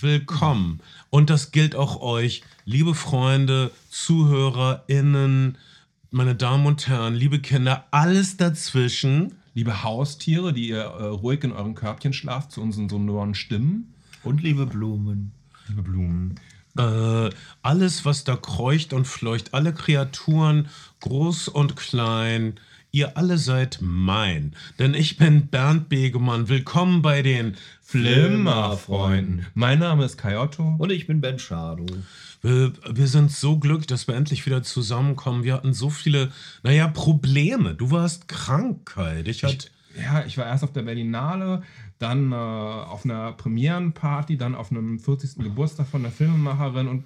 willkommen. 0.00 0.80
Und 1.10 1.30
das 1.30 1.50
gilt 1.50 1.74
auch 1.74 2.00
euch, 2.00 2.42
liebe 2.64 2.94
Freunde, 2.94 3.70
ZuhörerInnen, 3.90 5.58
meine 6.10 6.34
Damen 6.34 6.66
und 6.66 6.88
Herren, 6.88 7.14
liebe 7.14 7.40
Kinder, 7.40 7.86
alles 7.90 8.36
dazwischen. 8.36 9.34
Liebe 9.54 9.82
Haustiere, 9.82 10.52
die 10.52 10.68
ihr 10.68 10.82
äh, 10.82 11.04
ruhig 11.04 11.42
in 11.42 11.52
euren 11.52 11.74
Körbchen 11.74 12.12
schlaft 12.12 12.52
zu 12.52 12.62
unseren 12.62 12.88
sonoren 12.88 13.34
Stimmen. 13.34 13.92
Und 14.22 14.42
liebe 14.42 14.66
Blumen. 14.66 15.32
Liebe 15.68 15.82
Blumen. 15.82 16.36
Äh, 16.78 17.30
alles, 17.62 18.04
was 18.04 18.24
da 18.24 18.36
kreucht 18.36 18.92
und 18.92 19.06
fleucht, 19.06 19.52
alle 19.52 19.74
Kreaturen, 19.74 20.68
groß 21.00 21.48
und 21.48 21.76
klein, 21.76 22.60
ihr 22.90 23.16
alle 23.16 23.38
seid 23.38 23.78
mein. 23.80 24.52
Denn 24.78 24.94
ich 24.94 25.16
bin 25.16 25.48
Bernd 25.48 25.88
Begemann. 25.88 26.48
Willkommen 26.48 27.02
bei 27.02 27.22
den 27.22 27.56
Flimmerfreunden. 27.82 29.46
Mein 29.54 29.78
Name 29.78 30.04
ist 30.04 30.16
Kaiotto. 30.16 30.76
Und 30.78 30.90
ich 30.90 31.06
bin 31.06 31.20
Ben 31.20 31.38
Schado. 31.38 31.86
Wir, 32.40 32.72
wir 32.90 33.06
sind 33.06 33.32
so 33.32 33.58
glücklich, 33.58 33.86
dass 33.86 34.06
wir 34.06 34.14
endlich 34.14 34.46
wieder 34.46 34.62
zusammenkommen. 34.62 35.42
Wir 35.42 35.54
hatten 35.54 35.74
so 35.74 35.90
viele, 35.90 36.32
naja, 36.62 36.88
Probleme. 36.88 37.74
Du 37.74 37.90
warst 37.90 38.28
Krankheit. 38.28 39.28
Ich 39.28 39.44
hatte. 39.44 39.68
Ja, 39.96 40.24
ich 40.24 40.38
war 40.38 40.46
erst 40.46 40.62
auf 40.62 40.72
der 40.72 40.82
Berlinale, 40.82 41.62
dann 41.98 42.30
äh, 42.30 42.34
auf 42.36 43.04
einer 43.04 43.32
Premierenparty, 43.32 44.36
dann 44.36 44.54
auf 44.54 44.70
einem 44.70 45.00
40. 45.00 45.42
Geburtstag 45.42 45.88
von 45.88 46.02
der 46.02 46.12
Filmemacherin 46.12 46.86
und 46.86 47.04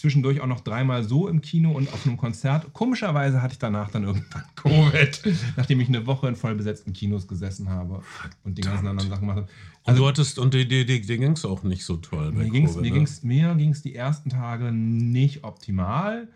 zwischendurch 0.00 0.40
auch 0.40 0.46
noch 0.46 0.60
dreimal 0.60 1.04
so 1.04 1.28
im 1.28 1.42
Kino 1.42 1.72
und 1.72 1.92
auf 1.92 2.06
einem 2.06 2.16
Konzert. 2.16 2.72
Komischerweise 2.72 3.42
hatte 3.42 3.52
ich 3.52 3.58
danach 3.58 3.90
dann 3.90 4.04
irgendwann 4.04 4.44
Covid, 4.56 5.22
nachdem 5.56 5.80
ich 5.80 5.88
eine 5.88 6.06
Woche 6.06 6.28
in 6.28 6.36
vollbesetzten 6.36 6.94
Kinos 6.94 7.28
gesessen 7.28 7.68
habe 7.68 8.02
und 8.42 8.56
die 8.56 8.62
ganzen 8.62 8.86
anderen 8.86 9.10
Sachen 9.10 9.26
mache. 9.26 9.46
und 9.84 9.98
du 9.98 10.06
hattest, 10.06 10.38
und 10.38 10.54
dir, 10.54 10.66
dir, 10.66 10.86
dir 10.86 11.00
ging 11.00 11.32
es 11.32 11.44
auch 11.44 11.62
nicht 11.64 11.84
so 11.84 11.98
toll. 11.98 12.32
Mir 12.32 12.48
ging 12.48 12.64
es 12.64 12.76
mir 12.76 12.82
ne? 12.82 12.90
ging's, 12.90 13.22
mir 13.22 13.54
ging's 13.56 13.82
die 13.82 13.94
ersten 13.94 14.30
Tage 14.30 14.72
nicht 14.72 15.44
optimal, 15.44 16.28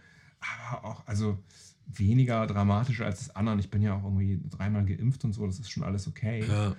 aber 0.69 0.85
auch 0.85 1.07
also 1.07 1.39
weniger 1.87 2.47
dramatisch 2.47 3.01
als 3.01 3.21
das 3.21 3.37
anderen. 3.37 3.59
Ich 3.61 3.71
bin 3.71 3.81
ja 3.81 3.95
auch 3.95 4.05
irgendwie 4.05 4.41
dreimal 4.51 4.85
geimpft 4.85 5.25
und 5.25 5.33
so, 5.33 5.47
das 5.47 5.59
ist 5.59 5.71
schon 5.71 5.85
alles 5.85 6.07
okay. 6.07 6.45
Ja. 6.47 6.77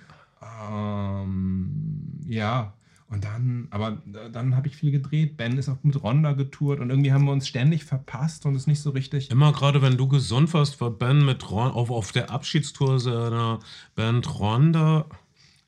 Ähm, 1.20 2.20
ja, 2.26 2.74
und 3.08 3.24
dann, 3.24 3.68
aber 3.70 4.02
dann 4.32 4.56
habe 4.56 4.66
ich 4.66 4.76
viel 4.76 4.90
gedreht. 4.90 5.36
Ben 5.36 5.56
ist 5.58 5.68
auch 5.68 5.82
mit 5.84 6.02
Ronda 6.02 6.32
getourt 6.32 6.80
und 6.80 6.90
irgendwie 6.90 7.12
haben 7.12 7.24
wir 7.24 7.32
uns 7.32 7.46
ständig 7.46 7.84
verpasst 7.84 8.46
und 8.46 8.56
ist 8.56 8.66
nicht 8.66 8.80
so 8.80 8.90
richtig. 8.90 9.30
Immer 9.30 9.52
gerade, 9.52 9.80
wenn 9.80 9.96
du 9.96 10.08
gesund 10.08 10.52
warst, 10.54 10.80
war 10.80 10.90
Ben 10.90 11.24
mit 11.24 11.48
Ron, 11.48 11.70
auf, 11.70 11.90
auf 11.90 12.10
der 12.10 12.30
Abschiedstour 12.30 12.98
seiner 12.98 13.60
Band 13.94 14.40
Ronda. 14.40 15.06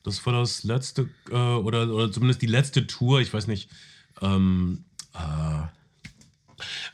Das 0.03 0.25
war 0.27 0.33
das 0.33 0.65
letzte, 0.65 1.09
äh, 1.31 1.35
oder, 1.35 1.89
oder 1.89 2.11
zumindest 2.11 2.43
die 2.43 2.47
letzte 2.47 2.89
Tour, 2.89 3.21
ich 3.21 3.33
weiß 3.33 3.47
nicht. 3.47 3.71
Ähm, 4.21 4.85
äh, 5.15 5.63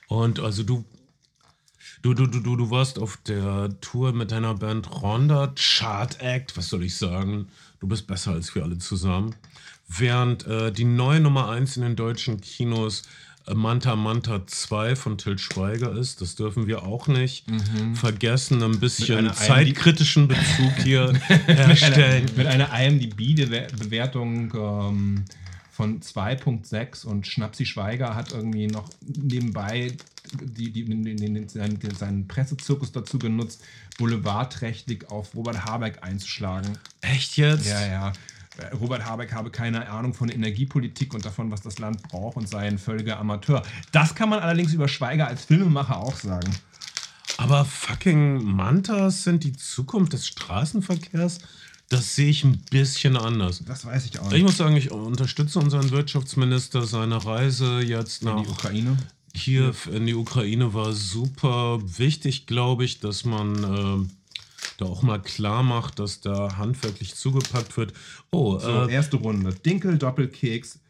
und 0.09 0.41
also 0.41 0.63
du, 0.63 0.85
du, 2.03 2.13
du, 2.13 2.27
du, 2.27 2.41
du, 2.41 2.57
du 2.57 2.71
warst 2.71 2.99
auf 2.99 3.17
der 3.17 3.81
Tour 3.81 4.13
mit 4.13 4.31
deiner 4.31 4.55
Band 4.55 5.03
Ronda, 5.03 5.55
Chart 5.57 6.21
Act, 6.21 6.55
was 6.59 6.69
soll 6.69 6.85
ich 6.85 6.99
sagen? 6.99 7.49
Du 7.81 7.89
bist 7.89 8.07
besser 8.07 8.33
als 8.33 8.55
wir 8.55 8.63
alle 8.63 8.77
zusammen. 8.77 9.35
Während 9.99 10.47
äh, 10.47 10.73
die 10.73 10.85
neue 10.85 11.21
Nummer 11.21 11.49
1 11.51 11.77
in 11.77 11.83
den 11.83 11.97
deutschen 11.97 12.41
Kinos 12.41 13.03
äh, 13.47 13.55
Manta 13.55 13.97
Manta 13.97 14.47
2 14.47 14.97
von 14.97 15.19
Til 15.19 15.39
Schweiger 15.39 15.93
ist, 15.93 16.21
das 16.21 16.35
dürfen 16.35 16.67
wir 16.67 16.83
auch 16.83 17.07
nicht 17.07 17.45
vergessen, 17.95 18.63
ein 18.63 18.81
bisschen 18.81 19.19
einer 19.19 19.35
zeitkritischen 19.35 20.29
Bezug 20.29 20.73
hier 20.83 21.13
herstellen. 21.47 22.31
Mit 22.37 22.47
einer 22.47 22.71
IMDb-Bewertung 22.73 24.53
ähm, 24.55 25.25
von 25.71 26.01
2.6 26.01 27.05
und 27.05 27.27
Schnapsi 27.27 27.67
Schweiger 27.67 28.15
hat 28.15 28.33
irgendwie 28.33 28.69
noch 28.69 28.89
nebenbei 29.01 29.93
die, 30.41 30.71
die, 30.71 30.85
den, 30.85 31.17
den, 31.17 31.49
seinen, 31.49 31.79
seinen 31.95 32.29
Pressezirkus 32.29 32.93
dazu 32.93 33.19
genutzt, 33.19 33.63
boulevardträchtig 33.99 35.11
auf 35.11 35.35
Robert 35.35 35.65
Habeck 35.65 36.03
einzuschlagen. 36.03 36.79
Echt 37.01 37.37
jetzt? 37.37 37.67
Ja, 37.67 37.87
ja. 37.87 38.13
Robert 38.81 39.05
Habeck 39.05 39.33
habe 39.33 39.51
keine 39.51 39.89
Ahnung 39.89 40.15
von 40.15 40.29
Energiepolitik 40.29 41.15
und 41.15 41.25
davon, 41.25 41.51
was 41.51 41.63
das 41.63 41.79
Land 41.79 42.03
braucht 42.03 42.37
und 42.37 42.49
sei 42.49 42.67
ein 42.67 42.79
völliger 42.79 43.19
Amateur. 43.19 43.63
Das 43.93 44.15
kann 44.15 44.29
man 44.29 44.41
allerdings 44.41 44.73
über 44.73 44.89
Schweiger 44.89 45.27
als 45.27 45.45
Filmemacher 45.45 45.97
auch 45.97 46.17
sagen. 46.17 46.55
Aber 47.37 47.65
fucking 47.65 48.45
Mantas 48.45 49.25
sind 49.25 49.43
die 49.45 49.55
Zukunft 49.55 50.13
des 50.13 50.27
Straßenverkehrs? 50.29 51.39
Das 51.89 52.15
sehe 52.15 52.31
ich 52.31 52.45
ein 52.45 52.63
bisschen 52.71 53.17
anders. 53.17 53.63
Das 53.67 53.85
weiß 53.85 54.07
ich 54.07 54.19
auch 54.19 54.33
Ich 54.33 54.43
muss 54.43 54.57
sagen, 54.57 54.77
ich 54.77 54.91
unterstütze 54.91 55.59
unseren 55.59 55.91
Wirtschaftsminister. 55.91 56.83
Seine 56.87 57.25
Reise 57.25 57.81
jetzt 57.81 58.23
nach 58.23 58.43
Die 58.43 58.49
Ukraine. 58.49 58.97
Kiew 59.35 59.75
in 59.93 60.07
die 60.07 60.15
Ukraine 60.15 60.75
war 60.75 60.93
super 60.93 61.81
wichtig, 61.99 62.47
glaube 62.47 62.85
ich, 62.85 63.01
dass 63.01 63.25
man 63.25 63.65
äh, 63.65 64.09
da 64.79 64.87
auch 64.87 65.03
mal 65.03 65.21
klar 65.21 65.63
macht, 65.63 65.99
dass 65.99 66.21
da 66.21 66.57
handwerklich 66.57 67.15
zugepackt 67.15 67.77
wird. 67.77 67.93
Oh, 68.31 68.59
So, 68.59 68.87
äh, 68.87 68.93
erste 68.93 69.17
Runde. 69.19 69.55
Dinkel, 69.55 69.99
Doppelkeks, 69.99 70.81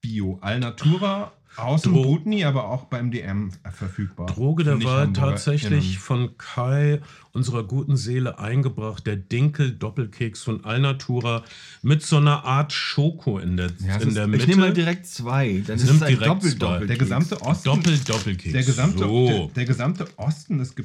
Bio, 0.00 0.38
Alnatura, 0.40 1.32
außen 1.56 1.92
Dro- 1.92 2.02
Butni, 2.04 2.44
aber 2.44 2.68
auch 2.68 2.84
beim 2.84 3.10
DM 3.10 3.50
verfügbar. 3.72 4.26
Droge 4.26 4.62
der 4.62 4.82
Wahl 4.84 5.12
tatsächlich 5.12 5.90
innen. 5.90 5.98
von 5.98 6.38
Kai, 6.38 7.00
unserer 7.32 7.64
guten 7.64 7.96
Seele, 7.96 8.38
eingebracht. 8.38 9.04
Der 9.08 9.16
Dinkel-Doppelkeks 9.16 10.42
von 10.44 10.64
Alnatura 10.64 11.42
mit 11.82 12.04
so 12.04 12.18
einer 12.18 12.44
Art 12.44 12.72
Schoko 12.72 13.38
in 13.40 13.56
der, 13.56 13.70
Ja, 13.84 13.96
in 13.96 14.08
ist- 14.08 14.16
der 14.16 14.24
ich 14.26 14.30
Mitte. 14.30 14.42
Ich 14.44 14.48
nehme 14.50 14.60
mal 14.68 14.72
direkt 14.72 15.06
zwei. 15.06 15.64
Dann 15.66 15.76
ist 15.76 15.82
es 15.90 16.00
ein 16.00 16.08
direkt 16.08 16.26
doppel 16.28 16.50
zwei. 16.50 16.58
doppel 16.58 16.86
Der 16.86 16.96
gesamte 16.96 17.42
Osten, 17.42 17.64
Doppel-Doppelkeks. 17.70 18.52
der, 18.52 18.62
gesamte, 18.62 18.98
so. 19.00 19.26
der, 19.26 19.46
der 19.48 19.64
gesamte 19.64 20.06
Osten 20.16 20.60
ist 20.60 20.76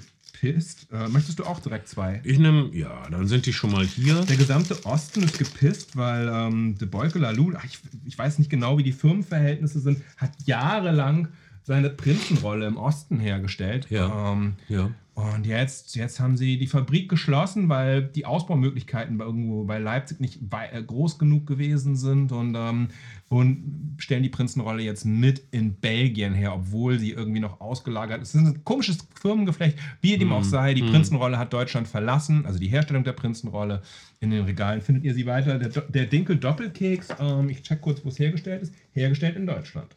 gepisst. 0.48 0.88
Äh, 0.92 1.08
möchtest 1.10 1.40
du 1.40 1.46
auch 1.46 1.60
direkt 1.60 1.88
zwei? 1.88 2.22
ich 2.24 2.38
nehme, 2.40 2.70
ja, 2.74 3.08
dann 3.10 3.28
sind 3.28 3.46
die 3.46 3.54
schon 3.54 3.72
mal 3.72 3.86
hier. 3.86 4.22
Der 4.26 4.36
gesamte 4.38 4.86
Osten 4.86 5.24
ist 5.24 5.38
gepisst, 5.40 5.96
weil 5.96 6.30
ähm, 6.32 6.78
De 6.78 6.88
Boyke 6.88 7.20
Lalou, 7.20 7.52
ich, 7.66 7.80
ich 8.06 8.18
weiß 8.18 8.40
nicht 8.40 8.50
genau, 8.50 8.78
wie 8.78 8.84
die 8.84 8.92
Firmenverhältnisse 8.92 9.80
sind, 9.80 10.02
hat 10.18 10.32
jahrelang 10.46 11.30
seine 11.64 11.90
Prinzenrolle 11.90 12.68
im 12.68 12.78
Osten 12.78 13.20
hergestellt. 13.20 13.88
Ja. 13.90 14.34
Ähm, 14.34 14.54
Ja. 14.68 14.90
und 15.14 15.46
jetzt, 15.46 15.96
jetzt 15.96 16.20
haben 16.20 16.36
sie 16.36 16.58
die 16.58 16.68
Fabrik 16.68 17.08
geschlossen, 17.08 17.70
weil 17.70 18.04
die 18.04 18.26
Ausbaumöglichkeiten 18.26 19.18
bei 19.18 19.24
irgendwo 19.26 19.64
bei 19.64 19.80
Leipzig 19.80 20.20
nicht 20.20 20.40
wei- 20.50 20.70
äh, 20.74 20.84
groß 20.84 21.18
genug 21.20 21.48
gewesen 21.48 21.96
sind 21.96 22.34
und, 22.34 22.56
ähm, 22.58 22.90
und 23.34 23.96
stellen 23.98 24.22
die 24.22 24.30
Prinzenrolle 24.30 24.84
jetzt 24.84 25.06
mit 25.06 25.42
in 25.50 25.74
Belgien 25.74 26.36
her, 26.36 26.54
obwohl 26.54 27.00
sie 27.00 27.12
irgendwie 27.12 27.40
noch 27.40 27.62
ausgelagert 27.62 28.22
ist. 28.22 28.36
Es 28.36 28.42
ist 28.42 28.48
ein 28.48 28.64
komisches 28.64 29.00
Firmengeflecht, 29.20 29.78
wie 30.02 30.18
dem 30.18 30.32
auch 30.32 30.44
sei. 30.44 30.76
Die 30.76 30.84
Prinzenrolle 30.84 31.40
hat 31.40 31.52
Deutschland 31.52 31.88
verlassen, 31.88 32.46
also 32.46 32.60
die 32.60 32.68
Herstellung 32.68 33.04
der 33.04 33.14
Prinzenrolle. 33.14 33.82
In 34.20 34.30
den 34.30 34.46
Regalen 34.46 34.82
findet 34.82 35.04
ihr 35.04 35.16
sie 35.16 35.26
weiter. 35.26 35.58
Der, 35.58 35.70
der 35.82 36.06
Dinkel 36.06 36.36
Doppelkeks, 36.36 37.08
ähm, 37.20 37.50
ich 37.50 37.64
check 37.64 37.82
kurz, 37.82 38.06
wo 38.06 38.10
es 38.10 38.20
hergestellt 38.20 38.62
ist, 38.62 38.74
hergestellt 38.92 39.36
in 39.36 39.48
Deutschland. 39.48 39.96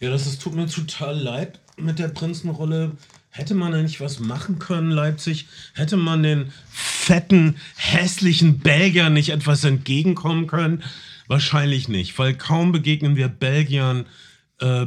Ja, 0.00 0.10
das 0.10 0.26
ist, 0.26 0.42
tut 0.42 0.54
mir 0.54 0.66
total 0.66 1.18
leid 1.18 1.58
mit 1.78 1.98
der 1.98 2.08
Prinzenrolle. 2.08 2.92
Hätte 3.30 3.54
man 3.54 3.72
eigentlich 3.72 4.00
was 4.00 4.18
machen 4.18 4.58
können, 4.58 4.90
Leipzig? 4.90 5.46
Hätte 5.74 5.96
man 5.96 6.22
den 6.22 6.52
fetten, 6.68 7.56
hässlichen 7.76 8.58
Belgiern 8.58 9.14
nicht 9.14 9.30
etwas 9.30 9.64
entgegenkommen 9.64 10.46
können? 10.46 10.82
Wahrscheinlich 11.30 11.88
nicht, 11.88 12.18
weil 12.18 12.34
kaum 12.34 12.72
begegnen 12.72 13.14
wir 13.14 13.28
Belgiern, 13.28 14.06
äh, 14.60 14.86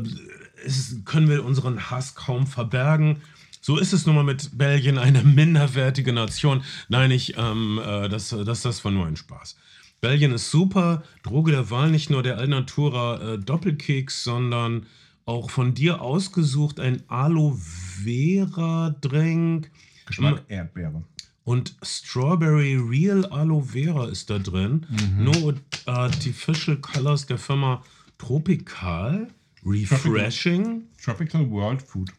es, 0.65 0.97
können 1.05 1.29
wir 1.29 1.45
unseren 1.45 1.89
Hass 1.89 2.15
kaum 2.15 2.47
verbergen. 2.47 3.21
So 3.61 3.77
ist 3.77 3.93
es 3.93 4.05
nun 4.05 4.15
mal 4.15 4.25
mit 4.25 4.57
Belgien 4.57 4.97
eine 4.97 5.23
minderwertige 5.23 6.11
Nation. 6.11 6.65
Nein, 6.89 7.11
ich, 7.11 7.37
ähm, 7.37 7.79
äh, 7.81 8.09
das, 8.09 8.35
das, 8.45 8.61
das 8.61 8.83
war 8.83 8.91
nur 8.91 9.05
ein 9.05 9.15
Spaß. 9.15 9.55
Belgien 10.01 10.33
ist 10.33 10.51
super. 10.51 11.03
Droge 11.23 11.53
der 11.53 11.69
Wahl 11.69 11.89
nicht 11.89 12.09
nur 12.09 12.23
der 12.23 12.39
Alnatura 12.39 13.35
äh, 13.35 13.39
Doppelkeks, 13.39 14.25
sondern 14.25 14.85
auch 15.23 15.49
von 15.49 15.73
dir 15.73 16.01
ausgesucht 16.01 16.81
ein 16.81 17.03
Aloe 17.07 17.57
Vera 17.57 18.93
Drink. 18.99 19.71
Geschmack 20.05 20.43
Erdbeere. 20.49 21.03
Und 21.43 21.75
Strawberry 21.81 22.75
Real 22.75 23.25
Aloe 23.25 23.63
Vera 23.63 24.07
ist 24.07 24.29
da 24.29 24.39
drin. 24.39 24.85
No 25.17 25.53
Artificial 25.85 26.77
Colors 26.77 27.25
der 27.25 27.37
Firma 27.37 27.83
Tropical. 28.17 29.27
Refreshing. 29.65 30.83
Tropical 31.01 31.49
World 31.49 31.81
Food. 31.81 32.11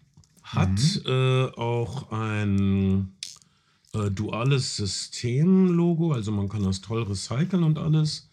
Hat 0.43 0.79
äh, 1.07 1.45
auch 1.57 2.11
ein 2.13 3.15
äh, 3.95 4.11
duales 4.11 4.77
System-Logo, 4.77 6.13
also 6.13 6.33
man 6.33 6.49
kann 6.49 6.65
das 6.65 6.81
toll 6.81 7.03
recyceln 7.05 7.63
und 7.63 7.79
alles. 7.79 8.29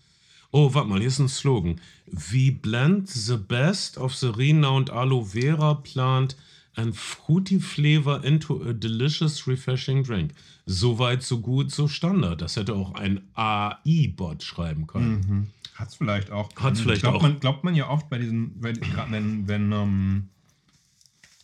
Oh, 0.52 0.74
warte 0.74 0.90
mal, 0.90 1.00
hier 1.00 1.08
ist 1.08 1.20
ein 1.20 1.30
Slogan. 1.30 1.80
We 2.06 2.52
blend 2.52 3.10
the 3.10 3.38
best 3.38 3.98
of 3.98 4.14
the 4.14 4.28
renowned 4.28 4.90
aloe 4.90 5.24
vera 5.24 5.76
plant 5.76 6.36
and 6.76 6.96
fruity 6.96 7.60
flavor 7.60 8.22
into 8.24 8.62
a 8.64 8.74
delicious 8.74 9.48
refreshing 9.48 10.04
drink. 10.04 10.34
So 10.72 11.00
weit, 11.00 11.24
so 11.24 11.40
gut, 11.40 11.72
so 11.72 11.88
Standard. 11.88 12.42
Das 12.42 12.56
hätte 12.56 12.74
auch 12.74 12.94
ein 12.94 13.22
AI-Bot 13.34 14.44
schreiben 14.44 14.88
können. 14.88 15.52
Hat's 15.76 15.96
vielleicht 15.96 16.32
auch. 16.32 16.50
Hat's 16.56 16.82
vielleicht 16.82 17.02
glaubt 17.02 17.18
auch. 17.18 17.22
Man, 17.22 17.40
glaubt 17.40 17.64
man 17.64 17.76
ja 17.76 17.90
oft 17.90 18.10
bei 18.10 18.20
diesen, 18.20 18.60
bei, 18.60 18.74
wenn, 19.10 19.48
wenn, 19.48 19.72
ähm, 19.72 20.30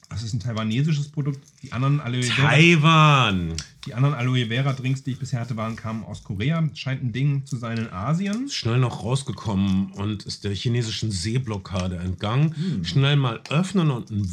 das 0.09 0.23
ist 0.23 0.33
ein 0.33 0.39
taiwanesisches 0.39 1.09
Produkt, 1.09 1.39
die 1.63 1.73
anderen 1.73 1.99
Aloe 1.99 2.23
Vera, 2.23 2.49
Taiwan. 2.49 3.53
die 3.85 3.93
anderen 3.93 4.15
Aloe 4.15 4.47
Vera 4.47 4.71
Drinks, 4.73 5.03
die 5.03 5.11
ich 5.11 5.19
bisher 5.19 5.41
hatte, 5.41 5.57
waren, 5.57 5.75
kamen 5.75 6.03
aus 6.03 6.23
Korea. 6.23 6.63
Scheint 6.75 7.03
ein 7.03 7.11
Ding 7.11 7.45
zu 7.45 7.57
sein 7.57 7.77
in 7.77 7.91
Asien. 7.91 8.47
Schnell 8.49 8.79
noch 8.79 9.03
rausgekommen 9.03 9.91
und 9.91 10.23
ist 10.23 10.45
der 10.45 10.53
chinesischen 10.53 11.11
Seeblockade 11.11 11.97
entgangen. 11.97 12.55
Schnell 12.83 13.17
mal 13.17 13.41
öffnen 13.49 13.91
und 13.91 14.11
einen, 14.11 14.31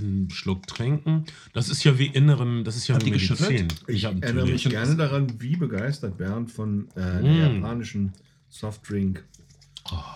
einen 0.00 0.30
Schluck 0.30 0.66
trinken. 0.66 1.24
Das 1.52 1.68
ist 1.68 1.84
ja 1.84 1.98
wie 1.98 2.06
innerem, 2.06 2.64
das 2.64 2.76
ist 2.76 2.88
ja 2.88 2.94
Habt 2.94 3.06
wie 3.06 3.10
Medizin. 3.10 3.68
Ich 3.86 4.04
hab 4.04 4.22
erinnere 4.22 4.46
mich 4.46 4.68
gerne 4.68 4.96
daran, 4.96 5.40
wie 5.40 5.56
begeistert 5.56 6.16
Bernd 6.18 6.50
von 6.50 6.88
äh, 6.96 7.22
der 7.22 7.22
Mm. 7.22 7.54
japanischen 7.56 8.12
Softdrink 8.48 9.24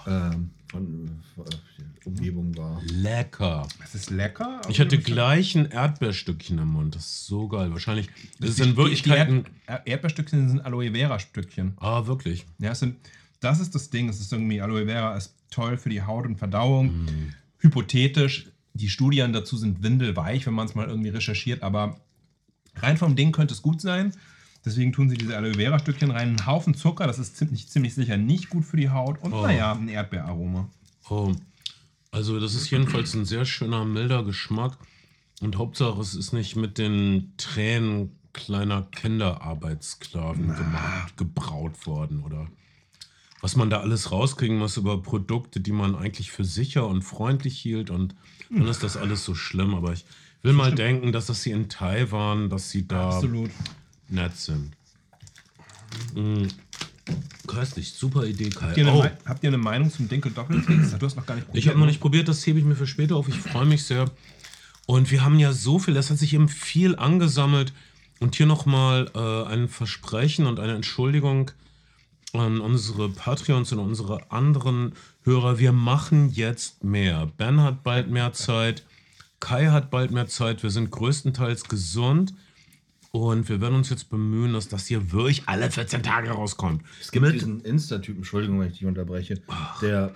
ähm, 0.07 0.51
von 0.71 1.11
äh, 1.39 2.07
Umgebung 2.07 2.57
war. 2.57 2.81
Lecker. 2.85 3.67
Das 3.81 3.95
ist 3.95 4.11
lecker. 4.11 4.61
Ich 4.69 4.81
hatte 4.81 4.99
gleich 4.99 5.55
ein 5.55 5.67
Erdbeerstückchen 5.67 6.59
im 6.59 6.69
Mund. 6.69 6.95
Das 6.95 7.05
ist 7.05 7.27
so 7.27 7.49
geil. 7.49 7.71
Wahrscheinlich 7.73 8.09
das 8.41 8.51
ist 8.51 8.61
in 8.61 8.77
Wirklichkeit. 8.77 9.29
Erd 9.67 9.87
Erdbeerstückchen 9.87 10.49
sind 10.49 10.61
Aloe 10.61 10.91
Vera 10.93 11.19
Stückchen. 11.19 11.73
Ah, 11.79 12.07
wirklich. 12.07 12.47
Ja, 12.59 12.71
es 12.73 12.79
sind, 12.81 12.97
das 13.41 13.61
ist 13.61 13.75
das 13.75 13.91
Ding. 13.91 14.09
Es 14.09 14.21
ist 14.21 14.33
irgendwie, 14.33 14.61
Aloe 14.61 14.87
Vera 14.87 15.17
ist 15.17 15.35
toll 15.51 15.77
für 15.77 15.91
die 15.91 16.03
Haut 16.03 16.27
und 16.27 16.37
Verdauung. 16.37 16.87
Mhm. 17.05 17.35
Hypothetisch, 17.59 18.47
die 18.75 18.89
Studien 18.89 19.33
dazu 19.33 19.57
sind 19.57 19.83
windelweich, 19.83 20.47
wenn 20.47 20.55
man 20.55 20.67
es 20.67 20.75
mal 20.75 20.89
irgendwie 20.89 21.09
recherchiert, 21.11 21.63
aber 21.63 22.01
rein 22.77 22.97
vom 22.97 23.17
Ding 23.17 23.33
könnte 23.33 23.55
es 23.55 23.63
gut 23.63 23.81
sein. 23.81 24.13
Deswegen 24.65 24.93
tun 24.93 25.09
sie 25.09 25.17
diese 25.17 25.37
Aloe 25.37 25.55
Vera 25.55 25.79
Stückchen 25.79 26.11
rein. 26.11 26.29
Einen 26.29 26.47
Haufen 26.47 26.75
Zucker, 26.75 27.07
das 27.07 27.19
ist 27.19 27.37
ziemlich, 27.37 27.69
ziemlich 27.69 27.95
sicher 27.95 28.17
nicht 28.17 28.51
gut 28.51 28.65
für 28.65 28.77
die 28.77 28.91
Haut. 28.91 29.23
Und 29.23 29.33
Oh. 29.33 29.43
naja, 29.43 29.73
ein 29.73 29.89
Erdbeeraroma. 29.89 30.69
Oh. 31.09 31.33
Also, 32.11 32.41
das 32.41 32.55
ist 32.55 32.71
jedenfalls 32.71 33.15
ein 33.15 33.25
sehr 33.25 33.45
schöner, 33.45 33.85
milder 33.85 34.25
Geschmack. 34.25 34.77
Und 35.41 35.57
Hauptsache, 35.57 36.01
es 36.01 36.15
ist 36.15 36.33
nicht 36.33 36.57
mit 36.57 36.77
den 36.79 37.33
Tränen 37.37 38.19
kleiner 38.33 38.83
Kinderarbeitssklaven 38.91 40.55
gemacht, 40.55 41.17
gebraut 41.17 41.87
worden 41.87 42.23
oder 42.23 42.49
was 43.41 43.57
man 43.57 43.71
da 43.71 43.81
alles 43.81 44.11
rauskriegen 44.11 44.59
muss 44.59 44.77
über 44.77 45.01
Produkte, 45.01 45.61
die 45.61 45.73
man 45.73 45.95
eigentlich 45.95 46.31
für 46.33 46.45
sicher 46.45 46.87
und 46.87 47.03
freundlich 47.03 47.59
hielt. 47.59 47.89
Und 47.91 48.15
dann 48.51 48.67
ist 48.69 48.83
das 48.83 48.97
alles 48.97 49.25
so 49.25 49.35
schlimm. 49.35 49.75
Aber 49.75 49.93
ich 49.93 50.05
will 50.43 50.53
mal 50.53 50.75
denken, 50.75 51.13
dass 51.13 51.27
das 51.27 51.43
sie 51.43 51.51
in 51.51 51.69
Taiwan, 51.69 52.49
dass 52.51 52.71
sie 52.71 52.87
da 52.87 53.11
Absolut. 53.11 53.51
nett 54.09 54.37
sind. 54.37 54.73
Mm. 56.15 56.47
Köstlich, 57.47 57.93
super 57.93 58.27
Idee, 58.27 58.51
Kai. 58.51 58.67
Habt 58.67 58.77
ihr, 58.77 58.87
eine, 58.87 58.99
Oh. 58.99 59.07
Habt 59.25 59.43
ihr 59.43 59.49
eine 59.49 59.59
Meinung 59.59 59.91
zum 59.91 60.09
Dinkel 60.09 60.31
Doppeltricks? 60.33 60.97
Du 60.99 61.07
hast 61.07 61.17
noch 61.17 61.25
gar 61.25 61.37
nicht 61.37 61.47
probiert. 61.47 61.65
Ich 61.65 61.69
habe 61.69 61.79
noch 61.79 61.87
ne? 61.87 61.93
nicht 61.93 62.01
probiert, 62.01 62.29
das 62.29 62.47
hebe 62.47 62.59
ich 62.59 62.65
mir 62.65 62.77
für 62.77 62.87
später 62.87 63.17
auf. 63.17 63.29
Ich 63.29 63.37
freue 63.37 63.65
mich 63.65 63.85
sehr. 63.85 64.11
Und 64.87 65.11
wir 65.11 65.25
haben 65.25 65.39
ja 65.39 65.53
so 65.53 65.79
viel, 65.79 65.95
das 65.95 66.11
hat 66.11 66.19
sich 66.19 66.35
eben 66.35 66.49
viel 66.49 66.97
angesammelt. 66.97 67.73
Und 68.21 68.35
hier 68.35 68.47
nochmal 68.47 69.11
äh, 69.15 69.53
ein 69.53 69.69
Versprechen 69.69 70.47
und 70.47 70.61
eine 70.61 70.75
Entschuldigung 70.75 71.51
an 72.33 72.61
unsere 72.61 73.09
Patreons 73.09 73.73
und 73.73 73.79
unsere 73.79 74.31
anderen 74.31 74.93
Hörer. 75.29 75.59
Wir 75.59 75.73
machen 75.73 76.31
jetzt 76.31 76.83
mehr. 76.85 77.31
Ben 77.37 77.61
hat 77.61 77.83
bald 77.85 78.11
mehr 78.11 78.33
Zeit. 78.33 78.83
Kai 79.41 79.67
hat 79.67 79.91
bald 79.91 80.11
mehr 80.11 80.27
Zeit. 80.27 80.63
Wir 80.63 80.71
sind 80.71 80.91
größtenteils 80.91 81.65
gesund. 81.65 82.33
Und 83.11 83.49
wir 83.51 83.61
werden 83.61 83.75
uns 83.75 83.91
jetzt 83.91 84.09
bemühen, 84.09 84.55
dass 84.55 84.69
das 84.69 84.87
hier 84.87 85.13
wirklich 85.13 85.43
alle 85.47 85.71
14 85.71 86.03
Tage 86.03 86.31
rauskommt. 86.31 86.83
Es 87.01 87.11
gibt 87.11 87.25
Mit- 87.27 87.35
diesen 87.35 87.61
Insta-Typen, 87.61 88.19
Entschuldigung, 88.21 88.61
wenn 88.61 88.69
ich 88.69 88.79
dich 88.79 88.87
unterbreche, 88.87 89.41
der 89.83 90.13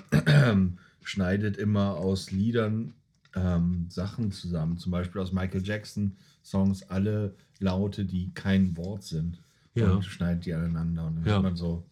schneidet 1.03 1.56
immer 1.59 1.97
aus 1.97 2.31
Liedern 2.31 2.94
ähm, 3.35 3.87
Sachen 3.91 4.32
zusammen. 4.32 4.79
Zum 4.79 4.93
Beispiel 4.93 5.20
aus 5.20 5.32
Michael 5.32 5.62
Jackson 5.64 6.17
Songs 6.44 6.82
alle 6.85 7.35
Laute, 7.61 8.05
die 8.06 8.31
kein 8.35 8.76
Wort 8.76 9.03
sind. 9.03 9.38
Ja. 9.75 9.91
Und 9.93 10.05
schneidet 10.05 10.47
die 10.47 10.55
aneinander. 10.55 11.06
Und 11.06 11.17
dann 11.17 11.25
Ja. 11.26 11.35
hat 11.37 11.43
man 11.43 11.56
so 11.56 11.82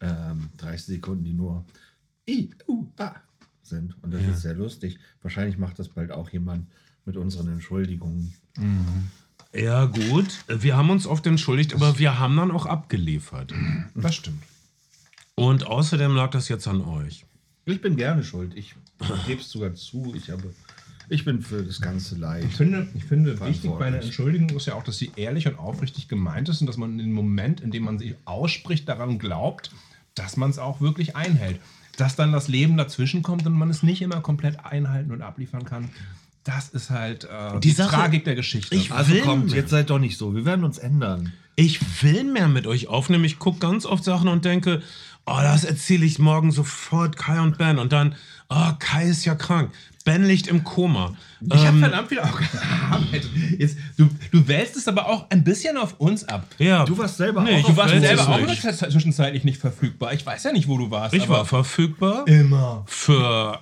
ähm, 0.00 0.48
30 0.58 0.86
Sekunden, 0.96 1.24
die 1.24 1.32
nur 1.32 1.64
I, 2.30 2.50
U, 2.68 2.86
A 2.98 3.14
sind. 3.62 3.94
Und 4.02 4.12
das 4.14 4.22
Ja. 4.22 4.30
ist 4.30 4.42
sehr 4.42 4.54
lustig. 4.54 4.98
Wahrscheinlich 5.22 5.58
macht 5.58 5.78
das 5.78 5.88
bald 5.88 6.10
auch 6.12 6.30
jemand 6.30 6.66
mit 7.04 7.16
unseren 7.16 7.48
Entschuldigungen. 7.48 8.34
Ja, 9.54 9.86
gut. 9.86 10.44
Wir 10.48 10.76
haben 10.76 10.90
uns 10.90 11.06
oft 11.06 11.26
entschuldigt, 11.26 11.74
aber 11.74 11.98
wir 11.98 12.18
haben 12.18 12.36
dann 12.36 12.50
auch 12.50 12.66
abgeliefert. 12.66 13.52
Das 13.94 14.14
stimmt. 14.14 14.42
Und 15.34 15.66
außerdem 15.66 16.14
lag 16.14 16.30
das 16.30 16.48
jetzt 16.48 16.68
an 16.68 16.82
euch. 16.82 17.24
Ich 17.64 17.80
bin 17.80 17.96
gerne 17.96 18.22
schuld. 18.24 18.54
Ich 18.56 18.74
gebe 19.26 19.40
es 19.40 19.50
sogar 19.50 19.74
zu. 19.74 20.14
Ich, 20.14 20.30
habe, 20.30 20.52
ich 21.08 21.24
bin 21.24 21.40
für 21.42 21.62
das 21.62 21.80
ganze 21.80 22.16
Leid. 22.16 22.44
Ich 22.44 22.54
finde, 22.56 22.88
ich 22.94 23.04
finde 23.04 23.40
wichtig 23.40 23.70
bei 23.72 23.86
einer. 23.86 24.02
Entschuldigung 24.02 24.50
ist 24.56 24.66
ja 24.66 24.74
auch, 24.74 24.82
dass 24.84 24.98
sie 24.98 25.12
ehrlich 25.16 25.46
und 25.48 25.58
aufrichtig 25.58 26.08
gemeint 26.08 26.48
ist 26.48 26.60
und 26.60 26.66
dass 26.66 26.76
man 26.76 26.92
in 26.92 26.98
dem 26.98 27.12
Moment, 27.12 27.60
in 27.60 27.70
dem 27.70 27.84
man 27.84 27.98
sie 27.98 28.16
ausspricht, 28.24 28.88
daran 28.88 29.18
glaubt, 29.18 29.70
dass 30.14 30.36
man 30.36 30.50
es 30.50 30.58
auch 30.58 30.80
wirklich 30.80 31.16
einhält. 31.16 31.60
Dass 32.00 32.16
dann 32.16 32.32
das 32.32 32.48
Leben 32.48 32.76
dazwischen 32.76 33.22
kommt 33.22 33.46
und 33.46 33.52
man 33.52 33.68
es 33.70 33.82
nicht 33.82 34.00
immer 34.02 34.20
komplett 34.20 34.64
einhalten 34.64 35.10
und 35.12 35.22
abliefern 35.22 35.64
kann, 35.64 35.90
das 36.44 36.70
ist 36.70 36.88
halt 36.90 37.24
äh, 37.24 37.54
Die 37.60 37.68
die, 37.68 37.70
Sache- 37.72 37.94
Tragik 37.94 38.24
der 38.24 38.34
Geschichte. 38.34 38.74
Ich- 38.74 38.90
Also 38.92 39.12
Will 39.12 39.20
kommt, 39.20 39.46
mehr. 39.46 39.56
jetzt 39.56 39.70
seid 39.70 39.90
doch 39.90 39.98
nicht 39.98 40.16
so. 40.16 40.34
Wir 40.34 40.44
werden 40.44 40.64
uns 40.64 40.78
ändern. 40.78 41.32
Ich 41.56 42.02
will 42.02 42.24
mehr 42.24 42.48
mit 42.48 42.66
euch 42.66 42.88
aufnehmen. 42.88 43.24
Ich 43.24 43.38
gucke 43.38 43.58
ganz 43.58 43.84
oft 43.84 44.02
Sachen 44.04 44.28
und 44.28 44.44
denke, 44.46 44.82
oh, 45.26 45.38
das 45.42 45.64
erzähle 45.64 46.06
ich 46.06 46.18
morgen 46.18 46.50
sofort 46.52 47.16
Kai 47.18 47.38
und 47.40 47.58
Ben. 47.58 47.78
Und 47.78 47.92
dann, 47.92 48.14
oh, 48.48 48.70
Kai 48.78 49.04
ist 49.06 49.26
ja 49.26 49.34
krank. 49.34 49.70
Ben 50.04 50.24
liegt 50.24 50.46
im 50.46 50.64
Koma. 50.64 51.12
ich 51.42 51.52
habe 51.58 51.68
Ähm, 51.76 51.80
verdammt 51.80 52.08
viel 52.08 52.20
auch 52.20 52.40
gearbeitet. 52.40 53.30
Jetzt, 53.58 53.76
du, 53.98 54.08
du 54.30 54.48
wälzt 54.48 54.76
es 54.76 54.88
aber 54.88 55.06
auch 55.08 55.26
ein 55.30 55.44
bisschen 55.44 55.76
auf 55.76 56.00
uns 56.00 56.24
ab. 56.24 56.46
ja, 56.58 56.84
Du 56.84 56.96
warst 56.96 57.18
selber 57.18 57.42
Nee, 57.42 57.56
auch 57.56 57.58
ich 57.60 57.66
Du 57.66 57.76
warst 57.76 57.94
selber 58.00 58.28
auch 58.28 58.40
nicht. 58.40 58.62
zwischenzeitlich 58.62 59.44
nicht 59.44 59.60
verfügbar. 59.60 60.14
Ich 60.14 60.24
weiß 60.24 60.44
ja 60.44 60.52
nicht, 60.52 60.68
wo 60.68 60.78
du 60.78 60.90
warst. 60.90 61.14
ich 61.14 61.28
war 61.28 61.44
verfügbar 61.44 62.26
immer. 62.26 62.82
für 62.86 63.58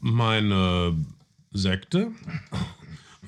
meine 0.00 0.94
Sekte, 1.52 2.08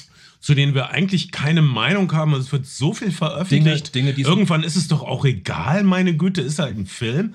zu 0.43 0.55
denen 0.55 0.75
wir 0.75 0.89
eigentlich 0.89 1.31
keine 1.31 1.61
Meinung 1.61 2.11
haben. 2.11 2.33
Es 2.33 2.51
wird 2.51 2.65
so 2.65 2.93
viel 2.93 3.11
veröffentlicht. 3.13 3.95
Dinge, 3.95 4.11
es- 4.11 4.17
Irgendwann 4.17 4.63
ist 4.63 4.75
es 4.75 4.89
doch 4.89 5.01
auch 5.01 5.23
egal, 5.23 5.83
meine 5.83 6.17
Güte, 6.17 6.41
ist 6.41 6.59
halt 6.59 6.77
ein 6.77 6.85
Film. 6.85 7.33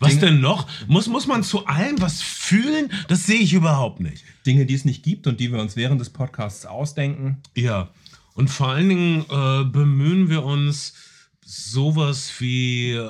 Was 0.00 0.10
Dinge- 0.10 0.20
denn 0.20 0.40
noch? 0.40 0.66
Muss, 0.88 1.06
muss 1.06 1.28
man 1.28 1.44
zu 1.44 1.64
allem 1.66 2.00
was 2.00 2.20
fühlen? 2.20 2.90
Das 3.06 3.24
sehe 3.26 3.38
ich 3.38 3.52
überhaupt 3.52 4.00
nicht. 4.00 4.24
Dinge, 4.44 4.66
die 4.66 4.74
es 4.74 4.84
nicht 4.84 5.04
gibt 5.04 5.28
und 5.28 5.38
die 5.38 5.52
wir 5.52 5.60
uns 5.60 5.76
während 5.76 6.00
des 6.00 6.10
Podcasts 6.10 6.66
ausdenken. 6.66 7.38
Ja. 7.54 7.88
Und 8.34 8.48
vor 8.50 8.70
allen 8.70 8.88
Dingen 8.88 9.24
äh, 9.30 9.62
bemühen 9.64 10.28
wir 10.28 10.42
uns, 10.42 10.94
sowas 11.44 12.32
wie 12.40 12.92
äh, 12.94 13.08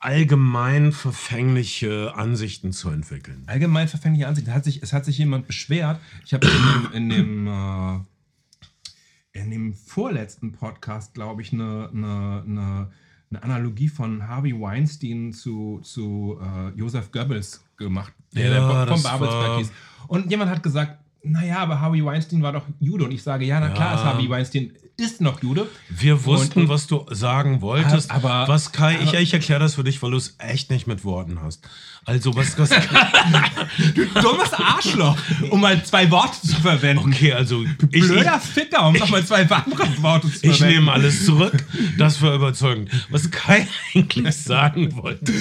allgemein 0.00 0.92
verfängliche 0.92 2.14
Ansichten 2.14 2.72
zu 2.72 2.88
entwickeln. 2.88 3.44
Allgemein 3.46 3.86
verfängliche 3.86 4.26
Ansicht. 4.26 4.48
Es 4.48 4.54
hat 4.54 4.64
sich, 4.64 4.82
es 4.82 4.92
hat 4.92 5.04
sich 5.04 5.18
jemand 5.18 5.46
beschwert. 5.46 6.00
Ich 6.24 6.32
habe 6.34 6.46
in 6.46 6.52
dem, 6.52 6.92
in 6.92 7.08
dem, 7.10 7.46
äh, 7.46 9.38
in 9.40 9.50
dem 9.50 9.74
vorletzten 9.74 10.52
Podcast, 10.52 11.14
glaube 11.14 11.42
ich, 11.42 11.52
eine, 11.52 11.90
eine, 11.92 12.42
eine, 12.46 12.90
eine 13.30 13.42
Analogie 13.42 13.88
von 13.88 14.26
Harvey 14.26 14.58
Weinstein 14.58 15.32
zu, 15.32 15.80
zu 15.82 16.40
äh, 16.42 16.70
Joseph 16.78 17.12
Goebbels 17.12 17.62
gemacht, 17.76 18.12
der, 18.34 18.50
Ja, 18.50 18.84
der 18.84 18.96
vom 18.96 19.02
Babelsberg 19.02 19.58
hieß. 19.58 19.72
Und 20.08 20.30
jemand 20.30 20.50
hat 20.50 20.62
gesagt, 20.62 20.98
naja, 21.22 21.58
aber 21.58 21.78
Harvey 21.78 22.02
Weinstein 22.02 22.42
war 22.42 22.52
doch 22.52 22.64
Jude. 22.80 23.04
Und 23.04 23.12
ich 23.12 23.22
sage, 23.22 23.44
ja, 23.44 23.60
na 23.60 23.68
klar 23.68 23.92
Ja. 23.92 23.98
ist 23.98 24.04
Harvey 24.04 24.28
Weinstein 24.30 24.72
ist 25.00 25.20
noch 25.20 25.42
Jude. 25.42 25.66
Wir 25.88 26.24
wussten, 26.24 26.62
Und- 26.62 26.68
was 26.68 26.86
du 26.86 27.06
sagen 27.10 27.60
wolltest. 27.60 28.10
Aber- 28.10 28.46
was 28.48 28.72
Kai, 28.72 28.98
ich, 29.02 29.08
aber- 29.08 29.20
ich 29.20 29.32
erkläre 29.34 29.60
das 29.60 29.74
für 29.74 29.84
dich, 29.84 30.00
weil 30.02 30.10
du 30.12 30.16
es 30.16 30.36
echt 30.38 30.70
nicht 30.70 30.86
mit 30.86 31.04
Worten 31.04 31.40
hast. 31.42 31.66
Also, 32.06 32.34
was, 32.34 32.58
was 32.58 32.70
dummes 34.22 34.52
Arschloch, 34.54 35.16
um 35.50 35.60
mal 35.60 35.82
zwei 35.84 36.10
Worte 36.10 36.40
zu 36.40 36.56
verwenden. 36.60 37.10
Okay, 37.12 37.32
also 37.32 37.64
ich, 37.90 38.02
Blöder 38.06 38.40
Ficker, 38.40 38.88
um 38.88 38.94
nochmal 38.94 39.24
zwei 39.24 39.44
andere 39.48 40.02
Worte 40.02 40.28
zu 40.32 40.46
ich 40.46 40.56
verwenden. 40.58 40.80
nehme 40.80 40.92
alles 40.92 41.24
zurück. 41.26 41.64
Das 41.98 42.20
war 42.22 42.34
überzeugend. 42.34 42.90
Was 43.10 43.30
Kai 43.30 43.66
eigentlich 43.94 44.34
sagen 44.36 44.96
wollte, 44.96 45.32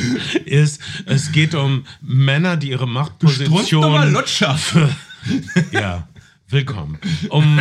ist, 0.45 0.81
es 1.05 1.31
geht 1.31 1.55
um 1.55 1.85
Männer, 2.01 2.57
die 2.57 2.69
ihre 2.69 2.87
Machtposition 2.87 4.11
Lutscher. 4.11 4.57
ja, 5.71 6.07
willkommen. 6.51 6.97
Um, 7.29 7.59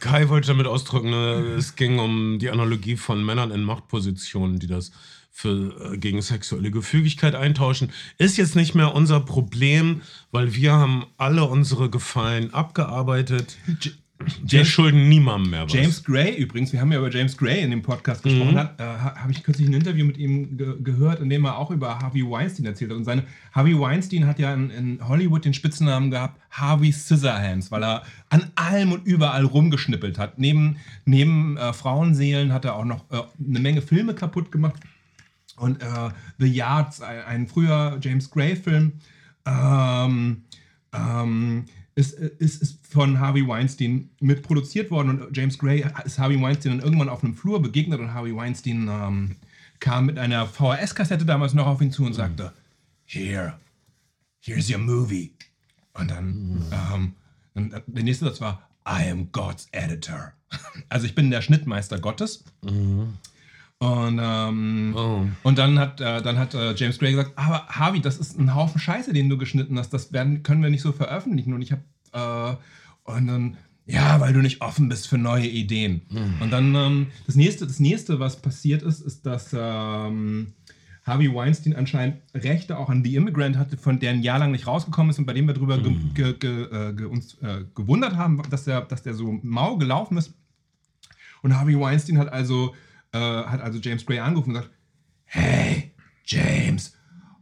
Kai 0.00 0.28
wollte 0.28 0.48
damit 0.48 0.66
ausdrücken, 0.66 1.10
ne, 1.10 1.54
es 1.56 1.76
ging 1.76 1.98
um 1.98 2.38
die 2.38 2.50
Analogie 2.50 2.96
von 2.96 3.24
Männern 3.24 3.50
in 3.50 3.62
Machtpositionen, 3.62 4.58
die 4.58 4.66
das 4.66 4.90
für, 5.30 5.92
äh, 5.92 5.98
gegen 5.98 6.20
sexuelle 6.20 6.70
Gefügigkeit 6.70 7.34
eintauschen. 7.34 7.92
Ist 8.18 8.36
jetzt 8.36 8.56
nicht 8.56 8.74
mehr 8.74 8.94
unser 8.94 9.20
Problem, 9.20 10.02
weil 10.32 10.54
wir 10.54 10.72
haben 10.72 11.06
alle 11.16 11.44
unsere 11.44 11.90
Gefallen 11.90 12.52
abgearbeitet. 12.52 13.56
Wir 14.44 14.64
schulden 14.64 15.08
niemandem 15.08 15.50
mehr 15.52 15.64
was. 15.64 15.72
James 15.72 16.02
Gray 16.02 16.34
übrigens, 16.34 16.72
wir 16.72 16.80
haben 16.80 16.90
ja 16.90 16.98
über 16.98 17.08
James 17.10 17.36
Gray 17.36 17.62
in 17.62 17.70
dem 17.70 17.82
Podcast 17.82 18.24
gesprochen, 18.24 18.52
Mhm. 18.54 18.58
äh, 18.58 18.82
ha- 18.82 19.14
habe 19.16 19.30
ich 19.30 19.44
kürzlich 19.44 19.68
ein 19.68 19.74
Interview 19.74 20.04
mit 20.04 20.18
ihm 20.18 20.56
ge 20.56 20.74
gehört, 20.82 21.20
in 21.20 21.30
dem 21.30 21.44
er 21.44 21.56
auch 21.56 21.70
über 21.70 22.00
Harvey 22.00 22.28
Weinstein 22.28 22.66
erzählt 22.66 22.90
hat. 22.90 22.96
Und 22.98 23.04
seine, 23.04 23.22
Harvey 23.52 23.78
Weinstein 23.78 24.26
hat 24.26 24.40
ja 24.40 24.52
in, 24.52 24.70
in 24.70 25.08
Hollywood 25.08 25.44
den 25.44 25.54
Spitznamen 25.54 26.10
gehabt, 26.10 26.40
Harvey 26.50 26.90
Scissorhands, 26.92 27.70
weil 27.70 27.84
er 27.84 28.02
an 28.28 28.50
allem 28.56 28.90
und 28.90 29.06
überall 29.06 29.44
rumgeschnippelt 29.44 30.18
hat. 30.18 30.36
Neben, 30.38 30.76
neben 31.04 31.56
äh, 31.56 31.72
Frauenseelen 31.72 32.52
hat 32.52 32.64
er 32.64 32.74
auch 32.74 32.84
noch 32.84 33.08
äh, 33.12 33.22
eine 33.46 33.60
Menge 33.60 33.82
Filme 33.82 34.14
kaputt 34.14 34.50
gemacht. 34.50 34.80
Und 35.56 35.80
äh, 35.80 35.86
The 36.38 36.46
Yards, 36.46 37.02
ein, 37.02 37.20
ein 37.24 37.46
früher 37.46 37.98
James 38.02 38.30
Gray-Film, 38.30 38.92
ähm, 39.46 40.42
ähm, 40.92 41.64
ist, 41.98 42.12
ist, 42.12 42.62
ist 42.62 42.86
von 42.86 43.18
Harvey 43.18 43.46
Weinstein 43.46 44.10
mitproduziert 44.20 44.92
worden 44.92 45.20
und 45.20 45.36
James 45.36 45.58
Gray 45.58 45.84
ist 46.04 46.20
Harvey 46.20 46.40
Weinstein 46.40 46.78
dann 46.78 46.80
irgendwann 46.80 47.08
auf 47.08 47.24
einem 47.24 47.34
Flur 47.34 47.60
begegnet 47.60 47.98
und 47.98 48.14
Harvey 48.14 48.34
Weinstein 48.36 48.88
ähm, 48.88 49.36
kam 49.80 50.06
mit 50.06 50.16
einer 50.16 50.46
VHS-Kassette 50.46 51.24
damals 51.24 51.54
noch 51.54 51.66
auf 51.66 51.82
ihn 51.82 51.90
zu 51.90 52.04
und 52.04 52.14
sagte, 52.14 52.52
Here, 53.04 53.58
here's 54.40 54.70
your 54.70 54.78
movie. 54.78 55.32
Und 55.94 56.12
dann, 56.12 56.64
ähm, 56.70 57.14
dann 57.54 57.82
der 57.88 58.04
nächste 58.04 58.26
Satz 58.26 58.40
war, 58.40 58.68
I 58.86 59.10
am 59.10 59.32
God's 59.32 59.66
editor. 59.72 60.32
Also 60.88 61.04
ich 61.04 61.14
bin 61.16 61.30
der 61.30 61.42
Schnittmeister 61.42 61.98
Gottes. 61.98 62.44
Und, 63.80 64.18
ähm, 64.20 64.92
Oh. 64.96 65.24
und 65.44 65.58
dann 65.58 65.78
hat, 65.78 66.00
äh, 66.00 66.20
dann 66.20 66.36
hat 66.36 66.54
äh, 66.54 66.74
James 66.74 66.98
Gray 66.98 67.12
gesagt, 67.12 67.32
aber 67.36 67.66
Harvey, 67.68 68.00
das 68.00 68.18
ist 68.18 68.38
ein 68.38 68.54
Haufen 68.54 68.80
Scheiße, 68.80 69.12
den 69.12 69.28
du 69.28 69.38
geschnitten 69.38 69.78
hast. 69.78 69.90
Das 69.90 70.12
werden, 70.12 70.42
können 70.42 70.62
wir 70.62 70.70
nicht 70.70 70.82
so 70.82 70.90
veröffentlichen. 70.92 71.52
Und 71.54 71.62
ich 71.62 71.70
habe, 71.72 71.82
äh, 72.12 73.10
und 73.12 73.26
dann, 73.28 73.56
ja, 73.86 74.20
weil 74.20 74.32
du 74.32 74.40
nicht 74.40 74.62
offen 74.62 74.88
bist 74.88 75.06
für 75.06 75.16
neue 75.16 75.46
Ideen. 75.46 76.02
Und 76.40 76.50
dann, 76.52 76.74
ähm, 76.74 77.06
das, 77.26 77.36
nächste, 77.36 77.66
das 77.66 77.78
nächste, 77.78 78.18
was 78.18 78.42
passiert 78.42 78.82
ist, 78.82 79.00
ist, 79.00 79.24
dass 79.24 79.50
ähm, 79.56 80.52
Harvey 81.04 81.32
Weinstein 81.32 81.74
anscheinend 81.76 82.16
Rechte 82.34 82.76
auch 82.78 82.90
an 82.90 83.02
The 83.04 83.14
Immigrant 83.14 83.56
hatte, 83.56 83.76
von 83.78 83.98
der 84.00 84.10
ein 84.10 84.22
Jahr 84.22 84.40
lang 84.40 84.50
nicht 84.50 84.66
rausgekommen 84.66 85.10
ist 85.10 85.18
und 85.20 85.24
bei 85.24 85.32
dem 85.32 85.46
wir 85.46 85.54
drüber 85.54 85.78
ge 85.78 85.94
ge 86.14 86.34
ge 86.34 86.62
äh, 86.64 86.92
ge 86.94 87.06
uns 87.06 87.34
äh, 87.40 87.64
gewundert 87.74 88.16
haben, 88.16 88.42
dass 88.50 88.64
der, 88.64 88.82
dass 88.82 89.02
der 89.04 89.14
so 89.14 89.38
mau 89.42 89.76
gelaufen 89.78 90.18
ist. 90.18 90.34
Und 91.42 91.56
Harvey 91.56 91.78
Weinstein 91.80 92.18
hat 92.18 92.30
also, 92.30 92.74
äh, 93.12 93.18
hat 93.18 93.60
also 93.60 93.78
James 93.78 94.04
Gray 94.06 94.18
angerufen 94.18 94.50
und 94.50 94.54
gesagt, 94.56 94.74
hey, 95.24 95.92
James, 96.24 96.94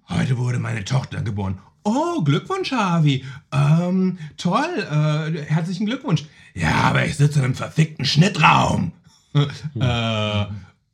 heute 0.08 0.38
wurde 0.38 0.58
meine 0.58 0.85
Tochter 0.85 1.23
geboren. 1.23 1.58
Oh, 1.85 2.23
Glückwunsch, 2.23 2.73
Harvey. 2.73 3.25
Ähm, 3.52 4.18
toll, 4.37 4.64
äh, 4.90 5.42
herzlichen 5.44 5.87
Glückwunsch. 5.87 6.25
Ja, 6.54 6.75
aber 6.82 7.04
ich 7.04 7.16
sitze 7.16 7.38
in 7.38 7.44
einem 7.44 7.54
verfickten 7.54 8.04
Schnittraum. 8.04 8.92
äh, 9.80 10.44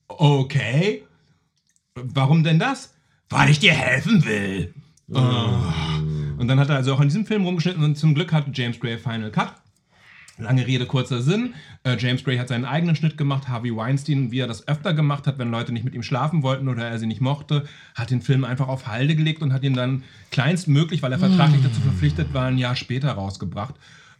okay. 0.08 1.04
Warum 1.94 2.44
denn 2.44 2.58
das? 2.58 2.94
Weil 3.30 3.50
ich 3.50 3.58
dir 3.58 3.72
helfen 3.72 4.24
will. 4.24 4.74
Äh. 5.10 5.18
Und 5.18 6.48
dann 6.48 6.58
hat 6.58 6.68
er 6.68 6.76
also 6.76 6.94
auch 6.94 7.00
in 7.00 7.08
diesem 7.08 7.24
Film 7.24 7.44
rumgeschnitten 7.44 7.84
und 7.84 7.96
zum 7.96 8.14
Glück 8.14 8.32
hatte 8.32 8.50
James 8.52 8.80
Gray 8.80 8.98
Final 8.98 9.30
Cut. 9.30 9.54
Lange 10.42 10.66
Rede, 10.66 10.86
kurzer 10.86 11.22
Sinn. 11.22 11.54
Äh, 11.84 11.96
James 11.98 12.24
Gray 12.24 12.38
hat 12.38 12.48
seinen 12.48 12.64
eigenen 12.64 12.96
Schnitt 12.96 13.16
gemacht. 13.16 13.48
Harvey 13.48 13.74
Weinstein, 13.74 14.30
wie 14.30 14.40
er 14.40 14.46
das 14.46 14.68
öfter 14.68 14.94
gemacht 14.94 15.26
hat, 15.26 15.38
wenn 15.38 15.50
Leute 15.50 15.72
nicht 15.72 15.84
mit 15.84 15.94
ihm 15.94 16.02
schlafen 16.02 16.42
wollten 16.42 16.68
oder 16.68 16.86
er 16.86 16.98
sie 16.98 17.06
nicht 17.06 17.20
mochte, 17.20 17.64
hat 17.94 18.10
den 18.10 18.22
Film 18.22 18.44
einfach 18.44 18.68
auf 18.68 18.86
Halde 18.86 19.16
gelegt 19.16 19.42
und 19.42 19.52
hat 19.52 19.62
ihn 19.62 19.74
dann 19.74 20.02
kleinstmöglich, 20.30 21.02
weil 21.02 21.12
er 21.12 21.18
vertraglich 21.18 21.62
dazu 21.62 21.80
verpflichtet 21.80 22.32
war, 22.34 22.46
ein 22.46 22.58
Jahr 22.58 22.76
später 22.76 23.12
rausgebracht. 23.12 23.74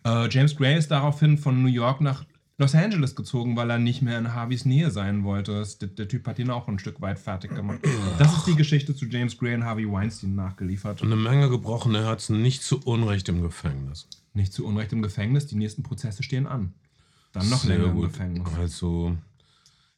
Äh, 0.05 0.29
James 0.31 0.57
Gray 0.57 0.77
ist 0.77 0.91
daraufhin 0.91 1.39
von 1.39 1.63
New 1.63 1.69
York 1.69 2.01
nach 2.01 2.25
Los 2.59 2.75
Angeles 2.75 3.17
gezogen, 3.17 3.57
weil 3.57 3.71
er 3.71 3.79
nicht 3.79 4.03
mehr 4.03 4.19
in 4.19 4.35
Harveys 4.35 4.65
Nähe 4.65 4.91
sein 4.91 5.25
wollte. 5.25 5.67
Der, 5.81 5.89
der 5.89 6.07
Typ 6.07 6.27
hat 6.27 6.39
ihn 6.39 6.51
auch 6.51 6.69
ein 6.69 6.79
Stück 6.79 7.01
weit 7.01 7.19
fertig 7.19 7.55
gemacht. 7.55 7.81
Das 8.19 8.37
ist 8.37 8.47
die 8.47 8.55
Geschichte 8.55 8.95
zu 8.95 9.07
James 9.07 9.37
Gray 9.39 9.55
und 9.55 9.65
Harvey 9.65 9.91
Weinstein 9.91 10.35
nachgeliefert. 10.35 11.03
Eine 11.03 11.17
Menge 11.17 11.49
gebrochene 11.49 12.05
Herzen, 12.05 12.43
nicht 12.43 12.63
zu 12.63 12.79
Unrecht 12.85 13.29
im 13.29 13.43
Gefängnis. 13.43 14.07
Nicht 14.35 14.53
zu 14.53 14.65
Unrecht 14.67 14.93
im 14.93 15.03
Gefängnis, 15.03 15.47
die 15.47 15.57
nächsten 15.57 15.83
Prozesse 15.83 16.23
stehen 16.23 16.47
an. 16.47 16.75
Dann 17.33 17.49
noch 17.49 17.65
länger 17.65 17.87
im 17.87 18.01
Gefängnis. 18.01 18.49
Also, 18.57 19.17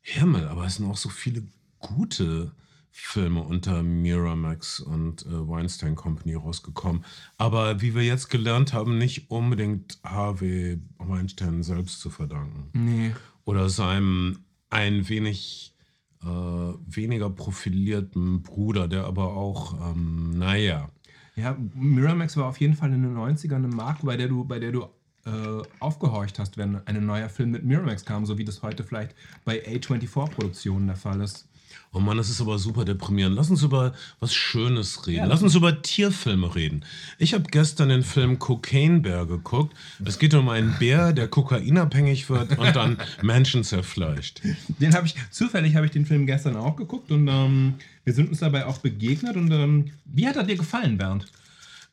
Himmel, 0.00 0.48
aber 0.48 0.66
es 0.66 0.76
sind 0.76 0.86
auch 0.86 0.96
so 0.96 1.08
viele 1.08 1.44
gute 1.78 2.52
Filme 2.90 3.42
unter 3.42 3.82
Miramax 3.82 4.78
und 4.78 5.26
äh, 5.26 5.48
Weinstein 5.48 5.96
Company 5.96 6.34
rausgekommen. 6.34 7.04
Aber 7.38 7.80
wie 7.80 7.94
wir 7.94 8.02
jetzt 8.02 8.30
gelernt 8.30 8.72
haben, 8.72 8.98
nicht 8.98 9.30
unbedingt 9.32 9.98
Harvey 10.04 10.80
Weinstein 10.98 11.64
selbst 11.64 11.98
zu 12.00 12.08
verdanken. 12.08 12.68
Nee. 12.72 13.12
Oder 13.44 13.68
seinem 13.68 14.44
ein 14.70 15.08
wenig 15.08 15.74
äh, 16.22 16.26
weniger 16.26 17.30
profilierten 17.30 18.42
Bruder, 18.42 18.86
der 18.86 19.04
aber 19.06 19.34
auch, 19.34 19.90
ähm, 19.90 20.38
naja, 20.38 20.90
Ja, 21.36 21.56
Miramax 21.74 22.36
war 22.36 22.46
auf 22.46 22.60
jeden 22.60 22.74
Fall 22.74 22.92
in 22.92 23.02
den 23.02 23.16
90ern 23.16 23.56
eine 23.56 23.68
Marke, 23.68 24.06
bei 24.06 24.16
der 24.16 24.28
du, 24.28 24.44
bei 24.44 24.58
der 24.58 24.72
du 24.72 24.84
äh, 25.26 25.62
aufgehorcht 25.80 26.38
hast, 26.38 26.56
wenn 26.56 26.80
ein 26.86 27.06
neuer 27.06 27.28
Film 27.28 27.50
mit 27.50 27.64
Miramax 27.64 28.04
kam, 28.04 28.26
so 28.26 28.38
wie 28.38 28.44
das 28.44 28.62
heute 28.62 28.84
vielleicht 28.84 29.14
bei 29.44 29.64
A24-Produktionen 29.66 30.86
der 30.86 30.96
Fall 30.96 31.20
ist. 31.20 31.48
Oh 31.92 32.00
Mann, 32.00 32.16
das 32.16 32.28
ist 32.28 32.40
aber 32.40 32.58
super 32.58 32.84
deprimierend. 32.84 33.36
Lass 33.36 33.50
uns 33.50 33.62
über 33.62 33.94
was 34.18 34.34
Schönes 34.34 35.06
reden. 35.06 35.28
Lass 35.28 35.42
uns 35.42 35.54
über 35.54 35.80
Tierfilme 35.80 36.52
reden. 36.54 36.84
Ich 37.18 37.34
habe 37.34 37.44
gestern 37.44 37.88
den 37.88 38.02
Film 38.02 38.40
Cocaine 38.40 39.00
Bear 39.00 39.26
geguckt. 39.26 39.74
Es 40.04 40.18
geht 40.18 40.34
um 40.34 40.48
einen 40.48 40.74
Bär, 40.80 41.12
der 41.12 41.28
kokainabhängig 41.28 42.28
wird 42.28 42.58
und 42.58 42.74
dann 42.74 42.98
Menschen 43.22 43.62
zerfleischt. 43.62 44.42
Den 44.80 44.92
habe 44.94 45.06
ich, 45.06 45.14
zufällig 45.30 45.76
habe 45.76 45.86
ich 45.86 45.92
den 45.92 46.04
Film 46.04 46.26
gestern 46.26 46.56
auch 46.56 46.74
geguckt 46.74 47.12
und 47.12 47.28
ähm, 47.28 47.74
wir 48.04 48.12
sind 48.12 48.28
uns 48.28 48.40
dabei 48.40 48.66
auch 48.66 48.78
begegnet. 48.78 49.36
Und 49.36 49.50
ähm, 49.50 49.92
wie 50.04 50.28
hat 50.28 50.36
er 50.36 50.44
dir 50.44 50.56
gefallen, 50.56 50.98
Bernd? 50.98 51.26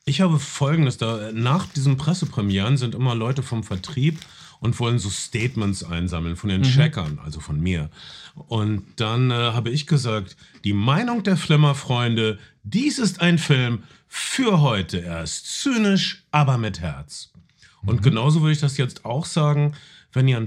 Ich 0.04 0.20
habe 0.20 0.38
folgendes: 0.38 0.98
da, 0.98 1.30
Nach 1.32 1.66
diesen 1.66 1.96
Pressepremieren 1.96 2.76
sind 2.76 2.94
immer 2.94 3.14
Leute 3.14 3.42
vom 3.42 3.64
Vertrieb 3.64 4.18
und 4.60 4.78
wollen 4.78 4.98
so 4.98 5.10
Statements 5.10 5.82
einsammeln 5.82 6.36
von 6.36 6.50
den 6.50 6.62
Checkern, 6.62 7.18
also 7.24 7.40
von 7.40 7.60
mir. 7.60 7.90
Und 8.34 8.84
dann 8.96 9.30
äh, 9.30 9.34
habe 9.34 9.70
ich 9.70 9.86
gesagt: 9.86 10.36
Die 10.64 10.72
Meinung 10.72 11.22
der 11.22 11.36
Flimmerfreunde, 11.36 12.38
dies 12.62 12.98
ist 12.98 13.20
ein 13.20 13.38
Film 13.38 13.82
für 14.06 14.60
heute. 14.60 15.02
Er 15.02 15.22
ist 15.22 15.62
zynisch, 15.62 16.24
aber 16.30 16.58
mit 16.58 16.80
Herz. 16.80 17.30
Und 17.84 18.02
genauso 18.02 18.42
würde 18.42 18.52
ich 18.52 18.60
das 18.60 18.76
jetzt 18.76 19.04
auch 19.04 19.24
sagen, 19.24 19.74
wenn 20.12 20.28
ihr 20.28 20.46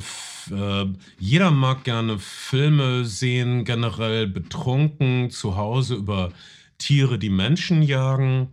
äh, 0.52 0.86
jeder 1.20 1.52
mag 1.52 1.84
gerne 1.84 2.20
Filme 2.20 3.06
sehen, 3.06 3.66
generell 3.66 4.28
betrunken 4.28 5.30
zu 5.32 5.56
Hause 5.56 5.96
über 5.96 6.32
Tiere, 6.78 7.18
die 7.18 7.30
Menschen 7.30 7.82
jagen. 7.82 8.50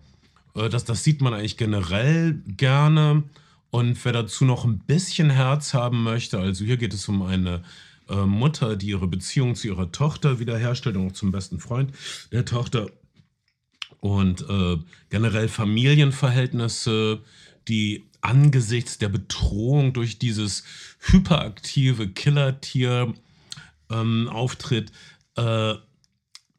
Äh, 0.54 0.69
Das, 0.69 0.85
das 0.85 1.04
sieht 1.04 1.21
man 1.21 1.35
eigentlich 1.35 1.57
generell 1.57 2.42
gerne. 2.47 3.25
Und 3.71 4.04
wer 4.04 4.12
dazu 4.12 4.45
noch 4.45 4.64
ein 4.64 4.78
bisschen 4.78 5.31
Herz 5.31 5.75
haben 5.75 6.02
möchte, 6.02 6.38
also 6.38 6.64
hier 6.64 6.76
geht 6.76 6.92
es 6.92 7.09
um 7.09 7.23
eine 7.23 7.62
äh, 8.09 8.26
Mutter, 8.26 8.76
die 8.76 8.88
ihre 8.88 9.07
Beziehung 9.07 9.54
zu 9.54 9.69
ihrer 9.69 9.90
Tochter 9.92 10.38
wiederherstellt 10.38 10.97
und 10.97 11.09
auch 11.09 11.12
zum 11.12 11.33
besten 11.33 11.59
Freund 11.59 11.92
der 12.33 12.45
Tochter. 12.45 12.90
Und 14.00 14.42
äh, 14.49 14.78
generell 15.11 15.49
Familienverhältnisse, 15.49 17.21
die 17.69 18.04
angesichts 18.23 18.99
der 18.99 19.09
Bedrohung 19.11 19.93
durch 19.93 20.19
dieses 20.19 20.64
hyperaktive 21.00 22.09
Killertier 22.09 23.12
ähm, 23.91 24.29
auftritt, 24.29 24.91
äh, 25.37 25.75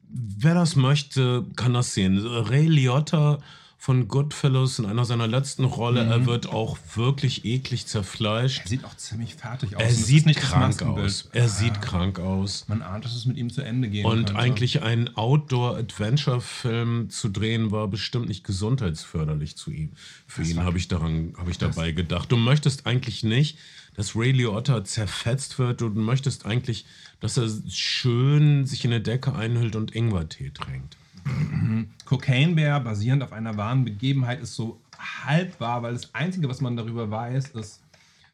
wer 0.08 0.54
das 0.54 0.76
möchte, 0.76 1.44
kann 1.56 1.74
das 1.74 1.94
sehen. 1.94 2.24
Ray 2.24 2.66
Liotta 2.66 3.40
von 3.84 4.08
Goodfellas 4.08 4.78
in 4.78 4.86
einer 4.86 5.04
seiner 5.04 5.26
letzten 5.26 5.64
Rolle. 5.64 6.06
Mhm. 6.06 6.10
Er 6.10 6.24
wird 6.24 6.46
auch 6.46 6.78
wirklich 6.94 7.44
eklig 7.44 7.86
zerfleischt. 7.86 8.62
Er 8.62 8.68
sieht 8.68 8.82
auch 8.86 8.96
ziemlich 8.96 9.34
fertig 9.34 9.76
aus. 9.76 9.82
Er 9.82 9.88
das 9.88 10.06
sieht 10.06 10.26
das 10.26 10.36
krank 10.36 10.80
aus. 10.80 11.28
Er 11.34 11.50
sieht 11.50 11.74
Ah, 11.76 11.80
krank 11.80 12.18
aus. 12.18 12.64
Man 12.66 12.80
ahnt, 12.80 13.04
dass 13.04 13.14
es 13.14 13.26
mit 13.26 13.36
ihm 13.36 13.50
zu 13.50 13.60
Ende 13.60 13.90
gehen 13.90 14.06
Und 14.06 14.28
könnte. 14.28 14.36
eigentlich 14.36 14.80
einen 14.82 15.14
Outdoor-Adventure-Film 15.14 17.10
zu 17.10 17.28
drehen, 17.28 17.72
war 17.72 17.86
bestimmt 17.88 18.26
nicht 18.28 18.42
gesundheitsförderlich 18.42 19.56
zu 19.58 19.70
ihm. 19.70 19.92
Für 20.26 20.44
ihn 20.44 20.62
habe 20.64 20.78
ich 20.78 20.88
daran, 20.88 21.34
habe 21.36 21.50
ich 21.50 21.58
dabei 21.58 21.92
gedacht. 21.92 22.32
Du 22.32 22.38
möchtest 22.38 22.86
eigentlich 22.86 23.22
nicht, 23.22 23.58
dass 23.96 24.16
Ray 24.16 24.32
Liotta 24.32 24.82
zerfetzt 24.84 25.58
wird. 25.58 25.82
Du 25.82 25.90
möchtest 25.90 26.46
eigentlich, 26.46 26.86
dass 27.20 27.36
er 27.36 27.50
schön 27.68 28.64
sich 28.64 28.82
in 28.86 28.92
eine 28.94 29.02
Decke 29.02 29.34
einhüllt 29.34 29.76
und 29.76 29.94
Ingwertee 29.94 30.48
trinkt. 30.54 30.96
Cocaine 32.04 32.54
Bear, 32.54 32.80
basierend 32.80 33.22
auf 33.22 33.32
einer 33.32 33.56
wahren 33.56 33.84
Begebenheit, 33.84 34.40
ist 34.40 34.54
so 34.54 34.80
halb 35.24 35.58
wahr, 35.60 35.82
weil 35.82 35.94
das 35.94 36.14
Einzige, 36.14 36.48
was 36.48 36.60
man 36.60 36.76
darüber 36.76 37.10
weiß, 37.10 37.50
ist, 37.50 37.82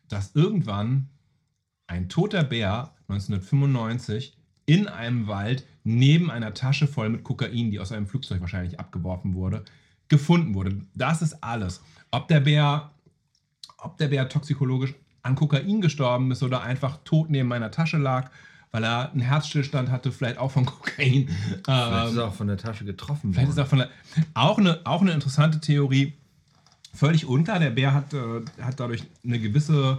dass 0.08 0.34
irgendwann 0.34 1.08
ein 1.86 2.08
toter 2.08 2.44
Bär 2.44 2.94
1995 3.08 4.36
in 4.66 4.86
einem 4.86 5.26
Wald 5.26 5.66
neben 5.82 6.30
einer 6.30 6.54
Tasche 6.54 6.86
voll 6.86 7.08
mit 7.08 7.24
Kokain, 7.24 7.70
die 7.70 7.80
aus 7.80 7.92
einem 7.92 8.06
Flugzeug 8.06 8.40
wahrscheinlich 8.40 8.78
abgeworfen 8.78 9.34
wurde, 9.34 9.64
gefunden 10.08 10.54
wurde. 10.54 10.82
Das 10.94 11.22
ist 11.22 11.42
alles. 11.42 11.82
Ob 12.10 12.28
der 12.28 12.40
Bär, 12.40 12.90
ob 13.78 13.98
der 13.98 14.08
Bär 14.08 14.28
toxikologisch 14.28 14.94
an 15.22 15.34
Kokain 15.34 15.80
gestorben 15.80 16.30
ist 16.30 16.42
oder 16.42 16.62
einfach 16.62 16.98
tot 17.04 17.30
neben 17.30 17.48
meiner 17.48 17.70
Tasche 17.70 17.98
lag, 17.98 18.30
weil 18.72 18.84
er 18.84 19.10
einen 19.12 19.20
Herzstillstand 19.20 19.90
hatte, 19.90 20.12
vielleicht 20.12 20.38
auch 20.38 20.50
von 20.50 20.64
Kokain. 20.66 21.28
Vielleicht 21.28 21.68
Ähm, 21.68 22.08
ist 22.08 22.16
er 22.16 22.28
auch 22.28 22.34
von 22.34 22.46
der 22.46 22.56
Tasche 22.56 22.84
getroffen 22.84 23.32
Vielleicht 23.32 23.50
ist 23.50 23.56
worden. 23.56 23.66
auch, 23.66 23.68
von 23.70 23.78
der, 23.78 23.88
auch, 24.34 24.58
eine, 24.58 24.80
auch 24.84 25.00
eine 25.02 25.12
interessante 25.12 25.60
Theorie. 25.60 26.14
Völlig 26.94 27.24
unklar. 27.26 27.58
Der 27.60 27.70
Bär 27.70 27.94
hat, 27.94 28.12
äh, 28.14 28.42
hat 28.60 28.80
dadurch 28.80 29.04
eine 29.24 29.38
gewisse 29.38 29.98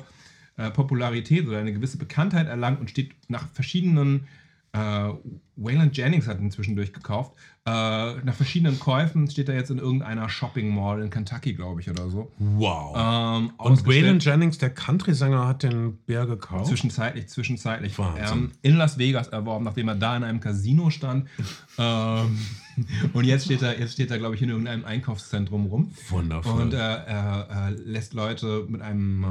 äh, 0.57 0.69
Popularität 0.71 1.47
oder 1.47 1.59
eine 1.59 1.73
gewisse 1.73 1.97
Bekanntheit 1.97 2.47
erlangt 2.47 2.79
und 2.81 2.89
steht 2.89 3.11
nach 3.29 3.47
verschiedenen. 3.49 4.27
Äh, 4.73 5.09
Wayland 5.57 5.95
Jennings 5.95 6.27
hat 6.27 6.39
ihn 6.39 6.49
zwischendurch 6.49 6.93
gekauft. 6.93 7.33
Äh, 7.65 7.69
nach 7.69 8.33
verschiedenen 8.33 8.79
Käufen 8.79 9.29
steht 9.29 9.49
er 9.49 9.55
jetzt 9.55 9.69
in 9.69 9.77
irgendeiner 9.77 10.29
Shopping 10.29 10.73
Mall 10.73 11.01
in 11.01 11.09
Kentucky, 11.09 11.53
glaube 11.53 11.81
ich, 11.81 11.89
oder 11.89 12.09
so. 12.09 12.31
Wow. 12.39 12.95
Ähm, 12.97 13.51
und. 13.57 13.85
Waylon 13.85 14.19
Jennings, 14.19 14.57
der 14.57 14.71
Country-Sänger, 14.71 15.47
hat 15.47 15.63
den 15.63 15.97
Bär 15.97 16.25
gekauft. 16.25 16.67
Zwischenzeitlich, 16.67 17.27
zwischenzeitlich. 17.27 17.95
Ähm, 17.99 18.51
in 18.61 18.77
Las 18.77 18.97
Vegas 18.97 19.27
erworben, 19.27 19.65
nachdem 19.65 19.89
er 19.89 19.95
da 19.95 20.17
in 20.17 20.23
einem 20.23 20.39
Casino 20.39 20.89
stand. 20.89 21.27
ähm, 21.77 22.39
und 23.13 23.25
jetzt 23.25 23.45
steht 23.45 23.61
er, 23.61 23.79
jetzt 23.79 23.93
steht 23.93 24.09
er, 24.09 24.17
glaube 24.17 24.35
ich, 24.35 24.41
in 24.41 24.49
irgendeinem 24.49 24.85
Einkaufszentrum 24.85 25.67
rum. 25.67 25.91
Wundervoll. 26.09 26.61
Und 26.61 26.73
äh, 26.73 26.77
er, 26.77 27.71
lässt 27.71 28.13
Leute 28.13 28.65
mit 28.67 28.81
einem, 28.81 29.23
äh, 29.23 29.27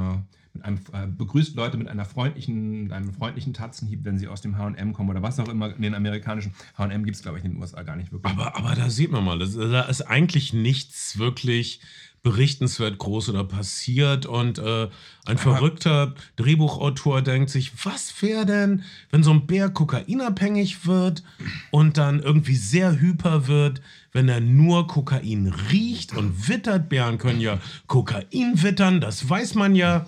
einem 0.61 0.79
äh, 0.93 1.07
begrüßt 1.07 1.55
Leute 1.55 1.77
mit 1.77 1.87
einer 1.87 2.05
freundlichen, 2.05 2.91
einem 2.91 3.13
freundlichen 3.13 3.53
Tatzenhieb, 3.53 4.03
wenn 4.03 4.19
sie 4.19 4.27
aus 4.27 4.41
dem 4.41 4.57
H&M 4.57 4.93
kommen 4.93 5.09
oder 5.09 5.21
was 5.21 5.39
auch 5.39 5.47
immer. 5.47 5.73
In 5.75 5.81
den 5.81 5.95
amerikanischen 5.95 6.53
H&M 6.77 7.05
gibt 7.05 7.15
es, 7.15 7.23
glaube 7.23 7.39
ich, 7.39 7.45
in 7.45 7.53
den 7.53 7.61
USA 7.61 7.83
gar 7.83 7.95
nicht 7.95 8.11
wirklich. 8.11 8.31
Aber, 8.33 8.55
aber 8.57 8.75
da 8.75 8.89
sieht 8.89 9.11
man 9.11 9.23
mal, 9.23 9.39
das, 9.39 9.55
da 9.55 9.83
ist 9.83 10.01
eigentlich 10.01 10.53
nichts 10.53 11.17
wirklich 11.17 11.81
berichtenswert 12.23 12.99
groß 12.99 13.29
oder 13.29 13.43
passiert 13.43 14.27
und 14.27 14.59
äh, 14.59 14.89
ein 15.25 15.39
verrückter 15.39 16.13
Drehbuchautor 16.35 17.23
denkt 17.23 17.49
sich, 17.49 17.71
was 17.83 18.13
wäre 18.21 18.45
denn, 18.45 18.83
wenn 19.09 19.23
so 19.23 19.31
ein 19.31 19.47
Bär 19.47 19.69
kokainabhängig 19.69 20.85
wird 20.85 21.23
und 21.71 21.97
dann 21.97 22.19
irgendwie 22.19 22.55
sehr 22.55 22.99
hyper 22.99 23.47
wird, 23.47 23.81
wenn 24.11 24.29
er 24.29 24.39
nur 24.39 24.85
Kokain 24.85 25.51
riecht 25.71 26.15
und 26.15 26.47
wittert. 26.47 26.89
Bären 26.89 27.17
können 27.17 27.41
ja 27.41 27.59
Kokain 27.87 28.61
wittern, 28.61 29.01
das 29.01 29.27
weiß 29.27 29.55
man 29.55 29.73
ja. 29.73 30.05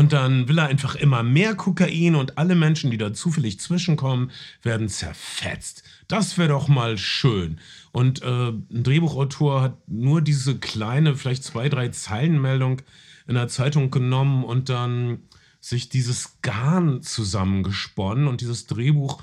Und 0.00 0.14
dann 0.14 0.48
will 0.48 0.56
er 0.56 0.68
einfach 0.68 0.94
immer 0.94 1.22
mehr 1.22 1.54
Kokain 1.54 2.14
und 2.14 2.38
alle 2.38 2.54
Menschen, 2.54 2.90
die 2.90 2.96
da 2.96 3.12
zufällig 3.12 3.60
zwischenkommen, 3.60 4.30
werden 4.62 4.88
zerfetzt. 4.88 5.82
Das 6.08 6.38
wäre 6.38 6.48
doch 6.48 6.68
mal 6.68 6.96
schön. 6.96 7.58
Und 7.92 8.22
äh, 8.22 8.48
ein 8.48 8.82
Drehbuchautor 8.82 9.60
hat 9.60 9.76
nur 9.88 10.22
diese 10.22 10.56
kleine, 10.56 11.16
vielleicht 11.16 11.44
zwei, 11.44 11.68
drei 11.68 11.90
Zeilenmeldung 11.90 12.80
in 13.28 13.34
der 13.34 13.48
Zeitung 13.48 13.90
genommen 13.90 14.42
und 14.42 14.70
dann 14.70 15.18
sich 15.60 15.90
dieses 15.90 16.40
Garn 16.40 17.02
zusammengesponnen 17.02 18.26
und 18.26 18.40
dieses 18.40 18.66
Drehbuch 18.66 19.20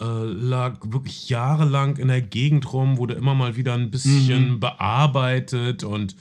äh, 0.00 0.04
lag 0.04 0.78
wirklich 0.82 1.28
jahrelang 1.28 1.98
in 1.98 2.08
der 2.08 2.20
Gegend 2.20 2.72
rum, 2.72 2.98
wurde 2.98 3.14
immer 3.14 3.36
mal 3.36 3.54
wieder 3.54 3.74
ein 3.74 3.92
bisschen 3.92 4.58
bearbeitet 4.58 5.84
und 5.84 6.16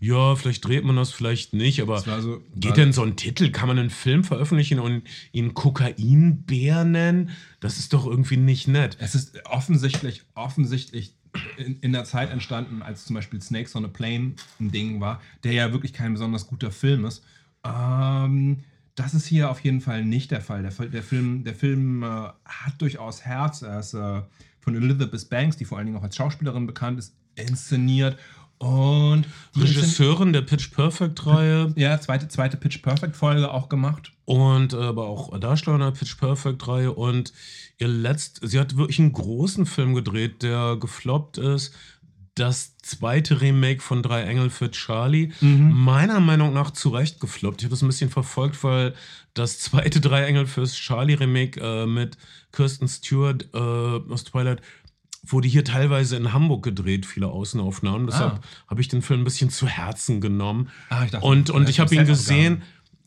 ja, 0.00 0.34
vielleicht 0.34 0.66
dreht 0.66 0.84
man 0.84 0.96
das, 0.96 1.12
vielleicht 1.12 1.52
nicht, 1.52 1.80
aber 1.82 2.00
so- 2.00 2.42
geht 2.56 2.76
denn 2.78 2.92
so 2.92 3.02
ein 3.02 3.16
Titel, 3.16 3.50
kann 3.50 3.68
man 3.68 3.78
einen 3.78 3.90
Film 3.90 4.24
veröffentlichen 4.24 4.78
und 4.80 5.02
ihn 5.32 5.52
Kokainbär 5.54 6.84
nennen? 6.84 7.30
Das 7.60 7.78
ist 7.78 7.92
doch 7.92 8.06
irgendwie 8.06 8.38
nicht 8.38 8.66
nett. 8.66 8.96
Es 8.98 9.14
ist 9.14 9.44
offensichtlich, 9.46 10.22
offensichtlich 10.34 11.14
in, 11.58 11.76
in 11.80 11.92
der 11.92 12.04
Zeit 12.04 12.30
entstanden, 12.30 12.82
als 12.82 13.04
zum 13.04 13.14
Beispiel 13.14 13.40
Snakes 13.42 13.76
on 13.76 13.84
a 13.84 13.88
Plane 13.88 14.32
ein 14.58 14.70
Ding 14.72 15.00
war, 15.00 15.20
der 15.44 15.52
ja 15.52 15.72
wirklich 15.72 15.92
kein 15.92 16.14
besonders 16.14 16.46
guter 16.46 16.70
Film 16.72 17.04
ist. 17.04 17.22
Ähm, 17.64 18.60
das 18.94 19.14
ist 19.14 19.26
hier 19.26 19.50
auf 19.50 19.60
jeden 19.60 19.80
Fall 19.80 20.04
nicht 20.04 20.30
der 20.30 20.40
Fall. 20.40 20.62
Der, 20.62 20.72
der 20.88 21.02
Film, 21.02 21.44
der 21.44 21.54
Film 21.54 22.02
äh, 22.02 22.06
hat 22.06 22.74
durchaus 22.78 23.22
Herz. 23.22 23.62
Er 23.62 23.80
ist 23.80 23.94
äh, 23.94 24.22
von 24.60 24.74
Elizabeth 24.74 25.28
Banks, 25.30 25.56
die 25.56 25.64
vor 25.64 25.78
allen 25.78 25.86
Dingen 25.86 25.98
auch 25.98 26.02
als 26.02 26.16
Schauspielerin 26.16 26.66
bekannt 26.66 26.98
ist, 26.98 27.14
inszeniert. 27.36 28.18
Und 28.60 29.24
Regisseurin 29.56 30.34
der 30.34 30.42
Pitch 30.42 30.70
Perfect-Reihe 30.70 31.72
ja, 31.76 31.98
zweite, 31.98 32.28
zweite 32.28 32.58
Pitch 32.58 32.82
Perfect 32.82 33.16
Folge 33.16 33.50
auch 33.50 33.70
gemacht. 33.70 34.12
und 34.26 34.74
äh, 34.74 34.76
aber 34.76 35.06
auch 35.06 35.36
Darsteller 35.38 35.78
der 35.78 35.92
Pitch 35.92 36.18
Perfect-Reihe 36.18 36.92
und 36.92 37.32
ihr 37.78 37.88
letzt, 37.88 38.40
sie 38.42 38.60
hat 38.60 38.76
wirklich 38.76 38.98
einen 38.98 39.14
großen 39.14 39.64
Film 39.64 39.94
gedreht, 39.94 40.42
der 40.42 40.76
gefloppt 40.78 41.38
ist. 41.38 41.74
Das 42.34 42.76
zweite 42.78 43.40
Remake 43.40 43.80
von 43.82 44.02
Drei 44.02 44.22
Engel 44.22 44.50
für 44.50 44.70
Charlie. 44.70 45.30
Meiner 45.40 46.20
Meinung 46.20 46.52
nach 46.52 46.70
zu 46.70 46.90
Recht 46.90 47.18
gefloppt. 47.20 47.60
Ich 47.60 47.64
habe 47.64 47.72
das 47.72 47.82
ein 47.82 47.88
bisschen 47.88 48.08
verfolgt, 48.08 48.62
weil 48.62 48.94
das 49.34 49.58
zweite 49.58 50.00
Drei 50.00 50.24
Engel 50.24 50.46
fürs 50.46 50.74
Charlie 50.74 51.14
Remake 51.14 51.60
äh, 51.60 51.86
mit 51.86 52.16
Kirsten 52.52 52.88
Stewart 52.88 53.48
äh, 53.52 53.58
aus 53.58 54.24
Twilight 54.24 54.60
wurde 55.26 55.48
hier 55.48 55.64
teilweise 55.64 56.16
in 56.16 56.32
Hamburg 56.32 56.62
gedreht, 56.64 57.04
viele 57.06 57.28
Außenaufnahmen. 57.28 58.06
Deshalb 58.06 58.32
Ah. 58.34 58.40
habe 58.68 58.80
ich 58.80 58.88
den 58.88 59.02
Film 59.02 59.20
ein 59.20 59.24
bisschen 59.24 59.50
zu 59.50 59.66
Herzen 59.68 60.20
genommen. 60.20 60.68
Ah, 60.88 61.04
ich 61.04 61.10
dachte, 61.10 61.26
und 61.26 61.50
und 61.50 61.68
ich 61.68 61.78
habe 61.80 61.94
ihn 61.94 62.06
gesehen. 62.06 62.62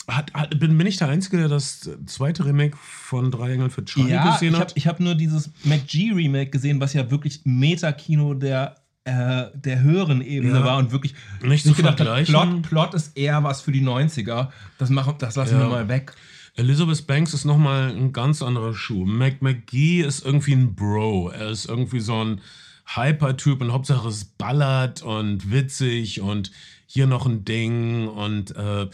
Hat, 0.07 0.33
hat, 0.33 0.59
bin, 0.59 0.77
bin 0.77 0.85
ich 0.85 0.97
der 0.97 1.07
Einzige, 1.07 1.37
der 1.37 1.47
das 1.47 1.89
zweite 2.07 2.45
Remake 2.45 2.75
von 2.77 3.31
Drei 3.31 3.53
Engel 3.53 3.69
für 3.69 3.85
Charlie 3.85 4.11
Ja, 4.11 4.33
gesehen 4.33 4.49
ich 4.49 4.53
habe 4.55 4.65
hat? 4.65 4.73
ich 4.75 4.87
hab 4.87 4.99
nur 4.99 5.15
dieses 5.15 5.49
McG-Remake 5.63 6.49
gesehen, 6.51 6.81
was 6.81 6.91
ja 6.93 7.09
wirklich 7.09 7.39
Metakino 7.45 8.33
der, 8.33 8.75
äh, 9.05 9.45
der 9.53 9.79
höheren 9.81 10.21
Ebene 10.21 10.59
Ja. 10.59 10.65
war 10.65 10.77
und 10.77 10.91
wirklich 10.91 11.15
Nicht 11.41 11.63
zu 11.65 11.73
gedacht 11.73 11.91
hat, 12.01 12.07
vergleichen. 12.07 12.33
Plot, 12.33 12.61
Plot 12.63 12.93
ist 12.95 13.15
eher 13.17 13.43
was 13.45 13.61
für 13.61 13.71
die 13.71 13.81
90er. 13.81 14.49
Das, 14.77 14.89
machen, 14.89 15.15
das 15.19 15.37
lassen 15.37 15.53
Ja. 15.55 15.61
wir 15.61 15.69
mal 15.69 15.87
weg. 15.87 16.13
Elizabeth 16.55 17.07
Banks 17.07 17.33
ist 17.33 17.45
nochmal 17.45 17.89
ein 17.89 18.13
ganz 18.13 18.43
anderer 18.43 18.75
Schuh. 18.75 19.05
Mac 19.05 19.41
McGee 19.41 20.01
ist 20.01 20.23
irgendwie 20.23 20.53
ein 20.53 20.75
Bro. 20.75 21.29
Er 21.29 21.49
ist 21.49 21.65
irgendwie 21.65 21.99
so 21.99 22.23
ein 22.23 22.41
Hyper-Typ 22.85 23.61
und 23.61 23.71
Hauptsache 23.71 24.07
es 24.07 24.25
ballert 24.25 25.01
und 25.01 25.51
witzig 25.51 26.21
und 26.21 26.51
hier 26.85 27.07
noch 27.07 27.25
ein 27.25 27.43
Ding. 27.43 28.07
Und 28.07 28.55
äh, 28.55 28.87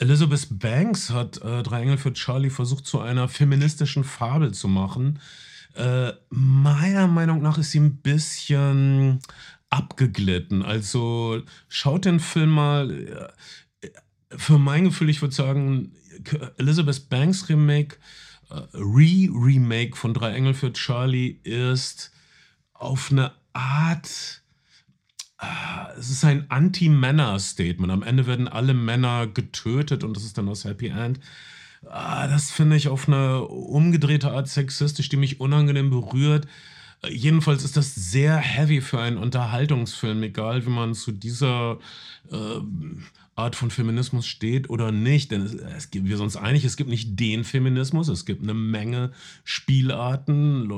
Elizabeth 0.00 0.48
Banks 0.50 1.10
hat 1.10 1.40
äh, 1.42 1.62
Drei 1.62 1.82
Engel 1.82 1.98
für 1.98 2.12
Charlie 2.12 2.50
versucht, 2.50 2.86
zu 2.86 2.98
einer 3.00 3.28
feministischen 3.28 4.02
Fabel 4.02 4.52
zu 4.52 4.66
machen. 4.66 5.20
Äh, 5.74 6.12
meiner 6.30 7.06
Meinung 7.06 7.40
nach 7.40 7.58
ist 7.58 7.70
sie 7.70 7.78
ein 7.78 7.98
bisschen 7.98 9.20
abgeglitten. 9.68 10.64
Also 10.64 11.42
schaut 11.68 12.04
den 12.04 12.18
Film 12.18 12.50
mal. 12.50 12.90
Äh, 12.90 13.28
für 14.36 14.58
mein 14.58 14.84
Gefühl, 14.84 15.10
ich 15.10 15.22
würde 15.22 15.34
sagen, 15.34 15.90
Elizabeth 16.58 17.08
Banks 17.08 17.48
Remake, 17.48 17.96
äh, 18.50 18.54
Re-Remake 18.74 19.96
von 19.96 20.14
Drei 20.14 20.32
Engel 20.32 20.54
für 20.54 20.72
Charlie 20.72 21.38
ist 21.44 22.10
auf 22.72 23.10
eine 23.10 23.32
Art. 23.52 24.42
ah, 25.38 25.88
Es 25.98 26.10
ist 26.10 26.24
ein 26.24 26.50
Anti-Männer-Statement. 26.50 27.92
Am 27.92 28.02
Ende 28.02 28.26
werden 28.26 28.48
alle 28.48 28.74
Männer 28.74 29.26
getötet 29.26 30.04
und 30.04 30.16
das 30.16 30.24
ist 30.24 30.38
dann 30.38 30.46
das 30.46 30.64
Happy 30.64 30.88
End. 30.88 31.20
Ah, 31.88 32.26
Das 32.28 32.50
finde 32.50 32.76
ich 32.76 32.88
auf 32.88 33.08
eine 33.08 33.42
umgedrehte 33.42 34.30
Art 34.32 34.48
sexistisch, 34.48 35.08
die 35.08 35.16
mich 35.16 35.40
unangenehm 35.40 35.90
berührt. 35.90 36.46
Äh, 37.02 37.12
Jedenfalls 37.12 37.64
ist 37.64 37.76
das 37.76 37.94
sehr 37.94 38.36
heavy 38.36 38.80
für 38.80 39.00
einen 39.00 39.16
Unterhaltungsfilm, 39.18 40.22
egal 40.22 40.64
wie 40.66 40.70
man 40.70 40.94
zu 40.94 41.12
dieser 41.12 41.78
äh, 42.30 42.60
Art 43.40 43.56
von 43.56 43.70
Feminismus 43.70 44.26
steht 44.26 44.70
oder 44.70 44.92
nicht. 44.92 45.30
Denn 45.30 45.42
es, 45.42 45.54
es 45.54 45.90
gibt, 45.90 46.08
wir 46.08 46.16
sind 46.16 46.24
uns 46.24 46.36
einig, 46.36 46.64
es 46.64 46.76
gibt 46.76 46.90
nicht 46.90 47.18
den 47.18 47.44
Feminismus, 47.44 48.08
es 48.08 48.24
gibt 48.26 48.42
eine 48.42 48.54
Menge 48.54 49.10
Spielarten. 49.44 50.68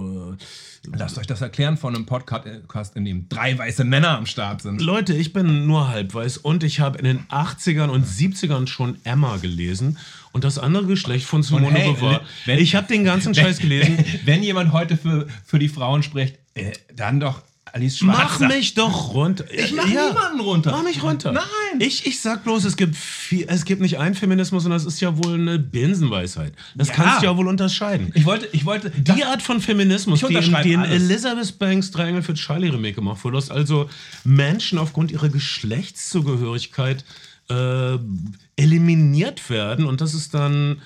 Lasst 0.97 1.19
euch 1.19 1.27
das 1.27 1.41
erklären 1.41 1.77
von 1.77 1.95
einem 1.95 2.07
Podcast, 2.07 2.97
in 2.97 3.05
dem 3.05 3.29
drei 3.29 3.57
weiße 3.59 3.85
Männer 3.85 4.17
am 4.17 4.27
Start 4.27 4.63
sind. 4.63 4.81
Leute, 4.81 5.15
ich 5.15 5.33
bin 5.33 5.67
nur 5.67 5.89
halb 5.89 6.15
weiß 6.15 6.39
und 6.39 6.65
ich 6.65 6.81
habe 6.81 6.99
in 6.99 7.05
den 7.05 7.21
80ern 7.29 7.89
und 7.89 8.07
70ern 8.07 8.67
schon 8.67 8.97
Emma 9.05 9.37
gelesen 9.37 9.99
und 10.33 10.45
das 10.45 10.59
andere 10.59 10.87
Geschlecht 10.87 11.27
von 11.27 11.43
Simone 11.43 11.71
hey, 11.79 11.93
Beauvoir. 11.93 12.23
wenn- 12.47 12.59
Ich 12.59 12.75
habe 12.75 12.87
den 12.89 13.05
ganzen 13.05 13.35
Scheiß 13.35 13.59
gelesen. 13.59 13.97
Wenn, 13.99 14.07
wenn 14.27 14.43
jemand 14.43 14.73
heute 14.73 14.97
für, 14.97 15.27
für 15.45 15.59
die 15.59 15.69
Frauen 15.69 16.03
spricht, 16.03 16.39
äh, 16.55 16.73
dann 16.95 17.21
doch 17.21 17.43
Alice 17.75 18.03
Mach 18.03 18.37
Schwarzer. 18.39 18.55
mich 18.55 18.75
doch 18.75 19.15
runter. 19.15 19.45
Ich 19.51 19.73
mach 19.73 19.87
niemanden 19.87 20.41
runter. 20.41 20.73
Mach 20.73 20.83
mich 20.83 21.03
runter. 21.03 21.33
Nein. 21.33 21.45
Ich, 21.79 22.05
ich 22.07 22.21
sag 22.21 22.45
bloß, 22.45 22.65
es 22.65 22.77
gibt, 22.77 22.95
viel, 22.95 23.47
es 23.49 23.65
gibt 23.65 23.81
nicht 23.81 23.99
einen 23.99 24.15
Feminismus, 24.15 24.65
sondern 24.65 24.79
es 24.79 24.85
ist 24.85 25.01
ja 25.01 25.17
wohl 25.25 25.35
eine 25.35 25.59
Binsenweisheit. 25.59 26.53
Das 26.75 26.89
Ja. 26.89 26.95
kannst 26.95 27.23
du 27.23 27.27
ja 27.27 27.37
wohl 27.37 27.49
unterscheiden. 27.49 28.13
Ich 28.15 28.27
wollte, 28.27 28.47
ich 28.53 28.67
wollte, 28.67 28.91
Die 28.91 29.25
Art 29.25 29.41
von 29.41 29.63
Feminismus, 29.63 30.23
in 30.23 30.37
alles. 30.37 31.03
Elizabeth 31.03 31.59
Banks 31.59 31.91
Engel 31.95 32.23
für 32.23 32.35
Charlie 32.35 32.69
Remake 32.69 32.95
gemacht 32.95 33.25
wurde, 33.25 33.37
dass 33.37 33.51
also 33.51 33.89
Menschen 34.25 34.79
aufgrund 34.79 35.11
ihrer 35.11 35.31
Geschlechtszugehörigkeit 35.31 37.05
äh, 37.49 37.99
eliminiert 38.57 39.49
werden 39.51 39.87
und 39.87 40.01
das 40.01 40.13
ist 40.15 40.35
dann 40.35 40.83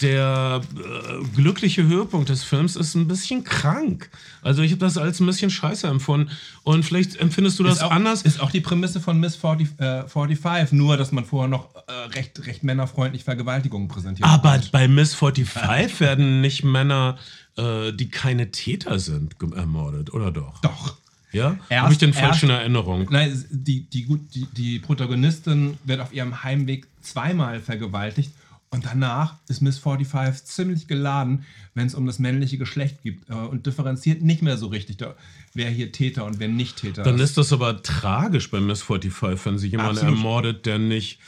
der 0.00 0.60
äh, 0.76 1.24
glückliche 1.34 1.82
Höhepunkt 1.84 2.28
des 2.28 2.44
Films 2.44 2.76
ist 2.76 2.94
ein 2.94 3.08
bisschen 3.08 3.42
krank. 3.42 4.10
Also 4.42 4.62
ich 4.62 4.70
habe 4.70 4.80
das 4.80 4.96
als 4.96 5.18
ein 5.18 5.26
bisschen 5.26 5.50
scheiße 5.50 5.86
empfunden 5.88 6.30
und 6.62 6.84
vielleicht 6.84 7.16
empfindest 7.16 7.58
du 7.58 7.64
das 7.64 7.76
ist 7.78 7.82
auch, 7.82 7.90
anders. 7.90 8.22
Ist 8.22 8.40
auch 8.40 8.50
die 8.50 8.60
Prämisse 8.60 9.00
von 9.00 9.18
Miss 9.18 9.34
40, 9.34 9.80
äh, 9.80 10.06
45, 10.06 10.72
nur 10.72 10.96
dass 10.96 11.10
man 11.10 11.24
vorher 11.24 11.48
noch 11.48 11.74
äh, 11.74 11.92
recht, 12.14 12.46
recht 12.46 12.62
männerfreundlich 12.62 13.24
Vergewaltigungen 13.24 13.88
präsentiert. 13.88 14.28
Aber 14.28 14.52
hat. 14.52 14.70
bei 14.70 14.86
Miss 14.86 15.14
45 15.14 16.00
werden 16.00 16.40
nicht 16.40 16.62
Männer, 16.62 17.18
äh, 17.56 17.92
die 17.92 18.08
keine 18.08 18.52
Täter 18.52 19.00
sind, 19.00 19.34
ermordet, 19.54 20.12
oder 20.14 20.30
doch? 20.30 20.60
Doch. 20.60 20.96
Ja? 21.32 21.56
Habe 21.70 21.92
ich 21.92 21.98
den 21.98 22.14
falsch 22.14 22.28
erst- 22.28 22.42
in 22.44 22.50
Erinnerung? 22.50 23.06
Nein, 23.10 23.44
die, 23.50 23.82
die, 23.82 24.06
die, 24.34 24.46
die 24.56 24.78
Protagonistin 24.78 25.76
wird 25.84 26.00
auf 26.00 26.12
ihrem 26.12 26.42
Heimweg 26.42 26.86
zweimal 27.02 27.60
vergewaltigt 27.60 28.30
und 28.70 28.84
danach 28.84 29.36
ist 29.48 29.62
Miss 29.62 29.78
45 29.78 30.44
ziemlich 30.44 30.88
geladen, 30.88 31.44
wenn 31.74 31.86
es 31.86 31.94
um 31.94 32.06
das 32.06 32.18
männliche 32.18 32.58
Geschlecht 32.58 33.02
geht 33.02 33.20
äh, 33.28 33.34
und 33.34 33.66
differenziert 33.66 34.22
nicht 34.22 34.42
mehr 34.42 34.58
so 34.58 34.66
richtig, 34.66 34.98
da, 34.98 35.14
wer 35.54 35.70
hier 35.70 35.90
Täter 35.90 36.24
und 36.24 36.38
wer 36.38 36.48
nicht 36.48 36.76
Täter 36.76 37.02
Dann 37.02 37.18
ist. 37.18 37.38
das 37.38 37.52
aber 37.52 37.82
tragisch 37.82 38.50
bei 38.50 38.60
Miss 38.60 38.82
45, 38.82 39.46
wenn 39.46 39.58
sie 39.58 39.68
jemanden 39.68 39.98
Absolut. 39.98 40.16
ermordet, 40.16 40.66
der 40.66 40.78
nicht. 40.78 41.18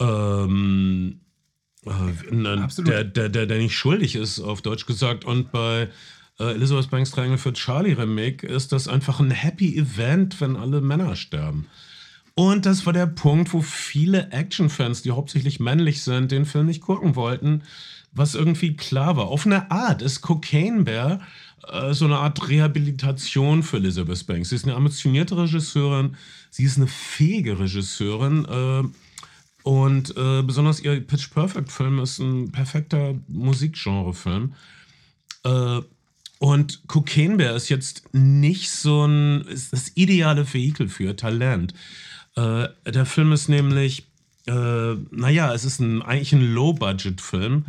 Ähm, 0.00 1.20
äh, 1.84 2.34
ne, 2.34 2.68
der, 2.78 3.04
der, 3.04 3.28
der, 3.28 3.46
der 3.46 3.58
nicht 3.58 3.76
schuldig 3.76 4.14
ist, 4.14 4.40
auf 4.40 4.62
Deutsch 4.62 4.86
gesagt. 4.86 5.24
Und 5.24 5.52
bei 5.52 5.88
äh, 6.38 6.54
Elizabeth 6.54 6.90
Banks 6.90 7.10
Triangle 7.10 7.38
für 7.38 7.52
Charlie 7.52 7.92
Remake 7.92 8.46
ist 8.46 8.72
das 8.72 8.88
einfach 8.88 9.20
ein 9.20 9.30
Happy 9.30 9.76
Event, 9.76 10.40
wenn 10.40 10.56
alle 10.56 10.80
Männer 10.80 11.16
sterben. 11.16 11.66
Und 12.38 12.66
das 12.66 12.86
war 12.86 12.92
der 12.92 13.08
Punkt, 13.08 13.52
wo 13.52 13.62
viele 13.62 14.30
Actionfans, 14.30 15.02
die 15.02 15.10
hauptsächlich 15.10 15.58
männlich 15.58 16.04
sind, 16.04 16.30
den 16.30 16.46
Film 16.46 16.66
nicht 16.66 16.82
gucken 16.82 17.16
wollten, 17.16 17.64
was 18.12 18.36
irgendwie 18.36 18.76
klar 18.76 19.16
war. 19.16 19.26
Auf 19.26 19.44
eine 19.44 19.72
Art 19.72 20.02
ist 20.02 20.20
Cocaine 20.20 20.84
Bear 20.84 21.20
äh, 21.66 21.92
so 21.94 22.04
eine 22.04 22.18
Art 22.18 22.48
Rehabilitation 22.48 23.64
für 23.64 23.78
Elizabeth 23.78 24.24
Banks. 24.28 24.50
Sie 24.50 24.54
ist 24.54 24.66
eine 24.66 24.76
ambitionierte 24.76 25.36
Regisseurin, 25.36 26.14
sie 26.48 26.62
ist 26.62 26.76
eine 26.76 26.86
fähige 26.86 27.58
Regisseurin 27.58 28.44
äh, 28.44 28.84
und 29.64 30.16
äh, 30.16 30.42
besonders 30.42 30.78
ihr 30.78 31.00
Pitch 31.00 31.32
Perfect 31.32 31.72
Film 31.72 31.98
ist 31.98 32.20
ein 32.20 32.52
perfekter 32.52 33.16
Musikgenre-Film. 33.26 34.54
Äh, 35.42 35.80
und 36.38 36.86
Cocaine 36.86 37.36
Bear 37.36 37.56
ist 37.56 37.68
jetzt 37.68 38.14
nicht 38.14 38.70
so 38.70 39.06
ein, 39.06 39.40
ist 39.48 39.72
das 39.72 39.90
ideale 39.96 40.46
Vehikel 40.54 40.88
für 40.88 41.16
Talent. 41.16 41.74
Äh, 42.38 42.68
der 42.90 43.06
Film 43.06 43.32
ist 43.32 43.48
nämlich, 43.48 44.06
äh, 44.46 44.52
naja, 45.10 45.52
es 45.52 45.64
ist 45.64 45.80
ein, 45.80 46.02
eigentlich 46.02 46.32
ein 46.32 46.54
Low-Budget-Film 46.54 47.64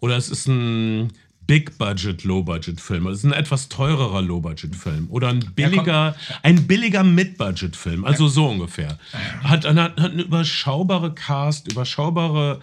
oder 0.00 0.16
es 0.16 0.30
ist 0.30 0.48
ein 0.48 1.12
Big-Budget, 1.46 2.24
Low-Budget-Film. 2.24 3.06
Es 3.08 3.18
ist 3.18 3.24
ein 3.24 3.32
etwas 3.32 3.68
teurerer 3.68 4.22
Low-Budget-Film 4.22 5.08
oder 5.10 5.28
ein 5.28 5.40
billiger, 5.54 6.16
ein 6.42 6.66
billiger 6.66 7.04
Mid-Budget-Film. 7.04 8.04
Also 8.04 8.28
so 8.28 8.48
ungefähr. 8.48 8.98
Hat, 9.42 9.66
hat, 9.66 9.76
hat 9.76 9.98
eine 9.98 10.22
überschaubare 10.22 11.14
Cast, 11.14 11.70
überschaubare 11.70 12.60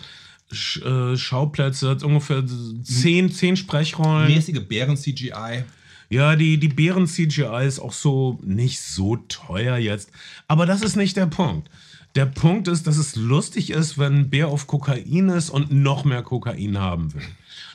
Sch, 0.51 0.81
äh, 0.81 1.15
Schauplätze, 1.15 1.89
hat 1.89 2.03
ungefähr 2.03 2.43
zehn, 2.83 3.31
zehn 3.31 3.55
Sprechrollen. 3.55 4.33
Mäßige 4.33 4.61
Bären-CGI. 4.67 5.63
Ja, 6.11 6.35
die, 6.35 6.57
die 6.57 6.67
Bären-CGI 6.67 7.65
ist 7.65 7.79
auch 7.79 7.93
so 7.93 8.37
nicht 8.43 8.81
so 8.81 9.15
teuer 9.29 9.77
jetzt. 9.77 10.11
Aber 10.45 10.65
das 10.65 10.81
ist 10.81 10.97
nicht 10.97 11.15
der 11.15 11.25
Punkt. 11.25 11.69
Der 12.15 12.25
Punkt 12.25 12.67
ist, 12.67 12.85
dass 12.85 12.97
es 12.97 13.15
lustig 13.15 13.69
ist, 13.69 13.97
wenn 13.97 14.17
ein 14.17 14.29
Bär 14.29 14.49
auf 14.49 14.67
Kokain 14.67 15.29
ist 15.29 15.49
und 15.49 15.71
noch 15.71 16.03
mehr 16.03 16.21
Kokain 16.21 16.77
haben 16.79 17.13
will. 17.13 17.23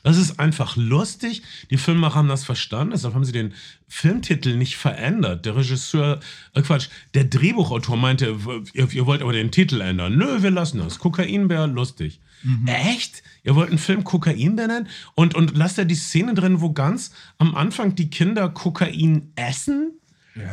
Das 0.02 0.18
ist 0.18 0.38
einfach 0.38 0.76
lustig. 0.76 1.42
Die 1.70 1.78
Filmemacher 1.78 2.16
haben 2.16 2.28
das 2.28 2.44
verstanden, 2.44 2.90
deshalb 2.92 3.14
haben 3.14 3.24
sie 3.24 3.32
den 3.32 3.54
Filmtitel 3.88 4.54
nicht 4.56 4.76
verändert. 4.76 5.46
Der 5.46 5.56
Regisseur, 5.56 6.20
äh 6.52 6.60
Quatsch, 6.60 6.88
der 7.14 7.24
Drehbuchautor 7.24 7.96
meinte, 7.96 8.36
ihr, 8.74 8.92
ihr 8.92 9.06
wollt 9.06 9.22
aber 9.22 9.32
den 9.32 9.50
Titel 9.50 9.80
ändern. 9.80 10.14
Nö, 10.18 10.42
wir 10.42 10.50
lassen 10.50 10.80
das. 10.80 10.98
Kokainbär, 10.98 11.66
lustig. 11.68 12.20
Echt? 12.66 13.22
Ihr 13.44 13.54
wollt 13.54 13.70
einen 13.70 13.78
Film 13.78 14.04
Kokainbär 14.04 14.66
nennen? 14.68 14.88
Und, 15.14 15.34
und 15.34 15.56
lasst 15.56 15.78
da 15.78 15.84
die 15.84 15.94
Szene 15.94 16.34
drin, 16.34 16.60
wo 16.60 16.72
ganz 16.72 17.12
am 17.38 17.54
Anfang 17.54 17.94
die 17.94 18.10
Kinder 18.10 18.48
Kokain 18.48 19.32
essen? 19.36 19.92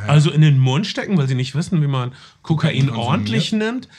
Also 0.08 0.32
in 0.32 0.42
den 0.42 0.60
Mund 0.60 0.88
stecken, 0.88 1.18
weil 1.18 1.28
sie 1.28 1.36
nicht 1.36 1.56
wissen, 1.56 1.82
wie 1.82 1.88
man 1.88 2.14
Kokain 2.42 2.90
ordentlich 2.90 3.52
nimmt. 3.52 3.90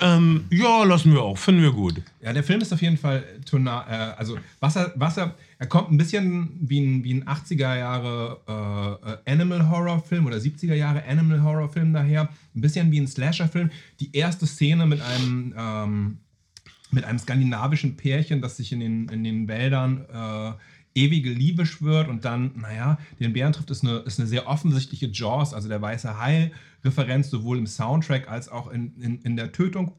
Ähm, 0.00 0.44
ja, 0.50 0.84
lassen 0.84 1.12
wir 1.12 1.22
auch, 1.22 1.38
finden 1.38 1.62
wir 1.62 1.72
gut. 1.72 2.02
Ja, 2.20 2.34
der 2.34 2.44
Film 2.44 2.60
ist 2.60 2.72
auf 2.72 2.82
jeden 2.82 2.98
Fall 2.98 3.24
tonal, 3.46 3.86
äh, 3.88 4.18
also 4.18 4.36
was 4.60 4.76
er, 4.76 4.92
was 4.96 5.16
er, 5.16 5.34
kommt 5.70 5.90
ein 5.90 5.96
bisschen 5.96 6.50
wie 6.60 6.80
ein, 6.80 7.04
wie 7.04 7.14
ein 7.14 7.24
80er 7.24 7.78
Jahre 7.78 8.40
äh, 8.46 9.30
äh, 9.30 9.32
Animal 9.32 9.70
Horror 9.70 10.02
Film 10.02 10.26
oder 10.26 10.36
70er 10.36 10.74
Jahre 10.74 11.02
Animal 11.06 11.42
Horror 11.42 11.70
Film 11.70 11.94
daher, 11.94 12.28
ein 12.54 12.60
bisschen 12.60 12.90
wie 12.90 13.00
ein 13.00 13.08
Slasher 13.08 13.48
Film. 13.48 13.70
Die 14.00 14.14
erste 14.14 14.46
Szene 14.46 14.84
mit 14.84 15.00
einem 15.00 15.54
ähm, 15.56 16.18
mit 16.92 17.04
einem 17.04 17.18
skandinavischen 17.18 17.96
Pärchen, 17.96 18.40
das 18.40 18.56
sich 18.56 18.72
in 18.72 18.80
den, 18.80 19.08
in 19.08 19.24
den 19.24 19.48
Wäldern 19.48 20.06
äh, 20.12 20.52
ewige 20.94 21.30
Liebe 21.30 21.66
schwört 21.66 22.08
und 22.08 22.24
dann, 22.24 22.52
naja, 22.56 22.98
den 23.18 23.32
Bären 23.32 23.52
trifft, 23.52 23.70
ist 23.70 23.84
eine, 23.84 23.98
ist 23.98 24.18
eine 24.18 24.28
sehr 24.28 24.48
offensichtliche 24.48 25.06
Jaws, 25.06 25.54
also 25.54 25.68
der 25.68 25.80
weiße 25.80 26.18
Hai-Referenz, 26.18 27.30
sowohl 27.30 27.58
im 27.58 27.66
Soundtrack 27.66 28.28
als 28.28 28.48
auch 28.48 28.70
in, 28.70 28.96
in, 29.00 29.20
in 29.22 29.36
der 29.36 29.52
Tötung. 29.52 29.92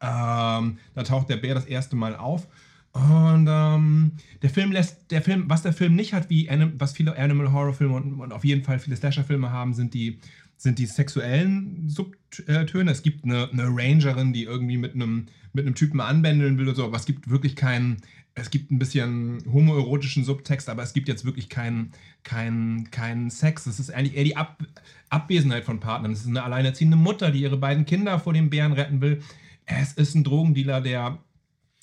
Ähm, 0.00 0.78
da 0.94 1.02
taucht 1.04 1.30
der 1.30 1.38
Bär 1.38 1.54
das 1.54 1.64
erste 1.64 1.96
Mal 1.96 2.16
auf. 2.16 2.46
Und 2.92 3.46
ähm, 3.48 4.12
der 4.42 4.50
Film 4.50 4.72
lässt, 4.72 5.10
der 5.10 5.22
Film, 5.22 5.44
was 5.48 5.62
der 5.62 5.72
Film 5.72 5.94
nicht 5.94 6.14
hat, 6.14 6.30
wie 6.30 6.48
Anim, 6.50 6.72
was 6.78 6.92
viele 6.92 7.16
Animal 7.16 7.52
Horror 7.52 7.74
Filme 7.74 7.94
und, 7.94 8.20
und 8.20 8.32
auf 8.32 8.44
jeden 8.44 8.64
Fall 8.64 8.78
viele 8.78 8.96
Slasher 8.96 9.24
Filme 9.24 9.50
haben, 9.50 9.74
sind 9.74 9.94
die, 9.94 10.18
sind 10.58 10.78
die 10.78 10.86
sexuellen 10.86 11.88
Subtöne. 11.88 12.90
Es 12.90 13.02
gibt 13.02 13.24
eine, 13.24 13.48
eine 13.50 13.68
Rangerin, 13.68 14.32
die 14.32 14.42
irgendwie 14.42 14.76
mit 14.76 14.94
einem, 14.94 15.26
mit 15.52 15.64
einem 15.64 15.76
Typen 15.76 16.00
anbändeln 16.00 16.58
will 16.58 16.66
oder 16.66 16.76
so, 16.76 16.84
aber 16.84 16.96
es 16.96 17.06
gibt 17.06 17.30
wirklich 17.30 17.56
keinen, 17.56 17.98
es 18.34 18.50
gibt 18.50 18.70
ein 18.70 18.78
bisschen 18.78 19.38
homoerotischen 19.50 20.24
Subtext, 20.24 20.68
aber 20.68 20.82
es 20.82 20.92
gibt 20.92 21.08
jetzt 21.08 21.24
wirklich 21.24 21.48
keinen 21.48 21.92
keinen 22.24 22.90
keinen 22.90 23.30
Sex. 23.30 23.66
Es 23.66 23.78
ist 23.78 23.94
eigentlich 23.94 24.16
eher 24.16 24.24
die 24.24 24.36
Ab 24.36 24.62
Abwesenheit 25.10 25.64
von 25.64 25.80
Partnern. 25.80 26.12
Es 26.12 26.20
ist 26.20 26.26
eine 26.26 26.42
alleinerziehende 26.42 26.96
Mutter, 26.96 27.30
die 27.30 27.40
ihre 27.40 27.56
beiden 27.56 27.86
Kinder 27.86 28.18
vor 28.18 28.34
dem 28.34 28.50
Bären 28.50 28.72
retten 28.72 29.00
will. 29.00 29.22
Es 29.64 29.92
ist 29.92 30.14
ein 30.14 30.24
Drogendealer, 30.24 30.80
der 30.80 31.18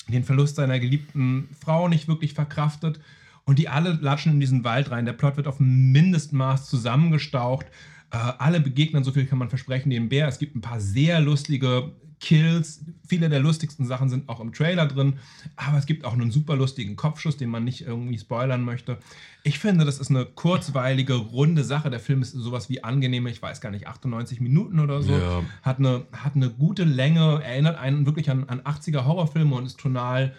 den 0.08 0.24
Verlust 0.24 0.58
seiner 0.58 0.80
geliebten 0.80 1.50
Frau 1.60 1.88
nicht 1.88 2.08
wirklich 2.08 2.34
verkraftet. 2.34 3.00
Und 3.46 3.60
die 3.60 3.70
alle 3.70 3.94
latschen 3.94 4.34
in 4.34 4.40
diesen 4.40 4.64
Wald 4.64 4.92
rein. 4.92 5.06
Der 5.06 5.14
Plot 5.14 5.38
wird 5.38 5.48
auf 5.48 5.60
Mindestmaß 5.60 6.68
zusammengestaucht. 6.68 7.68
Äh, 8.16 8.34
alle 8.38 8.62
begegnen, 8.62 9.04
so 9.04 9.12
viel 9.12 9.26
kann 9.26 9.40
man 9.40 9.50
versprechen, 9.50 9.90
dem 9.90 10.08
Bär. 10.08 10.28
Es 10.28 10.40
gibt 10.40 10.56
ein 10.56 10.62
paar 10.62 10.80
sehr 10.80 11.20
lustige 11.20 11.92
Kills. 12.22 12.86
Viele 13.06 13.28
der 13.28 13.42
lustigsten 13.42 13.86
Sachen 13.86 14.08
sind 14.08 14.30
auch 14.30 14.40
im 14.40 14.54
Trailer 14.54 14.88
drin. 14.88 15.16
Aber 15.58 15.78
es 15.78 15.86
gibt 15.86 16.06
auch 16.06 16.14
einen 16.14 16.32
super 16.32 16.56
lustigen 16.56 16.96
Kopfschuss, 16.96 17.36
den 17.36 17.50
man 17.50 17.66
nicht 17.66 17.82
irgendwie 17.82 18.18
spoilern 18.18 18.64
möchte. 18.64 19.00
Ich 19.44 19.60
finde, 19.60 19.84
das 19.84 20.00
ist 20.00 20.12
eine 20.12 20.26
kurzweilige, 20.26 21.16
runde 21.16 21.66
Sache. 21.66 21.90
Der 21.90 22.00
Film 22.00 22.22
ist 22.22 22.32
sowas 22.32 22.70
wie 22.70 22.86
angenehme, 22.86 23.30
ich 23.30 23.42
weiß 23.42 23.60
gar 23.60 23.70
nicht, 23.70 23.88
98 23.88 24.40
Minuten 24.40 24.80
oder 24.80 25.02
so. 25.02 25.12
Ja. 25.12 25.44
Hat, 25.62 25.80
eine, 25.80 26.06
hat 26.14 26.36
eine 26.36 26.50
gute 26.50 26.86
Länge, 26.86 27.44
erinnert 27.44 27.78
einen 27.78 28.06
wirklich 28.06 28.30
an, 28.30 28.46
an 28.46 28.62
80er 28.62 29.04
Horrorfilme 29.04 29.56
und 29.56 29.66
ist 29.66 29.78
tonal 29.78 30.34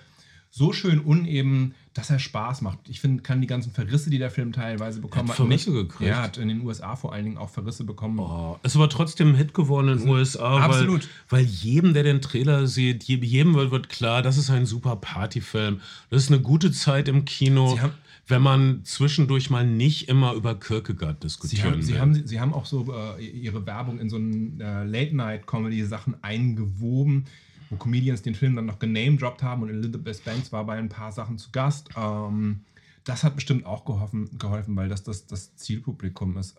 so 0.51 0.73
schön 0.73 1.01
uneben, 1.01 1.75
dass 1.97 2.11
er 2.11 2.19
Spaß 2.19 2.63
macht. 2.63 2.79
Ich 2.89 3.01
finde, 3.01 3.23
kann 3.23 3.41
die 3.41 3.47
ganzen 3.47 3.73
Verrisse, 3.73 4.11
die 4.11 4.19
der 4.19 4.31
Film 4.31 4.53
teilweise 4.53 5.01
bekommen 5.01 5.29
hat, 5.29 5.37
Verrisse 5.37 5.73
gekriegt. 5.73 6.11
Er 6.11 6.23
hat 6.23 6.37
in 6.37 6.49
den 6.49 6.61
USA 6.61 6.95
vor 6.97 7.13
allen 7.13 7.25
Dingen 7.25 7.39
auch 7.39 7.49
Verrisse 7.51 7.85
bekommen. 7.85 8.19
Oh, 8.19 8.59
es 8.63 8.79
war 8.79 8.89
trotzdem 8.89 9.29
ein 9.31 9.35
Hit 9.37 9.55
geworden 9.55 9.89
in 9.89 9.99
den 10.01 10.09
USA, 10.09 10.59
Absolut. 10.59 11.09
Weil, 11.31 11.41
weil 11.41 11.45
jedem, 11.47 11.95
der 11.95 12.03
den 12.03 12.21
Trailer 12.21 12.67
sieht, 12.67 13.05
jedem 13.05 13.55
wird, 13.55 13.89
klar, 13.89 14.23
das 14.23 14.37
ist 14.37 14.51
ein 14.51 14.67
super 14.67 14.97
Partyfilm. 14.97 15.81
Das 16.11 16.23
ist 16.25 16.31
eine 16.33 16.41
gute 16.41 16.71
Zeit 16.73 17.09
im 17.09 17.25
Kino, 17.25 17.75
Sie 17.75 17.81
haben- 17.81 17.93
wenn 18.29 18.43
man 18.43 18.81
zwischendurch 18.85 19.51
mal 19.51 19.65
nicht 19.65 20.09
immer 20.09 20.33
über 20.35 20.59
Kierkegaard 20.59 21.19
Sie 21.21 21.27
diskutieren 21.29 21.73
haben, 21.75 21.83
sie, 21.83 21.93
will. 21.93 22.01
haben, 22.01 22.27
sie 22.27 22.41
haben 22.41 22.53
auch 22.53 22.67
so 22.67 22.93
äh, 23.19 23.25
ihre 23.25 23.65
Werbung 23.67 24.01
in 24.01 24.11
so 24.11 24.17
einen 24.17 24.61
äh, 24.61 24.83
Late-Night-Comedy-Sachen 24.85 26.17
eingewoben, 26.23 27.27
wo 27.71 27.77
Comedians 27.77 28.23
den 28.23 28.35
Film 28.35 28.57
dann 28.57 28.67
noch 28.67 28.79
genamedroppt 28.79 29.43
haben 29.43 29.63
und 29.63 29.71
Elizabeth 29.71 30.25
Banks 30.25 30.53
war 30.53 30.65
bei 30.65 30.79
ein 30.79 30.89
paar 30.89 31.13
Sachen 31.13 31.39
zu 31.39 31.51
Gast. 31.51 31.91
Ähm, 31.97 32.61
das 33.05 33.23
hat 33.23 33.37
bestimmt 33.37 33.65
auch 33.67 33.85
geholfen, 33.85 34.29
geholfen 34.37 34.75
weil 34.75 34.89
das 34.89 35.05
das, 35.05 35.27
das 35.27 35.55
Zielpublikum 35.55 36.37
ist. 36.39 36.57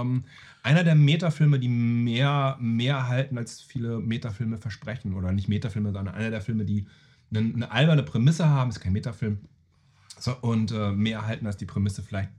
Ähm, 0.00 0.24
einer 0.62 0.84
der 0.84 0.94
Metafilme, 0.94 1.58
die 1.58 1.68
mehr, 1.68 2.56
mehr 2.60 3.08
halten, 3.08 3.36
als 3.36 3.60
viele 3.60 3.98
Metafilme 3.98 4.56
versprechen. 4.56 5.14
Oder 5.14 5.32
nicht 5.32 5.48
Metafilme, 5.48 5.92
sondern 5.92 6.14
einer 6.14 6.30
der 6.30 6.40
Filme, 6.40 6.64
die 6.64 6.86
eine, 7.34 7.52
eine 7.54 7.70
alberne 7.72 8.04
Prämisse 8.04 8.48
haben, 8.48 8.70
ist 8.70 8.80
kein 8.80 8.92
Metafilm, 8.92 9.38
so, 10.18 10.36
und 10.40 10.70
äh, 10.70 10.92
mehr 10.92 11.26
halten, 11.26 11.46
als 11.46 11.56
die 11.56 11.66
Prämisse 11.66 12.02
vielleicht 12.02 12.30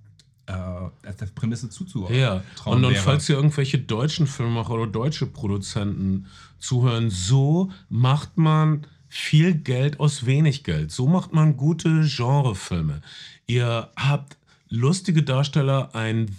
als 0.45 1.17
der 1.17 1.27
Prämisse 1.27 1.69
zuzuhören. 1.69 2.15
Ja, 2.15 2.43
und, 2.65 2.84
und 2.84 2.97
falls 2.97 3.27
hier 3.27 3.36
irgendwelche 3.36 3.80
deutschen 3.80 4.27
Filmemacher 4.27 4.73
oder 4.73 4.88
deutsche 4.88 5.25
Produzenten 5.25 6.27
zuhören, 6.60 7.10
so 7.10 7.71
macht 7.89 8.38
man 8.38 8.86
viel 9.08 9.54
Geld 9.54 9.99
aus 9.99 10.25
wenig 10.25 10.63
Geld. 10.63 10.91
So 10.91 11.08
macht 11.08 11.34
man 11.34 11.58
gute 11.58 12.08
Genrefilme. 12.08 13.01
Ihr 13.45 13.89
habt 13.95 14.38
lustige 14.69 15.23
Darsteller, 15.23 15.93
ein 15.93 16.36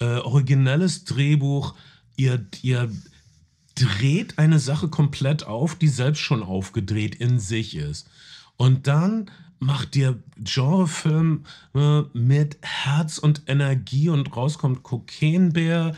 äh, 0.00 0.18
originelles 0.18 1.04
Drehbuch, 1.04 1.74
ihr, 2.16 2.44
ihr 2.62 2.90
dreht 3.74 4.38
eine 4.38 4.58
Sache 4.58 4.88
komplett 4.88 5.46
auf, 5.46 5.74
die 5.74 5.88
selbst 5.88 6.20
schon 6.20 6.42
aufgedreht 6.42 7.14
in 7.14 7.38
sich 7.38 7.76
ist. 7.76 8.08
Und 8.56 8.86
dann 8.86 9.30
macht 9.60 9.94
ihr 9.94 10.18
Genrefilm 10.38 11.44
äh, 11.74 12.00
mit 12.12 12.58
Herz 12.62 13.18
und 13.18 13.42
Energie 13.46 14.08
und 14.08 14.34
rauskommt 14.34 14.82
Kokainbär. 14.82 15.94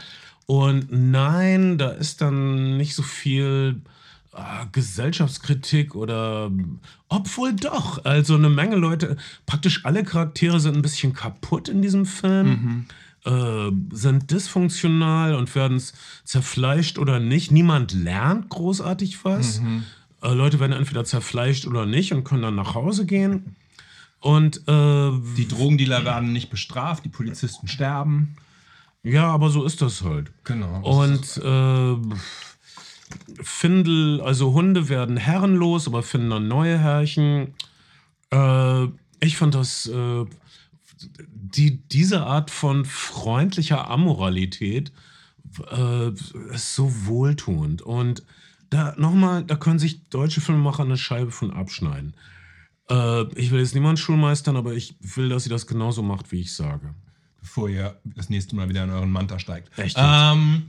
Und 0.47 0.89
nein, 0.91 1.79
da 1.79 1.91
ist 1.91 2.21
dann 2.21 2.77
nicht 2.77 2.95
so 2.95 3.03
viel 3.03 3.81
äh, 4.35 4.67
Gesellschaftskritik 4.73 5.95
oder 5.95 6.51
obwohl 7.09 7.55
doch. 7.55 8.05
Also 8.05 8.35
eine 8.35 8.51
Menge 8.51 8.77
Leute, 8.77 9.17
praktisch 9.47 9.85
alle 9.85 10.03
Charaktere 10.05 10.59
sind 10.59 10.77
ein 10.77 10.83
bisschen 10.83 11.13
kaputt 11.15 11.69
in 11.69 11.81
diesem 11.83 12.05
Film. 12.05 12.87
Äh, 13.25 13.71
sind 13.93 14.33
dysfunktional 14.33 15.37
und 15.37 15.55
werden 15.55 15.81
zerfleischt 16.25 16.99
oder 16.99 17.21
nicht. 17.21 17.53
Niemand 17.53 17.93
lernt 17.93 18.49
großartig 18.49 19.25
was. 19.25 19.61
Äh, 20.23 20.33
Leute 20.33 20.61
werden 20.61 20.73
entweder 20.73 21.05
zerfleischt 21.05 21.67
oder 21.67 21.87
nicht 21.87 22.13
und 22.13 22.25
können 22.25 22.43
dann 22.43 22.55
nach 22.55 22.75
Hause 22.75 23.07
gehen. 23.07 23.57
Und 24.21 24.59
äh, 24.69 25.11
Die 25.37 25.49
Drogendealer 25.49 26.05
werden 26.05 26.33
nicht 26.33 26.49
bestraft, 26.51 27.05
die 27.05 27.09
Polizisten 27.09 27.67
sterben. 27.67 28.37
ja, 29.03 29.27
aber 29.27 29.51
so 29.51 29.65
ist 29.65 29.83
das 29.83 30.03
halt. 30.03 30.31
Genau. 30.45 30.81
Und 30.83 31.37
äh, 31.39 31.97
Findel, 33.43 34.21
also 34.21 34.53
Hunde 34.53 34.89
werden 34.89 35.17
herrenlos, 35.17 35.89
aber 35.89 36.03
finden 36.03 36.31
dann 36.31 36.49
neue 36.49 36.79
Herrchen. 36.79 37.55
Äh, 38.31 38.85
ich 39.21 39.37
fand 39.37 39.55
das, 39.57 39.89
äh, 39.89 40.25
die, 41.29 41.79
diese 41.89 42.23
Art 42.25 42.51
von 42.51 42.85
freundlicher 42.85 43.91
Amoralität 43.91 44.93
äh, 45.71 46.09
ist 46.55 46.75
so 46.77 47.07
wohltuend. 47.07 47.83
Und 47.83 48.23
da 48.73 48.95
nochmal, 48.97 49.45
da 49.45 49.57
können 49.57 49.79
sich 49.79 50.09
deutsche 50.09 50.41
Filmemacher 50.41 50.83
eine 50.83 50.97
Scheibe 50.97 51.31
von 51.31 51.51
abschneiden. 51.53 52.15
Äh, 52.91 53.23
ich 53.39 53.51
will 53.51 53.61
jetzt 53.61 53.75
niemand 53.75 53.99
schulmeistern, 53.99 54.57
aber 54.57 54.73
ich 54.75 54.97
will, 55.01 55.29
dass 55.29 55.45
sie 55.45 55.51
das 55.51 55.67
genauso 55.67 56.03
macht, 56.03 56.33
wie 56.33 56.41
ich 56.41 56.55
sage. 56.55 56.95
bevor 57.41 57.69
ihr 57.69 57.97
das 58.05 58.31
nächste 58.31 58.55
Mal 58.55 58.69
wieder 58.69 58.85
in 58.85 58.91
euren 58.91 59.11
Manta 59.11 59.39
steigt. 59.41 59.77
Echt? 59.77 59.97
Ähm, 59.99 60.67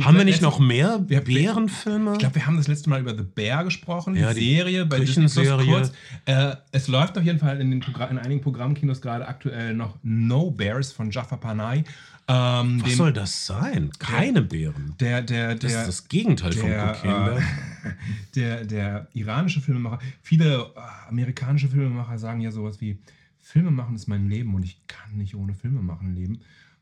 Haben 0.00 0.16
wir 0.16 0.24
nicht 0.24 0.40
noch 0.40 0.58
mehr 0.58 1.04
Wir- 1.06 1.20
Bärenfilme? 1.22 2.12
Ich 2.14 2.18
glaube, 2.18 2.36
wir 2.36 2.46
haben 2.46 2.56
das 2.56 2.66
letzte 2.66 2.88
Mal 2.88 3.00
über 3.00 3.14
The 3.14 3.24
Bear 3.24 3.62
gesprochen, 3.62 4.16
Ja, 4.16 4.32
die 4.32 4.54
Serie 4.56 4.86
bei 4.86 4.98
Disney 5.00 5.24
Küchenserie. 5.26 5.66
kurz. 5.66 5.92
Äh, 6.24 6.56
es 6.72 6.88
läuft 6.88 7.18
auf 7.18 7.24
jeden 7.24 7.38
Fall 7.38 7.60
in, 7.60 7.72
in 7.72 8.18
einigen 8.18 8.40
Programmkinos 8.40 9.02
gerade 9.02 9.28
aktuell 9.28 9.74
noch 9.74 9.98
No 10.02 10.50
Bears 10.50 10.92
von 10.92 11.10
Jafar 11.10 11.38
Panay. 11.40 11.84
Ähm, 12.28 12.80
Was 12.82 12.88
dem- 12.90 12.96
soll 12.96 13.12
das 13.12 13.46
sein? 13.46 13.90
Keine 13.98 14.42
Bären. 14.42 14.94
der, 14.98 15.22
der, 15.22 15.54
Das 15.54 15.70
der, 15.72 15.80
ist 15.82 15.86
das 15.88 16.08
Gegenteil 16.08 16.52
von 16.52 16.68
der, 16.68 16.92
Kokain. 16.94 17.36
äh, 17.36 17.40
der, 18.34 18.64
der 18.64 19.08
iranische 19.14 19.60
Filmemacher, 19.60 20.00
viele 20.22 20.72
äh, 20.74 21.08
amerikanische 21.08 21.68
Filmemacher 21.68 22.18
sagen 22.18 22.40
ja 22.40 22.50
sowas 22.50 22.80
wie, 22.80 22.98
Filme 23.38 23.70
machen 23.70 23.94
ist 23.94 24.08
mein 24.08 24.28
Leben 24.28 24.52
und 24.56 24.64
ich 24.64 24.84
kann 24.88 25.16
nicht 25.16 25.36
ohne 25.36 25.54
Filme 25.54 25.80
machen 25.80 26.16
leben. 26.16 26.40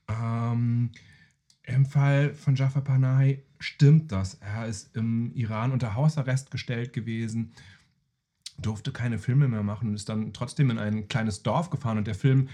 Ähm, 0.09 0.91
Im 1.65 1.85
Fall 1.85 2.33
von 2.33 2.55
Jafar 2.57 2.83
Panay 2.83 3.43
stimmt 3.59 4.11
das. 4.13 4.35
Er 4.41 4.67
ist 4.67 4.97
im 4.97 5.31
Iran 5.35 5.73
unter 5.73 5.95
Hausarrest 5.95 6.51
gestellt 6.51 6.95
gewesen, 6.95 7.53
durfte 8.59 8.93
keine 8.93 9.19
Filme 9.19 9.47
mehr 9.47 9.63
machen 9.63 9.89
und 9.91 9.95
ist 9.95 10.09
dann 10.09 10.33
trotzdem 10.33 10.71
in 10.71 10.79
ein 10.79 11.07
kleines 11.09 11.43
Dorf 11.43 11.69
gefahren 11.69 11.99
und 11.99 12.07
der 12.07 12.15
Film 12.15 12.49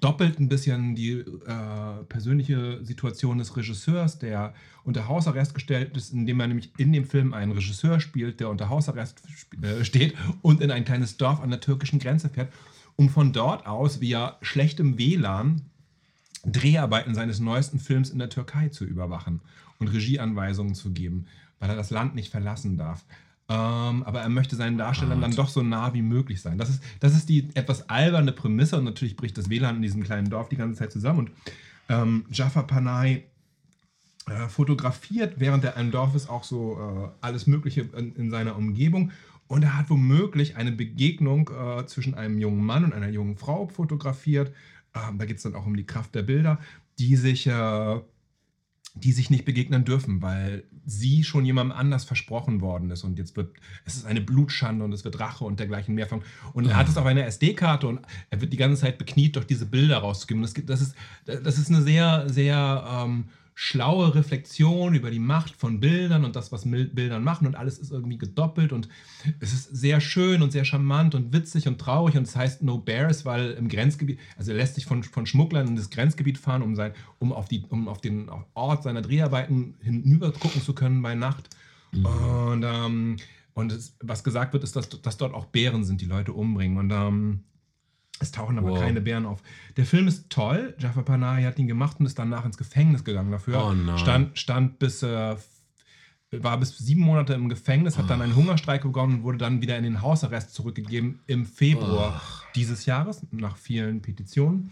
doppelt 0.00 0.38
ein 0.38 0.48
bisschen 0.48 0.94
die 0.94 1.12
äh, 1.12 2.04
persönliche 2.08 2.84
Situation 2.84 3.38
des 3.38 3.56
Regisseurs, 3.56 4.18
der 4.18 4.54
unter 4.84 5.08
Hausarrest 5.08 5.54
gestellt 5.54 5.96
ist, 5.96 6.12
indem 6.12 6.40
er 6.40 6.48
nämlich 6.48 6.70
in 6.78 6.92
dem 6.92 7.04
Film 7.04 7.34
einen 7.34 7.52
Regisseur 7.52 8.00
spielt, 8.00 8.40
der 8.40 8.48
unter 8.48 8.68
Hausarrest 8.68 9.22
äh, 9.62 9.84
steht 9.84 10.14
und 10.42 10.60
in 10.60 10.70
ein 10.70 10.84
kleines 10.84 11.16
Dorf 11.16 11.40
an 11.40 11.50
der 11.50 11.60
türkischen 11.60 11.98
Grenze 11.98 12.28
fährt, 12.28 12.52
um 12.96 13.08
von 13.08 13.32
dort 13.32 13.66
aus 13.66 14.00
via 14.00 14.36
schlechtem 14.42 14.98
WLAN 14.98 15.62
Dreharbeiten 16.44 17.14
seines 17.14 17.40
neuesten 17.40 17.78
Films 17.78 18.10
in 18.10 18.18
der 18.18 18.30
Türkei 18.30 18.68
zu 18.68 18.84
überwachen 18.84 19.40
und 19.78 19.88
Regieanweisungen 19.88 20.74
zu 20.74 20.90
geben, 20.92 21.26
weil 21.58 21.70
er 21.70 21.76
das 21.76 21.90
Land 21.90 22.14
nicht 22.14 22.30
verlassen 22.30 22.76
darf. 22.76 23.04
Ähm, 23.50 24.04
aber 24.04 24.20
er 24.20 24.28
möchte 24.28 24.54
seinen 24.54 24.78
Darstellern 24.78 25.20
dann 25.20 25.34
doch 25.34 25.48
so 25.48 25.60
nah 25.60 25.92
wie 25.92 26.02
möglich 26.02 26.40
sein. 26.40 26.56
Das 26.56 26.70
ist, 26.70 26.80
das 27.00 27.16
ist 27.16 27.28
die 27.28 27.48
etwas 27.54 27.88
alberne 27.88 28.30
Prämisse 28.30 28.78
und 28.78 28.84
natürlich 28.84 29.16
bricht 29.16 29.36
das 29.36 29.50
WLAN 29.50 29.76
in 29.76 29.82
diesem 29.82 30.04
kleinen 30.04 30.30
Dorf 30.30 30.48
die 30.48 30.56
ganze 30.56 30.78
Zeit 30.78 30.92
zusammen. 30.92 31.18
Und 31.18 31.30
ähm, 31.88 32.24
Jafar 32.30 32.68
Panay 32.68 33.24
äh, 34.28 34.48
fotografiert 34.48 35.40
während 35.40 35.64
er 35.64 35.76
im 35.76 35.90
Dorf 35.90 36.14
ist 36.14 36.30
auch 36.30 36.44
so 36.44 36.78
äh, 36.78 37.26
alles 37.26 37.48
Mögliche 37.48 37.88
in, 37.96 38.14
in 38.14 38.30
seiner 38.30 38.56
Umgebung. 38.56 39.10
Und 39.48 39.64
er 39.64 39.76
hat 39.76 39.90
womöglich 39.90 40.56
eine 40.56 40.70
Begegnung 40.70 41.50
äh, 41.50 41.84
zwischen 41.86 42.14
einem 42.14 42.38
jungen 42.38 42.64
Mann 42.64 42.84
und 42.84 42.92
einer 42.92 43.08
jungen 43.08 43.36
Frau 43.36 43.66
fotografiert. 43.66 44.54
Ähm, 44.94 45.18
da 45.18 45.24
geht 45.24 45.38
es 45.38 45.42
dann 45.42 45.56
auch 45.56 45.66
um 45.66 45.76
die 45.76 45.86
Kraft 45.86 46.14
der 46.14 46.22
Bilder, 46.22 46.60
die 47.00 47.16
sich, 47.16 47.48
äh, 47.48 48.00
die 49.00 49.12
sich 49.12 49.30
nicht 49.30 49.44
begegnen 49.44 49.84
dürfen, 49.84 50.22
weil 50.22 50.64
sie 50.86 51.24
schon 51.24 51.44
jemandem 51.44 51.76
anders 51.76 52.04
versprochen 52.04 52.60
worden 52.60 52.90
ist. 52.90 53.04
Und 53.04 53.18
jetzt 53.18 53.36
wird, 53.36 53.56
es 53.84 53.96
ist 53.96 54.06
eine 54.06 54.20
Blutschande 54.20 54.84
und 54.84 54.92
es 54.92 55.04
wird 55.04 55.18
Rache 55.20 55.44
und 55.44 55.60
dergleichen 55.60 55.94
mehr 55.94 56.06
von. 56.06 56.22
Und 56.52 56.66
er 56.66 56.76
hat 56.76 56.88
es 56.88 56.96
auf 56.96 57.06
einer 57.06 57.24
SD-Karte 57.26 57.86
und 57.88 58.00
er 58.30 58.40
wird 58.40 58.52
die 58.52 58.56
ganze 58.56 58.80
Zeit 58.82 58.98
bekniet, 58.98 59.36
doch 59.36 59.44
diese 59.44 59.66
Bilder 59.66 59.98
rauszugeben. 59.98 60.42
Das, 60.42 60.54
gibt- 60.54 60.70
das, 60.70 60.80
ist, 60.80 60.94
das 61.24 61.58
ist 61.58 61.68
eine 61.68 61.82
sehr, 61.82 62.28
sehr 62.28 62.84
ähm, 63.04 63.24
schlaue 63.62 64.14
Reflexion 64.14 64.94
über 64.94 65.10
die 65.10 65.18
Macht 65.18 65.54
von 65.54 65.80
Bildern 65.80 66.24
und 66.24 66.34
das, 66.34 66.50
was 66.50 66.64
Bildern 66.64 67.22
machen 67.22 67.46
und 67.46 67.56
alles 67.56 67.78
ist 67.78 67.92
irgendwie 67.92 68.16
gedoppelt 68.16 68.72
und 68.72 68.88
es 69.38 69.52
ist 69.52 69.76
sehr 69.76 70.00
schön 70.00 70.40
und 70.40 70.50
sehr 70.50 70.64
charmant 70.64 71.14
und 71.14 71.34
witzig 71.34 71.68
und 71.68 71.78
traurig 71.78 72.16
und 72.16 72.22
es 72.22 72.34
heißt 72.34 72.62
No 72.62 72.78
Bears, 72.78 73.26
weil 73.26 73.50
im 73.50 73.68
Grenzgebiet, 73.68 74.18
also 74.38 74.52
er 74.52 74.56
lässt 74.56 74.76
sich 74.76 74.86
von, 74.86 75.02
von 75.02 75.26
Schmugglern 75.26 75.68
in 75.68 75.76
das 75.76 75.90
Grenzgebiet 75.90 76.38
fahren, 76.38 76.62
um, 76.62 76.74
sein, 76.74 76.94
um, 77.18 77.34
auf, 77.34 77.48
die, 77.48 77.62
um 77.68 77.86
auf 77.86 78.00
den 78.00 78.30
Ort 78.54 78.82
seiner 78.82 79.02
Dreharbeiten 79.02 79.74
hinüber 79.82 80.32
gucken 80.32 80.62
zu 80.62 80.72
können 80.72 81.02
bei 81.02 81.14
Nacht. 81.14 81.50
Und, 81.92 82.64
ähm, 82.64 83.16
und 83.52 83.72
es, 83.72 83.94
was 84.00 84.24
gesagt 84.24 84.54
wird, 84.54 84.64
ist, 84.64 84.74
dass, 84.74 84.88
dass 84.88 85.18
dort 85.18 85.34
auch 85.34 85.44
Bären 85.44 85.84
sind, 85.84 86.00
die 86.00 86.06
Leute 86.06 86.32
umbringen. 86.32 86.78
Und 86.78 86.90
ähm, 86.92 87.40
es 88.20 88.30
tauchen 88.32 88.58
aber 88.58 88.70
Wow. 88.70 88.80
keine 88.80 89.00
Bären 89.00 89.26
auf. 89.26 89.42
Der 89.76 89.86
Film 89.86 90.06
ist 90.06 90.30
toll. 90.30 90.74
Jafar 90.78 91.02
Panahi 91.04 91.42
hat 91.44 91.58
ihn 91.58 91.66
gemacht 91.66 91.98
und 91.98 92.06
ist 92.06 92.18
danach 92.18 92.44
ins 92.44 92.58
Gefängnis 92.58 93.02
gegangen 93.02 93.32
dafür. 93.32 93.64
Oh 93.64 93.72
nein. 93.72 93.98
Stand, 93.98 94.38
stand 94.38 94.78
bis, 94.78 95.02
äh, 95.02 95.36
war 96.30 96.58
bis 96.58 96.78
sieben 96.78 97.00
Monate 97.00 97.32
im 97.34 97.48
Gefängnis, 97.48 97.98
hat 97.98 98.08
dann 98.10 98.22
einen 98.22 98.36
Hungerstreik 98.36 98.82
begonnen 98.82 99.16
und 99.16 99.22
wurde 99.24 99.38
dann 99.38 99.62
wieder 99.62 99.76
in 99.76 99.84
den 99.84 100.02
Hausarrest 100.02 100.54
zurückgegeben 100.54 101.20
im 101.26 101.44
Februar 101.46 102.20
dieses 102.54 102.86
Jahres, 102.86 103.26
nach 103.32 103.56
vielen 103.56 104.00
Petitionen. 104.02 104.70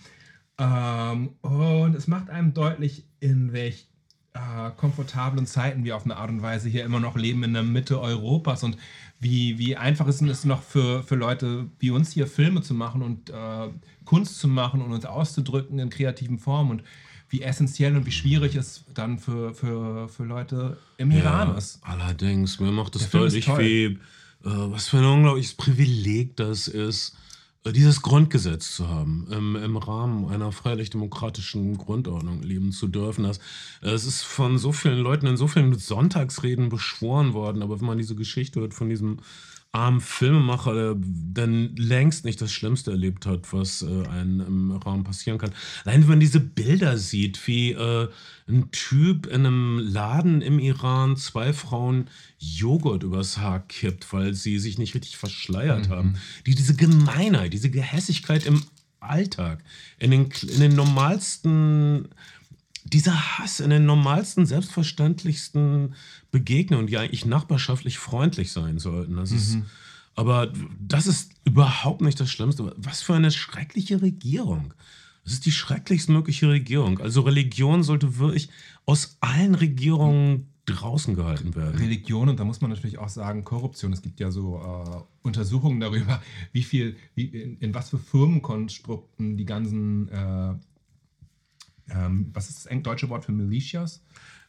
Ähm, 0.59 1.31
und 1.41 1.95
es 1.97 2.07
macht 2.07 2.31
einem 2.31 2.53
deutlich, 2.55 3.05
in 3.21 3.53
welch 3.53 3.89
äh, 4.35 4.71
komfortablen 4.77 5.47
Zeiten 5.47 5.85
wir 5.85 5.97
auf 5.97 6.05
eine 6.05 6.17
Art 6.17 6.31
und 6.31 6.43
Weise 6.43 6.69
hier 6.69 6.85
immer 6.85 7.01
noch 7.01 7.17
leben 7.17 7.43
in 7.45 7.55
der 7.55 7.63
Mitte 7.63 8.01
Europas 8.01 8.63
und 8.63 8.77
wie, 9.21 9.59
wie 9.59 9.77
einfach 9.77 10.07
ist 10.07 10.23
es 10.23 10.45
noch 10.45 10.63
für, 10.63 11.03
für 11.03 11.17
Leute 11.17 11.67
wie 11.79 11.91
uns 11.91 12.13
hier 12.13 12.27
Filme 12.27 12.63
zu 12.63 12.75
machen 12.75 13.03
und 13.03 13.31
äh, 13.31 13.69
Kunst 14.05 14.39
zu 14.39 14.49
machen 14.49 14.81
und 14.81 14.93
uns 14.93 15.05
auszudrücken 15.05 15.79
in 15.79 15.91
kreativen 15.91 16.39
Formen 16.39 16.71
und 16.71 16.83
wie 17.29 17.43
essentiell 17.43 17.97
und 17.97 18.07
wie 18.07 18.13
schwierig 18.13 18.55
es 18.55 18.85
dann 18.95 19.19
für, 19.19 19.55
für, 19.55 20.09
für 20.09 20.25
Leute 20.25 20.79
im 20.97 21.11
Iran 21.11 21.57
ist. 21.57 21.81
Allerdings, 21.83 22.59
mir 22.59 22.71
macht 22.71 22.97
es 22.97 23.11
deutlich, 23.11 23.47
wie, 23.59 23.85
äh, 23.85 23.97
was 24.43 24.89
für 24.89 24.99
ein 24.99 25.05
unglaubliches 25.05 25.55
Privileg 25.55 26.37
das 26.37 26.69
ist, 26.69 27.17
dieses 27.67 28.03
Grundgesetz 28.03 28.77
zu 28.77 28.89
haben, 28.89 29.27
im, 29.31 29.57
im 29.57 29.77
Rahmen 29.77 30.29
einer 30.29 30.53
freiheitlich-demokratischen 30.53 31.77
Grundordnung 31.77 32.43
leben 32.43 32.73
zu 32.73 32.89
dürfen. 32.89 33.25
Das, 33.25 33.41
es 33.83 34.05
ist 34.05 34.23
von 34.23 34.59
so 34.59 34.73
vielen 34.73 34.99
Leuten 34.99 35.27
in 35.27 35.37
so 35.37 35.49
vielen 35.49 35.77
Sonntagsreden 35.77 36.69
beschworen 36.69 37.35
worden, 37.35 37.63
aber 37.63 37.81
wenn 37.81 37.87
man 37.87 37.99
diese 37.99 38.15
Geschichte 38.15 38.61
hört 38.61 38.75
von 38.75 38.89
diesem 38.89 39.19
armen 39.73 40.01
Filmemacher, 40.01 40.75
der 40.75 40.97
dann 40.97 41.77
längst 41.77 42.25
nicht 42.25 42.41
das 42.41 42.51
Schlimmste 42.51 42.91
erlebt 42.91 43.27
hat, 43.27 43.53
was 43.53 43.83
äh, 43.83 44.07
einem 44.09 44.41
im 44.41 44.71
Raum 44.73 45.05
passieren 45.05 45.39
kann. 45.39 45.53
Allein 45.85 46.03
wenn 46.03 46.09
man 46.09 46.21
diese 46.21 46.41
Bilder 46.41 46.97
sieht, 46.97 47.47
wie 47.47 47.73
äh, 47.73 48.09
ein 48.49 48.71
Typ 48.71 49.27
in 49.27 49.45
einem 49.45 49.79
Laden 49.79 50.41
im 50.41 50.59
Iran 50.59 51.17
zwei 51.17 51.53
Frauen 51.53 52.09
Joghurt 52.39 53.03
übers 53.03 53.39
Haar 53.39 53.61
kippt, 53.61 54.11
weil 54.13 54.33
sie 54.33 54.59
sich 54.59 54.79
nicht 54.79 54.95
richtig 54.95 55.19
verschleiert 55.19 55.91
haben. 55.91 56.17
Die 56.47 56.55
diese 56.55 56.75
Gemeinheit, 56.75 57.53
diese 57.53 57.71
Gehässigkeit 57.71 58.47
im 58.47 58.63
Alltag, 59.01 59.63
in 59.99 60.11
den, 60.11 60.31
in 60.49 60.61
den 60.61 60.75
normalsten 60.75 62.09
dieser 62.91 63.39
Hass 63.39 63.61
in 63.61 63.71
den 63.71 63.87
normalsten, 63.87 64.47
selbstverständlichsten 64.47 65.95
Begegnungen, 66.31 66.87
die 66.87 66.99
eigentlich 66.99 67.27
nachbarschaftlich 67.27 67.99
freundlich 67.99 68.53
sein 68.53 68.79
sollten. 68.79 69.17
Das 69.17 69.31
ist, 69.33 69.59
aber 70.15 70.53
das 70.81 71.07
ist 71.07 71.33
überhaupt 71.45 72.01
nicht 72.01 72.19
das 72.19 72.31
Schlimmste. 72.31 72.75
Was 72.77 73.03
für 73.03 73.15
eine 73.15 73.31
schreckliche 73.31 74.03
Regierung. 74.03 74.75
Das 75.25 75.35
ist 75.35 75.47
die 75.47 75.53
schrecklichstmögliche 75.53 76.49
Regierung. 76.49 77.01
Also 77.01 77.21
Religion 77.21 77.83
sollte 77.83 78.19
wirklich 78.19 78.49
aus 78.87 79.19
allen 79.21 79.55
Regierungen 79.55 80.49
draußen 80.69 81.15
gehalten 81.15 81.55
werden. 81.55 81.79
Religion 81.79 82.29
und 82.29 82.39
da 82.39 82.45
muss 82.45 82.61
man 82.61 82.71
natürlich 82.71 82.99
auch 82.99 83.09
sagen 83.09 83.45
Korruption. 83.45 83.93
Es 83.93 84.03
gibt 84.03 84.21
ja 84.21 84.31
so 84.31 84.59
äh, 84.59 85.27
Untersuchungen 85.27 85.81
darüber, 85.81 86.23
wie 86.53 86.63
viel, 86.63 86.97
wie, 87.15 87.27
in, 87.27 87.59
in 87.59 87.75
was 87.75 87.91
für 87.91 87.99
Firmenkonstrukten 87.99 89.37
die 89.37 89.45
ganzen, 89.45 90.09
äh, 90.09 90.55
ähm, 91.91 92.31
was 92.33 92.49
ist 92.49 92.67
das 92.67 92.83
deutsche 92.83 93.09
Wort 93.09 93.25
für 93.25 93.33
Militias? 93.33 94.03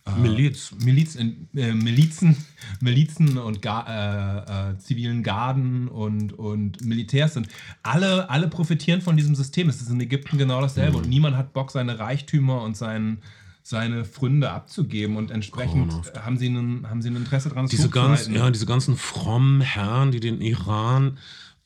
Äh, 0.06 0.19
Miliz. 0.19 0.71
Miliz, 0.84 1.15
äh, 1.15 1.73
Milizen, 1.73 2.36
Milizen 2.82 3.38
und 3.38 3.62
Ga 3.62 3.86
äh, 3.88 4.71
äh, 4.71 4.78
zivilen 4.78 5.23
Garden 5.23 5.88
und, 5.88 6.34
und 6.34 6.84
Militärs 6.84 7.34
sind. 7.34 7.47
Alle, 7.84 8.30
alle 8.30 8.47
profitieren 8.47 9.02
von 9.02 9.17
diesem 9.17 9.36
System. 9.36 9.69
Es 9.69 9.82
ist 9.82 9.89
in 9.89 9.99
Ägypten 9.99 10.38
genau 10.38 10.62
dasselbe 10.62 10.97
Mhm. 10.97 11.04
und 11.04 11.10
niemand 11.10 11.36
hat 11.36 11.54
Bock, 11.54 11.71
seine 11.71 11.99
Reichtümer 11.99 12.62
und 12.62 12.78
sein, 12.78 13.19
seine 13.62 14.06
Fründe 14.06 14.49
abzugeben 14.52 15.17
und 15.17 15.32
entsprechend 15.32 15.89
Grauenhaft. 15.89 16.25
haben 16.25 16.38
sie, 16.38 16.47
einen, 16.47 16.89
haben 16.89 17.02
sie 17.02 17.10
ein 17.10 17.15
Interesse 17.17 17.49
daran, 17.49 17.65
es 17.65 17.71
diese, 17.71 17.89
ganz, 17.89 18.21
hochzuhalten. 18.21 18.36
ja, 18.36 18.49
diese 18.52 18.65
ganzen 18.65 18.95
frommen 18.95 19.62
Herren, 19.62 20.12
die 20.12 20.19
den 20.21 20.41
Iran 20.41 21.17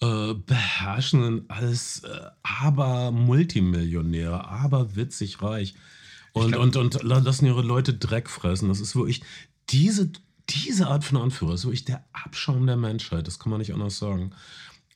äh, 0.04 0.34
beherrschen, 0.34 1.46
alles 1.48 2.04
äh, 2.04 2.30
aber 2.44 3.12
Multimillionäre, 3.12 4.50
aber 4.50 4.98
witzig 4.98 5.42
reich. 5.42 5.76
Und, 6.34 6.52
glaub- 6.52 6.64
und, 6.64 6.76
und 6.76 7.04
lassen 7.04 7.46
ihre 7.46 7.62
Leute 7.62 7.94
Dreck 7.94 8.30
fressen. 8.30 8.68
Das 8.68 8.82
ist 8.82 8.96
wirklich 8.96 9.24
diese, 9.70 10.12
diese 10.50 10.88
Art 10.88 11.06
von 11.06 11.22
Anführer, 11.22 11.54
ist 11.54 11.64
wirklich 11.64 11.86
der 11.86 12.04
Abschaum 12.12 12.68
der 12.68 12.76
Menschheit. 12.76 13.28
Das 13.28 13.40
kann 13.40 13.50
man 13.50 13.60
nicht 13.60 13.74
anders 13.74 13.98
sagen. 13.98 14.32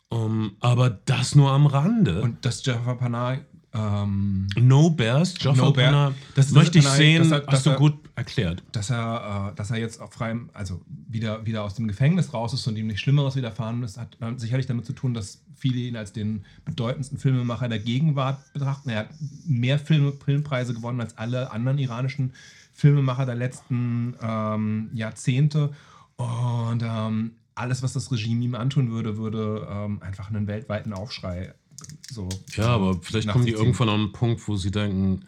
Um, 0.10 0.56
aber 0.60 0.90
das 0.90 1.36
nur 1.36 1.52
am 1.52 1.68
Rande. 1.68 2.22
Und 2.22 2.46
dass 2.46 2.66
Jafar 2.66 2.98
Panay 2.98 3.46
ähm, 3.74 4.48
no 4.60 4.90
Bears, 4.90 5.36
Jaffa 5.40 5.62
No 5.66 5.72
Bear. 5.72 6.14
Das 6.36 6.52
möchte 6.52 6.80
ich 6.80 6.88
sehen, 6.88 7.24
dass 7.24 7.32
er- 7.32 7.40
dass 7.42 7.54
hast 7.56 7.66
du 7.66 7.70
er- 7.72 7.76
gut 7.78 7.94
erklärt. 8.16 8.64
dass 8.72 8.90
er, 8.90 9.52
äh, 9.52 9.56
dass 9.56 9.70
er 9.72 9.78
jetzt 9.78 10.02
auf 10.02 10.14
freiem, 10.14 10.50
also 10.54 10.82
wieder, 11.08 11.46
wieder 11.46 11.64
aus 11.64 11.76
dem 11.76 11.88
Gefängnis 11.88 12.34
raus 12.34 12.54
ist 12.54 12.66
und 12.68 12.76
ihm 12.78 12.88
nichts 12.88 13.02
Schlimmeres 13.02 13.36
widerfahren 13.36 13.84
ist, 13.84 13.98
hat 13.98 14.18
äh, 14.22 14.34
sicherlich 14.38 14.66
damit 14.66 14.86
zu 14.86 14.94
tun, 14.94 15.14
dass 15.14 15.42
viele 15.56 15.78
ihn 15.80 15.96
als 15.96 16.14
den 16.14 16.44
bedeutendsten 16.66 17.18
Filmemacher 17.20 17.68
der 17.70 17.80
Gegenwart 17.80 18.40
betrachten. 18.54 18.90
Er 18.90 19.00
hat 19.00 19.10
mehr 19.46 19.78
Filme, 19.80 20.14
Filmpreise 20.14 20.74
gewonnen 20.74 21.02
als 21.02 21.18
alle 21.18 21.52
anderen 21.52 21.78
iranischen 21.78 22.34
Filmemacher 22.74 23.26
der 23.26 23.36
letzten 23.36 24.16
ähm, 24.22 24.90
Jahrzehnte. 24.94 25.72
Und 26.16 26.84
ähm, 26.84 27.32
alles, 27.56 27.82
was 27.84 27.94
das 27.94 28.12
Regime 28.12 28.44
ihm 28.44 28.56
antun 28.56 28.92
würde, 28.92 29.18
würde 29.18 29.68
ähm, 29.70 30.02
einfach 30.02 30.30
einen 30.30 30.48
weltweiten 30.48 30.94
Aufschrei 30.94 31.54
so. 32.10 32.30
Ja, 32.56 32.68
aber 32.70 33.00
vielleicht 33.02 33.28
kommen 33.30 33.46
die 33.46 33.52
irgendwann 33.52 33.90
an 33.90 34.00
einen 34.02 34.12
Punkt, 34.12 34.48
wo 34.48 34.56
sie 34.56 34.72
denken, 34.72 35.26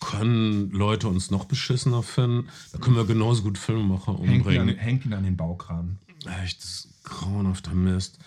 können 0.00 0.70
Leute 0.70 1.08
uns 1.08 1.30
noch 1.30 1.44
beschissener 1.46 2.02
finden? 2.02 2.48
Da 2.72 2.78
können 2.78 2.96
wir 2.96 3.04
genauso 3.04 3.42
gut 3.42 3.58
Filmemacher 3.58 4.12
Hängt 4.12 4.22
ihn, 4.22 4.28
an, 4.30 4.36
umbringen. 4.36 4.76
hängt 4.76 5.04
ihn 5.04 5.12
an 5.12 5.24
den 5.24 5.36
Baukran. 5.36 5.98
Echt, 6.42 6.62
das 6.62 6.70
ist 6.70 7.04
grauenhafter 7.04 7.72
Mist. 7.72 8.18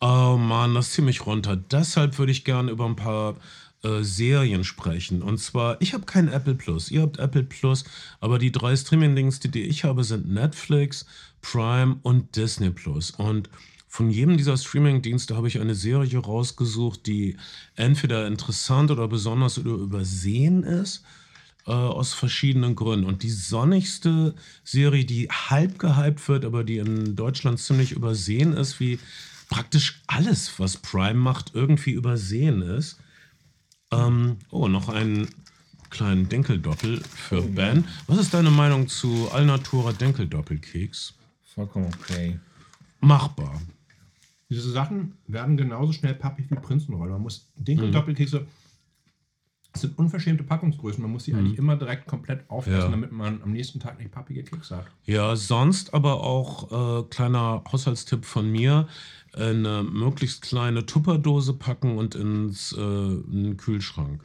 Oh 0.00 0.36
Mann, 0.38 0.74
das 0.74 0.92
zieht 0.92 1.04
mich 1.04 1.26
runter. 1.26 1.56
Deshalb 1.56 2.18
würde 2.18 2.32
ich 2.32 2.44
gerne 2.44 2.70
über 2.70 2.84
ein 2.84 2.96
paar 2.96 3.36
äh, 3.82 4.02
Serien 4.02 4.62
sprechen. 4.62 5.22
Und 5.22 5.38
zwar, 5.38 5.80
ich 5.80 5.94
habe 5.94 6.04
kein 6.04 6.28
Apple 6.28 6.54
Plus. 6.54 6.90
Ihr 6.90 7.02
habt 7.02 7.18
Apple 7.18 7.44
Plus, 7.44 7.84
aber 8.20 8.38
die 8.38 8.52
drei 8.52 8.76
Streaming-Dienste, 8.76 9.48
die 9.48 9.62
ich 9.62 9.84
habe, 9.84 10.04
sind 10.04 10.28
Netflix, 10.30 11.06
Prime 11.40 11.96
und 12.02 12.36
Disney 12.36 12.70
Plus. 12.70 13.10
Und 13.10 13.48
von 13.96 14.10
jedem 14.10 14.36
dieser 14.36 14.58
Streaming-Dienste 14.58 15.36
habe 15.36 15.48
ich 15.48 15.58
eine 15.58 15.74
Serie 15.74 16.18
rausgesucht, 16.18 17.06
die 17.06 17.38
entweder 17.76 18.26
interessant 18.26 18.90
oder 18.90 19.08
besonders 19.08 19.58
oder 19.58 19.70
übersehen 19.70 20.64
ist 20.64 21.02
äh, 21.66 21.70
aus 21.70 22.12
verschiedenen 22.12 22.74
Gründen. 22.74 23.06
Und 23.06 23.22
die 23.22 23.30
sonnigste 23.30 24.34
Serie, 24.64 25.06
die 25.06 25.30
halb 25.30 25.78
gehypt 25.78 26.28
wird, 26.28 26.44
aber 26.44 26.62
die 26.62 26.76
in 26.76 27.16
Deutschland 27.16 27.58
ziemlich 27.58 27.92
übersehen 27.92 28.52
ist, 28.52 28.80
wie 28.80 28.98
praktisch 29.48 30.02
alles, 30.08 30.60
was 30.60 30.76
Prime 30.76 31.18
macht, 31.18 31.52
irgendwie 31.54 31.92
übersehen 31.92 32.60
ist. 32.60 32.98
Ähm, 33.92 34.36
oh, 34.50 34.68
noch 34.68 34.90
einen 34.90 35.26
kleinen 35.88 36.28
Denkeldoppel 36.28 37.00
für 37.00 37.40
Ben. 37.40 37.86
Was 38.08 38.18
ist 38.18 38.34
deine 38.34 38.50
Meinung 38.50 38.88
zu 38.88 39.30
Alnatura 39.32 39.94
Denkeldoppelkeks? 39.94 41.14
Vollkommen 41.54 41.90
okay. 41.98 42.38
Machbar. 43.00 43.58
Diese 44.48 44.70
Sachen 44.70 45.14
werden 45.26 45.56
genauso 45.56 45.92
schnell 45.92 46.14
pappig 46.14 46.50
wie 46.50 46.54
Prinzenrolle. 46.54 47.12
Man 47.12 47.22
muss 47.22 47.48
Mhm. 47.56 47.64
Dinkel-Doppelkekse. 47.64 48.46
Das 49.72 49.82
sind 49.82 49.98
unverschämte 49.98 50.42
Packungsgrößen. 50.42 51.02
Man 51.02 51.10
muss 51.12 51.24
sie 51.24 51.34
eigentlich 51.34 51.58
immer 51.58 51.76
direkt 51.76 52.06
komplett 52.06 52.48
aufessen, 52.48 52.76
Mhm. 52.78 52.82
Ja. 52.84 52.90
damit 52.90 53.12
man 53.12 53.42
am 53.42 53.52
nächsten 53.52 53.78
Tag 53.80 53.98
nicht 53.98 54.10
pappige 54.10 54.42
Kekse 54.44 54.78
hat. 54.78 54.86
Ja, 55.04 55.36
sonst 55.36 55.92
aber 55.92 56.22
auch 56.22 57.00
äh, 57.02 57.02
kleiner 57.10 57.62
Haushaltstipp 57.70 58.24
von 58.24 58.50
mir: 58.50 58.88
eine 59.34 59.82
möglichst 59.82 60.40
kleine 60.42 60.86
Tupperdose 60.86 61.52
packen 61.52 61.98
und 61.98 62.14
ins 62.14 62.72
äh, 62.72 62.80
in 62.80 63.42
den 63.44 63.56
Kühlschrank. 63.58 64.22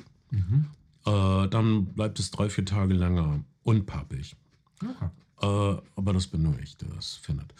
Äh, 1.05 1.47
dann 1.49 1.86
bleibt 1.88 2.19
es 2.19 2.31
drei, 2.31 2.49
vier 2.49 2.63
Tage 2.65 2.93
länger 2.93 3.43
unpappig. 3.63 4.36
Okay. 4.81 5.10
Äh, 5.41 5.81
aber 5.97 6.13
das 6.13 6.27
bin 6.27 6.43
nur 6.43 6.57
ich, 6.60 6.77
der 6.77 6.89
das 6.89 7.15
findet. 7.15 7.53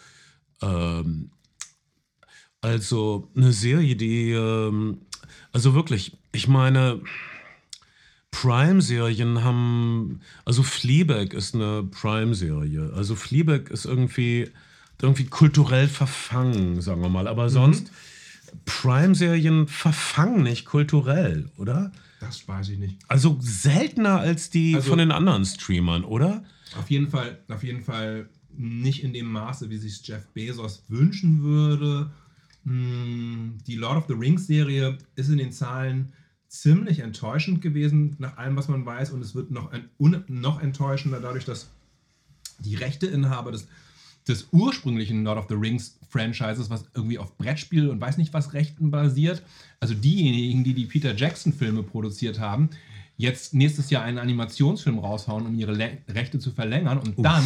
Ähm, 0.62 1.30
also 2.62 3.28
eine 3.36 3.52
Serie, 3.52 3.94
die, 3.96 4.30
ähm, 4.30 4.98
also 5.52 5.74
wirklich, 5.74 6.16
ich 6.32 6.48
meine, 6.48 7.00
Prime-Serien 8.30 9.44
haben, 9.44 10.20
also 10.44 10.62
Fleabag 10.62 11.34
ist 11.34 11.54
eine 11.54 11.82
Prime-Serie. 11.84 12.92
Also 12.96 13.14
Fleabag 13.14 13.70
ist 13.70 13.84
irgendwie, 13.84 14.48
irgendwie 15.00 15.26
kulturell 15.26 15.86
verfangen, 15.88 16.80
sagen 16.80 17.02
wir 17.02 17.08
mal. 17.10 17.28
Aber 17.28 17.50
sonst, 17.50 17.90
Prime-Serien 18.64 19.66
verfangen 19.68 20.42
nicht 20.44 20.64
kulturell, 20.64 21.50
oder? 21.58 21.92
Das 22.20 22.46
weiß 22.46 22.70
ich 22.70 22.78
nicht. 22.78 22.96
Also 23.08 23.36
seltener 23.40 24.20
als 24.20 24.48
die 24.50 24.76
Also- 24.76 24.90
von 24.90 24.98
den 24.98 25.10
anderen 25.12 25.44
Streamern, 25.44 26.04
oder? 26.04 26.44
Auf 26.78 26.90
jeden 26.90 27.08
Fall, 27.08 27.38
auf 27.48 27.62
jeden 27.64 27.82
Fall 27.82 28.30
nicht 28.56 29.02
in 29.02 29.12
dem 29.12 29.26
Maße, 29.26 29.68
wie 29.68 29.76
sich 29.76 30.06
Jeff 30.06 30.26
Bezos 30.32 30.84
wünschen 30.88 31.42
würde. 31.42 32.10
Hm, 32.64 33.58
Die 33.66 33.76
Lord 33.76 33.96
of 33.96 34.04
the 34.08 34.14
Rings 34.14 34.46
Serie 34.46 34.98
ist 35.16 35.28
in 35.28 35.38
den 35.38 35.52
Zahlen 35.52 36.12
ziemlich 36.48 36.98
enttäuschend 36.98 37.62
gewesen, 37.62 38.16
nach 38.18 38.36
allem, 38.36 38.56
was 38.56 38.68
man 38.68 38.84
weiß. 38.84 39.10
Und 39.10 39.22
es 39.22 39.34
wird 39.34 39.50
noch, 39.50 39.72
ein, 39.72 39.88
un, 39.98 40.24
noch 40.28 40.60
enttäuschender 40.60 41.20
dadurch, 41.20 41.44
dass 41.44 41.70
die 42.58 42.74
Rechteinhaber 42.74 43.52
des, 43.52 43.66
des 44.28 44.48
ursprünglichen 44.52 45.24
Lord 45.24 45.38
of 45.38 45.46
the 45.48 45.54
Rings 45.54 45.98
Franchises, 46.08 46.68
was 46.68 46.84
irgendwie 46.94 47.18
auf 47.18 47.36
Brettspiel 47.38 47.88
und 47.88 48.00
weiß 48.00 48.18
nicht 48.18 48.34
was 48.34 48.52
Rechten 48.52 48.90
basiert, 48.90 49.42
also 49.80 49.94
diejenigen, 49.94 50.62
die 50.62 50.74
die 50.74 50.84
Peter 50.84 51.16
Jackson 51.16 51.52
Filme 51.52 51.82
produziert 51.82 52.38
haben, 52.38 52.68
jetzt 53.16 53.54
nächstes 53.54 53.90
Jahr 53.90 54.02
einen 54.02 54.18
Animationsfilm 54.18 54.98
raushauen, 54.98 55.46
um 55.46 55.54
ihre 55.58 55.72
Le 55.72 55.98
Rechte 56.08 56.38
zu 56.38 56.50
verlängern. 56.50 56.98
Und 56.98 57.18
dann, 57.18 57.44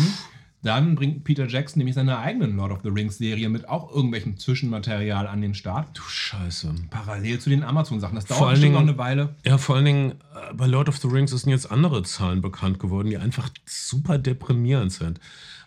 dann 0.67 0.95
bringt 0.95 1.25
Peter 1.25 1.47
Jackson 1.47 1.79
nämlich 1.79 1.95
seine 1.95 2.19
eigenen 2.19 2.57
Lord 2.57 2.73
of 2.73 2.81
the 2.83 2.89
Rings 2.89 3.19
Serie 3.19 3.49
mit 3.49 3.69
auch 3.69 3.95
irgendwelchem 3.95 4.37
Zwischenmaterial 4.37 5.27
an 5.27 5.41
den 5.41 5.55
Start. 5.55 5.97
Du 5.97 6.03
Scheiße. 6.03 6.75
Parallel 6.91 7.39
zu 7.39 7.51
den 7.51 7.63
Amazon-Sachen. 7.63 8.17
Das 8.17 8.27
dauert 8.27 8.53
bestimmt 8.53 8.75
noch 8.75 8.81
eine 8.81 8.99
Weile. 8.99 9.35
Ja, 9.45 9.59
vor 9.59 9.77
allen 9.77 9.85
Dingen 9.85 10.11
äh, 10.11 10.55
bei 10.55 10.67
Lord 10.67 10.89
of 10.89 10.99
the 10.99 11.09
Rings 11.09 11.31
sind 11.31 11.51
jetzt 11.51 11.71
andere 11.71 12.03
Zahlen 12.03 12.41
bekannt 12.41 12.81
geworden, 12.81 13.09
die 13.09 13.17
einfach 13.17 13.49
super 13.65 14.19
deprimierend 14.19 14.93
sind. 14.93 15.21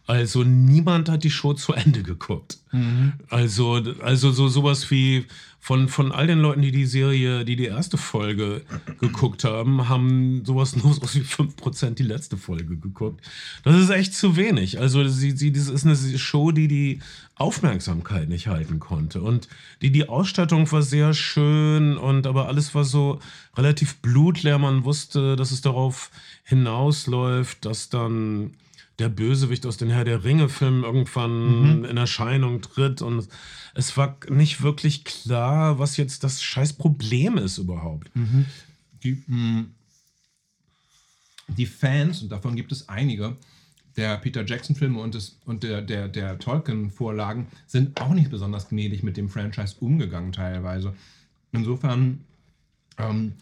Also 0.05 0.43
niemand 0.43 1.07
hat 1.07 1.23
die 1.23 1.29
Show 1.29 1.53
zu 1.53 1.73
Ende 1.73 2.01
geguckt. 2.01 2.57
Also, 3.29 3.79
also 4.01 4.31
so 4.31 4.47
sowas 4.47 4.89
wie 4.89 5.25
von, 5.59 5.89
von 5.89 6.11
all 6.11 6.25
den 6.25 6.39
Leuten, 6.39 6.61
die 6.61 6.71
die 6.71 6.85
Serie, 6.85 7.43
die 7.43 7.55
die 7.55 7.65
erste 7.65 7.97
Folge 7.97 8.61
geguckt 8.99 9.43
haben, 9.43 9.89
haben 9.89 10.43
sowas 10.45 10.75
nur 10.75 10.93
so 10.93 11.01
wie 11.01 11.21
5% 11.21 11.95
die 11.95 12.03
letzte 12.03 12.37
Folge 12.37 12.77
geguckt. 12.77 13.21
Das 13.63 13.75
ist 13.75 13.89
echt 13.89 14.15
zu 14.15 14.35
wenig. 14.35 14.79
Also 14.79 15.07
sie, 15.07 15.31
sie, 15.31 15.51
das 15.51 15.67
ist 15.67 15.85
eine 15.85 15.95
Show, 16.17 16.51
die 16.51 16.67
die 16.67 16.99
Aufmerksamkeit 17.35 18.29
nicht 18.29 18.47
halten 18.47 18.79
konnte. 18.79 19.21
Und 19.21 19.47
die, 19.81 19.91
die 19.91 20.07
Ausstattung 20.07 20.71
war 20.71 20.81
sehr 20.81 21.13
schön 21.13 21.97
und 21.97 22.25
aber 22.25 22.47
alles 22.47 22.73
war 22.73 22.83
so 22.83 23.19
relativ 23.55 23.97
blutleer. 23.97 24.57
Man 24.59 24.85
wusste, 24.85 25.35
dass 25.35 25.51
es 25.51 25.61
darauf 25.61 26.09
hinausläuft, 26.43 27.65
dass 27.65 27.89
dann 27.89 28.55
der 28.99 29.09
Bösewicht 29.09 29.65
aus 29.65 29.77
den 29.77 29.89
Herr 29.89 30.03
der 30.03 30.23
Ringe-Filmen 30.23 30.83
irgendwann 30.83 31.85
in 31.85 31.97
Erscheinung 31.97 32.61
tritt. 32.61 33.01
Und 33.01 33.27
es 33.73 33.95
war 33.97 34.17
nicht 34.29 34.61
wirklich 34.61 35.03
klar, 35.05 35.79
was 35.79 35.97
jetzt 35.97 36.23
das 36.23 36.41
scheiß 36.43 36.73
Problem 36.73 37.37
ist 37.37 37.57
überhaupt. 37.57 38.11
Die, 39.03 39.23
mh, 39.25 39.65
die 41.47 41.65
Fans, 41.65 42.21
und 42.21 42.29
davon 42.31 42.55
gibt 42.55 42.71
es 42.71 42.89
einige, 42.89 43.37
der 43.95 44.17
Peter 44.17 44.45
Jackson-Filme 44.45 44.99
und, 44.99 45.15
des, 45.15 45.39
und 45.45 45.63
der, 45.63 45.81
der, 45.81 46.07
der 46.07 46.37
Tolkien-Vorlagen 46.39 47.47
sind 47.67 47.99
auch 47.99 48.13
nicht 48.13 48.29
besonders 48.29 48.69
gnädig 48.69 49.03
mit 49.03 49.17
dem 49.17 49.29
Franchise 49.29 49.75
umgegangen 49.79 50.31
teilweise. 50.31 50.93
Insofern, 51.51 52.21
ähm, 52.97 53.33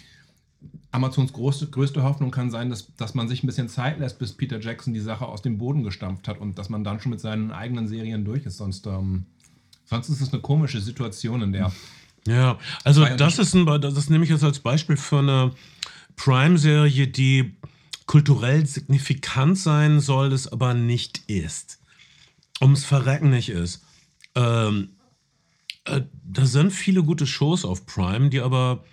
Amazons 0.91 1.33
große, 1.33 1.67
größte 1.67 2.03
Hoffnung 2.03 2.31
kann 2.31 2.49
sein, 2.49 2.69
dass, 2.69 2.95
dass 2.95 3.13
man 3.13 3.27
sich 3.27 3.43
ein 3.43 3.47
bisschen 3.47 3.69
Zeit 3.69 3.99
lässt, 3.99 4.19
bis 4.19 4.33
Peter 4.33 4.59
Jackson 4.59 4.93
die 4.93 4.99
Sache 4.99 5.25
aus 5.25 5.41
dem 5.41 5.57
Boden 5.57 5.83
gestampft 5.83 6.27
hat 6.27 6.39
und 6.39 6.57
dass 6.57 6.69
man 6.69 6.83
dann 6.83 6.99
schon 6.99 7.11
mit 7.11 7.19
seinen 7.19 7.51
eigenen 7.51 7.87
Serien 7.87 8.23
durch 8.23 8.45
ist. 8.45 8.57
Sonst, 8.57 8.87
ähm, 8.87 9.25
sonst 9.85 10.09
ist 10.09 10.21
es 10.21 10.31
eine 10.31 10.41
komische 10.41 10.79
Situation, 10.79 11.41
in 11.41 11.51
der 11.51 11.71
Ja, 12.25 12.57
also 12.83 13.05
das 13.05 13.37
ist, 13.37 13.53
ein, 13.53 13.65
das 13.65 14.09
nehme 14.09 14.23
ich 14.23 14.29
jetzt 14.29 14.43
als 14.43 14.59
Beispiel 14.59 14.97
für 14.97 15.19
eine 15.19 15.51
Prime-Serie, 16.15 17.07
die 17.07 17.57
kulturell 18.05 18.65
signifikant 18.65 19.57
sein 19.57 19.99
soll, 19.99 20.31
es 20.31 20.47
aber 20.47 20.73
nicht 20.73 21.29
ist. 21.29 21.79
Ums 22.61 22.85
Verrecken 22.85 23.29
nicht 23.29 23.49
ist. 23.49 23.83
Ähm, 24.33 24.89
äh, 25.85 26.01
da 26.23 26.45
sind 26.45 26.71
viele 26.71 27.03
gute 27.03 27.27
Shows 27.27 27.65
auf 27.65 27.85
Prime, 27.85 28.29
die 28.29 28.39
aber 28.39 28.83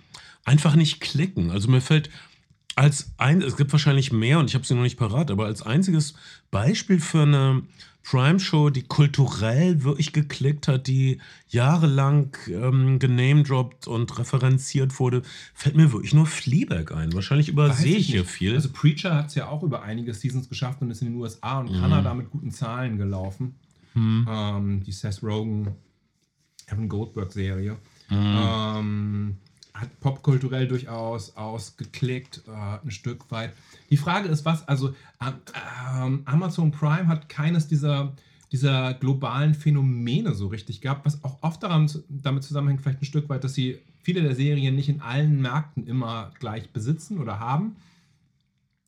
einfach 0.45 0.75
nicht 0.75 1.01
klicken. 1.01 1.51
Also 1.51 1.69
mir 1.69 1.81
fällt 1.81 2.09
als 2.75 3.11
ein, 3.17 3.41
es 3.41 3.57
gibt 3.57 3.71
wahrscheinlich 3.71 4.11
mehr 4.11 4.39
und 4.39 4.49
ich 4.49 4.55
habe 4.55 4.65
sie 4.65 4.75
noch 4.75 4.83
nicht 4.83 4.97
parat, 4.97 5.31
aber 5.31 5.45
als 5.45 5.61
einziges 5.61 6.13
Beispiel 6.51 6.99
für 6.99 7.23
eine 7.23 7.63
Prime-Show, 8.03 8.69
die 8.69 8.83
kulturell 8.83 9.83
wirklich 9.83 10.13
geklickt 10.13 10.67
hat, 10.67 10.85
die 10.85 11.19
jahrelang 11.49 12.37
ähm, 12.47 12.99
genamedroppt 12.99 13.87
und 13.87 14.19
referenziert 14.19 14.99
wurde, 14.99 15.23
fällt 15.55 15.75
mir 15.75 15.91
wirklich 15.91 16.13
nur 16.13 16.27
Fleabag 16.27 16.91
ein. 16.91 17.13
Wahrscheinlich 17.13 17.49
übersehe 17.49 17.95
Weiß 17.95 18.01
ich 18.01 18.07
hier 18.07 18.25
viel. 18.25 18.53
Also 18.53 18.69
Preacher 18.71 19.15
hat 19.15 19.27
es 19.27 19.35
ja 19.35 19.47
auch 19.47 19.63
über 19.63 19.81
einige 19.81 20.13
Seasons 20.13 20.49
geschafft 20.49 20.81
und 20.81 20.91
ist 20.91 21.01
in 21.01 21.13
den 21.13 21.15
USA 21.15 21.61
und 21.61 21.73
Kanada 21.73 22.13
mit 22.13 22.29
guten 22.29 22.51
Zahlen 22.51 22.97
gelaufen. 22.97 23.55
Ähm, 23.95 24.83
die 24.85 24.91
Seth 24.91 25.23
Rogen, 25.23 25.73
Evan 26.67 26.89
Goldberg 26.89 27.31
Serie. 27.31 27.77
Ähm, 28.11 29.37
hat 29.75 29.99
popkulturell 29.99 30.67
durchaus 30.67 31.35
ausgeklickt, 31.35 32.43
äh, 32.47 32.51
ein 32.83 32.91
Stück 32.91 33.29
weit. 33.29 33.53
Die 33.89 33.97
Frage 33.97 34.29
ist, 34.29 34.45
was, 34.45 34.67
also 34.67 34.95
ähm, 35.21 35.33
ähm, 35.93 36.21
Amazon 36.25 36.71
Prime 36.71 37.07
hat 37.07 37.27
keines 37.27 37.67
dieser, 37.67 38.13
dieser 38.51 38.93
globalen 38.93 39.53
Phänomene 39.53 40.33
so 40.33 40.47
richtig 40.47 40.79
gehabt, 40.79 41.05
was 41.05 41.23
auch 41.23 41.43
oft 41.43 41.61
daran, 41.61 41.91
damit 42.07 42.43
zusammenhängt, 42.43 42.81
vielleicht 42.81 43.01
ein 43.01 43.05
Stück 43.05 43.27
weit, 43.27 43.43
dass 43.43 43.53
sie 43.53 43.79
viele 44.01 44.21
der 44.21 44.35
Serien 44.35 44.75
nicht 44.75 44.87
in 44.87 45.01
allen 45.01 45.41
Märkten 45.41 45.85
immer 45.87 46.31
gleich 46.39 46.69
besitzen 46.71 47.17
oder 47.17 47.39
haben. 47.39 47.75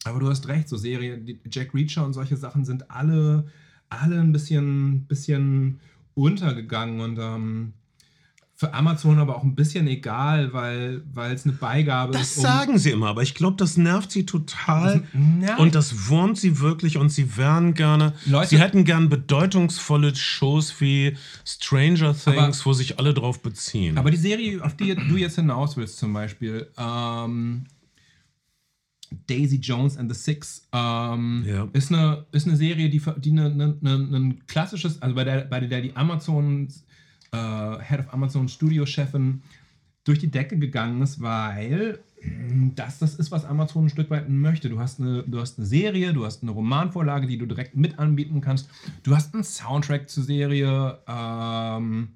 Aber 0.06 0.20
du 0.20 0.30
hast 0.30 0.48
recht, 0.48 0.70
so 0.70 0.78
Serien, 0.78 1.40
Jack 1.52 1.74
Reacher 1.74 2.06
und 2.06 2.14
solche 2.14 2.38
Sachen 2.38 2.64
sind 2.64 2.90
alle, 2.90 3.48
alle 3.90 4.22
ein 4.22 4.32
bisschen, 4.32 5.06
bisschen 5.06 5.82
untergegangen 6.14 7.02
und 7.02 7.20
ähm, 7.20 7.74
für 8.60 8.74
Amazon 8.74 9.20
aber 9.20 9.36
auch 9.36 9.44
ein 9.44 9.54
bisschen 9.54 9.86
egal, 9.88 10.52
weil 10.52 11.04
es 11.32 11.46
eine 11.46 11.54
Beigabe 11.54 12.14
Das 12.14 12.32
ist. 12.32 12.38
um- 12.38 12.44
sagen 12.44 12.80
sie 12.80 12.90
immer, 12.90 13.10
aber 13.10 13.22
ich 13.22 13.36
glaube, 13.36 13.56
das 13.56 13.78
nervt 13.78 14.12
sie 14.12 14.26
total. 14.26 15.04
Ja. 15.42 15.58
Und 15.58 15.76
das 15.76 16.10
wurmt 16.10 16.40
sie 16.40 16.60
wirklich 16.60 16.98
und 16.98 17.10
sie 17.10 17.38
wären 17.38 17.76
gerne. 17.76 18.14
Leute- 18.26 18.50
sie 18.50 18.60
hätten 18.60 18.84
gern 18.84 19.10
bedeutungsvolle 19.10 20.16
Shows 20.16 20.82
wie 20.82 21.16
Stranger 21.46 22.14
Things, 22.18 22.28
Aber- 22.62 22.66
wo 22.66 22.74
sich 22.74 22.98
alle 22.98 23.14
drauf 23.14 23.44
beziehen. 23.44 23.96
Aber 23.96 24.10
die 24.10 24.18
Serie, 24.18 24.64
auf 24.64 24.76
die 24.76 24.96
du 24.96 25.18
jetzt 25.18 25.36
hinaus 25.36 25.78
willst, 25.78 26.00
zum 26.00 26.12
Beispiel, 26.14 26.68
ähm, 26.80 27.66
Daisy 29.28 29.58
Jones 29.58 29.98
and 29.98 30.14
the 30.14 30.20
Six, 30.20 30.68
ähm, 30.74 31.46
Ja. 31.48 31.68
ist, 31.74 31.94
eine, 31.94 32.26
ist 32.32 32.48
eine 32.48 32.58
Serie, 32.58 32.90
die, 32.90 33.02
die 33.20 33.32
eine, 33.32 33.46
eine, 33.46 33.78
eine, 33.82 34.18
ein 34.18 34.48
klassisches, 34.48 35.02
also 35.02 35.16
bei 35.16 35.24
der, 35.24 35.42
bei 35.46 35.60
der 35.62 35.82
die 35.82 35.96
Amazon, 35.96 36.68
äh, 37.32 37.84
Head 37.84 38.00
of 38.00 38.14
Amazon 38.14 38.48
Studio-Chefin 38.48 39.42
durch 40.04 40.20
die 40.20 40.32
Decke 40.32 40.58
gegangen 40.58 41.02
ist, 41.02 41.22
weil 41.22 42.00
mh, 42.22 42.72
das 42.76 43.00
das 43.00 43.16
ist, 43.16 43.32
was 43.32 43.46
Amazon 43.46 43.86
ein 43.86 43.90
Stück 43.90 44.10
weit 44.10 44.30
möchte. 44.30 44.70
Du 44.70 44.80
hast, 44.80 45.00
eine, 45.00 45.24
du 45.24 45.40
hast 45.40 45.58
eine 45.58 45.68
Serie, 45.68 46.14
du 46.14 46.26
hast 46.26 46.44
eine 46.44 46.52
Romanvorlage, 46.52 47.28
die 47.28 47.38
du 47.38 47.46
direkt 47.46 47.76
mit 47.76 48.00
anbieten 48.00 48.42
kannst. 48.42 48.70
Du 49.04 49.16
hast 49.16 49.34
einen 49.34 49.44
Soundtrack 49.44 50.10
zur 50.10 50.24
Serie, 50.24 51.00
ähm, 51.08 52.10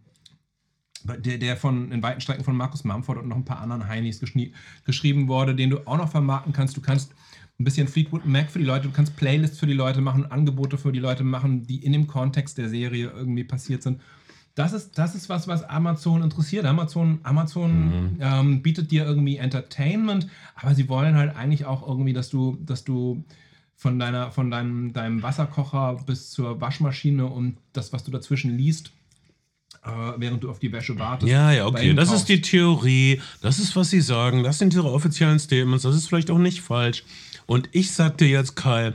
der, 1.03 1.37
der 1.37 1.57
von 1.57 1.91
in 1.91 2.03
weiten 2.03 2.21
Strecken 2.21 2.43
von 2.43 2.55
Markus 2.55 2.83
Mumford 2.83 3.17
und 3.17 3.27
noch 3.27 3.35
ein 3.35 3.45
paar 3.45 3.59
anderen 3.59 3.87
Heinis 3.87 4.19
geschrieben 4.85 5.27
wurde, 5.27 5.55
den 5.55 5.71
du 5.71 5.79
auch 5.87 5.97
noch 5.97 6.09
vermarkten 6.09 6.53
kannst. 6.53 6.77
Du 6.77 6.81
kannst 6.81 7.11
ein 7.59 7.63
bisschen 7.63 7.87
Fleetwood 7.87 8.25
Mac 8.25 8.51
für 8.51 8.59
die 8.59 8.65
Leute, 8.65 8.87
du 8.87 8.93
kannst 8.93 9.15
Playlists 9.15 9.59
für 9.59 9.67
die 9.67 9.73
Leute 9.73 10.01
machen, 10.01 10.31
Angebote 10.31 10.77
für 10.77 10.91
die 10.91 10.99
Leute 10.99 11.23
machen, 11.23 11.63
die 11.65 11.83
in 11.83 11.93
dem 11.93 12.07
Kontext 12.07 12.57
der 12.57 12.69
Serie 12.69 13.11
irgendwie 13.15 13.43
passiert 13.43 13.83
sind. 13.83 14.01
Das 14.55 14.73
ist, 14.73 14.97
das 14.97 15.15
ist 15.15 15.29
was, 15.29 15.47
was 15.47 15.63
Amazon 15.63 16.23
interessiert. 16.23 16.65
Amazon, 16.65 17.19
Amazon 17.23 18.17
ähm, 18.19 18.61
bietet 18.61 18.91
dir 18.91 19.05
irgendwie 19.05 19.37
Entertainment, 19.37 20.27
aber 20.55 20.75
sie 20.75 20.89
wollen 20.89 21.15
halt 21.15 21.35
eigentlich 21.35 21.65
auch 21.65 21.87
irgendwie, 21.87 22.13
dass 22.13 22.29
du, 22.29 22.57
dass 22.61 22.83
du 22.83 23.23
von, 23.75 23.97
deiner, 23.97 24.31
von 24.31 24.51
deinem, 24.51 24.93
deinem 24.93 25.23
Wasserkocher 25.23 25.97
bis 26.05 26.31
zur 26.31 26.59
Waschmaschine 26.59 27.25
und 27.25 27.57
das, 27.73 27.93
was 27.93 28.03
du 28.03 28.11
dazwischen 28.11 28.57
liest, 28.57 28.91
äh, 29.83 29.89
während 30.17 30.43
du 30.43 30.51
auf 30.51 30.59
die 30.59 30.71
Wäsche 30.71 30.99
wartest. 30.99 31.31
Ja, 31.31 31.51
ja, 31.51 31.65
okay. 31.65 31.93
Das 31.93 32.11
ist 32.11 32.25
die 32.25 32.41
Theorie. 32.41 33.21
Das 33.41 33.57
ist, 33.57 33.75
was 33.75 33.89
sie 33.89 34.01
sagen. 34.01 34.43
Das 34.43 34.59
sind 34.59 34.73
ihre 34.73 34.91
offiziellen 34.91 35.39
Statements. 35.39 35.83
Das 35.83 35.95
ist 35.95 36.07
vielleicht 36.07 36.29
auch 36.29 36.37
nicht 36.37 36.61
falsch. 36.61 37.03
Und 37.47 37.69
ich 37.71 37.91
sag 37.91 38.17
dir 38.17 38.27
jetzt, 38.27 38.55
Kai, 38.55 38.93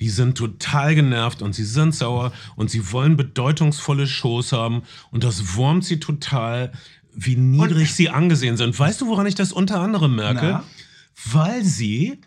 die 0.00 0.08
sind 0.08 0.36
total 0.38 0.94
genervt 0.94 1.42
und 1.42 1.54
sie 1.54 1.64
sind 1.64 1.94
sauer 1.94 2.32
und 2.56 2.70
sie 2.70 2.90
wollen 2.92 3.16
bedeutungsvolle 3.16 4.06
Shows 4.06 4.52
haben. 4.52 4.82
Und 5.10 5.24
das 5.24 5.54
wurmt 5.54 5.84
sie 5.84 6.00
total, 6.00 6.72
wie 7.14 7.36
niedrig 7.36 7.94
sie 7.94 8.08
angesehen 8.08 8.56
sind. 8.56 8.78
Weißt 8.78 9.00
du, 9.00 9.06
woran 9.08 9.26
ich 9.26 9.34
das 9.34 9.52
unter 9.52 9.80
anderem 9.80 10.16
merke? 10.16 10.46
Na? 10.52 10.64
Weil 11.32 11.64
sie 11.64 12.18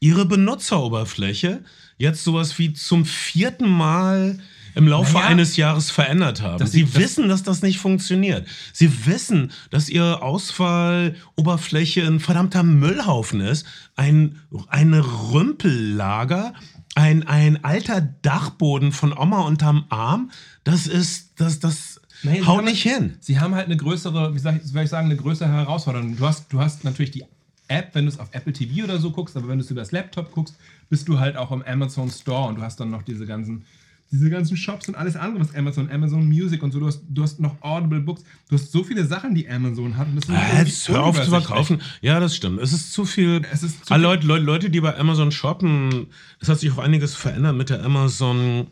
ihre 0.00 0.26
Benutzeroberfläche 0.26 1.64
jetzt 1.98 2.22
sowas 2.24 2.58
wie 2.58 2.72
zum 2.72 3.04
vierten 3.04 3.68
Mal 3.68 4.38
im 4.74 4.88
Laufe 4.88 5.14
Naja, 5.14 5.26
eines 5.26 5.56
Jahres 5.58 5.90
verändert 5.90 6.40
haben. 6.40 6.66
Sie 6.66 6.84
das- 6.84 6.94
wissen, 6.94 7.28
dass 7.28 7.42
das 7.42 7.60
nicht 7.62 7.78
funktioniert. 7.78 8.46
Sie 8.72 9.06
wissen, 9.06 9.52
dass 9.70 9.88
ihre 9.90 10.22
Auswahloberfläche 10.22 12.06
ein 12.06 12.20
verdammter 12.20 12.62
Müllhaufen 12.62 13.40
ist, 13.40 13.66
ein 13.96 14.38
eine 14.68 15.04
Rümpellager, 15.32 16.54
ein, 16.94 17.26
ein 17.26 17.64
alter 17.64 18.00
Dachboden 18.00 18.92
von 18.92 19.16
Oma 19.16 19.42
unterm 19.42 19.86
Arm. 19.88 20.30
Das 20.64 20.86
ist, 20.86 21.40
das, 21.40 21.58
das 21.58 22.00
haut 22.24 22.58
haben 22.58 22.64
nicht 22.64 22.84
halt, 22.84 22.96
hin. 22.96 23.16
Sie 23.20 23.40
haben 23.40 23.54
halt 23.54 23.66
eine 23.66 23.76
größere, 23.76 24.34
wie 24.34 24.38
soll 24.38 24.56
ich, 24.56 24.70
soll 24.70 24.82
ich 24.82 24.90
sagen, 24.90 25.06
eine 25.06 25.16
größere 25.16 25.48
Herausforderung. 25.48 26.16
Du 26.16 26.26
hast, 26.26 26.52
du 26.52 26.60
hast 26.60 26.84
natürlich 26.84 27.10
die 27.10 27.24
App, 27.68 27.94
wenn 27.94 28.04
du 28.04 28.10
es 28.10 28.18
auf 28.18 28.28
Apple 28.32 28.52
TV 28.52 28.84
oder 28.84 28.98
so 28.98 29.10
guckst, 29.10 29.36
aber 29.36 29.48
wenn 29.48 29.58
du 29.58 29.64
es 29.64 29.70
über 29.70 29.80
das 29.80 29.92
Laptop 29.92 30.32
guckst, 30.32 30.54
bist 30.90 31.08
du 31.08 31.18
halt 31.18 31.36
auch 31.36 31.50
im 31.50 31.62
Amazon 31.62 32.10
Store 32.10 32.48
und 32.48 32.56
du 32.56 32.62
hast 32.62 32.78
dann 32.78 32.90
noch 32.90 33.02
diese 33.02 33.26
ganzen, 33.26 33.64
diese 34.12 34.28
ganzen 34.30 34.56
Shops 34.58 34.88
und 34.88 34.94
alles 34.94 35.16
andere, 35.16 35.42
was 35.42 35.54
Amazon, 35.54 35.90
Amazon 35.90 36.28
Music 36.28 36.62
und 36.62 36.70
so, 36.70 36.78
du 36.80 36.86
hast, 36.86 37.02
du 37.08 37.22
hast 37.22 37.40
noch 37.40 37.60
Audible 37.62 38.00
Books, 38.00 38.22
du 38.48 38.56
hast 38.56 38.70
so 38.70 38.84
viele 38.84 39.06
Sachen, 39.06 39.34
die 39.34 39.48
Amazon 39.48 39.96
hat. 39.96 40.06
Und 40.08 40.22
Ah, 40.28 40.58
Jetzt 40.58 40.86
hör 40.88 41.02
auf 41.04 41.20
zu 41.20 41.30
verkaufen. 41.30 41.80
Ja, 42.02 42.20
das 42.20 42.36
stimmt. 42.36 42.60
Es 42.60 42.72
ist 42.74 42.92
zu 42.92 43.04
viel. 43.06 43.40
Es 43.50 43.62
ist 43.62 43.86
zu 43.86 43.92
Ah, 43.92 43.96
viel- 43.96 44.02
Leute, 44.02 44.26
Leute, 44.26 44.44
Leute, 44.44 44.70
die 44.70 44.80
bei 44.82 44.96
Amazon 44.98 45.32
shoppen, 45.32 46.08
es 46.40 46.48
hat 46.48 46.60
sich 46.60 46.70
auch 46.72 46.78
einiges 46.78 47.14
verändert 47.14 47.56
mit 47.56 47.70
der 47.70 47.82
Amazon, 47.82 48.66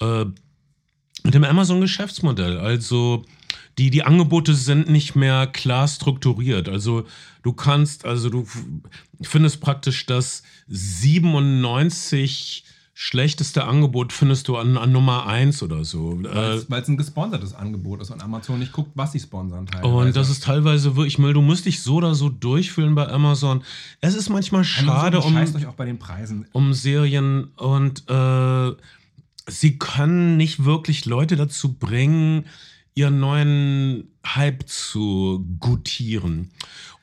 äh, 0.00 0.24
mit 1.24 1.34
dem 1.34 1.42
Amazon-Geschäftsmodell. 1.44 2.58
Also 2.58 3.24
die, 3.78 3.90
die 3.90 4.04
Angebote 4.04 4.54
sind 4.54 4.88
nicht 4.88 5.16
mehr 5.16 5.48
klar 5.48 5.88
strukturiert. 5.88 6.68
Also 6.68 7.04
du 7.42 7.52
kannst, 7.52 8.04
also 8.04 8.30
du 8.30 8.46
findest 9.22 9.60
praktisch 9.60 10.06
das 10.06 10.42
97 10.68 12.64
schlechteste 12.96 13.64
Angebot 13.64 14.12
findest 14.12 14.46
du 14.46 14.56
an, 14.56 14.78
an 14.78 14.92
Nummer 14.92 15.26
1 15.26 15.64
oder 15.64 15.84
so. 15.84 16.12
Äh, 16.22 16.62
Weil 16.68 16.80
es 16.80 16.88
ein 16.88 16.96
gesponsertes 16.96 17.52
Angebot 17.52 18.00
ist 18.00 18.10
und 18.10 18.22
Amazon 18.22 18.60
nicht 18.60 18.72
guckt, 18.72 18.92
was 18.94 19.10
sie 19.12 19.18
sponsern 19.18 19.66
teilweise. 19.66 19.92
Und 19.92 20.16
das 20.16 20.30
ist 20.30 20.44
teilweise 20.44 20.94
wirklich 20.94 21.18
Müll. 21.18 21.34
Du 21.34 21.42
musst 21.42 21.66
dich 21.66 21.82
so 21.82 21.96
oder 21.96 22.14
so 22.14 22.28
durchfühlen 22.28 22.94
bei 22.94 23.08
Amazon. 23.08 23.64
Es 24.00 24.14
ist 24.14 24.28
manchmal 24.28 24.62
schade 24.62 25.20
um, 25.20 25.36
euch 25.36 25.66
auch 25.66 25.74
bei 25.74 25.86
den 25.86 25.98
Preisen. 25.98 26.46
um 26.52 26.72
Serien 26.72 27.48
und 27.56 28.08
äh, 28.08 28.72
sie 29.48 29.76
können 29.78 30.36
nicht 30.36 30.64
wirklich 30.64 31.04
Leute 31.04 31.34
dazu 31.34 31.72
bringen, 31.72 32.46
ihren 32.94 33.18
neuen 33.18 34.08
Hype 34.24 34.68
zu 34.68 35.44
gutieren. 35.58 36.52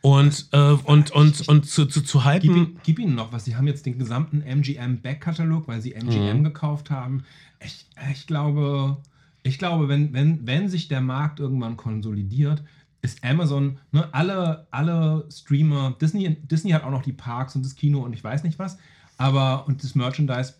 Und, 0.01 0.47
äh, 0.51 0.57
und, 0.57 1.11
und, 1.11 1.47
und 1.47 1.65
zu, 1.65 1.85
zu, 1.85 2.01
zu 2.01 2.19
Gib, 2.19 2.25
hypen. 2.33 2.55
ihn- 2.55 2.79
gib 2.83 2.97
ihnen 2.99 3.13
noch 3.15 3.31
was. 3.31 3.45
Sie 3.45 3.55
haben 3.55 3.67
jetzt 3.67 3.85
den 3.85 3.99
gesamten 3.99 4.41
MGM 4.41 4.99
Back-Katalog, 5.01 5.67
weil 5.67 5.81
sie 5.81 5.93
MGM 5.93 6.39
Mhm. 6.39 6.43
gekauft 6.43 6.89
haben. 6.89 7.23
Ich, 7.63 7.85
ich 8.11 8.25
glaube, 8.25 8.97
ich 9.43 9.59
glaube 9.59 9.87
wenn, 9.89 10.11
wenn, 10.13 10.45
wenn 10.47 10.69
sich 10.69 10.87
der 10.87 11.01
Markt 11.01 11.39
irgendwann 11.39 11.77
konsolidiert, 11.77 12.63
ist 13.03 13.23
Amazon, 13.23 13.79
ne, 13.91 14.11
alle, 14.13 14.67
alle 14.71 15.27
Streamer, 15.31 15.95
Disney, 16.01 16.35
Disney 16.47 16.71
hat 16.71 16.83
auch 16.83 16.91
noch 16.91 17.03
die 17.03 17.13
Parks 17.13 17.55
und 17.55 17.63
das 17.65 17.75
Kino 17.75 17.99
und 18.01 18.13
ich 18.13 18.23
weiß 18.23 18.43
nicht 18.43 18.57
was, 18.59 18.77
aber 19.17 19.67
und 19.67 19.83
das 19.83 19.93
Merchandise, 19.95 20.53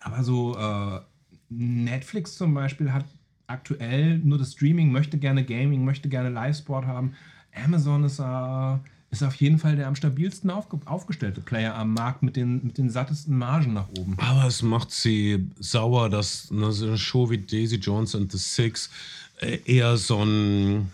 aber 0.00 0.22
so 0.24 0.56
äh, 0.56 1.00
Netflix 1.48 2.36
zum 2.36 2.54
Beispiel 2.54 2.92
hat 2.92 3.04
aktuell 3.46 4.18
nur 4.18 4.38
das 4.38 4.52
Streaming, 4.52 4.90
möchte 4.90 5.18
gerne 5.18 5.44
Gaming, 5.44 5.84
möchte 5.84 6.08
gerne 6.08 6.30
Livesport 6.30 6.86
haben. 6.86 7.14
Amazon 7.54 8.04
ist, 8.04 8.18
äh, 8.18 8.76
ist 9.10 9.22
auf 9.22 9.34
jeden 9.36 9.58
Fall 9.58 9.76
der 9.76 9.88
am 9.88 9.94
stabilsten 9.94 10.50
aufge 10.50 10.78
aufgestellte 10.86 11.40
Player 11.40 11.74
am 11.74 11.94
Markt 11.94 12.22
mit 12.22 12.36
den, 12.36 12.64
mit 12.64 12.78
den 12.78 12.90
sattesten 12.90 13.36
Margen 13.36 13.74
nach 13.74 13.88
oben. 13.98 14.16
Aber 14.18 14.46
es 14.46 14.62
macht 14.62 14.90
sie 14.90 15.50
sauer, 15.58 16.08
dass 16.08 16.50
ne, 16.50 16.66
eine 16.66 16.98
Show 16.98 17.30
wie 17.30 17.38
Daisy 17.38 17.76
Jones 17.76 18.14
and 18.14 18.32
the 18.32 18.38
Six 18.38 18.90
äh, 19.40 19.58
eher 19.66 19.96
so 19.96 20.24
ein 20.24 20.90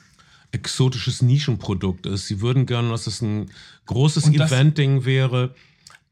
exotisches 0.50 1.22
Nischenprodukt 1.22 2.06
ist. 2.06 2.26
Sie 2.26 2.40
würden 2.40 2.66
gerne, 2.66 2.88
dass 2.90 3.06
es 3.06 3.20
ein 3.20 3.50
großes 3.86 4.28
Event-Ding 4.28 5.04
wäre. 5.04 5.54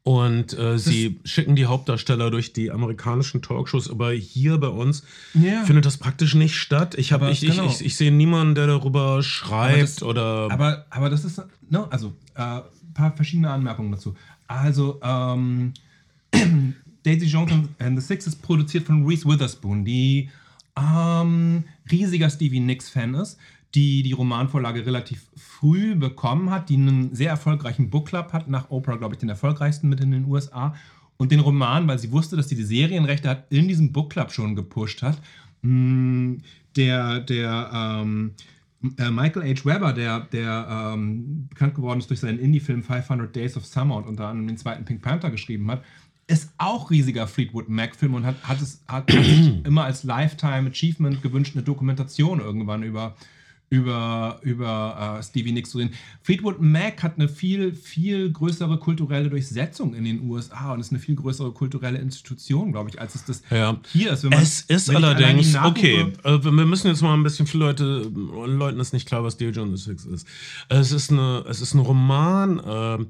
Und 0.07 0.57
äh, 0.57 0.79
sie 0.79 1.19
schicken 1.25 1.57
die 1.57 1.65
Hauptdarsteller 1.65 2.31
durch 2.31 2.53
die 2.53 2.71
amerikanischen 2.71 3.41
Talkshows, 3.41 3.89
aber 3.91 4.11
hier 4.13 4.57
bei 4.57 4.69
uns 4.69 5.03
Ja. 5.33 5.65
findet 5.65 5.85
das 5.85 5.97
praktisch 5.97 6.33
nicht 6.33 6.55
statt. 6.55 6.95
Ich, 6.97 7.11
hab, 7.11 7.21
Aber 7.21 7.29
ich, 7.29 7.43
ich, 7.43 7.57
genau. 7.57 7.67
ich, 7.67 7.83
ich 7.83 7.97
sehe 7.97 8.09
niemanden, 8.09 8.55
der 8.55 8.67
darüber 8.67 9.21
schreibt 9.21 9.81
das- 9.83 10.03
oder. 10.03 10.47
Aber, 10.49 10.85
aber 10.91 11.09
das 11.09 11.25
ist, 11.25 11.41
ne, 11.69 11.91
also 11.91 12.13
ein 12.35 12.59
äh, 12.59 12.61
paar 12.93 13.15
verschiedene 13.17 13.49
Anmerkungen 13.51 13.91
dazu. 13.91 14.15
Also, 14.47 14.97
ähm, 15.03 15.73
Daisy 17.03 17.25
Jones 17.25 17.51
and 17.77 17.99
the 17.99 18.05
Six 18.05 18.27
ist 18.27 18.41
produziert 18.41 18.85
von 18.85 19.05
Reese 19.05 19.25
Witherspoon, 19.27 19.83
die 19.83 20.29
ähm, 20.77 21.65
riesiger 21.91 22.29
Stevie 22.29 22.61
Nicks-Fan 22.61 23.13
ist, 23.15 23.37
die 23.75 24.03
die 24.03 24.13
Romanvorlage 24.13 24.85
relativ 24.85 25.27
früh 25.35 25.95
bekommen 25.95 26.49
hat, 26.51 26.69
die 26.69 26.75
einen 26.75 27.13
sehr 27.13 27.29
erfolgreichen 27.29 27.89
Bookclub 27.89 28.33
hat, 28.33 28.47
nach 28.47 28.69
Oprah, 28.69 28.95
glaube 28.95 29.15
ich, 29.15 29.19
den 29.19 29.29
erfolgreichsten 29.29 29.89
mit 29.89 29.99
in 29.99 30.11
den 30.11 30.25
USA. 30.25 30.75
Und 31.17 31.31
den 31.31 31.39
Roman, 31.39 31.87
weil 31.87 31.99
sie 31.99 32.11
wusste, 32.11 32.35
dass 32.35 32.49
sie 32.49 32.55
die 32.55 32.63
Serienrechte 32.63 33.29
hat, 33.29 33.51
in 33.51 33.67
diesem 33.67 33.91
Bookclub 33.91 34.31
schon 34.31 34.55
gepusht 34.55 35.01
hat. 35.01 35.19
Mm, 35.61 36.35
Der, 36.75 37.19
der 37.21 37.71
ähm, 37.73 38.31
äh, 38.97 39.09
Michael 39.09 39.43
H. 39.55 39.65
Weber, 39.65 39.93
der, 39.93 40.21
der 40.31 40.93
ähm, 40.93 41.47
bekannt 41.49 41.75
geworden 41.75 41.99
ist 41.99 42.09
durch 42.09 42.19
seinen 42.19 42.39
Indie-Film 42.39 42.83
500 42.83 43.35
Days 43.35 43.57
of 43.57 43.65
Summer 43.65 43.95
und 43.95 44.05
unter 44.05 44.27
anderem 44.27 44.47
den 44.47 44.57
zweiten 44.57 44.85
Pink 44.85 45.01
Panther 45.01 45.31
geschrieben 45.31 45.69
hat, 45.71 45.83
ist 46.27 46.53
auch 46.57 46.91
riesiger 46.91 47.25
Fleetwood 47.25 47.69
Mac-Film 47.69 48.13
und 48.13 48.25
hat, 48.25 48.35
hat 48.43 48.61
es 48.61 48.83
hat 48.87 49.09
sich 49.09 49.61
immer 49.65 49.85
als 49.85 50.03
Lifetime 50.03 50.69
Achievement 50.69 51.21
gewünscht, 51.23 51.55
eine 51.55 51.63
Dokumentation 51.63 52.39
irgendwann 52.39 52.83
über, 52.83 53.15
über, 53.69 54.39
über 54.43 55.17
äh, 55.19 55.23
Stevie 55.23 55.51
Nicks 55.51 55.71
zu 55.71 55.79
sehen. 55.79 55.89
Fleetwood 56.21 56.61
Mac 56.61 57.03
hat 57.03 57.15
eine 57.17 57.27
viel, 57.27 57.73
viel 57.73 58.31
größere 58.31 58.77
kulturelle 58.79 59.29
Durchsetzung 59.29 59.93
in 59.93 60.05
den 60.05 60.21
USA 60.21 60.71
und 60.73 60.79
ist 60.79 60.91
eine 60.91 60.99
viel 60.99 61.15
größere 61.15 61.51
kulturelle 61.51 61.97
Institution, 61.97 62.71
glaube 62.71 62.89
ich, 62.91 63.01
als 63.01 63.15
es 63.15 63.25
das 63.25 63.41
Ja. 63.49 63.77
hier 63.91 64.13
ist. 64.13 64.23
Man, 64.23 64.33
Es 64.33 64.61
ist 64.61 64.89
allerdings, 64.89 65.53
okay, 65.55 66.13
äh, 66.23 66.43
wir 66.43 66.51
müssen 66.51 66.87
jetzt 66.87 67.01
mal 67.01 67.13
ein 67.13 67.23
bisschen, 67.23 67.45
viele 67.45 67.65
Leute, 67.65 68.09
Leuten 68.13 68.79
ist 68.79 68.93
nicht 68.93 69.05
klar, 69.07 69.23
was 69.25 69.35
Dear 69.35 69.51
John 69.51 69.75
the 69.75 69.83
Six 69.83 70.05
ist. 70.05 70.25
Es 70.69 70.93
ist, 70.93 71.11
eine, 71.11 71.43
es 71.49 71.59
ist 71.59 71.73
ein 71.73 71.79
Roman, 71.79 72.59
äh, 72.59 73.05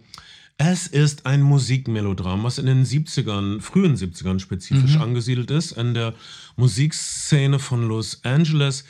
es 0.58 0.88
ist 0.88 1.28
ein 1.28 1.44
Musikmelodram, 1.44 2.44
was 2.44 2.58
in 2.58 2.66
den 2.66 2.84
70ern, 2.84 3.62
frühen 3.62 3.96
70ern 3.96 4.40
spezifisch 4.40 4.96
Mhm. 4.96 5.02
angesiedelt 5.04 5.52
ist, 5.52 5.74
in 5.74 5.94
der 5.94 6.16
Musikszene 6.56 7.60
von 7.60 7.88
Los 7.88 8.22
Angeles. 8.24 8.84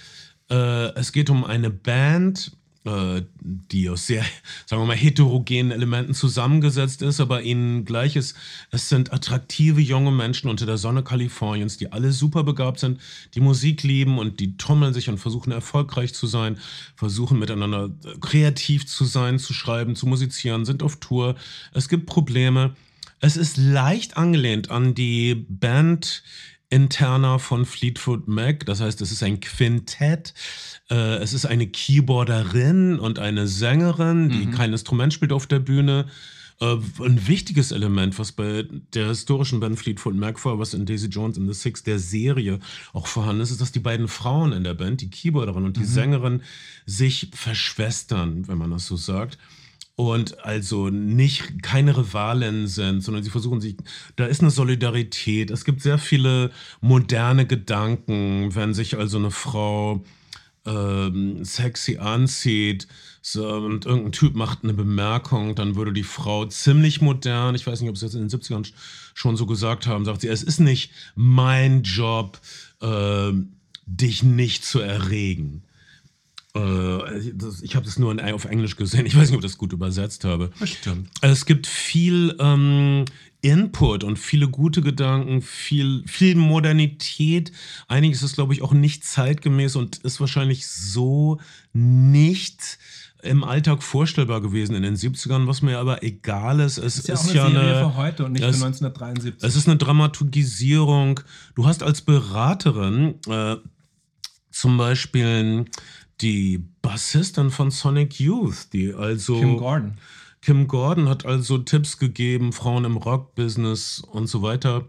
Äh, 0.49 0.93
es 0.95 1.11
geht 1.11 1.29
um 1.29 1.43
eine 1.43 1.69
Band, 1.69 2.51
äh, 2.87 3.23
die 3.39 3.89
aus 3.89 4.07
sehr, 4.07 4.23
sagen 4.65 4.81
wir 4.81 4.87
mal, 4.87 4.95
heterogenen 4.95 5.71
Elementen 5.71 6.13
zusammengesetzt 6.13 7.01
ist, 7.01 7.19
aber 7.19 7.41
ihnen 7.41 7.83
gleich 7.83 8.15
ist, 8.15 8.35
es 8.71 8.87
sind 8.87 9.11
attraktive 9.11 9.81
junge 9.81 10.11
Menschen 10.11 10.49
unter 10.49 10.65
der 10.65 10.77
Sonne 10.77 11.03
Kaliforniens, 11.03 11.77
die 11.77 11.91
alle 11.91 12.13
super 12.13 12.43
begabt 12.43 12.79
sind, 12.79 13.01
die 13.35 13.41
Musik 13.41 13.83
lieben 13.83 14.17
und 14.17 14.39
die 14.39 14.55
tummeln 14.55 14.93
sich 14.93 15.09
und 15.09 15.17
versuchen 15.17 15.51
erfolgreich 15.51 16.13
zu 16.13 16.27
sein, 16.27 16.57
versuchen 16.95 17.39
miteinander 17.39 17.89
äh, 18.05 18.17
kreativ 18.21 18.87
zu 18.87 19.03
sein, 19.03 19.37
zu 19.37 19.53
schreiben, 19.53 19.97
zu 19.97 20.07
musizieren, 20.07 20.63
sind 20.63 20.81
auf 20.81 20.97
Tour. 21.01 21.35
Es 21.73 21.89
gibt 21.89 22.05
Probleme. 22.05 22.73
Es 23.19 23.35
ist 23.35 23.57
leicht 23.57 24.15
angelehnt 24.15 24.69
an 24.69 24.93
die 24.93 25.35
Band 25.35 26.23
Interna 26.69 27.39
von 27.39 27.65
Fleetwood 27.65 28.27
Mac. 28.27 28.65
Das 28.65 28.81
heißt, 28.81 29.01
es 29.01 29.11
ist 29.11 29.23
ein 29.23 29.39
Quintett. 29.39 30.33
Äh, 30.89 31.17
es 31.17 31.33
ist 31.33 31.45
eine 31.45 31.67
Keyboarderin 31.67 32.99
und 32.99 33.19
eine 33.19 33.47
Sängerin, 33.47 34.29
die 34.29 34.47
kein 34.47 34.71
Instrument 34.71 35.13
spielt 35.13 35.31
auf 35.31 35.47
der 35.47 35.59
Bühne. 35.59 36.07
Äh, 36.59 36.75
ein 36.99 37.27
wichtiges 37.27 37.71
Element, 37.71 38.17
was 38.19 38.31
bei 38.31 38.65
der 38.93 39.07
historischen 39.07 39.59
Band 39.59 39.79
Fleetwood 39.79 40.15
Mac 40.15 40.43
war, 40.43 40.59
was 40.59 40.73
in 40.73 40.85
Daisy 40.85 41.07
Jones 41.07 41.37
and 41.37 41.47
the 41.47 41.53
Six, 41.53 41.83
der 41.83 41.99
Serie, 41.99 42.59
auch 42.93 43.07
vorhanden 43.07 43.41
ist, 43.41 43.51
ist, 43.51 43.61
dass 43.61 43.71
die 43.71 43.79
beiden 43.79 44.07
Frauen 44.07 44.51
in 44.51 44.63
der 44.63 44.73
Band, 44.73 45.01
die 45.01 45.09
Keyboarderin 45.09 45.65
und 45.65 45.77
die 45.77 45.85
Sängerin, 45.85 46.41
sich 46.85 47.29
verschwestern, 47.33 48.47
wenn 48.47 48.57
man 48.57 48.71
das 48.71 48.87
so 48.87 48.97
sagt 48.97 49.37
und 49.97 50.45
also 50.45 50.89
nicht 50.89 51.63
keine 51.63 51.97
Rivalen 51.97 52.67
sind, 52.67 53.01
sondern 53.01 53.23
sie 53.23 53.31
versuchen 53.31 53.61
sich, 53.61 53.77
da 54.15 54.27
ist 54.27 54.41
eine 54.41 54.51
Solidarität. 54.51 55.49
Es 55.49 55.65
gibt 55.65 55.81
sehr 55.81 55.97
viele 55.97 56.51
moderne 56.81 57.47
Gedanken, 57.47 58.53
wenn 58.53 58.75
sich 58.75 58.95
also 58.95 59.17
eine 59.17 59.31
Frau 59.31 60.05
ähm, 60.67 61.43
sexy 61.43 61.97
anzieht 61.97 62.87
so, 63.23 63.49
und 63.49 63.87
irgendein 63.87 64.11
Typ 64.11 64.35
macht 64.35 64.63
eine 64.63 64.75
Bemerkung, 64.75 65.55
dann 65.55 65.75
würde 65.75 65.93
die 65.93 66.03
Frau 66.03 66.45
ziemlich 66.45 67.01
modern, 67.01 67.55
ich 67.55 67.65
weiß 67.65 67.81
nicht, 67.81 67.89
ob 67.89 67.97
sie 67.97 68.05
jetzt 68.05 68.13
in 68.13 68.27
den 68.27 68.29
70ern 68.29 68.71
schon 69.15 69.35
so 69.35 69.47
gesagt 69.47 69.87
haben, 69.87 70.05
sagt 70.05 70.21
sie, 70.21 70.27
es 70.27 70.43
ist 70.43 70.59
nicht 70.59 70.91
mein 71.15 71.81
Job, 71.81 72.39
ähm, 72.81 73.53
dich 73.87 74.21
nicht 74.21 74.63
zu 74.63 74.79
erregen. 74.79 75.63
Äh, 76.57 77.33
das, 77.35 77.61
ich 77.61 77.75
habe 77.75 77.85
das 77.85 77.99
nur 77.99 78.11
in, 78.11 78.19
auf 78.19 78.45
Englisch 78.45 78.75
gesehen. 78.75 79.05
Ich 79.05 79.15
weiß 79.15 79.29
nicht, 79.29 79.37
ob 79.37 79.43
ich 79.43 79.49
das 79.51 79.57
gut 79.57 79.73
übersetzt 79.73 80.23
habe. 80.23 80.51
Bestimmt. 80.59 81.09
Es 81.21 81.45
gibt 81.45 81.67
viel 81.67 82.35
ähm, 82.39 83.05
Input 83.41 84.03
und 84.03 84.17
viele 84.17 84.47
gute 84.49 84.81
Gedanken, 84.81 85.41
viel, 85.41 86.03
viel 86.07 86.35
Modernität. 86.35 87.51
Einiges 87.87 88.23
ist, 88.23 88.35
glaube 88.35 88.53
ich, 88.53 88.61
auch 88.61 88.73
nicht 88.73 89.03
zeitgemäß 89.03 89.75
und 89.75 89.97
ist 89.97 90.19
wahrscheinlich 90.19 90.67
so 90.67 91.39
nicht 91.73 92.79
im 93.23 93.43
Alltag 93.43 93.81
vorstellbar 93.83 94.41
gewesen 94.41 94.75
in 94.75 94.83
den 94.83 94.95
70ern, 94.95 95.47
was 95.47 95.61
mir 95.61 95.79
aber 95.79 96.03
egal 96.03 96.59
ist. 96.59 96.77
Es 96.77 96.97
Ist 96.99 97.07
ja 97.07 97.15
auch 97.15 97.23
eine 97.49 97.59
Serie 97.59 97.79
für 97.79 97.95
heute 97.95 98.25
und 98.25 98.33
nicht 98.33 98.43
für 98.43 98.49
es- 98.49 98.61
1973. 98.61 99.43
es 99.47 99.55
ist 99.55 99.67
eine 99.67 99.77
Dramaturgisierung. 99.77 101.19
Du 101.55 101.65
hast 101.65 101.81
als 101.83 102.01
Beraterin 102.01 103.15
äh, 103.27 103.55
zum 104.51 104.77
Beispiel 104.77 105.65
die 106.21 106.63
Bassistin 106.81 107.51
von 107.51 107.71
Sonic 107.71 108.19
Youth, 108.19 108.73
die 108.73 108.93
also. 108.93 109.39
Kim 109.39 109.57
Gordon. 109.57 109.97
Kim 110.41 110.67
Gordon 110.67 111.09
hat 111.09 111.25
also 111.25 111.57
Tipps 111.57 111.97
gegeben, 111.97 112.53
Frauen 112.53 112.85
im 112.85 112.97
Rock-Business 112.97 113.99
und 113.99 114.27
so 114.27 114.41
weiter. 114.41 114.85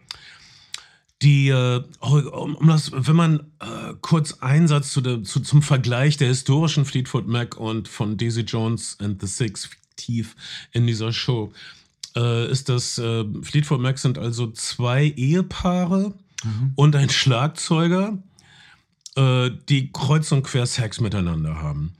die, 1.22 1.48
äh, 1.48 1.82
um, 2.00 2.54
um 2.54 2.68
das, 2.68 2.92
wenn 2.92 3.16
man 3.16 3.40
äh, 3.58 3.94
kurz 4.00 4.34
Einsatz 4.40 4.92
zu 4.92 5.00
der, 5.00 5.24
zu, 5.24 5.40
zum 5.40 5.62
Vergleich 5.62 6.16
der 6.16 6.28
historischen 6.28 6.84
Fleetwood 6.84 7.26
Mac 7.26 7.56
und 7.56 7.88
von 7.88 8.16
Daisy 8.16 8.42
Jones 8.42 8.96
and 9.00 9.20
the 9.20 9.26
Six 9.26 9.66
fiktiv 9.66 10.36
in 10.72 10.86
dieser 10.86 11.12
Show, 11.12 11.52
äh, 12.14 12.50
ist 12.50 12.68
das, 12.68 12.98
äh, 12.98 13.24
Fleetwood 13.42 13.80
Mac 13.80 13.98
sind 13.98 14.16
also 14.16 14.50
zwei 14.52 15.06
Ehepaare 15.16 16.14
und 16.76 16.94
ein 16.94 17.10
Schlagzeuger, 17.10 18.22
äh, 19.18 19.50
die 19.68 19.90
kreuz 19.92 20.30
und 20.32 20.44
quer 20.44 20.66
Sex 20.66 21.00
miteinander 21.00 21.60
haben. 21.60 21.92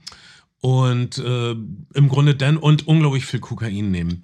Und 0.61 1.17
äh, 1.19 1.51
im 1.51 2.09
Grunde 2.09 2.35
dann 2.35 2.57
und 2.57 2.85
unglaublich 2.85 3.25
viel 3.25 3.39
Kokain 3.39 3.91
nehmen. 3.91 4.21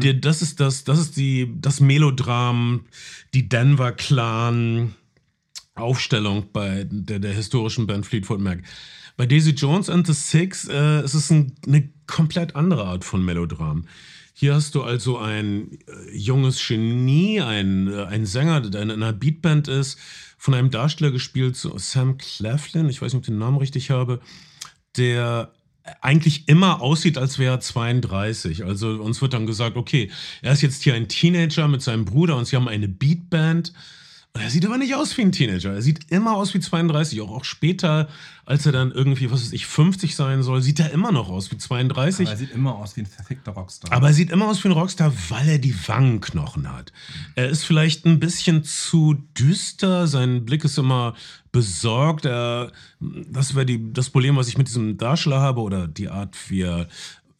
Die, 0.00 0.18
das 0.18 0.40
ist 0.40 0.58
das, 0.58 0.84
das 0.84 0.98
ist 0.98 1.16
die, 1.16 1.52
das 1.60 1.80
Melodram, 1.80 2.86
die 3.34 3.48
Denver 3.48 3.92
Clan 3.92 4.94
Aufstellung 5.74 6.46
bei 6.52 6.86
der, 6.88 7.18
der 7.18 7.34
historischen 7.34 7.86
Band 7.86 8.06
Fleetwood 8.06 8.40
Mac. 8.40 8.62
Bei 9.16 9.26
Daisy 9.26 9.50
Jones 9.50 9.90
and 9.90 10.06
the 10.06 10.12
Six 10.12 10.68
äh, 10.68 11.04
ist 11.04 11.14
es 11.14 11.30
ein, 11.30 11.52
eine 11.66 11.90
komplett 12.06 12.56
andere 12.56 12.84
Art 12.84 13.04
von 13.04 13.24
Melodram. 13.24 13.84
Hier 14.32 14.54
hast 14.54 14.74
du 14.74 14.82
also 14.82 15.18
ein 15.18 15.78
äh, 15.86 16.16
junges 16.16 16.66
Genie, 16.66 17.40
ein, 17.40 17.88
äh, 17.88 18.04
ein 18.04 18.26
Sänger, 18.26 18.60
der 18.60 18.82
in 18.82 18.90
einer 18.90 19.12
Beatband 19.12 19.68
ist, 19.68 19.98
von 20.44 20.52
einem 20.52 20.70
Darsteller 20.70 21.10
gespielt, 21.10 21.56
so 21.56 21.78
Sam 21.78 22.18
Claflin, 22.18 22.90
ich 22.90 23.00
weiß 23.00 23.14
nicht, 23.14 23.16
ob 23.16 23.22
ich 23.22 23.28
den 23.28 23.38
Namen 23.38 23.56
richtig 23.56 23.90
habe, 23.90 24.20
der 24.94 25.54
eigentlich 26.02 26.50
immer 26.50 26.82
aussieht, 26.82 27.16
als 27.16 27.38
wäre 27.38 27.54
er 27.54 27.60
32. 27.60 28.62
Also 28.62 28.90
uns 28.90 29.22
wird 29.22 29.32
dann 29.32 29.46
gesagt, 29.46 29.78
okay, 29.78 30.10
er 30.42 30.52
ist 30.52 30.60
jetzt 30.60 30.82
hier 30.82 30.92
ein 30.92 31.08
Teenager 31.08 31.66
mit 31.66 31.80
seinem 31.80 32.04
Bruder 32.04 32.36
und 32.36 32.44
sie 32.44 32.56
haben 32.56 32.68
eine 32.68 32.88
Beatband. 32.88 33.72
Er 34.36 34.50
sieht 34.50 34.66
aber 34.66 34.78
nicht 34.78 34.96
aus 34.96 35.16
wie 35.16 35.22
ein 35.22 35.30
Teenager. 35.30 35.72
Er 35.72 35.80
sieht 35.80 36.10
immer 36.10 36.34
aus 36.34 36.54
wie 36.54 36.60
32. 36.60 37.20
Auch, 37.20 37.30
auch 37.30 37.44
später, 37.44 38.08
als 38.44 38.66
er 38.66 38.72
dann 38.72 38.90
irgendwie, 38.90 39.30
was 39.30 39.42
weiß 39.42 39.52
ich, 39.52 39.66
50 39.66 40.16
sein 40.16 40.42
soll, 40.42 40.60
sieht 40.60 40.80
er 40.80 40.90
immer 40.90 41.12
noch 41.12 41.28
aus 41.28 41.52
wie 41.52 41.56
32. 41.56 42.26
Aber 42.26 42.34
er 42.34 42.38
sieht 42.38 42.50
immer 42.50 42.74
aus 42.74 42.96
wie 42.96 43.02
ein 43.02 43.06
verfickter 43.06 43.52
Rockstar. 43.52 43.92
Aber 43.92 44.08
er 44.08 44.12
sieht 44.12 44.32
immer 44.32 44.48
aus 44.48 44.64
wie 44.64 44.68
ein 44.68 44.72
Rockstar, 44.72 45.12
weil 45.28 45.48
er 45.48 45.58
die 45.58 45.74
Wangenknochen 45.86 46.72
hat. 46.72 46.92
Er 47.36 47.48
ist 47.48 47.64
vielleicht 47.64 48.06
ein 48.06 48.18
bisschen 48.18 48.64
zu 48.64 49.14
düster, 49.38 50.08
sein 50.08 50.44
Blick 50.44 50.64
ist 50.64 50.78
immer 50.78 51.14
besorgt. 51.52 52.24
Er, 52.24 52.72
das 52.98 53.54
wäre 53.54 53.78
das 53.78 54.10
Problem, 54.10 54.34
was 54.34 54.48
ich 54.48 54.58
mit 54.58 54.66
diesem 54.66 54.98
Darsteller 54.98 55.40
habe 55.40 55.60
oder 55.60 55.86
die 55.86 56.08
Art, 56.08 56.36
wie 56.50 56.62
er 56.62 56.88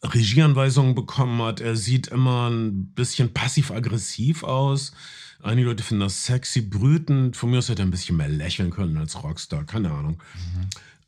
Regieanweisungen 0.01 0.95
bekommen 0.95 1.41
hat. 1.41 1.59
Er 1.59 1.75
sieht 1.75 2.07
immer 2.07 2.49
ein 2.49 2.93
bisschen 2.93 3.33
passiv-aggressiv 3.33 4.43
aus. 4.43 4.93
Einige 5.45 5.67
Leute 5.67 5.83
finden 5.83 6.01
das 6.01 6.25
sexy, 6.25 6.61
brütend. 6.61 7.37
Von 7.37 7.51
mir 7.51 7.59
aus 7.59 7.69
hätte 7.69 7.83
er 7.83 7.85
ein 7.85 7.91
bisschen 7.91 8.17
mehr 8.17 8.27
lächeln 8.27 8.71
können 8.71 8.97
als 8.97 9.23
Rockstar, 9.23 9.63
keine 9.63 9.91
Ahnung. 9.91 10.17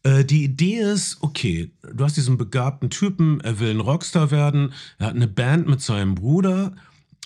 Äh, 0.03 0.25
die 0.25 0.43
Idee 0.43 0.77
ist, 0.77 1.17
okay, 1.21 1.71
du 1.81 2.03
hast 2.03 2.17
diesen 2.17 2.37
begabten 2.37 2.91
Typen, 2.91 3.41
er 3.41 3.59
will 3.59 3.71
ein 3.71 3.79
Rockstar 3.79 4.29
werden, 4.29 4.73
er 4.99 5.07
hat 5.07 5.15
eine 5.15 5.27
Band 5.27 5.67
mit 5.67 5.81
seinem 5.81 6.13
Bruder 6.13 6.75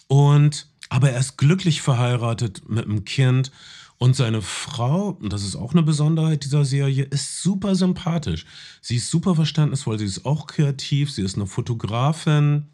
und 0.08 0.68
aber 0.88 1.12
er 1.12 1.20
ist 1.20 1.38
glücklich 1.38 1.82
verheiratet 1.82 2.70
mit 2.70 2.86
einem 2.86 3.04
Kind 3.04 3.52
und 3.98 4.16
seine 4.16 4.42
Frau, 4.42 5.10
und 5.10 5.34
das 5.34 5.44
ist 5.44 5.58
auch 5.58 5.74
eine 5.74 5.84
Besonderheit 5.84 6.46
dieser 6.46 6.64
Serie, 6.64 7.04
ist 7.04 7.44
super 7.44 7.76
sympathisch. 7.76 8.46
Sie 8.82 8.96
ist 8.96 9.12
super 9.12 9.36
verständnisvoll, 9.36 10.00
sie 10.00 10.06
ist 10.06 10.26
auch 10.26 10.48
kreativ, 10.48 11.12
sie 11.12 11.24
ist 11.24 11.36
eine 11.36 11.46
Fotografin 11.46 12.68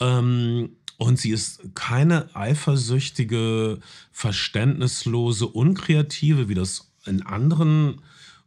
ähm, 0.00 0.70
und 0.96 1.18
sie 1.18 1.30
ist 1.30 1.60
keine 1.74 2.34
eifersüchtige, 2.34 3.80
verständnislose, 4.12 5.46
unkreative, 5.46 6.48
wie 6.48 6.54
das 6.54 6.90
in 7.04 7.22
anderen 7.22 8.00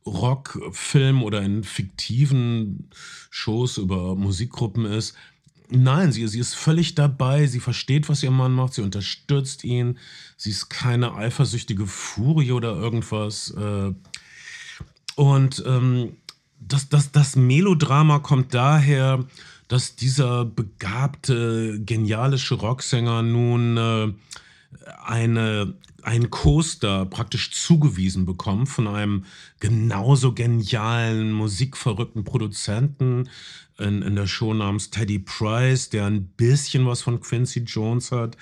Rockfilmen 0.05 1.21
oder 1.21 1.41
in 1.41 1.63
fiktiven 1.63 2.89
Shows 3.29 3.77
über 3.77 4.15
Musikgruppen 4.15 4.85
ist. 4.85 5.15
Nein, 5.69 6.13
sie, 6.13 6.25
sie 6.27 6.39
ist 6.39 6.53
völlig 6.53 6.95
dabei, 6.95 7.45
sie 7.45 7.59
versteht, 7.59 8.07
was 8.07 8.23
ihr 8.23 8.31
Mann 8.31 8.53
macht, 8.53 8.73
sie 8.73 8.81
unterstützt 8.81 9.65
ihn, 9.65 9.99
sie 10.37 10.51
ist 10.51 10.69
keine 10.69 11.15
eifersüchtige 11.15 11.85
Furie 11.85 12.53
oder 12.53 12.73
irgendwas. 12.73 13.51
Äh, 13.51 13.93
und 15.15 15.63
ähm, 15.67 16.13
das, 16.59 16.87
das, 16.87 17.11
das 17.11 17.35
Melodrama 17.35 18.19
kommt 18.19 18.53
daher, 18.53 19.25
dass 19.67 19.95
dieser 19.95 20.45
begabte, 20.45 21.79
genialische 21.83 22.55
Rocksänger 22.55 23.21
nun 23.21 23.77
äh, 23.77 24.13
eine, 25.05 25.73
einen 26.03 26.29
Coaster 26.29 27.05
praktisch 27.05 27.51
zugewiesen 27.51 28.25
bekommt 28.25 28.69
von 28.69 28.87
einem 28.87 29.25
genauso 29.59 30.33
genialen, 30.33 31.31
musikverrückten 31.31 32.23
Produzenten 32.23 33.29
in, 33.77 34.01
in 34.01 34.15
der 34.15 34.27
Show 34.27 34.53
namens 34.53 34.89
Teddy 34.89 35.19
Price, 35.19 35.89
der 35.89 36.05
ein 36.05 36.27
bisschen 36.27 36.85
was 36.85 37.01
von 37.01 37.19
Quincy 37.19 37.61
Jones 37.61 38.11
hat, 38.11 38.37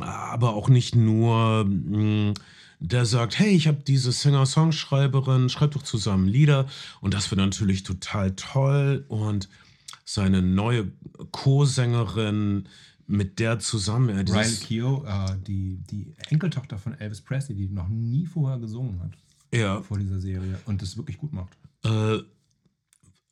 aber 0.00 0.54
auch 0.54 0.68
nicht 0.68 0.94
nur. 0.94 1.64
mh, 1.64 2.34
der 2.80 3.06
sagt, 3.06 3.38
hey, 3.38 3.50
ich 3.50 3.66
habe 3.66 3.78
diese 3.86 4.12
Singer-Songschreiberin, 4.12 5.48
schreib 5.48 5.70
doch 5.70 5.82
zusammen 5.82 6.28
Lieder. 6.28 6.66
Und 7.00 7.14
das 7.14 7.30
wird 7.30 7.38
natürlich 7.38 7.82
total 7.82 8.32
toll. 8.32 9.04
Und 9.08 9.48
seine 10.04 10.42
neue 10.42 10.92
Co-Sängerin, 11.32 12.68
mit 13.06 13.38
der 13.38 13.58
zusammen 13.58 14.08
er 14.10 14.26
Riley 14.26 14.56
Keough, 14.56 15.04
äh, 15.06 15.36
die, 15.46 15.78
die 15.90 16.14
Enkeltochter 16.30 16.78
von 16.78 16.94
Elvis 16.94 17.20
Presley, 17.20 17.54
die 17.54 17.68
noch 17.68 17.88
nie 17.88 18.26
vorher 18.26 18.58
gesungen 18.58 19.00
hat 19.02 19.12
ja, 19.54 19.82
vor 19.82 19.98
dieser 19.98 20.20
Serie 20.20 20.58
und 20.66 20.82
das 20.82 20.96
wirklich 20.96 21.18
gut 21.18 21.32
macht. 21.32 21.56
äh, 21.84 22.22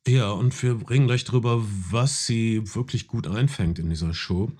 ja, 0.05 0.31
und 0.31 0.61
wir 0.61 0.89
reden 0.89 1.07
gleich 1.07 1.23
drüber, 1.23 1.63
was 1.89 2.25
sie 2.25 2.61
wirklich 2.75 3.07
gut 3.07 3.25
einfängt 3.25 3.79
in 3.79 3.89
dieser 3.89 4.13
Show. 4.13 4.51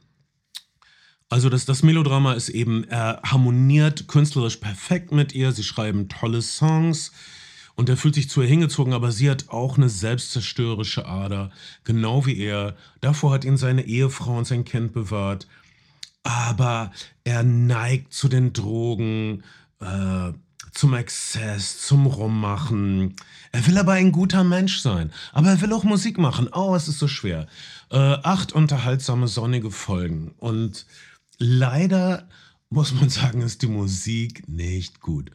Also 1.28 1.49
das, 1.49 1.66
das 1.66 1.84
Melodrama 1.84 2.34
ist 2.34 2.49
eben, 2.49 2.86
er 2.86 3.22
harmoniert 3.24 4.07
künstlerisch 4.07 4.57
perfekt 4.57 5.11
mit 5.11 5.34
ihr, 5.34 5.51
sie 5.51 5.64
schreiben 5.64 6.07
tolle 6.07 6.41
Songs 6.41 7.11
und 7.76 7.89
er 7.89 7.97
fühlt 7.97 8.15
sich 8.15 8.30
zu 8.30 8.41
ihr 8.41 8.47
hingezogen, 8.47 8.93
aber 8.93 9.11
sie 9.11 9.30
hat 9.30 9.49
auch 9.49 9.78
eine 9.78 9.89
selbstzerstörerische 9.89 11.05
Ader, 11.07 11.51
genau 11.84 12.26
wie 12.26 12.38
er. 12.38 12.76
Davor 13.01 13.34
hat 13.34 13.45
ihn 13.45 13.57
seine 13.57 13.86
Ehefrau 13.86 14.38
und 14.38 14.45
sein 14.45 14.65
Kind 14.65 14.93
bewahrt. 14.93 15.47
Aber 16.24 16.91
er 17.24 17.43
neigt 17.43 18.13
zu 18.13 18.30
den 18.30 18.53
Drogen, 18.53 19.43
äh, 19.80 20.34
zum 20.71 20.93
Exzess, 20.93 21.80
zum 21.80 22.05
Rummachen. 22.05 23.15
Er 23.51 23.67
will 23.67 23.78
aber 23.78 23.93
ein 23.93 24.11
guter 24.11 24.43
Mensch 24.43 24.80
sein. 24.80 25.11
Aber 25.32 25.49
er 25.49 25.61
will 25.61 25.74
auch 25.74 25.84
Musik 25.84 26.17
machen. 26.17 26.49
Oh, 26.51 26.76
es 26.76 26.88
ist 26.88 26.99
so 26.99 27.07
schwer. 27.07 27.47
Äh, 27.91 27.97
acht 27.97 28.53
unterhaltsame, 28.53 29.28
sonnige 29.28 29.71
Folgen. 29.71 30.34
Und 30.38 30.86
leider 31.38 32.28
muss 32.69 32.93
man 32.93 33.09
sagen, 33.09 33.41
ist 33.41 33.61
die 33.61 33.67
Musik 33.67 34.47
nicht 34.47 34.99
gut. 34.99 35.32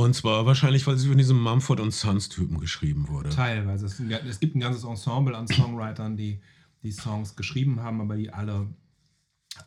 Und 0.00 0.14
zwar 0.14 0.46
wahrscheinlich, 0.46 0.86
weil 0.86 0.96
sie 0.96 1.08
von 1.08 1.18
diesem 1.18 1.40
Mumford 1.42 1.80
und 1.80 1.92
Sons 1.92 2.28
Typen 2.28 2.60
geschrieben 2.60 3.08
wurde. 3.08 3.30
Teilweise. 3.30 3.86
Es, 3.86 3.98
es 4.00 4.38
gibt 4.40 4.54
ein 4.54 4.60
ganzes 4.60 4.84
Ensemble 4.84 5.36
an 5.36 5.48
Songwritern, 5.48 6.16
die 6.16 6.38
die 6.82 6.92
Songs 6.92 7.34
geschrieben 7.34 7.80
haben, 7.82 8.00
aber 8.00 8.14
die 8.16 8.32
alle, 8.32 8.68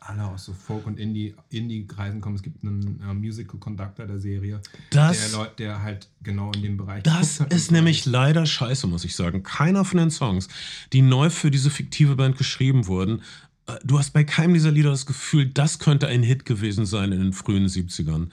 alle 0.00 0.24
aus 0.24 0.46
so 0.46 0.54
Folk- 0.54 0.86
und 0.86 0.98
Indie- 0.98 1.34
Indie-Kreisen 1.50 2.22
kommen. 2.22 2.36
Es 2.36 2.42
gibt 2.42 2.64
einen 2.64 2.98
äh, 3.06 3.12
Musical 3.12 3.58
Conductor 3.60 4.06
der 4.06 4.18
Serie, 4.18 4.62
Das- 4.90 5.20
der, 5.30 5.38
Leut- 5.38 5.58
der 5.58 5.82
halt 5.82 6.08
genau 6.22 6.50
in 6.52 6.62
dem 6.62 6.76
Bereich 6.78 7.02
Das 7.02 7.40
ist 7.40 7.70
nämlich 7.70 8.06
leider 8.06 8.46
scheiße, 8.46 8.86
muss 8.86 9.04
ich 9.04 9.14
sagen. 9.14 9.42
Keiner 9.42 9.84
von 9.84 9.98
den 9.98 10.10
Songs, 10.10 10.48
die 10.94 11.02
neu 11.02 11.28
für 11.28 11.50
diese 11.50 11.68
fiktive 11.68 12.16
Band 12.16 12.38
geschrieben 12.38 12.86
wurden, 12.86 13.20
äh, 13.66 13.74
du 13.84 13.98
hast 13.98 14.12
bei 14.14 14.24
keinem 14.24 14.54
dieser 14.54 14.70
Lieder 14.70 14.90
das 14.90 15.04
Gefühl, 15.04 15.44
das 15.46 15.78
könnte 15.78 16.06
ein 16.08 16.22
Hit 16.22 16.46
gewesen 16.46 16.86
sein 16.86 17.12
in 17.12 17.20
den 17.20 17.32
frühen 17.34 17.66
70ern. 17.66 18.28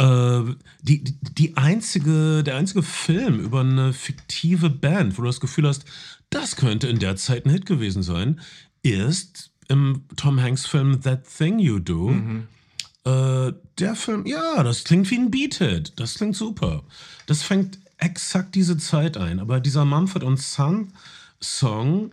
Äh, 0.00 0.54
die, 0.80 1.04
die, 1.20 1.58
einzige, 1.58 2.42
der 2.42 2.56
einzige 2.56 2.82
Film 2.82 3.38
über 3.38 3.60
eine 3.60 3.92
fiktive 3.92 4.70
Band, 4.70 5.18
wo 5.18 5.22
du 5.22 5.28
das 5.28 5.40
Gefühl 5.40 5.68
hast, 5.68 5.84
das 6.30 6.56
könnte 6.56 6.88
in 6.88 6.98
der 6.98 7.16
Zeit 7.16 7.44
ein 7.44 7.50
Hit 7.50 7.66
gewesen 7.66 8.02
sein, 8.02 8.40
ist 8.82 9.50
im 9.68 10.04
Tom 10.16 10.40
Hanks 10.40 10.64
Film 10.64 11.02
That 11.02 11.24
Thing 11.36 11.58
You 11.58 11.80
Do. 11.80 12.12
Äh, 13.04 13.52
der 13.78 13.94
Film, 13.94 14.24
ja, 14.24 14.62
das 14.62 14.84
klingt 14.84 15.10
wie 15.10 15.18
ein 15.18 15.30
Beat-Hit. 15.30 15.92
Das 15.96 16.14
klingt 16.14 16.36
super. 16.36 16.82
Das 17.26 17.42
fängt 17.42 17.78
exakt 17.98 18.54
diese 18.54 18.78
Zeit 18.78 19.18
ein. 19.18 19.38
Aber 19.38 19.60
dieser 19.60 19.84
Mumford 19.84 20.24
und 20.24 20.40
Son 20.40 20.92
Song, 21.42 22.12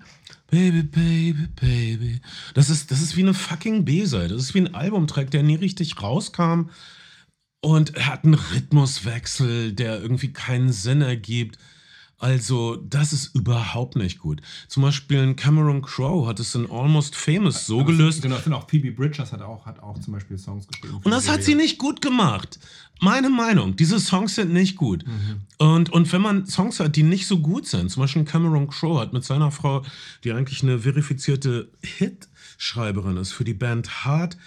Baby, 0.49 0.83
Baby, 0.83 1.47
Baby, 1.59 2.21
das 2.53 2.69
ist, 2.69 2.91
das 2.91 3.01
ist 3.01 3.15
wie 3.15 3.21
eine 3.21 3.33
fucking 3.33 3.85
B-Seite. 3.85 4.33
Das 4.33 4.43
ist 4.43 4.53
wie 4.53 4.61
ein 4.61 4.75
Albumtrack, 4.75 5.31
der 5.31 5.43
nie 5.43 5.55
richtig 5.55 6.01
rauskam. 6.01 6.69
Und 7.61 7.95
er 7.95 8.07
hat 8.07 8.23
einen 8.23 8.35
Rhythmuswechsel, 8.35 9.73
der 9.73 10.01
irgendwie 10.01 10.31
keinen 10.31 10.71
Sinn 10.71 11.01
ergibt. 11.01 11.57
Also, 12.19 12.77
das 12.77 13.13
ist 13.13 13.35
überhaupt 13.35 13.95
nicht 13.95 14.17
gut. 14.17 14.41
Zum 14.67 14.81
Beispiel 14.81 15.19
ein 15.19 15.35
Cameron 15.35 15.83
Crowe 15.83 16.27
hat 16.27 16.39
es 16.39 16.55
in 16.55 16.69
Almost 16.69 17.15
Famous 17.15 17.67
so 17.67 17.81
Aber 17.81 17.91
gelöst. 17.91 18.23
Genau, 18.23 18.37
es 18.37 18.43
sind 18.43 18.53
auch 18.53 18.67
Phoebe 18.67 18.91
Bridgers 18.91 19.31
hat 19.31 19.43
auch, 19.43 19.67
hat 19.67 19.79
auch 19.79 19.99
zum 19.99 20.13
Beispiel 20.13 20.37
Songs 20.39 20.65
für 20.81 20.95
Und 20.95 21.11
das 21.11 21.29
hat 21.29 21.43
sie 21.43 21.53
nicht 21.53 21.77
gut 21.77 22.01
gemacht. 22.01 22.57
Meine 23.01 23.29
Meinung, 23.29 23.75
diese 23.75 23.99
Songs 23.99 24.33
sind 24.33 24.51
nicht 24.51 24.77
gut. 24.77 25.05
Und, 25.59 25.91
und 25.91 26.11
wenn 26.11 26.21
man 26.21 26.47
Songs 26.47 26.79
hat, 26.79 26.95
die 26.95 27.03
nicht 27.03 27.27
so 27.27 27.37
gut 27.39 27.67
sind, 27.67 27.91
zum 27.91 28.01
Beispiel 28.01 28.23
Cameron 28.23 28.67
Crowe 28.67 28.99
hat 28.99 29.13
mit 29.13 29.23
seiner 29.23 29.51
Frau, 29.51 29.83
die 30.23 30.31
eigentlich 30.31 30.63
eine 30.63 30.79
verifizierte 30.79 31.69
Hit-Schreiberin 31.83 33.17
ist, 33.17 33.31
für 33.31 33.43
die 33.43 33.53
Band 33.53 34.05
Hard 34.05 34.37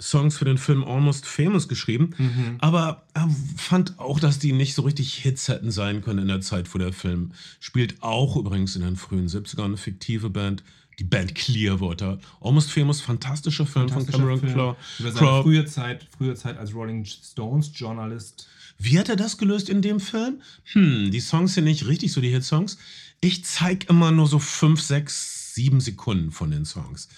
Songs 0.00 0.38
für 0.38 0.44
den 0.44 0.58
Film 0.58 0.82
Almost 0.84 1.26
Famous 1.26 1.68
geschrieben. 1.68 2.56
Aber 2.60 3.02
er 3.14 3.28
fand 3.56 3.98
auch, 3.98 4.18
dass 4.18 4.38
die 4.38 4.52
nicht 4.52 4.74
so 4.74 4.82
richtig 4.82 5.14
Hits 5.14 5.48
hätten 5.48 5.70
sein 5.70 6.02
können 6.02 6.20
in 6.20 6.28
der 6.28 6.40
Zeit, 6.40 6.72
wo 6.74 6.78
der 6.78 6.92
Film 6.92 7.32
spielt. 7.60 8.02
Auch 8.02 8.36
übrigens 8.36 8.76
in 8.76 8.82
den 8.82 8.96
frühen 8.96 9.28
70ern 9.28 9.64
eine 9.64 9.76
fiktive 9.76 10.30
Band. 10.30 10.62
Die 10.98 11.04
Band 11.04 11.34
Clearwater. 11.34 12.18
Almost 12.42 12.72
Famous, 12.72 13.00
fantastischer 13.00 13.64
Film 13.64 13.88
Fantastischer 13.88 14.18
von 14.18 14.40
Cameron 14.40 14.52
Crowe. 14.52 14.76
Über 14.98 15.12
seine 15.12 15.42
frühe 15.42 15.64
Zeit, 15.64 16.06
frühe 16.16 16.34
Zeit 16.34 16.58
als 16.58 16.74
Rolling 16.74 17.06
Stones 17.06 17.70
Journalist. 17.74 18.48
Wie 18.78 18.98
hat 18.98 19.08
er 19.08 19.16
das 19.16 19.38
gelöst 19.38 19.68
in 19.68 19.82
dem 19.82 20.00
Film? 20.00 20.40
Hm, 20.72 21.10
die 21.10 21.20
Songs 21.20 21.54
sind 21.54 21.64
nicht 21.64 21.86
richtig 21.86 22.12
so 22.12 22.20
die 22.20 22.30
Hitsongs. 22.30 22.78
Ich 23.20 23.44
zeig 23.44 23.88
immer 23.90 24.10
nur 24.10 24.26
so 24.26 24.38
5, 24.38 24.80
6, 24.80 25.54
7 25.54 25.80
Sekunden 25.80 26.32
von 26.32 26.50
den 26.50 26.64
Songs. 26.64 27.08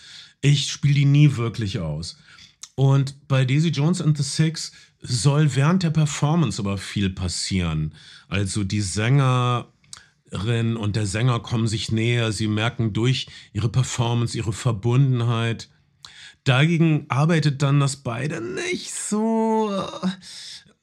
Ich 0.40 0.70
spiele 0.70 0.94
die 0.94 1.04
nie 1.04 1.36
wirklich 1.36 1.78
aus. 1.78 2.18
Und 2.74 3.28
bei 3.28 3.44
Daisy 3.44 3.68
Jones 3.68 4.00
and 4.00 4.16
the 4.16 4.22
Six 4.22 4.72
soll 5.00 5.54
während 5.54 5.82
der 5.82 5.90
Performance 5.90 6.60
aber 6.60 6.78
viel 6.78 7.10
passieren. 7.10 7.94
Also 8.28 8.64
die 8.64 8.80
Sängerin 8.80 9.66
und 10.76 10.96
der 10.96 11.06
Sänger 11.06 11.40
kommen 11.40 11.66
sich 11.66 11.92
näher, 11.92 12.32
sie 12.32 12.48
merken 12.48 12.92
durch 12.92 13.26
ihre 13.52 13.68
Performance, 13.68 14.36
ihre 14.36 14.52
Verbundenheit. 14.52 15.68
Dagegen 16.44 17.06
arbeitet 17.08 17.62
dann, 17.62 17.78
dass 17.78 17.96
beide 17.96 18.40
nicht 18.40 18.92
so 18.94 19.70
äh, 19.70 20.08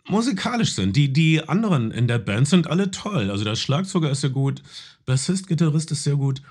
musikalisch 0.08 0.74
sind. 0.74 0.96
Die, 0.96 1.12
die 1.12 1.48
anderen 1.48 1.92
in 1.92 2.08
der 2.08 2.20
Band 2.20 2.48
sind 2.48 2.68
alle 2.68 2.92
toll. 2.92 3.32
Also 3.32 3.44
der 3.44 3.56
Schlagzeuger 3.56 4.12
ist 4.12 4.22
sehr 4.22 4.30
gut, 4.30 4.62
Bassist, 5.06 5.48
Gitarrist 5.48 5.92
ist 5.92 6.04
sehr 6.04 6.16
gut. 6.16 6.42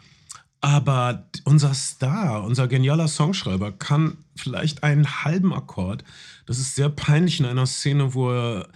Aber 0.60 1.28
unser 1.44 1.72
Star, 1.74 2.42
unser 2.42 2.66
genialer 2.66 3.06
Songschreiber 3.06 3.70
kann 3.72 4.18
vielleicht 4.34 4.82
einen 4.82 5.24
halben 5.24 5.52
Akkord. 5.54 6.02
Das 6.46 6.58
ist 6.58 6.74
sehr 6.74 6.88
peinlich 6.88 7.38
in 7.38 7.46
einer 7.46 7.66
Szene, 7.66 8.14
wo 8.14 8.32
er 8.32 8.68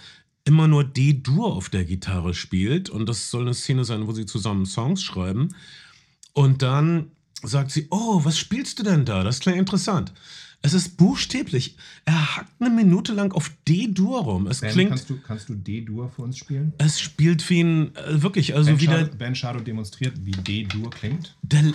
immer 0.44 0.68
nur 0.68 0.84
D-Dur 0.84 1.54
auf 1.54 1.68
der 1.68 1.84
Gitarre 1.84 2.34
spielt. 2.34 2.88
Und 2.88 3.08
das 3.08 3.30
soll 3.30 3.42
eine 3.42 3.54
Szene 3.54 3.84
sein, 3.84 4.06
wo 4.06 4.12
sie 4.12 4.26
zusammen 4.26 4.66
Songs 4.66 5.02
schreiben. 5.02 5.54
Und 6.32 6.62
dann 6.62 7.10
sagt 7.42 7.72
sie, 7.72 7.88
oh, 7.90 8.24
was 8.24 8.38
spielst 8.38 8.78
du 8.78 8.82
denn 8.84 9.04
da? 9.04 9.24
Das 9.24 9.40
klingt 9.40 9.58
interessant. 9.58 10.12
Es 10.64 10.74
ist 10.74 10.96
buchstäblich. 10.96 11.76
Er 12.04 12.36
hackt 12.36 12.52
eine 12.60 12.70
Minute 12.70 13.12
lang 13.12 13.32
auf 13.32 13.50
D-Dur 13.68 14.20
rum. 14.20 14.46
Es 14.46 14.60
Ben, 14.60 14.70
klingt, 14.70 14.90
kannst 14.90 15.10
du, 15.10 15.18
kannst 15.20 15.48
du 15.48 15.54
D-Dur 15.54 16.08
für 16.08 16.22
uns 16.22 16.38
spielen? 16.38 16.72
es 16.78 17.00
spielt 17.00 17.48
wie 17.50 17.62
ein, 17.62 17.96
äh, 17.96 18.22
wirklich, 18.22 18.54
also 18.54 18.70
ben, 18.70 18.80
wie 18.80 18.86
der, 18.86 18.98
Shadow, 19.00 19.16
ben 19.16 19.34
Shadow 19.34 19.60
demonstriert, 19.60 20.14
wie 20.24 20.30
D-Dur 20.30 20.90
klingt. 20.90 21.34
der, 21.42 21.72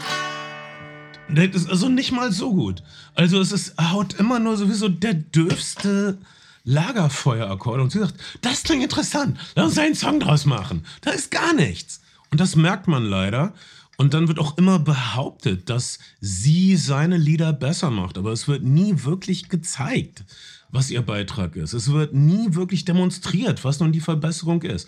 der 1.29 1.53
ist 1.53 1.69
also 1.69 1.89
nicht 1.89 2.13
mal 2.13 2.31
so 2.31 2.53
gut. 2.53 2.81
Also 3.13 3.41
es 3.41 3.51
ist, 3.51 3.73
er 3.77 3.91
haut 3.91 4.13
immer 4.13 4.39
nur 4.39 4.55
sowieso 4.55 4.87
der 4.87 5.13
dürfste 5.15 6.17
Lagerfeuerakkord 6.63 7.81
und 7.81 7.91
sie 7.91 7.99
sagt, 7.99 8.15
das 8.41 8.63
klingt 8.63 8.83
interessant, 8.83 9.37
lass 9.55 9.67
uns 9.67 9.77
einen 9.77 9.95
Song 9.95 10.19
draus 10.19 10.45
machen. 10.45 10.85
Da 11.01 11.11
ist 11.11 11.31
gar 11.31 11.53
nichts. 11.53 12.01
Und 12.31 12.39
das 12.41 12.55
merkt 12.55 12.87
man 12.87 13.03
leider. 13.03 13.53
Und 13.97 14.13
dann 14.13 14.27
wird 14.27 14.37
auch 14.37 14.57
immer 14.57 14.77
behauptet, 14.77 15.69
dass 15.69 15.97
sie 16.21 16.75
seine 16.75 17.17
Lieder 17.17 17.51
besser 17.51 17.89
macht. 17.89 18.17
Aber 18.17 18.31
es 18.31 18.47
wird 18.47 18.63
nie 18.63 19.03
wirklich 19.03 19.49
gezeigt, 19.49 20.23
was 20.69 20.91
ihr 20.91 21.01
Beitrag 21.01 21.55
ist. 21.55 21.73
Es 21.73 21.91
wird 21.91 22.13
nie 22.13 22.53
wirklich 22.53 22.85
demonstriert, 22.85 23.63
was 23.63 23.79
nun 23.79 23.91
die 23.91 23.99
Verbesserung 23.99 24.61
ist. 24.61 24.87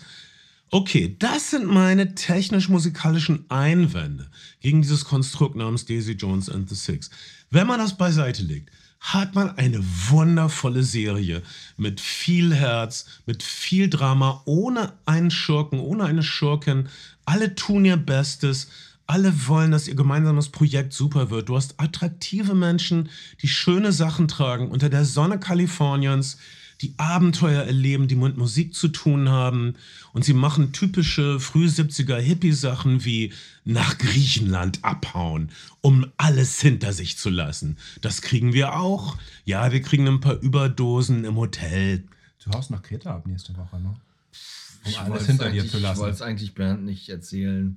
Okay, 0.70 1.16
das 1.18 1.50
sind 1.50 1.66
meine 1.66 2.14
technisch-musikalischen 2.14 3.46
Einwände 3.50 4.30
gegen 4.60 4.82
dieses 4.82 5.04
Konstrukt 5.04 5.56
namens 5.56 5.84
Daisy 5.84 6.12
Jones 6.12 6.48
and 6.48 6.68
the 6.68 6.76
Six. 6.76 7.10
Wenn 7.50 7.66
man 7.66 7.80
das 7.80 7.96
beiseite 7.96 8.44
legt, 8.44 8.70
hat 9.00 9.34
man 9.34 9.56
eine 9.56 9.82
wundervolle 10.10 10.84
Serie 10.84 11.42
mit 11.76 12.00
viel 12.00 12.54
Herz, 12.54 13.06
mit 13.26 13.42
viel 13.42 13.90
Drama, 13.90 14.42
ohne 14.44 14.92
einen 15.06 15.32
Schurken, 15.32 15.80
ohne 15.80 16.04
eine 16.04 16.22
Schurkin. 16.22 16.88
Alle 17.24 17.56
tun 17.56 17.84
ihr 17.84 17.96
Bestes. 17.96 18.68
Alle 19.10 19.48
wollen, 19.48 19.72
dass 19.72 19.88
ihr 19.88 19.96
gemeinsames 19.96 20.50
Projekt 20.50 20.92
super 20.92 21.30
wird. 21.30 21.48
Du 21.48 21.56
hast 21.56 21.74
attraktive 21.80 22.54
Menschen, 22.54 23.08
die 23.42 23.48
schöne 23.48 23.90
Sachen 23.90 24.28
tragen 24.28 24.68
unter 24.68 24.88
der 24.88 25.04
Sonne 25.04 25.40
Kaliforniens, 25.40 26.38
die 26.80 26.94
Abenteuer 26.96 27.64
erleben, 27.64 28.06
die 28.06 28.14
mit 28.14 28.36
Musik 28.36 28.72
zu 28.72 28.86
tun 28.86 29.28
haben. 29.28 29.74
Und 30.12 30.24
sie 30.24 30.32
machen 30.32 30.70
typische 30.72 31.40
früh 31.40 31.66
70er 31.66 32.18
Hippie-Sachen 32.18 33.04
wie 33.04 33.32
nach 33.64 33.98
Griechenland 33.98 34.78
abhauen, 34.82 35.50
um 35.80 36.06
alles 36.16 36.60
hinter 36.60 36.92
sich 36.92 37.18
zu 37.18 37.30
lassen. 37.30 37.78
Das 38.02 38.22
kriegen 38.22 38.52
wir 38.52 38.76
auch. 38.76 39.18
Ja, 39.44 39.72
wir 39.72 39.82
kriegen 39.82 40.06
ein 40.06 40.20
paar 40.20 40.38
Überdosen 40.40 41.24
im 41.24 41.34
Hotel. 41.34 42.04
Du 42.44 42.52
haust 42.52 42.70
nach 42.70 42.82
Kreta 42.82 43.16
ab 43.16 43.26
nächste 43.26 43.56
Woche, 43.56 43.80
ne? 43.80 43.88
Um 43.88 44.90
Ich 44.90 45.00
alles 45.00 45.26
hinter 45.26 45.50
dir 45.50 45.66
zu 45.68 45.78
Ich 45.78 45.82
lassen. 45.82 45.98
wollte 46.00 46.14
es 46.14 46.22
eigentlich 46.22 46.54
Bernd 46.54 46.84
nicht 46.84 47.08
erzählen. 47.08 47.76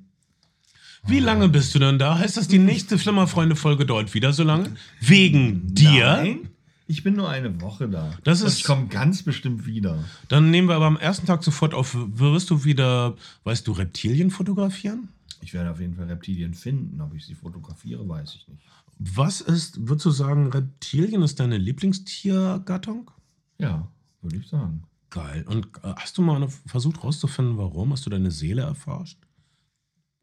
Wie 1.06 1.20
lange 1.20 1.50
bist 1.50 1.76
du 1.76 1.80
denn 1.80 2.00
da? 2.00 2.18
Heißt 2.18 2.38
das, 2.38 2.48
die 2.48 2.60
nächste 2.60 2.98
Flimmerfreunde-Folge 2.98 3.86
dauert 3.86 4.14
wieder 4.14 4.32
so 4.34 4.44
lange? 4.44 4.72
Wegen 5.02 5.74
dir? 5.74 6.06
Nein, 6.06 6.50
ich 6.88 7.04
bin 7.04 7.16
nur 7.16 7.30
eine 7.30 7.60
Woche 7.62 7.90
da. 7.90 8.18
Das 8.24 8.42
ist- 8.42 8.60
ich 8.60 8.64
komme 8.64 8.88
ganz 8.88 9.24
bestimmt 9.24 9.66
wieder. 9.66 10.04
Dann 10.30 10.50
nehmen 10.50 10.68
wir 10.70 10.76
aber 10.76 10.86
am 10.86 10.98
ersten 10.98 11.26
Tag 11.26 11.44
sofort 11.44 11.74
auf. 11.74 11.96
Wirst 11.96 12.50
du 12.50 12.64
wieder, 12.64 13.16
weißt 13.44 13.68
du, 13.68 13.74
Reptilien 13.74 14.32
fotografieren? 14.32 15.10
Ich 15.42 15.54
werde 15.54 15.72
auf 15.72 15.80
jeden 15.82 15.96
Fall 15.96 16.06
Reptilien 16.06 16.54
finden. 16.54 17.02
Ob 17.02 17.14
ich 17.14 17.26
sie 17.26 17.36
fotografiere, 17.36 18.08
weiß 18.08 18.36
ich 18.36 18.48
nicht. 18.48 18.62
Was 19.00 19.42
ist, 19.42 19.88
würdest 19.90 20.06
du 20.06 20.12
sagen, 20.12 20.48
Reptilien 20.52 21.22
ist 21.24 21.40
deine 21.40 21.58
Lieblingstiergattung? 21.58 23.12
Ja, 23.58 23.88
würde 24.22 24.38
ich 24.38 24.48
sagen. 24.48 24.84
Geil. 25.10 25.44
Und 25.48 25.66
äh, 25.84 25.94
hast 25.98 26.18
du 26.18 26.22
mal 26.22 26.48
versucht 26.66 27.04
rauszufinden, 27.04 27.58
warum? 27.58 27.92
Hast 27.92 28.06
du 28.06 28.10
deine 28.10 28.32
Seele 28.32 28.62
erforscht? 28.62 29.18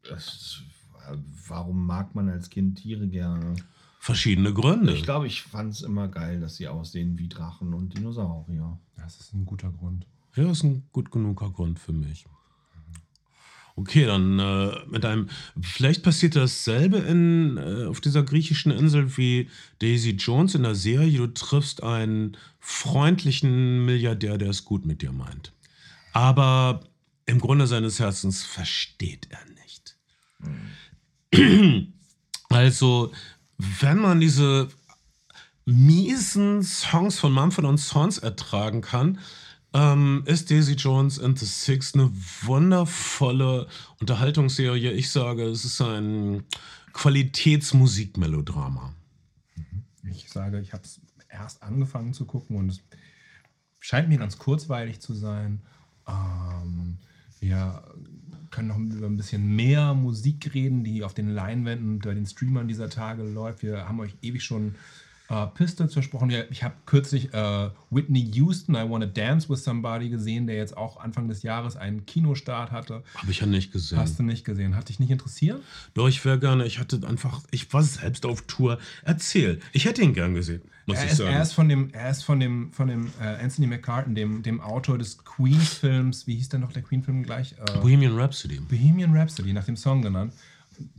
Das, 0.09 0.61
warum 1.47 1.85
mag 1.85 2.15
man 2.15 2.29
als 2.29 2.49
Kind 2.49 2.79
Tiere 2.79 3.07
gerne? 3.07 3.55
Verschiedene 3.99 4.53
Gründe. 4.53 4.93
Ich 4.93 5.03
glaube, 5.03 5.27
ich 5.27 5.43
fand 5.43 5.73
es 5.73 5.81
immer 5.81 6.07
geil, 6.07 6.39
dass 6.39 6.55
sie 6.55 6.67
aussehen 6.67 7.19
wie 7.19 7.27
Drachen 7.27 7.73
und 7.73 7.95
Dinosaurier. 7.95 8.79
Das 8.97 9.19
ist 9.19 9.33
ein 9.33 9.45
guter 9.45 9.69
Grund. 9.71 10.07
Ja, 10.35 10.49
ist 10.49 10.63
ein 10.63 10.83
gut 10.91 11.11
genuger 11.11 11.49
Grund 11.51 11.79
für 11.79 11.93
mich. 11.93 12.25
Okay, 13.75 14.05
dann 14.05 14.37
äh, 14.39 14.75
mit 14.89 15.05
einem. 15.05 15.29
Vielleicht 15.61 16.03
passiert 16.03 16.35
dasselbe 16.35 16.97
in, 16.97 17.57
äh, 17.57 17.85
auf 17.85 18.01
dieser 18.01 18.23
griechischen 18.23 18.71
Insel 18.71 19.17
wie 19.17 19.49
Daisy 19.79 20.11
Jones 20.11 20.55
in 20.55 20.63
der 20.63 20.75
Serie. 20.75 21.17
Du 21.17 21.27
triffst 21.27 21.81
einen 21.81 22.37
freundlichen 22.59 23.85
Milliardär, 23.85 24.37
der 24.37 24.49
es 24.49 24.65
gut 24.65 24.85
mit 24.85 25.01
dir 25.01 25.11
meint. 25.11 25.53
Aber 26.13 26.81
im 27.25 27.39
Grunde 27.39 27.65
seines 27.67 27.99
Herzens 27.99 28.43
versteht 28.43 29.27
er 29.29 29.39
nicht. 29.63 29.95
Also, 32.49 33.13
wenn 33.57 33.99
man 33.99 34.19
diese 34.19 34.67
miesen 35.65 36.63
Songs 36.63 37.17
von 37.17 37.31
Mumford 37.31 37.79
Sons 37.79 38.17
ertragen 38.17 38.81
kann, 38.81 39.19
ähm, 39.73 40.23
ist 40.25 40.51
Daisy 40.51 40.73
Jones 40.73 41.19
and 41.19 41.39
the 41.39 41.45
Six 41.45 41.93
eine 41.93 42.11
wundervolle 42.41 43.67
Unterhaltungsserie. 44.01 44.91
Ich 44.91 45.11
sage, 45.11 45.43
es 45.43 45.63
ist 45.63 45.81
ein 45.81 46.43
Qualitätsmusikmelodrama. 46.91 48.93
Ich 50.11 50.29
sage, 50.29 50.59
ich 50.59 50.73
habe 50.73 50.83
es 50.83 50.99
erst 51.29 51.63
angefangen 51.63 52.13
zu 52.13 52.25
gucken 52.25 52.57
und 52.57 52.69
es 52.69 52.81
scheint 53.79 54.09
mir 54.09 54.17
ganz 54.17 54.37
kurzweilig 54.37 54.99
zu 54.99 55.13
sein. 55.13 55.61
Ähm, 56.05 56.97
wir 57.39 57.81
können 58.51 58.67
noch 58.67 58.77
über 58.77 59.07
ein 59.07 59.17
bisschen 59.17 59.55
mehr 59.55 59.93
Musik 59.93 60.53
reden, 60.53 60.83
die 60.83 61.03
auf 61.03 61.13
den 61.13 61.29
Leinwänden 61.29 61.99
bei 61.99 62.13
den 62.13 62.25
Streamern 62.25 62.67
dieser 62.67 62.89
Tage 62.89 63.23
läuft. 63.23 63.63
Wir 63.63 63.87
haben 63.87 63.99
euch 63.99 64.15
ewig 64.21 64.43
schon 64.43 64.75
äh, 65.31 65.47
Pistols 65.47 65.93
versprochen. 65.93 66.29
Ich 66.49 66.63
habe 66.63 66.73
kürzlich 66.85 67.33
äh, 67.33 67.69
Whitney 67.89 68.29
Houston, 68.33 68.75
I 68.75 68.89
Wanna 68.89 69.05
Dance 69.05 69.47
with 69.49 69.63
Somebody 69.63 70.09
gesehen, 70.09 70.45
der 70.47 70.57
jetzt 70.57 70.75
auch 70.75 70.99
Anfang 70.99 71.27
des 71.27 71.41
Jahres 71.43 71.75
einen 71.77 72.05
Kinostart 72.05 72.71
hatte. 72.71 73.03
Habe 73.15 73.31
ich 73.31 73.39
ja 73.39 73.47
nicht 73.47 73.71
gesehen. 73.71 73.97
Hast 73.97 74.19
du 74.19 74.23
nicht 74.23 74.43
gesehen? 74.43 74.75
Hat 74.75 74.89
dich 74.89 74.99
nicht 74.99 75.09
interessiert? 75.11 75.61
Doch, 75.93 76.07
ich 76.09 76.23
wäre 76.25 76.37
gerne, 76.39 76.65
ich 76.65 76.79
hatte 76.79 76.99
einfach, 77.07 77.41
ich 77.51 77.71
war 77.73 77.81
selbst 77.83 78.25
auf 78.25 78.41
Tour. 78.43 78.77
Erzähl, 79.03 79.59
ich 79.71 79.85
hätte 79.85 80.01
ihn 80.01 80.13
gern 80.13 80.33
gesehen, 80.33 80.61
muss 80.85 80.97
Er 80.97 81.05
ich 81.05 81.11
ist, 81.11 81.17
sagen. 81.19 81.31
er 81.33 81.41
ist 81.41 81.53
von 81.53 81.69
dem, 81.69 81.89
er 81.93 82.09
ist 82.11 82.23
von 82.23 82.39
dem, 82.39 82.73
von 82.73 82.87
dem 82.89 83.07
äh, 83.21 83.43
Anthony 83.43 83.67
McCartan, 83.67 84.15
dem, 84.15 84.43
dem 84.43 84.59
Autor 84.59 84.97
des 84.97 85.23
Queen-Films. 85.23 86.27
Wie 86.27 86.35
hieß 86.35 86.49
denn 86.49 86.61
noch 86.61 86.73
der 86.73 86.81
Queen-Film 86.81 87.23
gleich? 87.23 87.53
Äh, 87.53 87.79
Bohemian 87.79 88.17
Rhapsody. 88.19 88.59
Bohemian 88.59 89.15
Rhapsody, 89.15 89.53
nach 89.53 89.65
dem 89.65 89.77
Song 89.77 90.01
genannt. 90.01 90.33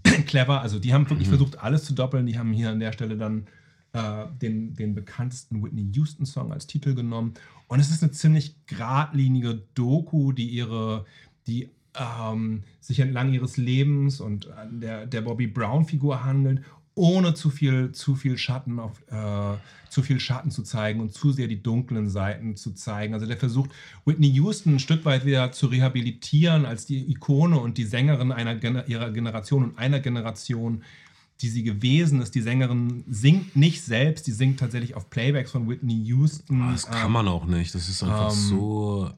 Clever, 0.26 0.60
also 0.60 0.78
die 0.78 0.92
haben 0.94 1.02
Mhm. 1.04 1.10
wirklich 1.10 1.28
versucht, 1.28 1.58
alles 1.58 1.84
zu 1.84 1.92
doppeln. 1.94 2.26
Die 2.26 2.38
haben 2.38 2.52
hier 2.52 2.70
an 2.70 2.80
der 2.80 2.92
Stelle 2.92 3.16
dann 3.16 3.46
äh, 3.92 4.26
den, 4.40 4.74
den 4.74 4.94
bekanntesten 4.94 5.62
Whitney 5.62 5.88
Houston-Song 5.92 6.52
als 6.52 6.66
Titel 6.66 6.94
genommen. 6.94 7.34
Und 7.68 7.80
es 7.80 7.90
ist 7.90 8.02
eine 8.02 8.12
ziemlich 8.12 8.56
geradlinige 8.66 9.62
Doku, 9.74 10.32
die 10.32 10.48
ihre, 10.48 11.06
die 11.46 11.70
ähm, 11.94 12.62
sich 12.80 13.00
entlang 13.00 13.32
ihres 13.32 13.56
Lebens 13.56 14.20
und 14.20 14.50
an 14.50 14.80
der, 14.80 15.06
der 15.06 15.20
Bobby 15.20 15.46
Brown-Figur 15.46 16.24
handelt, 16.24 16.62
ohne 16.94 17.34
zu 17.34 17.50
viel, 17.50 17.92
zu 17.92 18.14
viel 18.14 18.36
Schatten 18.36 18.78
auf, 18.78 19.02
äh, 19.10 19.56
zu 19.88 20.02
viel 20.02 20.20
Schatten 20.20 20.50
zu 20.50 20.62
zeigen 20.62 21.00
und 21.00 21.12
zu 21.12 21.32
sehr 21.32 21.48
die 21.48 21.62
dunklen 21.62 22.08
Seiten 22.08 22.56
zu 22.56 22.72
zeigen. 22.72 23.14
Also 23.14 23.26
der 23.26 23.38
versucht, 23.38 23.70
Whitney 24.04 24.28
Houston 24.28 24.74
ein 24.74 24.78
Stück 24.78 25.04
weit 25.04 25.24
wieder 25.24 25.52
zu 25.52 25.66
rehabilitieren 25.66 26.66
als 26.66 26.84
die 26.84 27.10
Ikone 27.10 27.58
und 27.58 27.78
die 27.78 27.84
Sängerin 27.84 28.32
einer 28.32 28.62
ihrer 28.86 29.10
Generation 29.10 29.64
und 29.64 29.78
einer 29.78 30.00
Generation, 30.00 30.82
die 31.42 31.48
sie 31.48 31.62
gewesen 31.62 32.20
ist. 32.22 32.34
Die 32.34 32.40
Sängerin 32.40 33.04
singt 33.08 33.56
nicht 33.56 33.82
selbst, 33.82 34.26
die 34.26 34.32
singt 34.32 34.60
tatsächlich 34.60 34.94
auf 34.94 35.10
Playbacks 35.10 35.50
von 35.50 35.68
Whitney 35.68 36.00
Houston. 36.04 36.62
Ah, 36.62 36.72
Das 36.72 36.86
kann 36.86 37.06
Ähm, 37.06 37.12
man 37.12 37.28
auch 37.28 37.44
nicht. 37.44 37.74
Das 37.74 37.88
ist 37.88 38.02
einfach 38.02 38.30
ähm, 38.32 38.36
so. 38.38 39.10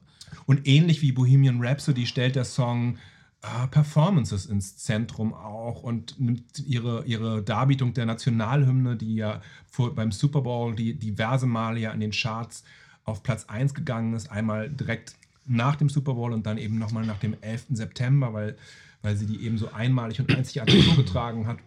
und 0.45 0.67
ähnlich 0.67 1.01
wie 1.01 1.11
Bohemian 1.11 1.61
Rhapsody 1.63 2.05
stellt 2.05 2.35
der 2.35 2.45
Song 2.45 2.97
äh, 3.41 3.67
Performances 3.67 4.47
ins 4.47 4.77
Zentrum 4.77 5.33
auch 5.33 5.83
und 5.83 6.19
nimmt 6.19 6.59
ihre, 6.65 7.05
ihre 7.05 7.43
Darbietung 7.43 7.93
der 7.93 8.05
Nationalhymne, 8.07 8.95
die 8.95 9.15
ja 9.15 9.41
vor, 9.69 9.93
beim 9.93 10.11
Super 10.11 10.41
Bowl 10.41 10.75
die 10.75 10.95
diverse 10.97 11.45
Male 11.45 11.79
ja 11.79 11.91
in 11.91 11.99
den 11.99 12.11
Charts 12.11 12.63
auf 13.03 13.21
Platz 13.21 13.45
1 13.45 13.75
gegangen 13.75 14.13
ist, 14.15 14.31
einmal 14.31 14.69
direkt 14.69 15.15
nach 15.45 15.75
dem 15.75 15.89
Super 15.89 16.15
Bowl 16.15 16.33
und 16.33 16.47
dann 16.47 16.57
eben 16.57 16.79
nochmal 16.79 17.05
nach 17.05 17.19
dem 17.19 17.35
11. 17.41 17.65
September, 17.73 18.33
weil, 18.33 18.57
weil 19.03 19.15
sie 19.15 19.27
die 19.27 19.45
eben 19.45 19.59
so 19.59 19.71
einmalig 19.71 20.19
und 20.19 20.35
einzigartig 20.35 20.83
vorgetragen 20.87 21.45
hat. 21.45 21.59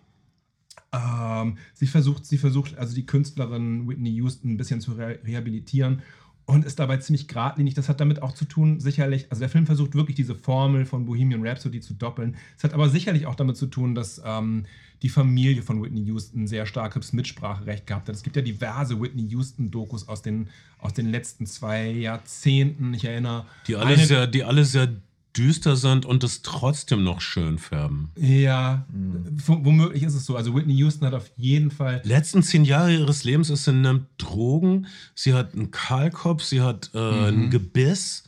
Ähm, 0.93 1.59
sie 1.75 1.87
versucht, 1.87 2.25
sie 2.27 2.39
versucht 2.39 2.77
also 2.79 2.95
die 2.95 3.07
Künstlerin 3.07 3.89
Whitney 3.89 4.11
Houston 4.15 4.53
ein 4.53 4.57
bisschen 4.57 4.81
zu 4.81 4.93
re 4.93 5.19
rehabilitieren 5.25 6.03
und 6.47 6.65
ist 6.65 6.79
dabei 6.79 6.97
ziemlich 6.97 7.29
geradlinig. 7.29 7.75
Das 7.75 7.91
hat 7.91 8.01
damit 8.01 8.23
auch 8.23 8.33
zu 8.33 8.47
tun, 8.47 8.81
sicherlich, 8.81 9.27
also 9.31 9.41
der 9.41 9.51
Film 9.51 9.67
versucht 9.67 9.95
wirklich 9.95 10.17
diese 10.17 10.35
Formel 10.35 10.87
von 10.87 11.05
Bohemian 11.05 11.47
Rhapsody 11.47 11.81
zu 11.81 11.93
doppeln. 11.93 12.37
Es 12.57 12.65
hat 12.65 12.73
aber 12.73 12.89
sicherlich 12.89 13.27
auch 13.27 13.35
damit 13.35 13.59
zu 13.59 13.67
tun, 13.67 13.95
dass 13.95 14.23
ähm, 14.25 14.65
die 15.03 15.11
Familie 15.11 15.63
von 15.63 15.83
Whitney 15.83 16.05
Houston 16.05 16.47
sehr 16.47 16.65
starkes 16.65 17.13
Mitspracherecht 17.13 17.87
gehabt 17.87 18.09
hat. 18.09 18.15
Es 18.15 18.23
gibt 18.23 18.35
ja 18.37 18.43
diverse 18.43 18.99
Whitney 19.01 19.29
Houston-Dokus 19.29 20.09
aus 20.09 20.23
den, 20.23 20.49
aus 20.79 20.95
den 20.95 21.11
letzten 21.11 21.45
zwei 21.45 21.91
Jahrzehnten. 21.91 22.95
Ich 22.95 23.05
erinnere. 23.05 23.45
Die 23.67 23.77
alle, 23.77 23.95
eine- 23.95 24.07
sehr, 24.07 24.27
die 24.27 24.43
alle 24.43 24.65
sehr 24.65 24.89
düster 25.37 25.77
sind 25.77 26.05
und 26.07 26.25
es 26.25 26.43
trotzdem 26.43 27.05
noch 27.05 27.21
schön 27.21 27.59
färben. 27.59 28.11
Ja, 28.17 28.87
w- 28.91 29.59
womöglich 29.61 30.03
ist 30.03 30.15
es 30.15 30.25
so. 30.27 30.37
Also 30.37 30.55
Whitney 30.55 30.75
Houston 30.77 31.07
hat 31.07 31.15
auf 31.15 31.31
jeden 31.37 31.71
Fall 31.71 32.01
letzten 32.05 32.43
zehn 32.43 32.65
Jahre 32.65 32.93
ihres 32.93 33.25
Lebens 33.25 33.51
ist 33.51 33.65
sie 33.65 33.73
nimmt 33.73 34.07
Drogen, 34.19 34.87
sie 35.15 35.35
hat 35.35 35.55
einen 35.55 35.71
Kahlkopf, 35.71 36.43
sie 36.43 36.61
hat 36.61 36.91
äh, 36.95 36.99
Mhm. 36.99 37.45
ein 37.45 37.51
Gebiss 37.51 38.25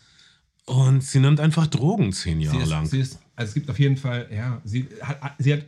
und 0.66 1.02
sie 1.02 1.18
nimmt 1.20 1.40
einfach 1.40 1.66
Drogen 1.66 2.12
zehn 2.12 2.38
Sie 2.38 2.44
Jahre 2.46 2.62
ist, 2.62 2.68
lang. 2.68 2.86
sie 2.86 3.00
ist, 3.00 3.18
also 3.34 3.48
es 3.48 3.54
gibt 3.54 3.70
auf 3.70 3.78
jeden 3.78 3.96
Fall, 3.96 4.28
ja, 4.32 4.60
sie 4.64 4.86
hat, 5.02 5.34
sie 5.38 5.52
hat 5.54 5.60
äh, 5.60 5.64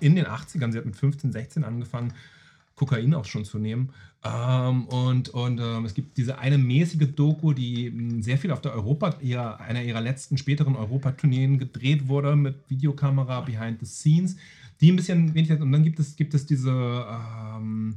in 0.00 0.14
den 0.16 0.26
80ern, 0.26 0.72
sie 0.72 0.78
hat 0.78 0.84
mit 0.84 0.96
15, 0.96 1.32
16 1.32 1.64
angefangen, 1.64 2.12
Kokain 2.74 3.14
auch 3.14 3.24
schon 3.24 3.44
zu 3.44 3.58
nehmen. 3.58 3.90
Ähm, 4.24 4.86
und 4.86 5.30
und 5.30 5.60
ähm, 5.60 5.84
es 5.84 5.94
gibt 5.94 6.16
diese 6.16 6.38
eine 6.38 6.56
mäßige 6.58 7.08
Doku, 7.14 7.52
die 7.52 7.90
mh, 7.90 8.22
sehr 8.22 8.38
viel 8.38 8.52
auf 8.52 8.60
der 8.60 8.72
Europa, 8.72 9.16
ihrer, 9.20 9.60
einer 9.60 9.82
ihrer 9.82 10.00
letzten 10.00 10.38
späteren 10.38 10.76
Europatourneen 10.76 11.58
gedreht 11.58 12.08
wurde 12.08 12.36
mit 12.36 12.56
Videokamera 12.68 13.40
behind 13.40 13.80
the 13.80 13.86
scenes, 13.86 14.36
die 14.80 14.92
ein 14.92 14.96
bisschen 14.96 15.34
wenig 15.34 15.50
und 15.50 15.72
dann 15.72 15.82
gibt 15.82 15.98
es, 15.98 16.14
gibt 16.14 16.34
es 16.34 16.46
diese 16.46 16.70
ähm, 16.70 17.96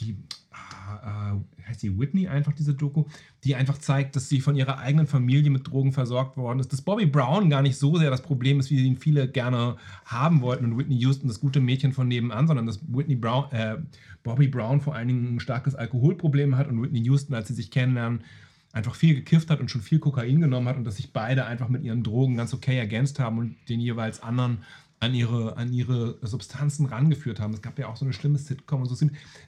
die 0.00 0.16
ah, 0.50 1.36
äh, 1.36 1.68
heißt 1.68 1.82
die 1.82 1.98
Whitney 1.98 2.28
einfach 2.28 2.52
diese 2.52 2.74
Doku, 2.74 3.04
die 3.44 3.54
einfach 3.54 3.78
zeigt, 3.78 4.16
dass 4.16 4.28
sie 4.28 4.40
von 4.40 4.56
ihrer 4.56 4.78
eigenen 4.78 5.06
Familie 5.06 5.50
mit 5.50 5.66
Drogen 5.66 5.92
versorgt 5.92 6.36
worden 6.36 6.60
ist. 6.60 6.72
Dass 6.72 6.82
Bobby 6.82 7.06
Brown 7.06 7.50
gar 7.50 7.62
nicht 7.62 7.78
so 7.78 7.96
sehr 7.96 8.10
das 8.10 8.22
Problem 8.22 8.60
ist, 8.60 8.70
wie 8.70 8.84
ihn 8.84 8.98
viele 8.98 9.28
gerne 9.28 9.76
haben 10.04 10.40
wollten 10.40 10.64
und 10.64 10.78
Whitney 10.78 10.96
Houston 10.96 11.28
das 11.28 11.40
gute 11.40 11.60
Mädchen 11.60 11.92
von 11.92 12.08
nebenan, 12.08 12.46
sondern 12.46 12.66
dass 12.66 12.80
Whitney 12.88 13.16
Brown, 13.16 13.50
äh, 13.52 13.76
Bobby 14.22 14.48
Brown 14.48 14.80
vor 14.80 14.94
allen 14.94 15.08
Dingen 15.08 15.36
ein 15.36 15.40
starkes 15.40 15.74
Alkoholproblem 15.74 16.56
hat 16.56 16.68
und 16.68 16.82
Whitney 16.82 17.02
Houston, 17.04 17.34
als 17.34 17.48
sie 17.48 17.54
sich 17.54 17.70
kennenlernen, 17.70 18.24
einfach 18.72 18.96
viel 18.96 19.14
gekifft 19.14 19.50
hat 19.50 19.60
und 19.60 19.70
schon 19.70 19.82
viel 19.82 20.00
Kokain 20.00 20.40
genommen 20.40 20.66
hat 20.66 20.76
und 20.76 20.84
dass 20.84 20.96
sich 20.96 21.12
beide 21.12 21.46
einfach 21.46 21.68
mit 21.68 21.84
ihren 21.84 22.02
Drogen 22.02 22.36
ganz 22.36 22.52
okay 22.52 22.76
ergänzt 22.76 23.20
haben 23.20 23.38
und 23.38 23.56
den 23.68 23.78
jeweils 23.78 24.20
anderen 24.20 24.64
an 25.04 25.14
ihre, 25.14 25.56
an 25.56 25.72
ihre 25.72 26.16
Substanzen 26.22 26.86
rangeführt 26.86 27.40
haben. 27.40 27.54
Es 27.54 27.62
gab 27.62 27.78
ja 27.78 27.88
auch 27.88 27.96
so 27.96 28.04
eine 28.04 28.12
schlimme 28.14 28.38
Sitcom 28.38 28.82
und 28.82 28.88
so. 28.88 28.94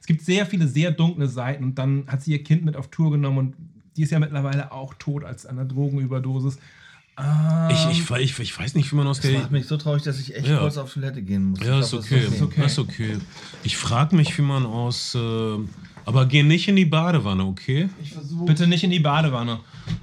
Es 0.00 0.06
gibt 0.06 0.22
sehr 0.22 0.46
viele 0.46 0.68
sehr 0.68 0.90
dunkle 0.92 1.28
Seiten 1.28 1.64
und 1.64 1.74
dann 1.76 2.04
hat 2.06 2.22
sie 2.22 2.32
ihr 2.32 2.42
Kind 2.42 2.64
mit 2.64 2.76
auf 2.76 2.88
Tour 2.88 3.10
genommen 3.10 3.38
und 3.38 3.54
die 3.96 4.02
ist 4.02 4.10
ja 4.12 4.18
mittlerweile 4.18 4.72
auch 4.72 4.94
tot 4.94 5.24
als 5.24 5.46
an 5.46 5.58
einer 5.58 5.66
Drogenüberdosis. 5.68 6.58
Ähm, 7.18 7.70
Ich, 7.70 7.86
ich, 7.90 8.10
ich, 8.10 8.38
ich 8.38 8.58
weiß 8.58 8.74
nicht, 8.74 8.92
wie 8.92 8.96
man 8.96 9.06
aus 9.06 9.20
Das 9.20 9.30
der. 9.30 9.40
macht 9.40 9.50
mich 9.50 9.66
so 9.66 9.76
traurig, 9.78 10.02
dass 10.02 10.20
ich 10.20 10.34
echt 10.36 10.46
Ja. 10.48 10.58
kurz 10.58 10.76
auf 10.76 10.92
Toilette 10.92 11.22
gehen 11.22 11.44
muss. 11.46 11.60
Ja, 11.60 11.78
Ich 11.78 11.84
ist 11.84 11.90
glaub, 11.90 12.02
das 12.02 12.12
okay. 12.12 12.26
okay. 12.26 12.42
okay. 12.44 12.66
Ist 12.66 12.78
okay. 12.78 13.16
Ich 13.64 13.76
frage 13.76 14.14
mich, 14.16 14.36
wie 14.36 14.42
man 14.42 14.66
aus. 14.66 15.14
Äh, 15.14 15.18
aber 16.04 16.26
geh 16.26 16.42
nicht 16.42 16.68
in 16.68 16.76
die 16.76 16.84
Badewanne, 16.84 17.44
okay? 17.44 17.88
Ich 18.02 18.12
versuche. 18.12 18.44
Bitte 18.44 18.66
nicht 18.66 18.84
in 18.84 18.90
die 18.90 19.00
Badewanne. 19.00 19.58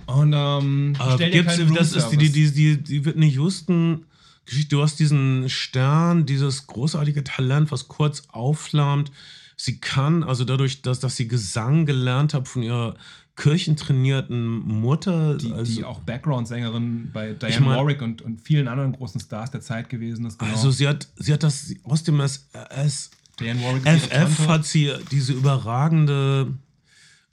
Und 0.08 0.34
ähm, 0.36 0.96
Aber 0.98 1.14
stell 1.14 1.30
dir 1.32 1.44
gibt's, 1.44 1.58
keinen 1.58 1.74
das 1.76 1.94
ist 1.94 2.10
die, 2.10 2.18
die, 2.18 2.32
die, 2.32 2.52
die, 2.52 2.78
die 2.84 3.06
Whitney 3.06 3.30
Houston 3.32 4.06
Geschichte. 4.46 4.76
Du 4.76 4.82
hast 4.82 5.00
diesen 5.00 5.50
Stern, 5.50 6.26
dieses 6.26 6.68
großartige 6.68 7.24
Talent, 7.24 7.72
was 7.72 7.88
kurz 7.88 8.24
aufflammt. 8.32 9.12
Sie 9.56 9.80
kann, 9.80 10.24
also 10.24 10.44
dadurch, 10.46 10.82
dass, 10.82 11.00
dass 11.00 11.16
sie 11.16 11.28
Gesang 11.28 11.86
gelernt 11.86 12.34
hat 12.34 12.48
von 12.48 12.64
ihrer 12.64 12.96
kirchentrainierten 13.36 14.60
Mutter. 14.60 15.38
die, 15.38 15.52
also, 15.52 15.74
die 15.74 15.84
auch 15.84 16.00
Background-Sängerin 16.02 17.10
bei 17.14 17.34
Diane 17.34 17.54
Ich 17.54 17.60
mein- 17.60 17.78
Warwick 17.78 18.02
und, 18.02 18.22
und 18.22 18.42
vielen 18.42 18.68
anderen 18.68 18.94
großen 18.94 19.20
Stars 19.20 19.52
der 19.52 19.62
Zeit 19.62 19.90
gewesen 19.90 20.26
ist. 20.26 20.38
genau. 20.40 20.52
also 20.52 20.72
sie 20.72 20.88
hat, 20.88 21.08
sie 21.16 21.34
hat 21.34 21.44
das 21.44 21.74
aus 21.84 22.04
dem 22.04 22.20
SS, 22.20 23.10
Diane 23.40 23.62
Warwick 23.62 23.88
FF 23.88 24.48
hat 24.48 24.66
sie 24.66 24.92
diese 25.12 25.34
überragende 25.34 26.54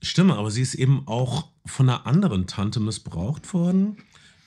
Stimme, 0.01 0.37
aber 0.37 0.51
sie 0.51 0.63
ist 0.63 0.75
eben 0.75 1.07
auch 1.07 1.49
von 1.67 1.89
einer 1.89 2.07
anderen 2.07 2.47
Tante 2.47 2.81
missbraucht 2.81 3.53
worden. 3.53 3.99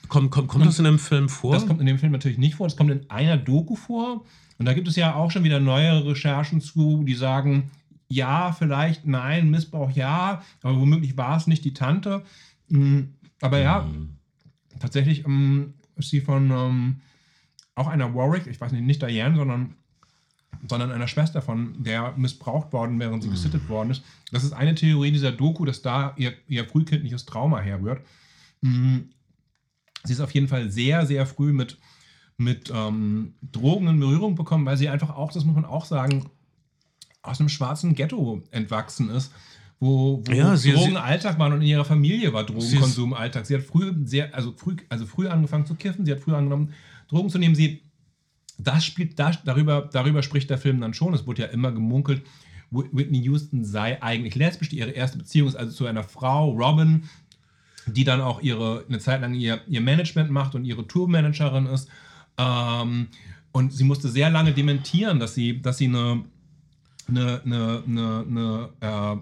Kommt, 0.08 0.30
kommt, 0.30 0.48
kommt 0.48 0.66
das 0.66 0.78
in 0.78 0.84
dem 0.84 0.98
Film 0.98 1.28
vor? 1.28 1.52
Das 1.54 1.66
kommt 1.66 1.80
in 1.80 1.86
dem 1.86 1.98
Film 1.98 2.12
natürlich 2.12 2.38
nicht 2.38 2.56
vor. 2.56 2.66
Das 2.66 2.76
kommt 2.76 2.90
in 2.90 3.08
einer 3.10 3.36
Doku 3.36 3.74
vor. 3.74 4.24
Und 4.58 4.66
da 4.66 4.74
gibt 4.74 4.86
es 4.88 4.96
ja 4.96 5.14
auch 5.14 5.30
schon 5.30 5.44
wieder 5.44 5.60
neuere 5.60 6.06
Recherchen 6.06 6.60
zu, 6.60 7.02
die 7.04 7.14
sagen, 7.14 7.70
ja, 8.08 8.52
vielleicht, 8.52 9.06
nein, 9.06 9.50
Missbrauch 9.50 9.90
ja, 9.90 10.42
aber 10.62 10.78
womöglich 10.78 11.16
war 11.16 11.36
es 11.36 11.46
nicht 11.46 11.64
die 11.64 11.74
Tante. 11.74 12.22
Mm, 12.68 13.00
Aber 13.40 13.58
ja, 13.58 13.82
Mhm. 13.82 14.10
tatsächlich 14.78 15.24
ähm, 15.26 15.74
ist 15.96 16.10
sie 16.10 16.20
von 16.20 16.50
ähm, 16.50 16.96
auch 17.74 17.88
einer 17.88 18.14
Warwick, 18.14 18.46
ich 18.46 18.60
weiß 18.60 18.72
nicht, 18.72 18.84
nicht 18.84 19.02
Diane, 19.02 19.36
sondern, 19.36 19.74
sondern 20.68 20.92
einer 20.92 21.08
Schwester 21.08 21.42
von 21.42 21.82
der 21.82 22.12
missbraucht 22.16 22.72
worden, 22.72 23.00
während 23.00 23.22
sie 23.22 23.30
gesittet 23.30 23.68
worden 23.68 23.90
ist. 23.90 24.04
Das 24.30 24.44
ist 24.44 24.52
eine 24.52 24.74
Theorie 24.74 25.10
dieser 25.10 25.32
Doku, 25.32 25.64
dass 25.64 25.82
da 25.82 26.14
ihr, 26.16 26.32
ihr 26.46 26.64
frühkindliches 26.66 27.26
Trauma 27.26 27.58
herrührt. 27.60 28.00
Mm, 28.62 28.98
Sie 30.04 30.12
ist 30.12 30.20
auf 30.20 30.30
jeden 30.32 30.48
Fall 30.48 30.70
sehr, 30.70 31.06
sehr 31.06 31.26
früh 31.26 31.52
mit, 31.52 31.78
mit 32.36 32.70
ähm, 32.74 33.34
Drogen 33.52 33.88
in 33.88 34.00
Berührung 34.00 34.34
bekommen, 34.34 34.66
weil 34.66 34.76
sie 34.76 34.88
einfach 34.88 35.10
auch, 35.10 35.32
das 35.32 35.44
muss 35.44 35.54
man 35.54 35.64
auch 35.64 35.84
sagen, 35.86 36.26
aus 37.22 37.40
einem 37.40 37.48
schwarzen 37.48 37.94
Ghetto 37.94 38.42
entwachsen 38.50 39.08
ist, 39.10 39.32
wo, 39.80 40.22
wo 40.26 40.32
Ja, 40.32 40.56
sie- 40.56 40.72
Drogen 40.72 40.90
sie- 40.92 40.96
Alltag 40.96 41.38
waren 41.38 41.52
und 41.54 41.62
in 41.62 41.68
ihrer 41.68 41.84
Familie 41.84 42.32
war 42.32 42.46
Sie 42.46 42.52
Drogenkonsum 42.52 43.14
Alltag. 43.14 43.46
Sie 43.46 43.54
hat 43.54 43.62
früh 43.62 43.92
sehr, 44.04 44.34
also 44.34 44.52
früh, 44.56 44.76
also 44.90 45.06
früh 45.06 45.26
angefangen 45.28 45.66
zu 45.66 45.74
kiffen, 45.74 46.04
sie 46.04 46.12
hat 46.12 46.20
früh 46.20 46.34
angenommen, 46.34 46.74
Drogen 47.08 47.30
zu 47.30 47.38
nehmen. 47.38 47.54
Sie, 47.54 47.82
das 48.58 48.84
spielt, 48.84 49.18
das, 49.18 49.42
darüber, 49.44 49.88
darüber 49.92 50.22
spricht 50.22 50.50
der 50.50 50.58
Film 50.58 50.80
dann 50.80 50.94
schon. 50.94 51.14
Es 51.14 51.26
wurde 51.26 51.42
ja 51.42 51.48
immer 51.48 51.72
gemunkelt, 51.72 52.22
Whit- 52.70 52.90
Whitney 52.92 53.22
Houston 53.22 53.64
sei 53.64 54.02
eigentlich 54.02 54.34
lesbisch. 54.34 54.72
Ihre 54.72 54.90
erste 54.90 55.16
Beziehung 55.18 55.48
ist 55.48 55.56
also 55.56 55.72
zu 55.72 55.86
einer 55.86 56.02
Frau, 56.02 56.50
Robin, 56.50 57.04
die 57.86 58.04
dann 58.04 58.20
auch 58.20 58.40
ihre 58.40 58.84
eine 58.88 58.98
Zeit 58.98 59.20
lang 59.20 59.34
ihr, 59.34 59.60
ihr 59.68 59.80
Management 59.80 60.30
macht 60.30 60.54
und 60.54 60.64
ihre 60.64 60.86
Tourmanagerin 60.86 61.66
ist. 61.66 61.88
Ähm, 62.38 63.08
und 63.52 63.72
sie 63.72 63.84
musste 63.84 64.08
sehr 64.08 64.30
lange 64.30 64.52
dementieren, 64.52 65.20
dass 65.20 65.34
sie, 65.34 65.60
dass 65.62 65.78
sie 65.78 65.86
eine 65.86 66.24
eine, 67.08 67.42
eine, 67.44 67.82
eine, 67.86 68.24
eine 68.28 68.68
äh, 68.80 69.16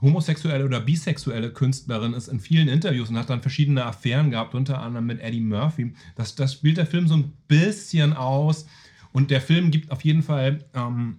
homosexuelle 0.00 0.64
oder 0.64 0.80
bisexuelle 0.80 1.50
Künstlerin 1.50 2.12
ist 2.12 2.28
in 2.28 2.40
vielen 2.40 2.68
Interviews 2.68 3.08
und 3.08 3.16
hat 3.16 3.30
dann 3.30 3.40
verschiedene 3.40 3.84
Affären 3.84 4.30
gehabt, 4.30 4.54
unter 4.54 4.80
anderem 4.80 5.06
mit 5.06 5.20
Eddie 5.20 5.40
Murphy. 5.40 5.94
Das, 6.16 6.34
das 6.34 6.54
spielt 6.54 6.76
der 6.76 6.86
Film 6.86 7.08
so 7.08 7.14
ein 7.14 7.32
bisschen 7.48 8.12
aus. 8.12 8.66
Und 9.12 9.30
der 9.30 9.40
Film 9.40 9.70
gibt 9.70 9.90
auf 9.90 10.02
jeden 10.02 10.22
Fall 10.22 10.64
ähm, 10.74 11.18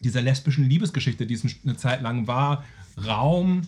dieser 0.00 0.20
lesbischen 0.20 0.68
Liebesgeschichte, 0.68 1.26
die 1.26 1.34
es 1.34 1.44
eine 1.64 1.76
Zeit 1.76 2.02
lang 2.02 2.26
war, 2.26 2.64
Raum. 3.06 3.62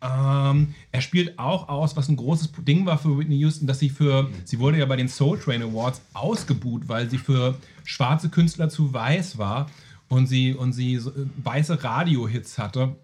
Ähm, 0.00 0.74
er 0.92 1.00
spielt 1.00 1.38
auch 1.38 1.68
aus, 1.68 1.96
was 1.96 2.08
ein 2.08 2.16
großes 2.16 2.52
Ding 2.58 2.86
war 2.86 2.98
für 2.98 3.18
Whitney 3.18 3.36
Houston, 3.38 3.66
dass 3.66 3.80
sie 3.80 3.90
für, 3.90 4.30
sie 4.44 4.60
wurde 4.60 4.78
ja 4.78 4.86
bei 4.86 4.96
den 4.96 5.08
Soul 5.08 5.38
Train 5.38 5.62
Awards 5.62 6.00
ausgebuht, 6.14 6.88
weil 6.88 7.10
sie 7.10 7.18
für 7.18 7.56
schwarze 7.84 8.28
Künstler 8.28 8.68
zu 8.68 8.92
weiß 8.92 9.38
war 9.38 9.68
und 10.08 10.26
sie, 10.26 10.54
und 10.54 10.72
sie 10.72 10.94
äh, 10.94 11.02
weiße 11.42 11.82
Radio-Hits 11.82 12.58
hatte. 12.58 12.94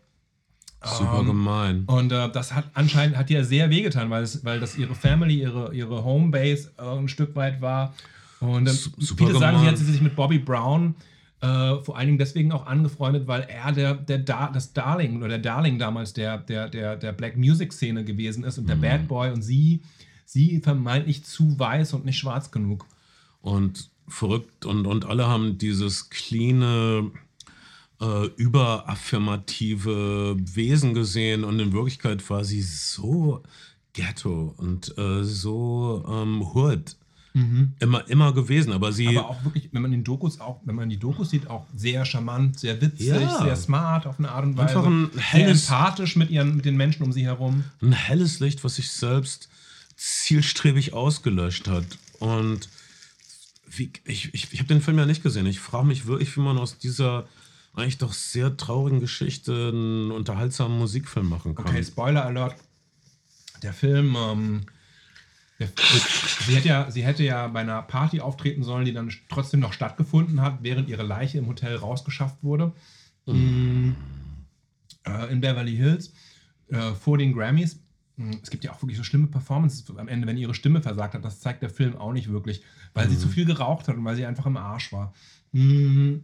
Super 0.85 1.21
ähm, 1.21 1.27
gemein. 1.27 1.85
Und 1.87 2.13
äh, 2.13 2.31
das 2.31 2.55
hat 2.55 2.71
anscheinend 2.75 3.17
hat 3.17 3.29
ihr 3.31 3.45
sehr 3.45 3.71
wehgetan, 3.71 4.11
weil, 4.11 4.23
es, 4.23 4.45
weil 4.45 4.61
das 4.61 4.77
ihre 4.77 4.95
Family, 4.95 5.41
ihre, 5.41 5.75
ihre 5.75 6.05
Homebase 6.05 6.73
äh, 6.79 6.83
ein 6.83 7.09
Stück 7.09 7.35
weit 7.35 7.61
war. 7.61 7.95
Und 8.39 8.69
äh, 8.69 8.73
viele 8.73 9.33
gemein. 9.33 9.41
sagen, 9.41 9.61
sie 9.61 9.67
hat 9.67 9.79
sich 9.79 10.01
mit 10.01 10.15
Bobby 10.15 10.39
Brown 10.39 10.95
äh, 10.95 11.14
vor 11.83 11.97
allen 11.97 12.07
Dingen 12.07 12.19
deswegen 12.19 12.53
auch 12.53 12.67
angefreundet, 12.67 13.27
weil 13.27 13.43
er 13.43 13.73
der, 13.73 13.95
der 13.95 14.19
Dar 14.19 14.53
das 14.53 14.73
Darling 14.73 15.19
oder 15.19 15.29
der 15.29 15.39
Darling 15.39 15.79
damals 15.79 16.13
der, 16.13 16.39
der, 16.39 16.69
der, 16.69 16.97
der 16.97 17.13
Black 17.13 17.37
Music 17.37 17.73
Szene 17.73 18.05
gewesen 18.05 18.45
ist 18.45 18.59
und 18.59 18.69
der 18.69 18.77
mhm. 18.77 18.83
Bad 18.83 19.09
Boy 19.09 19.33
und 19.33 19.43
sie, 19.43 19.81
sie 20.25 20.61
vermeintlich 20.61 21.25
zu 21.25 21.59
weiß 21.59 21.95
und 21.95 22.05
nicht 22.05 22.19
schwarz 22.19 22.51
genug. 22.51 22.87
Und 23.41 23.91
verrückt 24.09 24.65
und, 24.65 24.87
und 24.87 25.07
alle 25.07 25.27
haben 25.27 25.59
dieses 25.59 26.11
cleane, 26.11 27.11
äh, 28.01 28.27
überaffirmative 28.37 30.37
Wesen 30.39 30.95
gesehen 30.95 31.45
und 31.45 31.61
in 31.61 31.73
Wirklichkeit 31.73 32.29
war 32.31 32.45
sie 32.45 32.63
so 32.63 33.43
ghetto 33.93 34.55
und 34.57 34.97
äh, 34.99 35.25
so 35.25 36.05
ähm, 36.09 36.55
hood. 36.55 36.97
Mhm. 37.35 37.75
Immer, 37.81 38.09
immer 38.09 38.33
gewesen, 38.33 38.73
aber 38.73 38.93
sie. 38.93 39.09
Aber 39.09 39.29
auch 39.29 39.45
wirklich, 39.45 39.69
wenn 39.73 39.83
man 39.83 39.91
den 39.91 40.05
Dokus 40.05 40.41
auch, 40.41 40.61
wenn 40.65 40.77
man 40.77 40.89
die 40.89 40.99
Dokus 40.99 41.31
sieht, 41.31 41.49
auch 41.49 41.67
sehr 41.75 42.05
charmant, 42.05 42.61
sehr 42.61 42.81
witzig, 42.81 43.09
ja. 43.09 43.43
sehr 43.43 43.57
smart 43.57 44.07
auf 44.07 44.21
eine 44.21 44.31
Art 44.31 44.45
und 44.45 44.57
Weise. 44.57 44.79
Einfach 44.79 44.87
ein 44.87 45.11
helles, 45.19 45.67
sehr 45.67 45.77
empathisch 45.77 46.15
mit, 46.15 46.31
ihren, 46.31 46.57
mit 46.57 46.65
den 46.65 46.77
Menschen 46.77 47.03
um 47.03 47.13
sie 47.13 47.25
herum. 47.25 47.65
Ein 47.83 47.93
helles 47.93 48.39
Licht, 48.39 48.63
was 48.63 48.77
sich 48.77 48.93
selbst 48.93 49.49
zielstrebig 49.97 50.93
ausgelöscht 50.93 51.67
hat. 51.67 51.85
Und 52.21 52.69
wie, 53.67 53.91
ich, 54.05 54.33
ich, 54.33 54.53
ich 54.53 54.59
habe 54.61 54.69
den 54.69 54.81
Film 54.81 54.97
ja 54.99 55.07
nicht 55.07 55.25
gesehen. 55.25 55.47
Ich 55.47 55.59
frage 55.59 55.87
mich 55.87 56.07
wirklich, 56.07 56.37
wie 56.37 56.41
man 56.41 56.57
aus 56.57 56.79
dieser 56.79 57.27
eigentlich 57.75 57.99
doch 57.99 58.13
sehr 58.13 58.57
traurigen 58.57 59.01
Geschichte 59.01 59.71
einen 59.73 60.13
unterhaltsamen 60.13 60.79
Musikfilm 60.79 61.29
machen 61.29 61.57
kann. 61.57 61.67
Okay, 61.67 61.83
Spoiler 61.83 62.25
Alert. 62.25 62.55
Der 63.65 63.73
Film, 63.73 64.17
ähm, 64.17 64.61
sie, 65.59 66.55
hätte 66.57 66.69
ja, 66.69 66.91
sie 66.91 67.05
hätte 67.05 67.23
ja 67.23 67.47
bei 67.49 67.61
einer 67.61 67.83
Party 67.83 68.21
auftreten 68.21 68.63
sollen, 68.63 68.85
die 68.85 68.93
dann 68.93 69.13
trotzdem 69.29 69.61
noch 69.61 69.73
stattgefunden 69.73 70.41
hat, 70.41 70.59
während 70.63 70.89
ihre 70.89 71.03
Leiche 71.03 71.39
im 71.39 71.47
Hotel 71.47 71.77
rausgeschafft 71.77 72.43
wurde. 72.43 72.73
Mhm. 73.27 73.97
In 75.31 75.41
Beverly 75.41 75.77
Hills 75.77 76.13
äh, 76.69 76.93
vor 76.95 77.19
den 77.19 77.33
Grammys. 77.33 77.79
Hm, 78.17 78.39
es 78.43 78.51
gibt 78.51 78.65
ja 78.65 78.73
auch 78.73 78.83
wirklich 78.83 78.97
so 78.97 79.05
schlimme 79.05 79.27
Performances 79.27 79.85
am 79.97 80.09
Ende, 80.09 80.27
wenn 80.27 80.37
ihre 80.37 80.55
Stimme 80.55 80.83
versagt 80.83 81.15
hat. 81.15 81.25
Das 81.25 81.41
zeigt 81.41 81.63
der 81.63 81.71
Film 81.71 81.97
auch 81.97 82.13
nicht 82.13 82.31
wirklich, 82.31 82.63
weil 82.95 83.07
mhm. 83.07 83.11
sie 83.11 83.19
zu 83.19 83.29
viel 83.29 83.45
geraucht 83.45 83.89
hat 83.89 83.97
und 83.97 84.05
weil 84.05 84.17
sie 84.17 84.27
einfach 84.27 84.47
im 84.47 84.57
Arsch 84.57 84.93
war. 84.93 85.13
Mhm. 85.53 86.23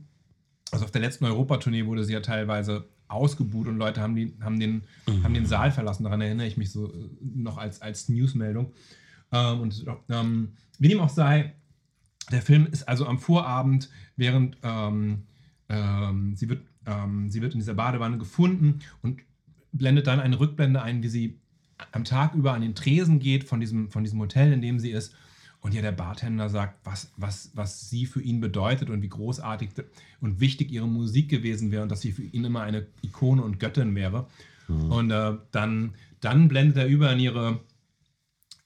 Also 0.70 0.84
auf 0.84 0.90
der 0.90 1.00
letzten 1.00 1.24
Europatournee 1.24 1.86
wurde 1.86 2.04
sie 2.04 2.12
ja 2.12 2.20
teilweise 2.20 2.88
ausgebuht 3.08 3.66
und 3.66 3.76
Leute 3.76 4.00
haben, 4.00 4.14
die, 4.14 4.34
haben, 4.40 4.60
den, 4.60 4.82
haben 5.24 5.34
den 5.34 5.46
Saal 5.46 5.72
verlassen. 5.72 6.04
Daran 6.04 6.20
erinnere 6.20 6.46
ich 6.46 6.56
mich 6.56 6.70
so 6.70 6.92
äh, 6.92 7.08
noch 7.20 7.58
als, 7.58 7.82
als 7.82 8.08
Newsmeldung. 8.08 8.72
Ähm, 9.32 9.60
und 9.60 9.84
ähm, 10.08 10.52
wie 10.78 10.88
dem 10.88 11.00
auch 11.00 11.08
sei, 11.08 11.54
der 12.30 12.42
Film 12.42 12.66
ist 12.66 12.88
also 12.88 13.06
am 13.06 13.18
Vorabend, 13.18 13.90
während 14.16 14.56
ähm, 14.62 15.22
ähm 15.68 16.34
sie, 16.36 16.48
wird, 16.48 16.62
ähm, 16.86 17.30
sie 17.30 17.42
wird 17.42 17.54
in 17.54 17.60
dieser 17.60 17.74
Badewanne 17.74 18.18
gefunden 18.18 18.80
und 19.02 19.20
blendet 19.72 20.06
dann 20.06 20.20
eine 20.20 20.38
Rückblende 20.38 20.82
ein, 20.82 21.02
wie 21.02 21.08
sie 21.08 21.38
am 21.92 22.04
Tag 22.04 22.34
über 22.34 22.52
an 22.52 22.62
den 22.62 22.74
Tresen 22.74 23.18
geht 23.18 23.44
von 23.44 23.60
diesem, 23.60 23.90
von 23.90 24.04
diesem 24.04 24.20
Hotel, 24.20 24.52
in 24.52 24.62
dem 24.62 24.78
sie 24.78 24.90
ist. 24.90 25.14
Und 25.62 25.74
ja, 25.74 25.82
der 25.82 25.92
Bartender 25.92 26.48
sagt, 26.48 26.78
was, 26.84 27.12
was, 27.16 27.50
was 27.54 27.90
sie 27.90 28.06
für 28.06 28.22
ihn 28.22 28.40
bedeutet 28.40 28.88
und 28.88 29.02
wie 29.02 29.08
großartig 29.08 29.70
und 30.20 30.40
wichtig 30.40 30.70
ihre 30.70 30.88
Musik 30.88 31.28
gewesen 31.28 31.70
wäre 31.70 31.82
und 31.82 31.90
dass 31.90 32.00
sie 32.00 32.12
für 32.12 32.22
ihn 32.22 32.44
immer 32.44 32.62
eine 32.62 32.86
Ikone 33.02 33.42
und 33.42 33.60
Göttin 33.60 33.94
wäre. 33.94 34.26
Mhm. 34.68 34.90
Und 34.90 35.10
äh, 35.10 35.34
dann, 35.50 35.94
dann 36.20 36.48
blendet 36.48 36.78
er 36.78 36.86
über 36.86 37.12
in 37.12 37.20
ihre, 37.20 37.60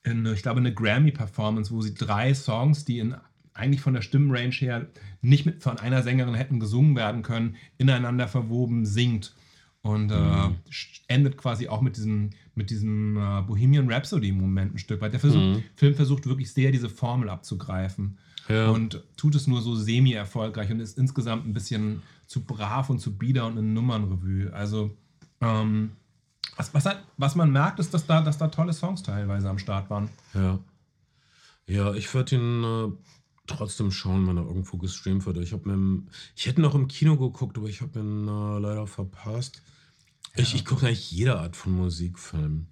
in, 0.05 0.25
ich 0.27 0.43
glaube, 0.43 0.59
eine 0.59 0.73
Grammy-Performance, 0.73 1.71
wo 1.71 1.81
sie 1.81 1.93
drei 1.93 2.33
Songs, 2.33 2.85
die 2.85 2.99
in, 2.99 3.15
eigentlich 3.53 3.81
von 3.81 3.93
der 3.93 4.01
Stimmenrange 4.01 4.55
her 4.55 4.87
nicht 5.21 5.45
mit 5.45 5.63
von 5.63 5.79
einer 5.79 6.03
Sängerin 6.03 6.35
hätten 6.35 6.59
gesungen 6.59 6.95
werden 6.95 7.23
können, 7.23 7.55
ineinander 7.77 8.27
verwoben 8.27 8.85
singt. 8.85 9.33
Und 9.81 10.11
äh, 10.11 10.15
mhm. 10.15 10.55
endet 11.07 11.37
quasi 11.37 11.67
auch 11.67 11.81
mit 11.81 11.95
diesem, 11.97 12.31
mit 12.55 12.69
diesem 12.69 13.17
äh, 13.17 13.41
Bohemian 13.41 13.91
Rhapsody-Moment 13.91 14.75
ein 14.75 14.77
Stück 14.79 15.01
weit. 15.01 15.13
Der 15.13 15.19
Versuch, 15.19 15.39
mhm. 15.39 15.63
Film 15.75 15.93
versucht 15.95 16.25
wirklich 16.25 16.51
sehr, 16.51 16.71
diese 16.71 16.89
Formel 16.89 17.29
abzugreifen. 17.29 18.17
Ja. 18.47 18.69
Und 18.69 19.03
tut 19.17 19.35
es 19.35 19.47
nur 19.47 19.61
so 19.61 19.75
semi-erfolgreich 19.75 20.71
und 20.71 20.79
ist 20.79 20.97
insgesamt 20.97 21.47
ein 21.47 21.53
bisschen 21.53 22.01
zu 22.27 22.43
brav 22.43 22.89
und 22.89 22.99
zu 22.99 23.15
bieder 23.15 23.45
und 23.45 23.57
eine 23.57 23.67
Nummernrevue. 23.67 24.51
Also, 24.53 24.95
ähm, 25.41 25.91
was, 26.57 26.73
was, 26.73 26.85
was 27.17 27.35
man 27.35 27.51
merkt, 27.51 27.79
ist, 27.79 27.93
dass 27.93 28.05
da, 28.05 28.21
dass 28.21 28.37
da 28.37 28.47
tolle 28.47 28.73
Songs 28.73 29.03
teilweise 29.03 29.49
am 29.49 29.59
Start 29.59 29.89
waren. 29.89 30.09
Ja. 30.33 30.59
Ja, 31.67 31.93
ich 31.93 32.13
würde 32.13 32.35
ihn 32.35 32.63
äh, 32.63 32.91
trotzdem 33.47 33.91
schauen, 33.91 34.27
wenn 34.27 34.37
er 34.37 34.45
irgendwo 34.45 34.77
gestreamt 34.77 35.25
wird. 35.25 35.37
Ich, 35.37 35.53
ich 36.35 36.45
hätte 36.45 36.61
noch 36.61 36.75
im 36.75 36.87
Kino 36.87 37.17
geguckt, 37.17 37.57
aber 37.57 37.67
ich 37.67 37.81
habe 37.81 37.99
ihn 37.99 38.27
äh, 38.27 38.59
leider 38.59 38.85
verpasst. 38.87 39.61
Ich, 40.35 40.53
ich 40.53 40.65
gucke 40.65 40.85
eigentlich 40.85 41.11
jede 41.11 41.39
Art 41.39 41.55
von 41.55 41.73
Musikfilm. 41.73 42.67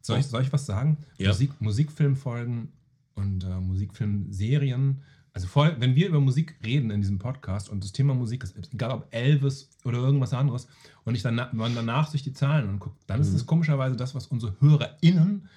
Soll 0.00 0.20
ich, 0.20 0.26
soll 0.26 0.42
ich 0.42 0.52
was 0.52 0.66
sagen? 0.66 0.98
Ja. 1.18 1.28
Musik, 1.28 1.60
Musikfilmfolgen 1.60 2.72
und 3.14 3.44
äh, 3.44 3.60
Musikfilmserien. 3.60 5.02
Also 5.32 5.46
voll, 5.46 5.76
wenn 5.78 5.94
wir 5.94 6.08
über 6.08 6.20
Musik 6.20 6.56
reden 6.64 6.90
in 6.90 7.00
diesem 7.00 7.18
Podcast 7.18 7.68
und 7.68 7.84
das 7.84 7.92
Thema 7.92 8.14
Musik 8.14 8.42
ist, 8.42 8.56
egal 8.72 8.90
ob 8.90 9.06
Elvis 9.10 9.70
oder 9.84 9.98
irgendwas 9.98 10.34
anderes, 10.34 10.66
und 11.04 11.14
ich 11.14 11.22
dann, 11.22 11.40
man 11.52 11.74
danach 11.74 12.08
sich 12.08 12.22
die 12.22 12.32
Zahlen 12.32 12.68
anguckt, 12.68 13.00
dann 13.06 13.18
mhm. 13.18 13.22
ist 13.22 13.34
es 13.34 13.46
komischerweise 13.46 13.96
das, 13.96 14.14
was 14.14 14.26
unsere 14.26 14.56
HörerInnen 14.60 15.48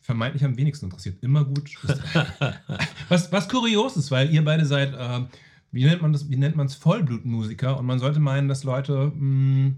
vermeintlich 0.00 0.44
am 0.44 0.56
wenigsten 0.56 0.86
interessiert. 0.86 1.22
Immer 1.22 1.44
gut. 1.44 1.70
was, 3.08 3.32
was 3.32 3.48
kurios 3.48 3.96
ist, 3.96 4.10
weil 4.10 4.30
ihr 4.30 4.44
beide 4.44 4.66
seid, 4.66 4.92
äh, 4.92 5.24
wie 5.72 5.84
nennt 5.84 6.02
man 6.02 6.12
das, 6.12 6.28
wie 6.28 6.36
nennt 6.36 6.56
man 6.56 6.66
es, 6.66 6.74
Vollblutmusiker 6.74 7.78
und 7.78 7.86
man 7.86 7.98
sollte 7.98 8.20
meinen, 8.20 8.48
dass 8.48 8.64
Leute 8.64 9.12
mh, 9.14 9.18
hm, 9.18 9.76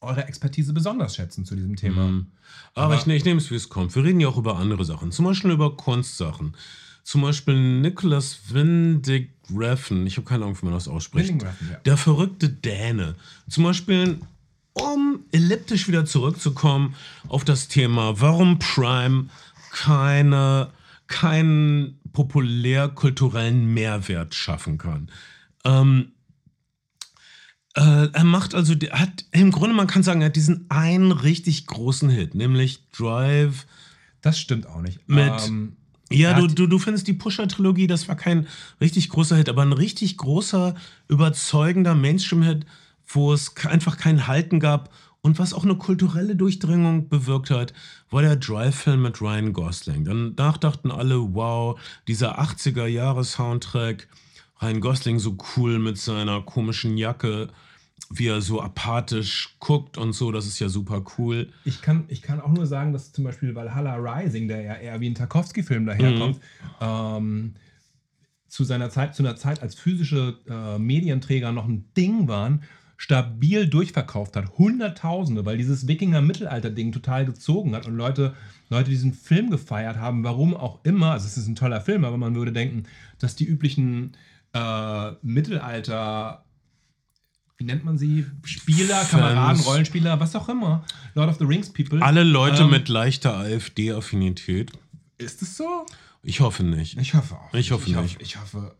eure 0.00 0.26
Expertise 0.26 0.72
besonders 0.72 1.14
schätzen 1.14 1.44
zu 1.44 1.54
diesem 1.54 1.76
Thema. 1.76 2.08
Mhm. 2.08 2.26
Aber, 2.74 2.86
Aber, 2.86 2.94
ich, 2.96 3.06
ich 3.06 3.24
nehme 3.24 3.38
es, 3.38 3.50
wie 3.50 3.54
es 3.54 3.68
kommt. 3.68 3.94
Wir 3.94 4.02
reden 4.02 4.20
ja 4.20 4.28
auch 4.28 4.38
über 4.38 4.56
andere 4.58 4.84
Sachen, 4.84 5.12
zum 5.12 5.26
Beispiel 5.26 5.50
über 5.52 5.76
Kunstsachen. 5.76 6.56
Zum 7.02 7.22
Beispiel 7.22 7.80
Nicholas 7.80 8.38
Windig 8.50 9.30
Reffen, 9.54 10.06
ich 10.06 10.16
habe 10.16 10.26
keine 10.26 10.44
Ahnung, 10.44 10.56
wie 10.60 10.66
man 10.66 10.74
das 10.74 10.88
ausspricht. 10.88 11.42
Ja. 11.42 11.54
Der 11.84 11.96
verrückte 11.96 12.48
Däne. 12.48 13.16
Zum 13.48 13.64
Beispiel, 13.64 14.20
um 14.74 15.24
elliptisch 15.32 15.88
wieder 15.88 16.04
zurückzukommen 16.04 16.94
auf 17.28 17.44
das 17.44 17.68
Thema, 17.68 18.20
warum 18.20 18.58
Prime 18.58 19.26
keine, 19.72 20.70
keinen 21.06 21.98
populärkulturellen 22.12 23.72
Mehrwert 23.72 24.34
schaffen 24.34 24.78
kann. 24.78 25.10
Ähm, 25.64 26.12
äh, 27.74 28.08
er 28.12 28.24
macht 28.24 28.54
also, 28.54 28.74
hat 28.90 29.24
im 29.30 29.52
Grunde, 29.52 29.74
man 29.74 29.86
kann 29.86 30.02
sagen, 30.02 30.22
er 30.22 30.26
hat 30.26 30.36
diesen 30.36 30.66
einen 30.70 31.12
richtig 31.12 31.66
großen 31.66 32.10
Hit, 32.10 32.34
nämlich 32.34 32.88
Drive. 32.90 33.66
Das 34.20 34.38
stimmt 34.38 34.66
auch 34.66 34.80
nicht. 34.80 35.08
Mit. 35.08 35.32
Ähm, 35.46 35.76
ja, 36.12 36.34
du, 36.34 36.46
du, 36.46 36.66
du 36.66 36.78
findest 36.78 37.06
die 37.06 37.12
Pusher-Trilogie, 37.12 37.86
das 37.86 38.08
war 38.08 38.16
kein 38.16 38.48
richtig 38.80 39.08
großer 39.10 39.36
Hit, 39.36 39.48
aber 39.48 39.62
ein 39.62 39.72
richtig 39.72 40.16
großer, 40.16 40.74
überzeugender 41.08 41.94
Mainstream-Hit, 41.94 42.66
wo 43.06 43.32
es 43.32 43.54
einfach 43.66 43.96
kein 43.96 44.26
Halten 44.26 44.60
gab 44.60 44.90
und 45.22 45.38
was 45.38 45.52
auch 45.52 45.64
eine 45.64 45.76
kulturelle 45.76 46.34
Durchdringung 46.34 47.08
bewirkt 47.08 47.50
hat, 47.50 47.72
war 48.10 48.22
der 48.22 48.36
Drive-Film 48.36 49.02
mit 49.02 49.20
Ryan 49.20 49.52
Gosling. 49.52 50.04
Danach 50.04 50.56
dachten 50.56 50.90
alle, 50.90 51.34
wow, 51.34 51.78
dieser 52.08 52.40
80er-Jahre-Soundtrack 52.40 54.08
Ryan 54.62 54.80
Gosling 54.80 55.18
so 55.18 55.36
cool 55.56 55.78
mit 55.78 55.98
seiner 55.98 56.42
komischen 56.42 56.96
Jacke, 56.96 57.48
wie 58.12 58.26
er 58.26 58.40
so 58.40 58.60
apathisch 58.60 59.56
guckt 59.60 59.98
und 59.98 60.12
so, 60.12 60.32
das 60.32 60.46
ist 60.46 60.58
ja 60.58 60.68
super 60.68 61.04
cool. 61.18 61.52
Ich 61.64 61.82
kann, 61.82 62.04
ich 62.08 62.22
kann 62.22 62.40
auch 62.40 62.50
nur 62.50 62.66
sagen, 62.66 62.92
dass 62.92 63.12
zum 63.12 63.24
Beispiel 63.24 63.54
Valhalla 63.54 63.96
Rising, 63.96 64.48
der 64.48 64.62
ja 64.62 64.74
eher 64.74 65.00
wie 65.00 65.08
ein 65.08 65.14
Tarkovsky-Film 65.14 65.86
daherkommt, 65.86 66.36
mhm. 66.36 66.40
ähm, 66.80 67.54
zu 68.48 68.64
seiner 68.64 68.90
Zeit, 68.90 69.14
zu 69.14 69.22
einer 69.22 69.36
Zeit, 69.36 69.62
als 69.62 69.76
physische 69.76 70.38
äh, 70.48 70.78
Medienträger 70.78 71.52
noch 71.52 71.68
ein 71.68 71.84
Ding 71.96 72.26
waren, 72.26 72.64
stabil 72.96 73.66
durchverkauft 73.66 74.36
hat. 74.36 74.58
Hunderttausende, 74.58 75.46
weil 75.46 75.56
dieses 75.56 75.86
Wikinger-Mittelalter-Ding 75.86 76.92
total 76.92 77.24
gezogen 77.24 77.74
hat 77.74 77.86
und 77.86 77.94
Leute, 77.94 78.34
Leute 78.68 78.90
diesen 78.90 79.14
Film 79.14 79.50
gefeiert 79.50 79.96
haben, 79.96 80.24
warum 80.24 80.54
auch 80.54 80.80
immer. 80.84 81.12
Also 81.12 81.26
es 81.26 81.38
ist 81.38 81.46
ein 81.46 81.54
toller 81.54 81.80
Film, 81.80 82.04
aber 82.04 82.18
man 82.18 82.34
würde 82.34 82.52
denken, 82.52 82.84
dass 83.18 83.36
die 83.36 83.46
üblichen 83.46 84.16
äh, 84.52 85.12
Mittelalter 85.22 86.44
wie 87.60 87.64
nennt 87.64 87.84
man 87.84 87.98
sie? 87.98 88.24
Spieler, 88.42 88.96
Fans. 88.96 89.10
Kameraden, 89.10 89.60
Rollenspieler, 89.62 90.18
was 90.18 90.34
auch 90.34 90.48
immer. 90.48 90.82
Lord 91.14 91.28
of 91.28 91.36
the 91.38 91.44
Rings 91.44 91.70
People. 91.70 92.00
Alle 92.02 92.24
Leute 92.24 92.62
Ähm, 92.62 92.70
mit 92.70 92.88
leichter 92.88 93.36
AfD-Affinität. 93.36 94.72
Ist 95.18 95.42
es 95.42 95.58
so? 95.58 95.84
Ich 96.22 96.40
hoffe 96.40 96.64
nicht. 96.64 96.96
Ich 96.98 97.12
hoffe 97.14 97.34
auch. 97.36 97.52
Ich 97.54 97.70
hoffe 97.70 97.90
ich 97.90 97.96
nicht. 97.96 98.14
Hoffe, 98.14 98.22
ich 98.22 98.40
hoffe. 98.40 98.74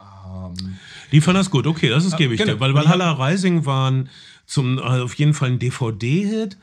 Ähm, 0.00 0.76
Die 1.10 1.20
fanden 1.20 1.40
das 1.40 1.50
gut, 1.50 1.66
okay, 1.66 1.88
das 1.88 2.04
ist, 2.04 2.16
gebe 2.16 2.34
ich 2.34 2.40
genau. 2.40 2.54
dir. 2.54 2.60
Weil 2.60 2.70
ich 2.70 2.76
Valhalla 2.76 3.12
Rising 3.12 3.66
waren 3.66 4.08
zum, 4.46 4.78
äh, 4.78 4.82
auf 4.82 5.14
jeden 5.14 5.34
Fall 5.34 5.50
ein 5.50 5.58
DVD-Hit. 5.58 6.56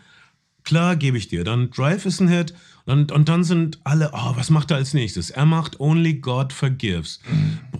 Klar, 0.63 0.95
gebe 0.95 1.17
ich 1.17 1.27
dir. 1.27 1.43
Dann 1.43 1.69
Drive 1.71 2.05
ist 2.05 2.21
ein 2.21 2.29
Hit. 2.29 2.53
Und, 2.85 3.11
und 3.11 3.27
dann 3.27 3.43
sind 3.43 3.79
alle, 3.83 4.11
oh, 4.13 4.31
was 4.35 4.49
macht 4.49 4.71
er 4.71 4.77
als 4.77 4.93
nächstes? 4.93 5.29
Er 5.29 5.45
macht 5.45 5.81
Only 5.81 6.13
God 6.15 6.53
Forgives. 6.53 7.19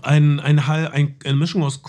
Ein, 0.02 0.42
ein, 0.42 0.68
Hall- 0.68 0.90
ein, 0.90 1.16
eine 1.24 1.36
Mischung 1.38 1.64
aus 1.64 1.82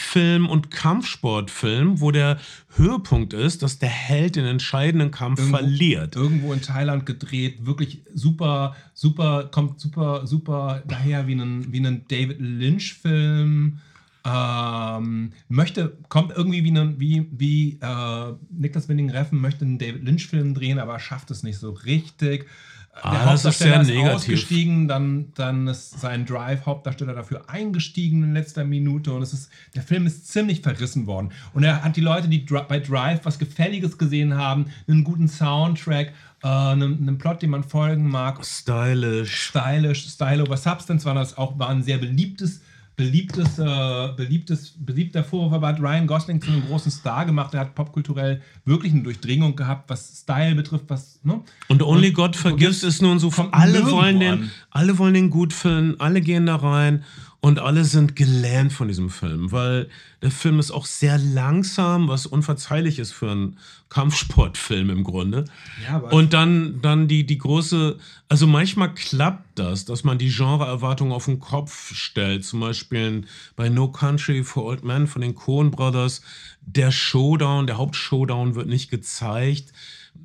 Kunstfilm 0.00 0.48
und 0.48 0.70
Kampfsportfilm, 0.70 2.00
wo 2.00 2.10
der 2.12 2.38
Höhepunkt 2.76 3.32
ist, 3.32 3.62
dass 3.62 3.78
der 3.78 3.88
Held 3.88 4.36
den 4.36 4.44
entscheidenden 4.46 5.10
Kampf 5.10 5.40
Irgendwo- 5.40 5.56
verliert. 5.58 6.16
irgendwo 6.16 6.52
in 6.52 6.62
Thailand 6.62 7.06
gedreht, 7.06 7.66
wirklich 7.66 8.02
super, 8.14 8.76
super, 8.94 9.48
kommt 9.50 9.80
super, 9.80 10.26
super 10.26 10.82
daher 10.86 11.26
wie 11.26 11.34
ein, 11.34 11.72
wie 11.72 11.80
ein 11.84 12.04
David 12.08 12.38
Lynch-Film. 12.40 13.78
Ähm, 14.22 15.32
möchte, 15.48 15.96
kommt 16.10 16.32
irgendwie 16.36 16.62
wie, 16.62 16.70
ein, 16.78 17.00
wie, 17.00 17.26
wie 17.32 17.78
äh, 17.80 18.32
Niklas 18.50 18.88
Winding 18.88 19.10
Reffen 19.10 19.40
möchte 19.40 19.64
einen 19.64 19.78
David 19.78 20.04
Lynch-Film 20.04 20.54
drehen, 20.54 20.78
aber 20.78 20.98
schafft 21.00 21.30
es 21.30 21.42
nicht 21.42 21.58
so 21.58 21.70
richtig. 21.72 22.46
Ah, 22.92 23.24
das 23.24 23.44
ist 23.44 23.58
sehr 23.58 23.82
negativ. 23.82 24.14
ausgestiegen, 24.14 24.88
dann, 24.88 25.32
dann 25.34 25.68
ist 25.68 26.00
sein 26.00 26.26
Drive-Hauptdarsteller 26.26 27.14
dafür 27.14 27.48
eingestiegen 27.48 28.22
in 28.22 28.34
letzter 28.34 28.64
Minute 28.64 29.12
und 29.12 29.22
es 29.22 29.32
ist, 29.32 29.50
der 29.74 29.82
Film 29.82 30.06
ist 30.06 30.28
ziemlich 30.28 30.60
verrissen 30.60 31.06
worden. 31.06 31.30
Und 31.54 31.62
er 31.62 31.82
hat 31.82 31.96
die 31.96 32.00
Leute, 32.00 32.28
die 32.28 32.38
bei 32.38 32.80
Drive 32.80 33.20
was 33.24 33.38
Gefälliges 33.38 33.96
gesehen 33.96 34.34
haben, 34.36 34.66
einen 34.88 35.04
guten 35.04 35.28
Soundtrack, 35.28 36.12
äh, 36.42 36.48
einen, 36.48 36.98
einen 36.98 37.18
Plot, 37.18 37.42
dem 37.42 37.50
man 37.50 37.62
folgen 37.62 38.08
mag, 38.08 38.44
Stylish. 38.44 39.48
stylisch, 39.48 40.08
Style 40.08 40.42
over 40.42 40.56
Substance 40.56 41.04
war 41.04 41.14
das 41.14 41.38
auch, 41.38 41.58
war 41.58 41.68
ein 41.68 41.82
sehr 41.82 41.98
beliebtes, 41.98 42.60
beliebtes, 42.96 43.58
äh, 43.58 44.08
beliebtes, 44.16 44.74
beliebter 44.78 45.24
Vorwurf, 45.24 45.52
aber 45.54 45.68
hat 45.68 45.80
Ryan 45.80 46.06
Gosling 46.06 46.40
zu 46.40 46.50
einem 46.50 46.66
großen 46.66 46.90
Star 46.90 47.24
gemacht. 47.24 47.54
Er 47.54 47.60
hat 47.60 47.74
popkulturell 47.74 48.42
wirklich 48.64 48.92
eine 48.92 49.02
Durchdringung 49.02 49.56
gehabt, 49.56 49.88
was 49.88 50.20
Style 50.22 50.54
betrifft, 50.54 50.84
was, 50.88 51.18
ne? 51.22 51.40
Und 51.68 51.82
Only 51.82 52.12
God 52.12 52.36
Forgives 52.36 52.82
ist 52.82 53.00
nun 53.00 53.18
so, 53.18 53.30
alle 53.52 53.90
wollen, 53.90 54.20
den, 54.20 54.32
an. 54.32 54.50
alle 54.70 54.98
wollen 54.98 55.14
den 55.14 55.30
gut 55.30 55.52
finden, 55.52 55.98
alle 55.98 56.20
gehen 56.20 56.46
da 56.46 56.56
rein 56.56 57.04
und 57.42 57.58
alle 57.58 57.84
sind 57.84 58.16
gelähmt 58.16 58.72
von 58.72 58.88
diesem 58.88 59.08
Film, 59.08 59.50
weil 59.50 59.88
der 60.20 60.30
Film 60.30 60.58
ist 60.58 60.70
auch 60.70 60.84
sehr 60.84 61.16
langsam, 61.16 62.08
was 62.08 62.26
unverzeihlich 62.26 62.98
ist 62.98 63.12
für 63.12 63.30
einen 63.30 63.58
Kampfsportfilm 63.88 64.90
im 64.90 65.04
Grunde. 65.04 65.46
Ja, 65.86 65.98
und 65.98 66.34
dann, 66.34 66.82
dann 66.82 67.08
die, 67.08 67.24
die 67.24 67.38
große, 67.38 67.98
also 68.28 68.46
manchmal 68.46 68.92
klappt 68.92 69.58
das, 69.58 69.86
dass 69.86 70.04
man 70.04 70.18
die 70.18 70.28
Genreerwartung 70.28 71.12
auf 71.12 71.24
den 71.24 71.40
Kopf 71.40 71.94
stellt. 71.94 72.44
Zum 72.44 72.60
Beispiel 72.60 73.24
bei 73.56 73.70
No 73.70 73.90
Country 73.90 74.44
for 74.44 74.64
Old 74.64 74.84
Men 74.84 75.06
von 75.06 75.22
den 75.22 75.34
Coen 75.34 75.70
Brothers. 75.70 76.20
Der 76.60 76.92
Showdown, 76.92 77.66
der 77.66 77.78
Hauptshowdown 77.78 78.54
wird 78.54 78.68
nicht 78.68 78.90
gezeigt. 78.90 79.72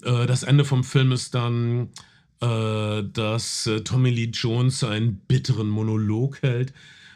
Äh, 0.03 0.25
das 0.25 0.43
Ende 0.43 0.65
vom 0.65 0.83
Film 0.83 1.13
ist 1.13 1.33
dann, 1.33 1.91
äh, 2.41 3.03
dass 3.03 3.67
äh, 3.67 3.81
Tommy 3.81 4.09
Lee 4.09 4.31
Jones 4.33 4.83
einen 4.83 5.15
bitteren 5.15 5.69
Monolog 5.69 6.41
hält. 6.41 6.73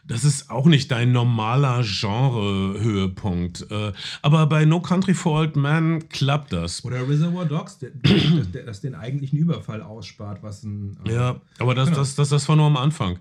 Das 0.10 0.24
ist 0.26 0.50
auch 0.50 0.66
nicht 0.66 0.92
dein 0.92 1.12
normaler 1.14 1.84
Genre-Höhepunkt. 1.84 3.68
Äh, 3.72 3.94
aber 4.22 4.48
bei 4.48 4.66
No 4.66 4.82
Country 4.82 5.14
for 5.14 5.40
Old 5.40 5.56
Men 5.56 6.10
klappt 6.10 6.52
das. 6.54 6.84
Oder 6.84 7.08
Reservoir 7.08 7.46
Dogs, 7.46 7.78
der, 7.78 7.92
der, 7.94 8.64
das 8.64 8.82
den 8.82 8.96
eigentlichen 8.96 9.38
Überfall 9.40 9.82
ausspart, 9.82 10.42
was 10.44 10.64
ein. 10.64 10.98
äh, 11.06 11.14
Ja, 11.14 11.42
aber 11.60 11.76
das, 11.76 11.90
Genau. 11.90 12.00
das, 12.00 12.16
das, 12.16 12.30
das 12.30 12.50
war 12.50 12.56
nur 12.56 12.66
am 12.66 12.78
Anfang. 12.78 13.20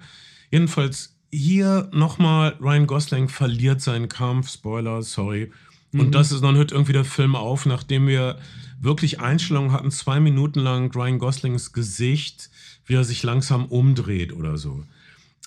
Jedenfalls 0.51 1.15
hier 1.31 1.89
nochmal, 1.93 2.57
Ryan 2.61 2.87
Gosling 2.87 3.29
verliert 3.29 3.81
seinen 3.83 4.09
Kampf, 4.09 4.51
Spoiler, 4.51 5.03
sorry. 5.03 5.53
Mhm. 5.93 6.01
Und 6.01 6.15
das 6.15 6.33
ist, 6.33 6.43
dann 6.43 6.57
hört 6.57 6.73
irgendwie 6.73 6.95
der 6.95 7.05
Film 7.05 7.37
auf, 7.37 7.67
nachdem 7.67 8.07
wir 8.07 8.39
wirklich 8.81 9.21
Einstellungen 9.21 9.73
hatten, 9.73 9.91
zwei 9.91 10.21
Minuten 10.21 10.61
lang 10.61 10.91
Ryan 10.95 11.19
Goslings 11.19 11.73
Gesicht, 11.73 12.49
wie 12.87 12.95
er 12.95 13.05
sich 13.05 13.23
langsam 13.23 13.67
umdreht 13.67 14.33
oder 14.33 14.57
so. 14.57 14.85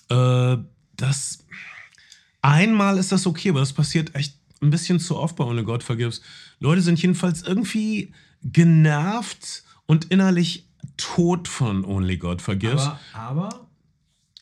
Äh, 0.08 0.58
das 1.02 1.44
einmal 2.40 2.98
ist 2.98 3.12
das 3.12 3.26
okay, 3.26 3.50
aber 3.50 3.60
das 3.60 3.72
passiert 3.72 4.14
echt 4.14 4.36
ein 4.60 4.70
bisschen 4.70 5.00
zu 5.00 5.16
oft 5.16 5.36
bei 5.36 5.44
Only 5.44 5.64
God 5.64 5.82
Forgives. 5.82 6.22
Leute 6.60 6.82
sind 6.82 7.00
jedenfalls 7.02 7.42
irgendwie 7.42 8.12
genervt 8.44 9.64
und 9.86 10.06
innerlich 10.06 10.66
tot 10.96 11.48
von 11.48 11.84
Only 11.84 12.16
God 12.16 12.40
Forgives. 12.42 12.82
Aber, 12.82 12.98
aber 13.14 13.68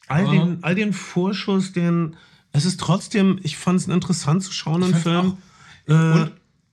all, 0.09 0.23
aber- 0.25 0.33
den, 0.33 0.59
all 0.65 0.75
den 0.75 0.93
Vorschuss, 0.93 1.73
den. 1.73 2.17
Es 2.53 2.65
ist 2.65 2.81
trotzdem, 2.81 3.39
ich 3.45 3.57
fand 3.57 3.81
es 3.81 3.87
interessant 3.87 4.43
zu 4.43 4.53
schauen, 4.53 4.81
den 4.81 4.95
Film. 4.95 5.37
Äh, 5.87 5.93
Und, 5.93 6.33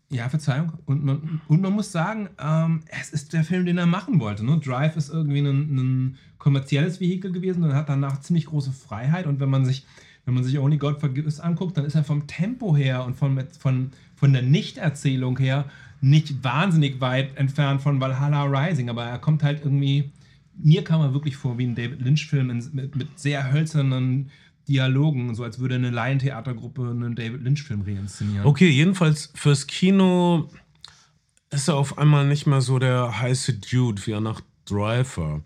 ja, 0.09 0.29
Verzeihung. 0.29 0.73
Und 0.85 1.03
man, 1.03 1.41
und 1.47 1.61
man 1.61 1.73
muss 1.73 1.91
sagen, 1.91 2.29
ähm, 2.39 2.81
es 2.87 3.09
ist 3.09 3.33
der 3.33 3.43
Film, 3.43 3.65
den 3.65 3.77
er 3.77 3.85
machen 3.85 4.19
wollte. 4.19 4.45
Ne? 4.45 4.59
Drive 4.59 4.95
ist 4.95 5.09
irgendwie 5.09 5.39
ein, 5.39 5.75
ein 5.75 6.17
kommerzielles 6.37 6.99
Vehikel 6.99 7.31
gewesen 7.31 7.63
und 7.63 7.73
hat 7.73 7.89
danach 7.89 8.21
ziemlich 8.21 8.45
große 8.45 8.71
Freiheit. 8.71 9.27
Und 9.27 9.39
wenn 9.39 9.49
man 9.49 9.65
sich, 9.65 9.85
wenn 10.25 10.33
man 10.33 10.43
sich 10.43 10.57
Only 10.59 10.77
God 10.77 11.01
Forgives 11.01 11.39
anguckt, 11.39 11.77
dann 11.77 11.85
ist 11.85 11.95
er 11.95 12.05
vom 12.05 12.25
Tempo 12.25 12.75
her 12.75 13.03
und 13.03 13.15
von, 13.15 13.37
von, 13.59 13.91
von 14.15 14.33
der 14.33 14.43
Nichterzählung 14.43 15.37
her 15.39 15.65
nicht 15.99 16.43
wahnsinnig 16.43 17.01
weit 17.01 17.35
entfernt 17.35 17.81
von 17.81 17.99
Valhalla 17.99 18.43
Rising. 18.43 18.89
Aber 18.89 19.03
er 19.03 19.19
kommt 19.19 19.43
halt 19.43 19.65
irgendwie, 19.65 20.11
mir 20.55 20.85
kam 20.85 21.01
er 21.01 21.13
wirklich 21.13 21.35
vor 21.35 21.57
wie 21.57 21.65
ein 21.65 21.75
David 21.75 22.01
Lynch-Film 22.01 22.47
mit, 22.71 22.95
mit 22.95 23.19
sehr 23.19 23.51
hölzernen 23.51 24.29
Dialogen, 24.67 25.33
so 25.35 25.43
als 25.43 25.59
würde 25.59 25.75
eine 25.75 25.89
Laientheatergruppe 25.89 26.89
einen 26.89 27.15
David 27.15 27.41
Lynch-Film 27.41 27.81
reinszenieren. 27.81 28.45
okay, 28.45 28.69
jedenfalls 28.69 29.31
fürs 29.33 29.67
Kino 29.67 30.49
ist 31.49 31.67
er 31.69 31.75
auf 31.75 31.97
einmal 31.97 32.27
nicht 32.27 32.45
mehr 32.45 32.61
so 32.61 32.77
der 32.79 33.19
heiße 33.19 33.53
Dude, 33.53 34.05
wie 34.05 34.11
er 34.11 34.21
nach 34.21 34.41
Drive 34.65 35.17
war. 35.17 35.41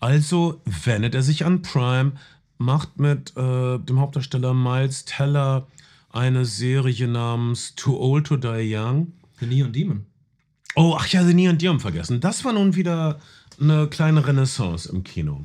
Also 0.00 0.60
wendet 0.84 1.14
er 1.14 1.22
sich 1.22 1.44
an 1.44 1.62
Prime, 1.62 2.12
macht 2.58 2.98
mit 2.98 3.36
äh, 3.36 3.78
dem 3.78 4.00
Hauptdarsteller 4.00 4.54
Miles 4.54 5.04
Teller 5.04 5.66
eine 6.10 6.44
Serie 6.44 7.06
namens 7.06 7.74
Too 7.76 7.96
Old 7.96 8.26
to 8.26 8.36
Die 8.36 8.74
Young. 8.74 9.12
The 9.40 9.46
Neon 9.46 9.72
Demon. 9.72 10.06
Oh, 10.74 10.96
ach 10.98 11.06
ja, 11.08 11.24
The 11.24 11.34
Neon 11.34 11.58
Demon 11.58 11.80
vergessen. 11.80 12.20
Das 12.20 12.44
war 12.44 12.52
nun 12.52 12.74
wieder 12.74 13.20
eine 13.60 13.88
kleine 13.88 14.26
Renaissance 14.26 14.88
im 14.88 15.04
Kino. 15.04 15.44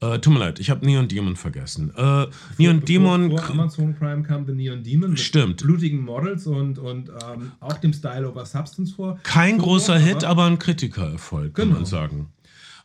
Äh, 0.00 0.18
tut 0.18 0.34
mir 0.34 0.40
leid, 0.40 0.58
ich 0.58 0.68
habe 0.68 0.84
Neon 0.84 1.08
Demon 1.08 1.36
vergessen. 1.36 1.90
Äh, 1.96 2.26
Neon 2.58 2.84
Demon. 2.84 3.30
Vor, 3.30 3.38
vor 3.40 3.50
Amazon 3.50 3.94
Prime 3.94 4.22
kam 4.22 4.44
The 4.46 4.52
Neon 4.52 4.82
Demon 4.82 5.10
mit 5.10 5.20
Stimmt. 5.20 5.62
blutigen 5.62 6.02
Models 6.04 6.46
und, 6.46 6.78
und 6.78 7.08
ähm, 7.08 7.52
auch 7.60 7.78
dem 7.78 7.94
Style 7.94 8.28
over 8.28 8.44
Substance 8.44 8.92
vor. 8.92 9.18
Kein 9.22 9.56
vor- 9.56 9.64
großer 9.68 9.98
Hit, 9.98 10.22
aber- 10.24 10.44
ein 10.44 10.58
Kritikererfolg, 10.58 11.54
kann 11.54 11.68
Genau. 11.68 11.76
man 11.80 11.86
sagen. 11.86 12.28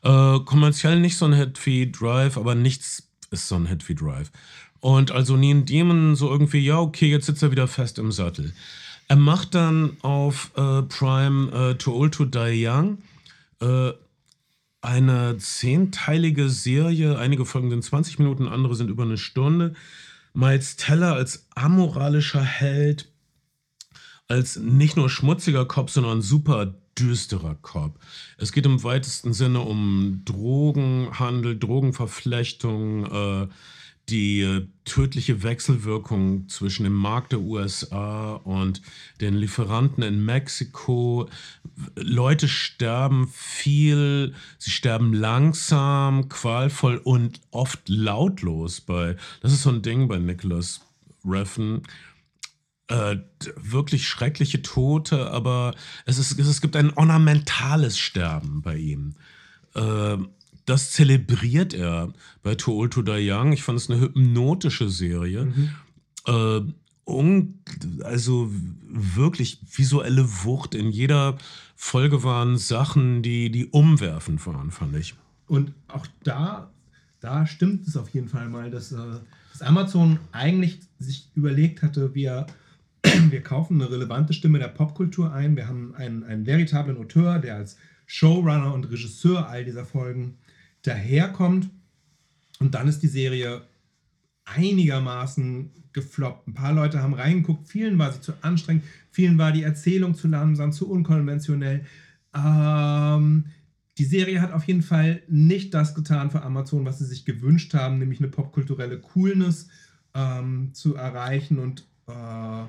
Äh, 0.03 0.39
kommerziell 0.45 0.99
nicht 1.01 1.17
so 1.17 1.25
ein 1.25 1.33
Hit 1.33 1.63
wie 1.65 1.91
Drive, 1.91 2.37
aber 2.37 2.55
nichts 2.55 3.09
ist 3.29 3.47
so 3.49 3.55
ein 3.55 3.65
Hit 3.65 3.87
wie 3.89 3.95
Drive. 3.95 4.31
Und 4.79 5.11
also 5.11 5.35
Neon 5.35 5.65
Demon 5.65 6.15
so 6.15 6.29
irgendwie, 6.31 6.59
ja, 6.59 6.79
okay, 6.79 7.09
jetzt 7.09 7.25
sitzt 7.25 7.43
er 7.43 7.51
wieder 7.51 7.67
fest 7.67 7.99
im 7.99 8.11
Sattel. 8.13 8.53
Er 9.09 9.17
macht 9.17 9.53
dann 9.53 9.97
auf 10.01 10.51
äh, 10.55 10.81
Prime 10.83 11.51
äh, 11.51 11.75
Too 11.75 11.93
Old 11.93 12.13
to 12.13 12.23
Die 12.25 12.65
Young 12.65 12.99
äh, 13.61 13.91
eine 14.81 15.37
zehnteilige 15.37 16.49
Serie. 16.49 17.17
Einige 17.17 17.45
Folgen 17.45 17.69
sind 17.69 17.83
20 17.83 18.19
Minuten, 18.19 18.47
andere 18.47 18.75
sind 18.75 18.89
über 18.89 19.03
eine 19.03 19.17
Stunde. 19.17 19.73
Miles 20.33 20.75
Teller 20.75 21.13
als 21.13 21.47
amoralischer 21.55 22.43
Held, 22.43 23.11
als 24.27 24.57
nicht 24.57 24.97
nur 24.97 25.09
schmutziger 25.09 25.65
Cop, 25.65 25.89
sondern 25.89 26.21
super 26.21 26.73
düsterer 26.97 27.55
Cop. 27.55 27.99
Es 28.37 28.51
geht 28.51 28.65
im 28.65 28.83
weitesten 28.83 29.33
Sinne 29.33 29.61
um 29.61 30.21
Drogenhandel, 30.25 31.57
Drogenverflechtung, 31.57 33.05
äh, 33.05 33.47
die 34.09 34.41
äh, 34.41 34.67
tödliche 34.83 35.43
Wechselwirkung 35.43 36.49
zwischen 36.49 36.83
dem 36.83 36.93
Markt 36.93 37.31
der 37.31 37.39
USA 37.39 38.33
und 38.33 38.81
den 39.21 39.35
Lieferanten 39.35 40.03
in 40.03 40.23
Mexiko. 40.25 41.29
Leute 41.95 42.47
sterben 42.47 43.29
viel, 43.33 44.33
sie 44.57 44.71
sterben 44.71 45.13
langsam, 45.13 46.29
qualvoll 46.29 46.97
und 46.97 47.39
oft 47.51 47.87
lautlos 47.87 48.81
bei. 48.81 49.15
Das 49.41 49.53
ist 49.53 49.63
so 49.63 49.69
ein 49.69 49.81
Ding 49.81 50.07
bei 50.07 50.17
Nicholas 50.19 50.81
Reffen 51.23 51.83
äh, 52.91 53.17
wirklich 53.55 54.07
schreckliche 54.07 54.61
Tote, 54.61 55.31
aber 55.31 55.73
es, 56.05 56.17
ist, 56.17 56.37
es 56.37 56.61
gibt 56.61 56.75
ein 56.75 56.91
ornamentales 56.91 57.97
Sterben 57.97 58.61
bei 58.61 58.75
ihm. 58.75 59.15
Äh, 59.75 60.17
das 60.65 60.91
zelebriert 60.91 61.73
er 61.73 62.13
bei 62.43 62.55
Too 62.55 62.73
Old 62.73 62.93
to 62.93 63.01
Die 63.01 63.29
Young. 63.29 63.51
Ich 63.51 63.63
fand 63.63 63.79
es 63.79 63.89
eine 63.89 63.99
hypnotische 63.99 64.89
Serie. 64.89 65.45
Mhm. 65.45 65.69
Äh, 66.27 66.61
un, 67.05 67.59
also 68.03 68.51
wirklich 68.87 69.59
visuelle 69.71 70.25
Wucht. 70.43 70.75
In 70.75 70.91
jeder 70.91 71.37
Folge 71.75 72.23
waren 72.23 72.57
Sachen, 72.57 73.21
die, 73.21 73.49
die 73.49 73.67
umwerfend 73.67 74.45
waren, 74.45 74.71
fand 74.71 74.95
ich. 74.95 75.15
Und 75.47 75.73
auch 75.87 76.07
da, 76.23 76.71
da 77.19 77.45
stimmt 77.47 77.87
es 77.87 77.97
auf 77.97 78.09
jeden 78.09 78.29
Fall 78.29 78.47
mal, 78.49 78.69
dass, 78.69 78.91
äh, 78.91 78.97
dass 79.51 79.61
Amazon 79.61 80.19
eigentlich 80.31 80.79
sich 80.99 81.29
überlegt 81.35 81.81
hatte, 81.81 82.13
wir, 82.13 82.47
wir 83.03 83.41
kaufen 83.41 83.81
eine 83.81 83.91
relevante 83.91 84.33
Stimme 84.33 84.59
der 84.59 84.67
Popkultur 84.67 85.33
ein. 85.33 85.55
Wir 85.55 85.67
haben 85.67 85.95
einen, 85.95 86.23
einen 86.23 86.45
veritablen 86.45 86.97
Auteur, 86.97 87.39
der 87.39 87.55
als 87.55 87.77
Showrunner 88.05 88.73
und 88.73 88.91
Regisseur 88.91 89.47
all 89.47 89.65
dieser 89.65 89.85
Folgen 89.85 90.37
daherkommt. 90.83 91.69
Und 92.59 92.75
dann 92.75 92.87
ist 92.87 93.01
die 93.01 93.07
Serie 93.07 93.63
einigermaßen 94.45 95.71
gefloppt. 95.93 96.47
Ein 96.47 96.53
paar 96.53 96.73
Leute 96.73 97.01
haben 97.01 97.13
reingeguckt, 97.13 97.67
vielen 97.67 97.97
war 97.97 98.11
sie 98.11 98.21
zu 98.21 98.33
anstrengend, 98.41 98.83
vielen 99.11 99.37
war 99.37 99.51
die 99.51 99.63
Erzählung 99.63 100.15
zu 100.15 100.27
langsam, 100.27 100.71
zu 100.71 100.89
unkonventionell. 100.89 101.85
Ähm, 102.35 103.45
die 103.97 104.05
Serie 104.05 104.41
hat 104.41 104.53
auf 104.53 104.63
jeden 104.65 104.81
Fall 104.81 105.21
nicht 105.27 105.73
das 105.73 105.95
getan 105.95 106.31
für 106.31 106.43
Amazon, 106.43 106.85
was 106.85 106.99
sie 106.99 107.05
sich 107.05 107.25
gewünscht 107.25 107.73
haben, 107.73 107.99
nämlich 107.99 108.19
eine 108.19 108.29
popkulturelle 108.29 108.99
Coolness 108.99 109.67
ähm, 110.13 110.73
zu 110.73 110.95
erreichen 110.95 111.59
und 111.59 111.85
äh, 112.07 112.63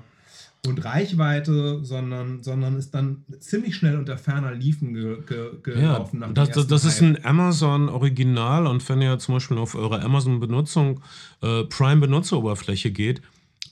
und 0.65 0.85
Reichweite, 0.85 1.85
sondern, 1.85 2.43
sondern 2.43 2.77
ist 2.77 2.95
dann 2.95 3.25
ziemlich 3.41 3.75
schnell 3.75 3.99
unter 3.99 4.17
ferner 4.17 4.53
Liefen 4.53 4.95
ge, 4.95 5.19
ge, 5.27 5.51
gelaufen. 5.63 6.21
Ja, 6.21 6.29
das, 6.29 6.51
das, 6.51 6.67
das 6.69 6.85
ist 6.85 7.01
ein 7.01 7.25
Amazon-Original 7.25 8.69
und 8.69 8.89
wenn 8.89 9.03
ihr 9.03 9.19
zum 9.19 9.35
Beispiel 9.35 9.59
auf 9.59 9.75
eure 9.75 10.01
Amazon-Benutzung 10.03 11.01
äh, 11.43 11.65
Prime-Benutzeroberfläche 11.65 12.93
geht, 12.93 13.23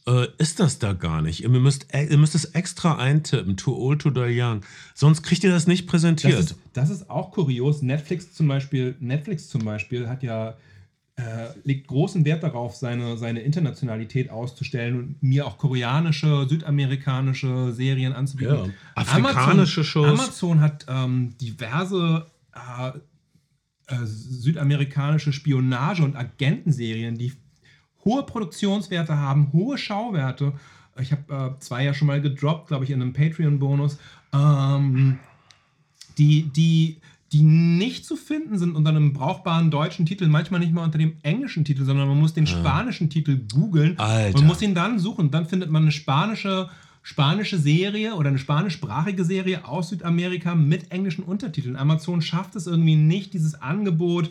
äh, 0.08 0.26
ist 0.38 0.58
das 0.58 0.80
da 0.80 0.92
gar 0.92 1.22
nicht. 1.22 1.44
Ihr 1.44 1.48
müsst, 1.48 1.86
ihr 1.94 2.18
müsst 2.18 2.34
es 2.34 2.46
extra 2.46 2.96
eintippen, 2.96 3.56
too 3.56 3.76
old 3.76 4.02
to 4.02 4.10
die 4.10 4.40
young. 4.40 4.62
Sonst 4.94 5.22
kriegt 5.22 5.44
ihr 5.44 5.50
das 5.50 5.68
nicht 5.68 5.86
präsentiert. 5.86 6.32
Das 6.32 6.40
ist, 6.46 6.56
das 6.72 6.90
ist 6.90 7.10
auch 7.10 7.30
kurios. 7.30 7.82
Netflix 7.82 8.32
zum 8.34 8.48
Beispiel, 8.48 8.96
Netflix 8.98 9.48
zum 9.48 9.64
Beispiel 9.64 10.08
hat 10.08 10.24
ja 10.24 10.56
äh, 11.20 11.48
legt 11.64 11.86
großen 11.88 12.24
Wert 12.24 12.42
darauf, 12.42 12.76
seine, 12.76 13.16
seine 13.18 13.40
Internationalität 13.40 14.30
auszustellen 14.30 14.98
und 14.98 15.22
mir 15.22 15.46
auch 15.46 15.58
koreanische, 15.58 16.46
südamerikanische 16.48 17.72
Serien 17.72 18.12
anzubieten. 18.12 18.54
Ja, 18.54 18.72
afrikanische 18.94 19.80
Amazon, 19.80 19.84
Shows. 19.84 20.20
Amazon 20.20 20.60
hat 20.60 20.86
ähm, 20.88 21.34
diverse 21.38 22.26
äh, 22.54 22.98
äh, 23.86 24.04
südamerikanische 24.04 25.32
Spionage- 25.32 26.04
und 26.04 26.16
Agentenserien, 26.16 27.18
die 27.18 27.32
hohe 28.04 28.22
Produktionswerte 28.24 29.16
haben, 29.16 29.52
hohe 29.52 29.76
Schauwerte. 29.76 30.54
Ich 31.00 31.12
habe 31.12 31.54
äh, 31.56 31.60
zwei 31.60 31.84
ja 31.84 31.92
schon 31.92 32.06
mal 32.06 32.20
gedroppt, 32.20 32.68
glaube 32.68 32.84
ich, 32.84 32.90
in 32.90 33.02
einem 33.02 33.12
Patreon-Bonus. 33.12 33.98
Ähm, 34.32 35.18
die, 36.18 36.44
die 36.44 36.98
die 37.32 37.42
nicht 37.42 38.04
zu 38.04 38.16
finden 38.16 38.58
sind 38.58 38.74
unter 38.74 38.90
einem 38.90 39.12
brauchbaren 39.12 39.70
deutschen 39.70 40.04
Titel, 40.04 40.26
manchmal 40.26 40.60
nicht 40.60 40.72
mal 40.72 40.84
unter 40.84 40.98
dem 40.98 41.16
englischen 41.22 41.64
Titel, 41.64 41.84
sondern 41.84 42.08
man 42.08 42.18
muss 42.18 42.34
den 42.34 42.46
spanischen 42.46 43.08
Titel 43.08 43.40
googeln 43.52 43.96
und 44.34 44.46
muss 44.46 44.62
ihn 44.62 44.74
dann 44.74 44.98
suchen. 44.98 45.30
Dann 45.30 45.46
findet 45.46 45.70
man 45.70 45.82
eine 45.82 45.92
spanische, 45.92 46.68
spanische 47.02 47.56
Serie 47.56 48.14
oder 48.14 48.30
eine 48.30 48.38
spanischsprachige 48.38 49.24
Serie 49.24 49.64
aus 49.64 49.90
Südamerika 49.90 50.56
mit 50.56 50.90
englischen 50.90 51.22
Untertiteln. 51.22 51.76
Amazon 51.76 52.20
schafft 52.20 52.56
es 52.56 52.66
irgendwie 52.66 52.96
nicht, 52.96 53.32
dieses 53.32 53.54
Angebot 53.54 54.30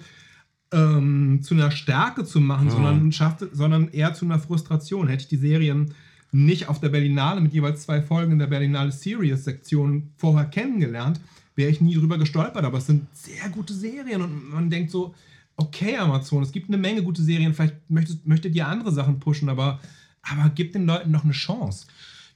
ähm, 0.74 1.40
zu 1.42 1.56
einer 1.56 1.72
Stärke 1.72 2.26
zu 2.26 2.42
machen, 2.42 2.68
ja. 2.68 2.74
sondern, 2.74 3.12
schafft, 3.14 3.46
sondern 3.54 3.88
eher 3.88 4.14
zu 4.14 4.26
einer 4.26 4.40
Frustration. 4.40 5.08
Hätte 5.08 5.24
ich 5.24 5.30
die 5.30 5.38
Serien 5.38 5.94
nicht 6.32 6.68
auf 6.68 6.80
der 6.80 6.90
Berlinale 6.90 7.42
mit 7.42 7.54
jeweils 7.54 7.84
zwei 7.84 8.02
Folgen 8.02 8.34
in 8.34 8.40
der 8.40 8.48
Berlinale 8.48 8.92
Series 8.92 9.46
Sektion 9.46 10.12
vorher 10.18 10.46
kennengelernt, 10.46 11.20
wäre 11.60 11.70
ich 11.70 11.82
nie 11.82 11.94
drüber 11.94 12.18
gestolpert, 12.18 12.64
aber 12.64 12.78
es 12.78 12.88
sind 12.88 13.06
sehr 13.14 13.50
gute 13.50 13.74
Serien 13.74 14.22
und 14.22 14.50
man 14.50 14.70
denkt 14.70 14.92
so, 14.92 15.14
okay, 15.58 15.98
Amazon, 15.98 16.42
es 16.42 16.54
gibt 16.54 16.70
eine 16.70 16.78
Menge 16.78 17.04
gute 17.04 17.22
Serien, 17.22 17.54
vielleicht 17.54 17.90
möchtet, 17.90 18.26
möchtet 18.26 18.56
ihr 18.56 18.66
andere 18.66 18.94
Sachen 18.94 19.20
pushen, 19.20 19.50
aber, 19.50 19.80
aber 20.24 20.50
gebt 20.52 20.74
den 20.74 20.86
Leuten 20.86 21.12
noch 21.12 21.26
eine 21.26 21.34
Chance. 21.34 21.86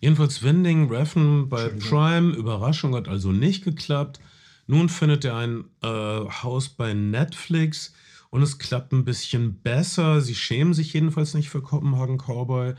Jedenfalls 0.02 0.44
Winding 0.44 0.90
Refn 0.90 1.48
bei 1.48 1.70
Prime, 1.70 2.36
Überraschung 2.36 2.94
hat 2.96 3.08
also 3.08 3.32
nicht 3.32 3.64
geklappt. 3.64 4.20
Nun 4.68 4.90
findet 4.90 5.24
er 5.24 5.38
ein 5.38 5.64
äh, 5.82 5.88
Haus 5.88 6.68
bei 6.68 6.94
Netflix 6.94 7.94
und 8.30 8.42
es 8.42 8.60
klappt 8.60 8.92
ein 8.92 9.06
bisschen 9.06 9.56
besser. 9.62 10.20
Sie 10.20 10.36
schämen 10.36 10.74
sich 10.74 10.92
jedenfalls 10.92 11.34
nicht 11.34 11.50
für 11.50 11.62
Kopenhagen 11.62 12.18
Cowboy. 12.18 12.74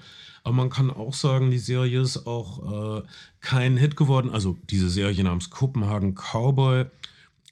Aber 0.45 0.55
man 0.55 0.71
kann 0.71 0.91
auch 0.91 1.15
sagen, 1.15 1.51
die 1.51 1.59
Serie 1.59 2.03
ist 2.03 2.27
auch 2.27 2.99
äh, 2.99 3.03
kein 3.41 3.79
Hit 3.79 3.97
geworden. 3.97 4.31
Also 4.31 4.59
diese 4.69 4.91
Serie 4.91 5.25
namens 5.25 5.49
Kopenhagen 5.49 6.15
Cowboy. 6.15 6.85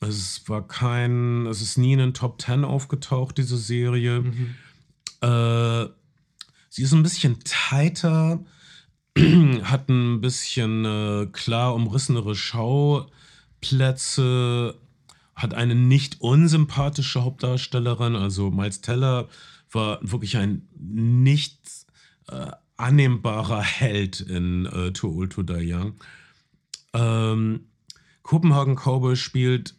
Es 0.00 0.46
war 0.46 0.66
kein, 0.68 1.46
es 1.46 1.62
ist 1.62 1.78
nie 1.78 1.94
in 1.94 2.00
den 2.00 2.12
Top 2.12 2.36
Ten 2.38 2.66
aufgetaucht, 2.66 3.38
diese 3.38 3.56
Serie. 3.56 4.20
Mhm. 4.20 4.54
Äh, 5.22 5.86
sie 6.68 6.82
ist 6.82 6.92
ein 6.92 7.02
bisschen 7.02 7.38
tighter, 7.44 8.44
hat 9.62 9.88
ein 9.88 10.20
bisschen 10.20 10.84
äh, 10.84 11.28
klar 11.32 11.74
umrissenere 11.74 12.34
Schauplätze, 12.34 13.14
hat 15.34 15.54
eine 15.54 15.74
nicht 15.74 16.20
unsympathische 16.20 17.24
Hauptdarstellerin. 17.24 18.16
Also 18.16 18.50
Miles 18.50 18.82
Teller 18.82 19.28
war 19.70 19.98
wirklich 20.02 20.36
ein 20.36 20.68
nicht 20.78 21.58
äh, 22.28 22.50
annehmbarer 22.82 23.62
Held 23.62 24.20
in 24.20 24.66
äh, 24.66 24.92
Too 24.92 25.08
Old 25.08 25.32
to 25.32 25.42
Die 25.42 25.72
Young. 25.72 25.94
Ähm, 26.92 27.66
Kopenhagen 28.22 28.76
Cowboy 28.76 29.16
spielt 29.16 29.74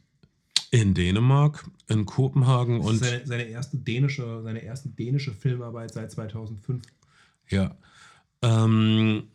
in 0.71 0.93
Dänemark, 0.93 1.65
in 1.87 2.05
Kopenhagen 2.05 2.79
und 2.79 2.97
seine, 2.97 3.25
seine, 3.25 3.43
erste 3.43 3.77
dänische, 3.77 4.41
seine 4.43 4.63
erste 4.63 4.89
dänische 4.89 5.31
Filmarbeit 5.31 5.93
seit 5.93 6.11
2005. 6.11 6.81
Ja. 7.49 7.77
Ähm, 8.41 9.27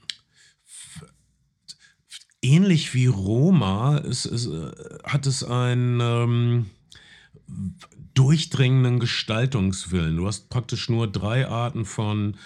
ähnlich 2.43 2.95
wie 2.95 3.07
Roma 3.07 3.99
ist, 3.99 4.25
ist, 4.25 4.47
äh, 4.47 4.73
hat 5.05 5.27
es 5.27 5.45
einen 5.45 6.01
ähm, 6.01 6.67
durchdringenden 8.15 8.99
Gestaltungswillen. 8.99 10.17
Du 10.17 10.27
hast 10.27 10.51
praktisch 10.51 10.89
nur 10.89 11.07
drei 11.07 11.47
Arten 11.47 11.85
von 11.85 12.37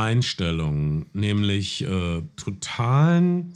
Einstellungen, 0.00 1.06
nämlich 1.12 1.84
äh, 1.84 2.22
totalen 2.36 3.52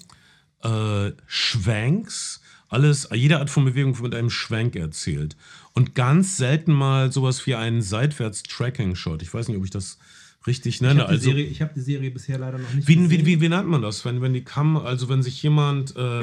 äh, 0.62 1.12
Schwenks, 1.26 2.42
alles, 2.68 3.08
jede 3.12 3.38
Art 3.38 3.48
von 3.48 3.64
Bewegung 3.64 3.96
mit 4.02 4.14
einem 4.14 4.30
Schwenk 4.30 4.76
erzählt. 4.76 5.36
Und 5.72 5.94
ganz 5.94 6.36
selten 6.36 6.72
mal 6.72 7.10
sowas 7.10 7.46
wie 7.46 7.54
einen 7.54 7.80
Seitwärts-Tracking-Shot. 7.80 9.22
Ich 9.22 9.32
weiß 9.32 9.48
nicht, 9.48 9.56
ob 9.56 9.64
ich 9.64 9.70
das 9.70 9.98
richtig 10.46 10.82
nenne. 10.82 11.00
Ich 11.00 11.06
habe 11.06 11.18
die, 11.18 11.48
also, 11.48 11.60
hab 11.60 11.74
die, 11.74 11.80
Serie 11.80 12.10
bisher 12.10 12.38
leider 12.38 12.58
noch 12.58 12.72
nicht 12.74 12.86
wie, 12.86 12.96
gesehen. 12.96 13.10
Wie, 13.10 13.26
wie, 13.26 13.40
wie 13.40 13.48
nennt 13.48 13.68
man 13.68 13.80
das, 13.80 14.04
wenn, 14.04 14.20
wenn 14.20 14.34
die 14.34 14.44
Kamera, 14.44 14.84
also 14.84 15.08
wenn 15.08 15.22
sich 15.22 15.42
jemand 15.42 15.96
äh, 15.96 16.22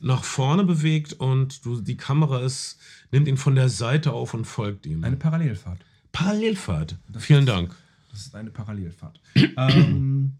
nach 0.00 0.24
vorne 0.24 0.64
bewegt 0.64 1.12
und 1.14 1.64
du, 1.64 1.80
die 1.80 1.96
Kamera 1.96 2.40
ist, 2.40 2.78
nimmt 3.12 3.28
ihn 3.28 3.36
von 3.36 3.54
der 3.54 3.68
Seite 3.68 4.12
auf 4.12 4.34
und 4.34 4.46
folgt 4.46 4.86
ihm. 4.86 5.04
Eine 5.04 5.16
Parallelfahrt. 5.16 5.78
Parallelfahrt. 6.10 6.96
Das 7.08 7.24
Vielen 7.24 7.46
Dank. 7.46 7.74
Das 8.10 8.20
ist 8.20 8.34
eine 8.34 8.50
Parallelfahrt. 8.50 9.20
ähm, 9.56 10.32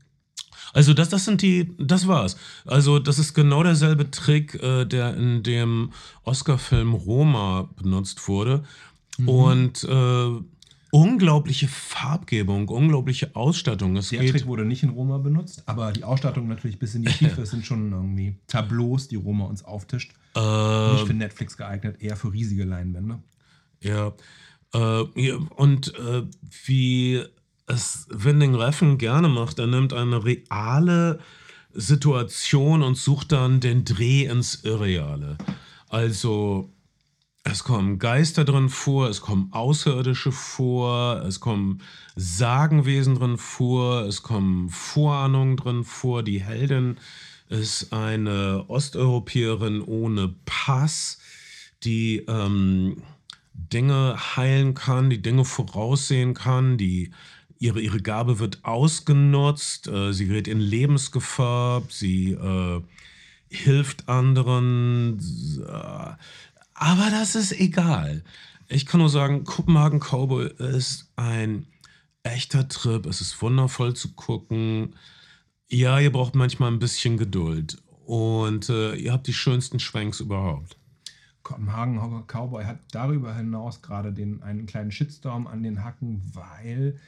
also 0.72 0.94
das, 0.94 1.08
das 1.08 1.24
sind 1.24 1.42
die, 1.42 1.74
das 1.78 2.06
war's. 2.06 2.36
Also 2.64 2.98
das 2.98 3.18
ist 3.18 3.34
genau 3.34 3.62
derselbe 3.62 4.10
Trick, 4.10 4.54
äh, 4.62 4.84
der 4.84 5.16
in 5.16 5.42
dem 5.42 5.92
Oscar-Film 6.24 6.94
Roma 6.94 7.68
benutzt 7.76 8.28
wurde. 8.28 8.64
Mhm. 9.18 9.28
Und 9.28 9.84
äh, 9.84 10.40
unglaubliche 10.90 11.68
Farbgebung, 11.68 12.68
unglaubliche 12.68 13.34
Ausstattung. 13.36 13.96
Es 13.96 14.10
der 14.10 14.26
Trick 14.26 14.46
wurde 14.46 14.64
nicht 14.64 14.82
in 14.82 14.90
Roma 14.90 15.18
benutzt, 15.18 15.62
aber 15.66 15.92
die 15.92 16.04
Ausstattung 16.04 16.48
natürlich 16.48 16.78
bis 16.78 16.94
in 16.94 17.02
die 17.02 17.12
Tiefe. 17.12 17.42
es 17.42 17.50
sind 17.50 17.64
schon 17.64 17.92
irgendwie 17.92 18.36
Tableaus, 18.46 19.08
die 19.08 19.16
Roma 19.16 19.46
uns 19.46 19.64
auftischt. 19.64 20.12
Äh, 20.34 20.92
nicht 20.92 21.06
für 21.06 21.14
Netflix 21.14 21.56
geeignet, 21.56 22.00
eher 22.00 22.16
für 22.16 22.32
riesige 22.32 22.64
Leinwände. 22.64 23.18
Ja. 23.80 24.12
Äh, 24.72 25.32
und 25.56 25.94
äh, 25.94 26.22
wie 26.64 27.24
es 27.70 28.06
Winding 28.10 28.54
Refn 28.54 28.98
gerne 28.98 29.28
macht. 29.28 29.58
Er 29.58 29.66
nimmt 29.66 29.92
eine 29.92 30.24
reale 30.24 31.20
Situation 31.72 32.82
und 32.82 32.96
sucht 32.96 33.32
dann 33.32 33.60
den 33.60 33.84
Dreh 33.84 34.24
ins 34.24 34.64
Irreale. 34.64 35.38
Also 35.88 36.70
Es 37.42 37.64
kommen 37.64 37.98
Geister 37.98 38.44
drin 38.44 38.68
vor, 38.68 39.08
es 39.08 39.22
kommen 39.22 39.48
Außerirdische 39.52 40.30
vor, 40.30 41.22
es 41.26 41.40
kommen 41.40 41.80
Sagenwesen 42.14 43.14
drin 43.14 43.38
vor, 43.38 44.02
es 44.02 44.22
kommen 44.22 44.68
Vorahnungen 44.68 45.56
drin 45.56 45.84
vor. 45.84 46.22
Die 46.22 46.42
Heldin 46.42 46.98
ist 47.48 47.94
eine 47.94 48.66
Osteuropäerin 48.68 49.80
ohne 49.80 50.34
Pass, 50.44 51.18
die 51.82 52.18
ähm, 52.28 53.02
Dinge 53.54 54.16
heilen 54.36 54.74
kann, 54.74 55.08
die 55.08 55.22
Dinge 55.22 55.46
voraussehen 55.46 56.34
kann, 56.34 56.76
die 56.76 57.10
ihre, 57.60 57.80
ihre 57.80 58.00
Gabe 58.00 58.40
wird 58.40 58.64
ausgenutzt, 58.64 59.86
äh, 59.86 60.12
sie 60.12 60.26
gerät 60.26 60.48
in 60.48 60.58
Lebensgefahr, 60.58 61.82
sie 61.88 62.32
äh, 62.32 62.82
hilft 63.48 64.08
anderen. 64.08 65.20
Äh, 65.60 66.14
aber 66.74 67.10
das 67.10 67.36
ist 67.36 67.52
egal. 67.52 68.24
Ich 68.68 68.86
kann 68.86 69.00
nur 69.00 69.10
sagen, 69.10 69.44
Kopenhagen 69.44 70.00
Cowboy 70.00 70.50
ist 70.58 71.12
ein 71.16 71.66
echter 72.22 72.66
Trip. 72.68 73.04
Es 73.06 73.20
ist 73.20 73.40
wundervoll 73.42 73.94
zu 73.94 74.14
gucken. 74.14 74.96
Ja, 75.68 76.00
ihr 76.00 76.10
braucht 76.10 76.34
manchmal 76.34 76.72
ein 76.72 76.78
bisschen 76.78 77.18
Geduld. 77.18 77.82
Und 78.06 78.70
äh, 78.70 78.94
ihr 78.94 79.12
habt 79.12 79.26
die 79.26 79.34
schönsten 79.34 79.80
Schwenks 79.80 80.20
überhaupt. 80.20 80.76
Kopenhagen 81.42 81.98
Cowboy 82.26 82.64
hat 82.64 82.78
darüber 82.92 83.34
hinaus 83.34 83.82
gerade 83.82 84.12
den, 84.12 84.42
einen 84.42 84.66
kleinen 84.66 84.92
Shitstorm 84.92 85.46
an 85.46 85.62
den 85.62 85.84
Hacken, 85.84 86.22
weil 86.32 86.98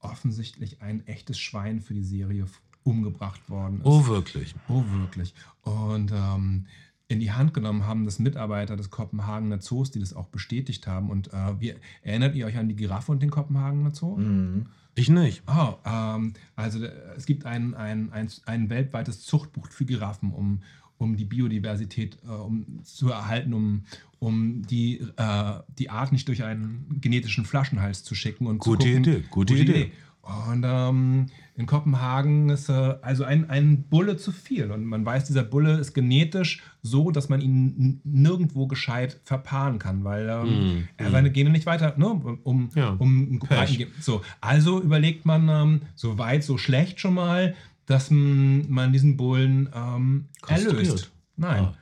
offensichtlich 0.00 0.82
ein 0.82 1.06
echtes 1.06 1.38
Schwein 1.38 1.80
für 1.80 1.94
die 1.94 2.04
Serie 2.04 2.46
umgebracht 2.82 3.48
worden 3.48 3.78
ist. 3.78 3.86
Oh, 3.86 4.06
wirklich. 4.06 4.54
Oh, 4.68 4.82
wirklich. 4.88 5.34
Und 5.62 6.12
ähm, 6.12 6.66
in 7.08 7.20
die 7.20 7.32
Hand 7.32 7.52
genommen 7.54 7.86
haben 7.86 8.04
das 8.04 8.18
Mitarbeiter 8.18 8.76
des 8.76 8.90
Kopenhagener 8.90 9.60
Zoos, 9.60 9.90
die 9.90 10.00
das 10.00 10.14
auch 10.14 10.26
bestätigt 10.26 10.86
haben. 10.86 11.10
Und 11.10 11.32
äh, 11.32 11.60
wie, 11.60 11.74
erinnert 12.02 12.34
ihr 12.34 12.46
euch 12.46 12.56
an 12.56 12.68
die 12.68 12.76
Giraffe 12.76 13.12
und 13.12 13.22
den 13.22 13.30
Kopenhagener 13.30 13.94
Zoo? 13.94 14.16
Mhm. 14.16 14.66
Ich 14.94 15.08
nicht. 15.08 15.42
Oh, 15.46 15.74
ähm, 15.84 16.34
also 16.56 16.84
äh, 16.84 16.92
es 17.16 17.26
gibt 17.26 17.46
ein, 17.46 17.74
ein, 17.74 18.12
ein, 18.12 18.28
ein 18.46 18.70
weltweites 18.70 19.22
Zuchtbuch 19.22 19.68
für 19.68 19.84
Giraffen, 19.84 20.32
um, 20.32 20.62
um 21.00 21.16
die 21.16 21.24
Biodiversität 21.24 22.18
äh, 22.24 22.30
um, 22.30 22.64
zu 22.84 23.08
erhalten, 23.10 23.54
um, 23.54 23.82
um 24.18 24.62
die, 24.66 25.00
äh, 25.16 25.52
die 25.78 25.88
Art 25.90 26.12
nicht 26.12 26.28
durch 26.28 26.44
einen 26.44 26.98
genetischen 27.00 27.44
Flaschenhals 27.46 28.04
zu 28.04 28.14
schicken. 28.14 28.46
Und 28.46 28.58
Gute 28.58 28.84
zu 28.84 28.88
gucken, 28.92 29.02
Idee, 29.12 29.24
gute 29.30 29.54
Idee. 29.56 29.92
Und 30.22 30.62
ähm, 30.66 31.26
in 31.56 31.64
Kopenhagen 31.64 32.50
ist 32.50 32.68
äh, 32.68 32.72
also 33.00 33.24
ein, 33.24 33.48
ein 33.48 33.84
Bulle 33.84 34.18
zu 34.18 34.30
viel. 34.30 34.70
Und 34.70 34.84
man 34.84 35.04
weiß, 35.04 35.24
dieser 35.24 35.42
Bulle 35.42 35.78
ist 35.78 35.94
genetisch 35.94 36.62
so, 36.82 37.10
dass 37.10 37.30
man 37.30 37.40
ihn 37.40 38.00
nirgendwo 38.04 38.66
gescheit 38.66 39.18
verpaaren 39.24 39.78
kann, 39.78 40.04
weil 40.04 40.28
ähm, 40.28 40.74
Mm, 40.82 40.88
er 40.98 41.10
seine 41.10 41.30
Gene 41.32 41.48
nicht 41.50 41.64
weiter, 41.66 41.94
ne, 41.96 42.06
um, 42.44 42.68
Ja, 42.74 42.90
um 42.98 43.38
breiten- 43.38 43.86
so. 44.00 44.20
Also 44.42 44.80
überlegt 44.82 45.24
man, 45.24 45.48
ähm, 45.48 45.80
so 45.94 46.18
weit, 46.18 46.44
so 46.44 46.58
schlecht 46.58 47.00
schon 47.00 47.14
mal, 47.14 47.54
dass 47.90 48.08
man 48.10 48.92
diesen 48.92 49.16
Bullen 49.16 49.68
ähm, 49.74 50.28
erlöst. 50.46 51.10
Nein. 51.36 51.64
Ah, 51.64 51.74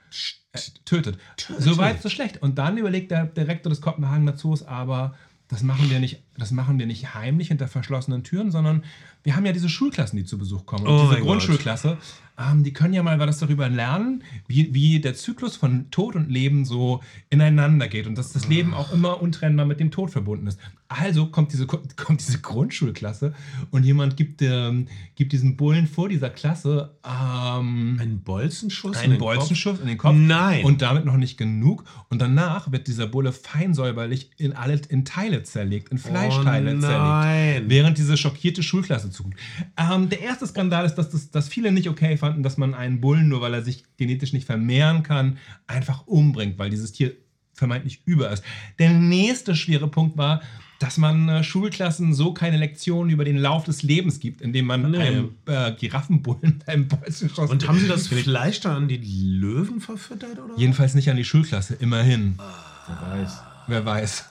Äh, 0.53 0.61
tötet. 0.87 1.19
So 1.59 1.77
weit, 1.77 2.01
so 2.03 2.09
schlecht. 2.09 2.41
Und 2.41 2.57
dann 2.59 2.79
überlegt 2.79 3.11
der 3.11 3.27
Direktor 3.27 3.69
des 3.69 3.81
Kopenhagener 3.83 4.35
Zoos 4.37 4.63
aber, 4.63 5.15
das 5.49 5.63
machen 5.63 5.91
wir 5.91 5.99
nicht, 6.01 6.23
das 6.37 6.51
machen 6.51 6.79
wir 6.79 6.87
nicht 6.87 7.15
heimlich 7.15 7.49
hinter 7.49 7.69
verschlossenen 7.69 8.23
Türen, 8.23 8.51
sondern 8.51 8.85
wir 9.25 9.37
haben 9.37 9.45
ja 9.45 9.53
diese 9.53 9.69
Schulklassen, 9.69 10.17
die 10.17 10.25
zu 10.25 10.39
Besuch 10.39 10.65
kommen. 10.65 10.87
Und 10.87 10.93
Oh 10.95 11.09
diese. 11.11 11.21
Grundschulklasse, 11.23 11.99
ähm, 12.39 12.65
die 12.65 12.73
können 12.73 12.95
ja 12.95 13.03
mal 13.03 13.19
was 13.19 13.39
darüber 13.39 13.69
lernen, 13.69 14.25
wie, 14.47 14.73
wie 14.73 15.01
der 15.01 15.15
Zyklus 15.15 15.57
von 15.57 15.91
Tod 15.91 16.17
und 16.17 16.31
Leben 16.31 16.65
so 16.65 17.03
ineinander 17.29 17.89
geht 17.89 18.07
und 18.07 18.17
dass 18.17 18.33
das 18.33 18.49
Leben 18.49 18.73
auch 18.75 18.93
immer 18.93 19.21
untrennbar 19.21 19.67
mit 19.67 19.81
dem 19.81 19.91
Tod 19.91 20.11
verbunden 20.11 20.47
ist. 20.47 20.59
Also 20.89 21.27
kommt 21.27 21.53
diese, 21.53 21.67
kommt 21.97 22.27
diese 22.27 22.41
Grundschulklasse 22.41 23.35
und 23.71 23.85
jemand 23.85 24.17
gibt, 24.17 24.41
ähm, 24.41 24.89
gibt 25.17 25.33
diesen 25.33 25.57
Bullen 25.57 25.87
vor 25.87 26.09
dieser 26.09 26.31
Klasse 26.31 26.97
ähm, 27.05 27.99
Ein 28.01 28.23
Bolzenschuss? 28.23 28.97
in 28.97 29.03
einen 29.03 29.19
Kopf? 29.19 29.37
Bolzenschuss 29.37 29.81
in 29.81 29.87
den 29.87 29.99
Kopf. 29.99 30.17
Nein. 30.17 30.65
Und 30.65 30.81
damit 30.81 31.05
noch 31.05 31.19
nicht 31.19 31.37
genug. 31.37 31.85
Und 32.09 32.23
danach 32.23 32.73
wird 32.73 32.87
dieser 32.87 33.07
Bulle 33.07 33.33
feinsäuberlich 33.33 34.31
in, 34.39 34.55
alle, 34.55 34.81
in 34.89 35.05
Teile 35.05 35.43
zerlegt, 35.43 35.91
in 35.91 35.99
Fleischteile 35.99 36.77
oh, 36.77 36.81
zerlegt. 36.81 37.01
nein. 37.01 37.65
Während 37.67 37.99
diese 37.99 38.17
schockierte 38.17 38.63
Schulklasse 38.63 39.11
zuguckt. 39.11 39.39
Ähm, 39.77 40.09
der 40.09 40.21
erste 40.21 40.47
Skandal 40.47 40.87
ist, 40.87 40.95
dass, 40.95 41.11
das, 41.11 41.31
dass 41.31 41.49
viele 41.49 41.71
nicht 41.71 41.91
okay 41.91 42.17
fanden, 42.17 42.43
dass 42.43 42.57
man 42.57 42.73
einen 42.73 43.03
Bullen, 43.03 43.29
nur 43.29 43.43
weil 43.43 43.53
er 43.53 43.63
sich 43.63 43.85
genetisch 43.99 44.33
nicht 44.33 44.47
vermehren 44.47 45.03
kann, 45.03 45.37
einfach 45.67 46.07
umbringt, 46.07 46.59
weil 46.59 46.71
dieses 46.71 46.93
Tier 46.93 47.13
vermeintlich 47.53 48.03
über 48.07 48.31
ist. 48.31 48.43
Der 48.79 48.91
nächste 48.91 49.55
schwere 49.55 49.89
Punkt 49.89 50.17
war, 50.17 50.41
dass 50.79 50.97
man 50.97 51.29
äh, 51.29 51.43
Schulklassen 51.43 52.15
so 52.15 52.33
keine 52.33 52.57
Lektionen 52.57 53.11
über 53.13 53.25
den 53.25 53.37
Lauf 53.37 53.65
des 53.65 53.83
Lebens 53.83 54.21
gibt, 54.21 54.41
indem 54.41 54.67
man 54.67 54.91
Nee. 54.91 54.99
einem 54.99 55.31
äh, 55.47 55.73
Giraffenbullen 55.73 56.63
einen 56.67 56.87
Bolzenschuss 56.89 57.51
Und 57.51 57.67
haben 57.67 57.81
sie 57.81 57.89
das 57.89 58.07
Fleisch 58.07 58.61
da 58.61 58.77
an 58.77 58.87
die 58.89 58.99
Löwen 58.99 59.81
verfüttert? 59.81 60.39
Oder? 60.39 60.57
Jedenfalls 60.57 60.95
nicht 60.95 61.11
an 61.11 61.17
die 61.17 61.25
Schulklasse, 61.25 61.75
immerhin. 61.75 62.39
Wer 62.87 63.19
weiß. 63.21 63.43
Wer 63.67 63.85
weiß. 63.85 64.25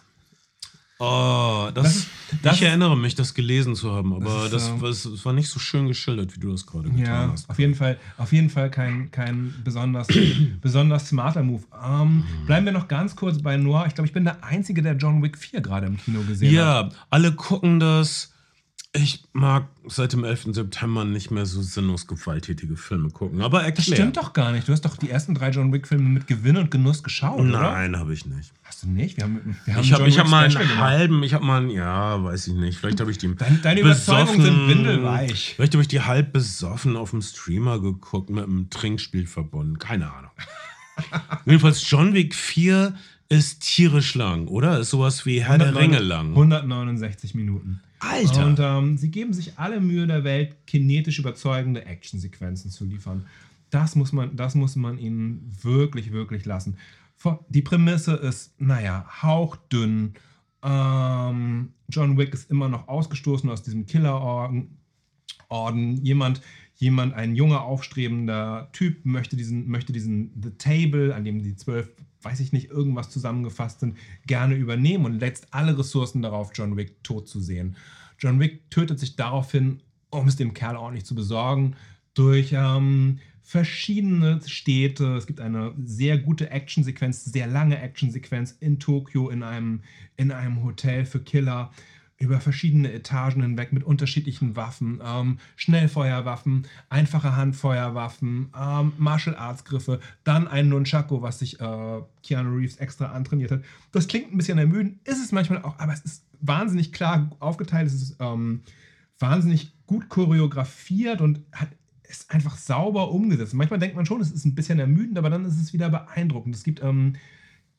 Oh, 1.00 1.70
das, 1.74 1.84
Das 1.84 1.96
ist- 1.96 2.08
das 2.42 2.56
ich 2.56 2.62
ist- 2.64 2.68
erinnere 2.70 2.98
mich, 2.98 3.14
das 3.14 3.34
gelesen 3.36 3.76
zu 3.76 3.92
haben, 3.94 4.14
aber 4.14 4.26
Das 4.44 4.50
das, 4.52 4.64
ist, 4.64 4.70
ähm, 4.70 4.82
war, 4.82 4.90
das 4.90 5.26
war 5.26 5.34
nicht 5.34 5.48
so 5.50 5.60
schön 5.60 5.88
geschildert, 5.88 6.36
wie 6.36 6.40
du 6.40 6.52
das 6.52 6.66
gerade 6.66 6.90
getan 6.90 7.00
Ja, 7.06 7.30
hast. 7.32 7.48
auf 7.50 7.60
jeden 7.60 7.76
Fall, 7.76 7.98
auf 8.18 8.34
jeden 8.34 8.50
Fall 8.50 8.72
kein, 8.72 9.12
kein 9.12 9.54
besonders, 9.64 10.08
besonders 10.62 11.08
smarter 11.10 11.44
Move. 11.44 11.64
Ähm, 11.88 12.24
bleiben 12.48 12.66
wir 12.66 12.74
noch 12.74 12.88
ganz 12.88 13.16
kurz 13.16 13.42
bei 13.42 13.58
Noir. 13.58 13.86
Ich 13.88 13.94
glaube, 13.96 14.08
ich 14.08 14.14
bin 14.14 14.24
der 14.24 14.44
Einzige, 14.44 14.82
der 14.82 14.96
John 14.98 15.22
Wick 15.22 15.38
4 15.38 15.62
gerade 15.62 15.86
im 15.88 15.98
Kino 15.98 16.22
gesehen 16.28 16.48
hat. 16.50 16.56
Ja, 16.56 16.90
alle 17.12 17.32
gucken 17.34 17.80
das. 17.80 18.34
Ich 18.98 19.24
mag 19.34 19.68
seit 19.88 20.14
dem 20.14 20.24
11. 20.24 20.48
September 20.54 21.06
nicht 21.06 21.30
mehr 21.32 21.46
so 21.46 21.62
sinnlos 21.62 22.08
gewalttätige 22.08 22.76
Filme 22.76 23.10
gucken. 23.10 23.42
Aber 23.42 23.60
erklär. 23.64 23.74
Das 23.76 23.86
stimmt 23.86 24.18
doch 24.18 24.34
gar 24.34 24.52
nicht. 24.52 24.68
Du 24.68 24.72
hast 24.74 24.82
doch 24.86 24.98
die 24.98 25.10
ersten 25.10 25.36
drei 25.36 25.50
John 25.52 25.72
Wick-Filme 25.72 26.08
mit 26.10 26.28
Gewinn 26.28 26.58
und 26.58 26.72
Genuss 26.72 27.04
geschaut, 27.04 27.40
oder? 27.40 27.50
Nein, 27.72 27.98
habe 27.98 28.14
ich 28.14 28.26
nicht. 28.26 28.52
Hast 28.64 28.84
du 28.84 28.90
nicht? 28.90 29.18
Wir 29.18 29.24
haben, 29.26 29.56
wir 29.66 29.76
haben 29.76 29.84
Ich 29.84 29.94
habe 29.94 30.10
hab 30.12 30.28
mal 30.30 30.44
einen 30.46 30.78
halben, 30.80 31.24
ich 31.24 31.34
habe 31.34 31.46
mal 31.46 31.62
einen, 31.62 31.70
ja, 31.70 32.24
weiß 32.24 32.48
ich 32.48 32.54
nicht. 32.54 32.78
Vielleicht 32.80 33.00
habe 33.00 33.12
ich 33.12 33.18
die. 33.18 33.34
Deine- 33.36 33.58
deine 33.60 33.80
Überzeugungen 33.82 34.42
sind 34.42 34.68
windelweich. 34.68 35.54
Vielleicht 35.56 35.74
habe 35.74 35.82
ich 35.84 35.88
die 35.88 36.02
halb 36.02 36.34
besoffen 36.34 36.96
auf 36.98 37.12
dem 37.12 37.22
Streamer 37.22 37.80
geguckt, 37.80 38.30
mit 38.30 38.44
einem 38.44 38.70
Trinkspiel 38.70 39.28
verbunden. 39.28 39.78
Keine 39.80 40.12
Ahnung. 40.12 40.32
Jedenfalls, 41.46 41.88
John 41.90 42.14
Wick 42.14 42.34
4 42.36 42.96
ist 43.30 43.60
tierisch 43.62 44.16
lang, 44.16 44.48
oder? 44.48 44.80
Ist 44.80 44.90
sowas 44.92 45.26
wie 45.26 45.44
Herr 45.44 45.58
der 45.58 45.76
Ringe 45.76 46.00
lang. 46.00 46.30
169 46.30 47.36
Minuten. 47.36 47.82
Alter. 48.00 48.46
Und 48.46 48.60
ähm, 48.60 48.98
sie 48.98 49.12
geben 49.12 49.34
sich 49.34 49.58
alle 49.58 49.80
Mühe 49.80 50.08
der 50.08 50.24
Welt, 50.24 50.56
kinetisch 50.68 51.20
überzeugende 51.20 51.86
Actionsequenzen 51.86 52.72
zu 52.72 52.86
liefern. 52.86 53.26
Das 53.70 53.96
muss 53.96 54.14
man, 54.14 54.36
das 54.36 54.56
muss 54.56 54.76
man 54.76 54.98
ihnen 54.98 55.52
wirklich, 55.62 56.12
wirklich 56.12 56.46
lassen. 56.46 56.78
Die 57.50 57.62
Prämisse 57.62 58.14
ist, 58.14 58.60
naja, 58.62 59.06
hauchdünn. 59.22 60.14
Ähm, 60.64 61.74
John 61.90 62.18
Wick 62.18 62.34
ist 62.34 62.50
immer 62.52 62.70
noch 62.70 62.88
ausgestoßen 62.88 63.50
aus 63.50 63.64
diesem 63.64 63.86
Killerorden. 63.86 64.78
Orden. 65.50 66.04
Jemand, 66.04 66.42
jemand, 66.76 67.14
ein 67.14 67.36
junger, 67.36 67.62
aufstrebender 67.62 68.70
Typ 68.74 69.06
möchte 69.06 69.36
diesen, 69.36 69.68
möchte 69.68 69.94
diesen 69.94 70.32
The 70.42 70.52
Table, 70.52 71.16
an 71.16 71.24
dem 71.24 71.42
die 71.42 71.56
zwölf, 71.56 71.90
weiß 72.22 72.40
ich 72.40 72.52
nicht, 72.52 72.70
irgendwas 72.70 73.10
zusammengefasst 73.10 73.80
sind, 73.82 73.98
gerne 74.26 74.56
übernehmen 74.56 75.06
und 75.06 75.20
setzt 75.20 75.54
alle 75.54 75.78
Ressourcen 75.78 76.22
darauf, 76.22 76.52
John 76.54 76.78
Wick 76.78 77.04
tot 77.04 77.28
zu 77.28 77.40
sehen. 77.40 77.76
John 78.20 78.40
Wick 78.40 78.70
tötet 78.72 79.00
sich 79.00 79.16
daraufhin, 79.16 79.82
um 80.10 80.28
es 80.28 80.36
dem 80.36 80.54
Kerl 80.54 80.76
ordentlich 80.76 81.06
zu 81.06 81.16
besorgen, 81.16 81.76
durch 82.14 82.54
ähm, 82.54 83.20
verschiedene 83.44 84.42
Städte. 84.46 85.16
Es 85.16 85.28
gibt 85.28 85.40
eine 85.40 85.74
sehr 85.84 86.18
gute 86.18 86.50
Actionsequenz, 86.50 87.26
sehr 87.26 87.48
lange 87.48 87.80
Actionsequenz 87.80 88.58
in 88.60 88.80
Tokio 88.80 89.30
in 89.30 89.44
einem, 89.44 89.84
in 90.16 90.32
einem 90.32 90.64
Hotel 90.64 91.06
für 91.06 91.20
Killer 91.20 91.72
über 92.20 92.40
verschiedene 92.40 92.92
Etagen 92.92 93.42
hinweg 93.42 93.72
mit 93.72 93.84
unterschiedlichen 93.84 94.56
Waffen, 94.56 95.02
ähm, 95.06 95.38
Schnellfeuerwaffen, 95.56 96.66
einfache 96.90 97.36
Handfeuerwaffen, 97.36 98.52
ähm, 98.60 98.94
Martial 98.98 99.36
Arts 99.36 99.66
Griffe, 99.66 100.00
dann 100.24 100.48
ein 100.48 100.70
Nunchaku, 100.70 101.22
was 101.22 101.40
sich 101.40 101.60
äh, 101.60 102.02
Keanu 102.24 102.56
Reeves 102.56 102.78
extra 102.78 103.08
antrainiert 103.08 103.52
hat. 103.52 103.64
Das 103.92 104.08
klingt 104.08 104.34
ein 104.34 104.38
bisschen 104.38 104.58
ermüdend, 104.58 104.98
ist 105.08 105.24
es 105.24 105.32
manchmal 105.32 105.62
auch, 105.62 105.78
aber 105.78 105.94
es 105.94 106.02
ist 106.02 106.24
wahnsinnig 106.42 106.92
klar 106.92 107.30
aufgeteilt, 107.40 107.88
es 107.88 108.02
ist 108.02 108.16
ähm, 108.20 108.62
wahnsinnig 109.20 109.74
gut 109.86 110.10
choreografiert 110.10 111.22
und 111.22 111.42
hat, 111.52 111.70
ist 112.04 112.32
einfach 112.32 112.58
sauber 112.58 113.12
umgesetzt. 113.12 113.54
Manchmal 113.54 113.80
denkt 113.80 113.96
man 113.96 114.06
schon, 114.06 114.22
es 114.22 114.32
ist 114.32 114.46
ein 114.46 114.56
bisschen 114.56 114.80
ermüdend, 114.80 115.18
aber 115.18 115.30
dann 115.30 115.46
ist 115.46 115.60
es 115.60 115.74
wieder 115.74 115.90
beeindruckend. 115.90 116.56
Es 116.56 116.64
gibt 116.64 116.82
ähm, 116.82 117.14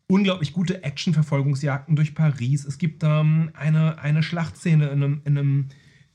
unglaublich 0.09 0.53
gute 0.53 0.83
Action-Verfolgungsjagden 0.83 1.95
durch 1.95 2.15
Paris. 2.15 2.65
Es 2.65 2.79
gibt 2.79 3.05
ähm, 3.05 3.51
eine, 3.55 3.99
eine 3.99 4.23
Schlachtszene 4.23 4.87
in 4.87 5.03
einem, 5.03 5.21
in, 5.25 5.39
einem, 5.39 5.67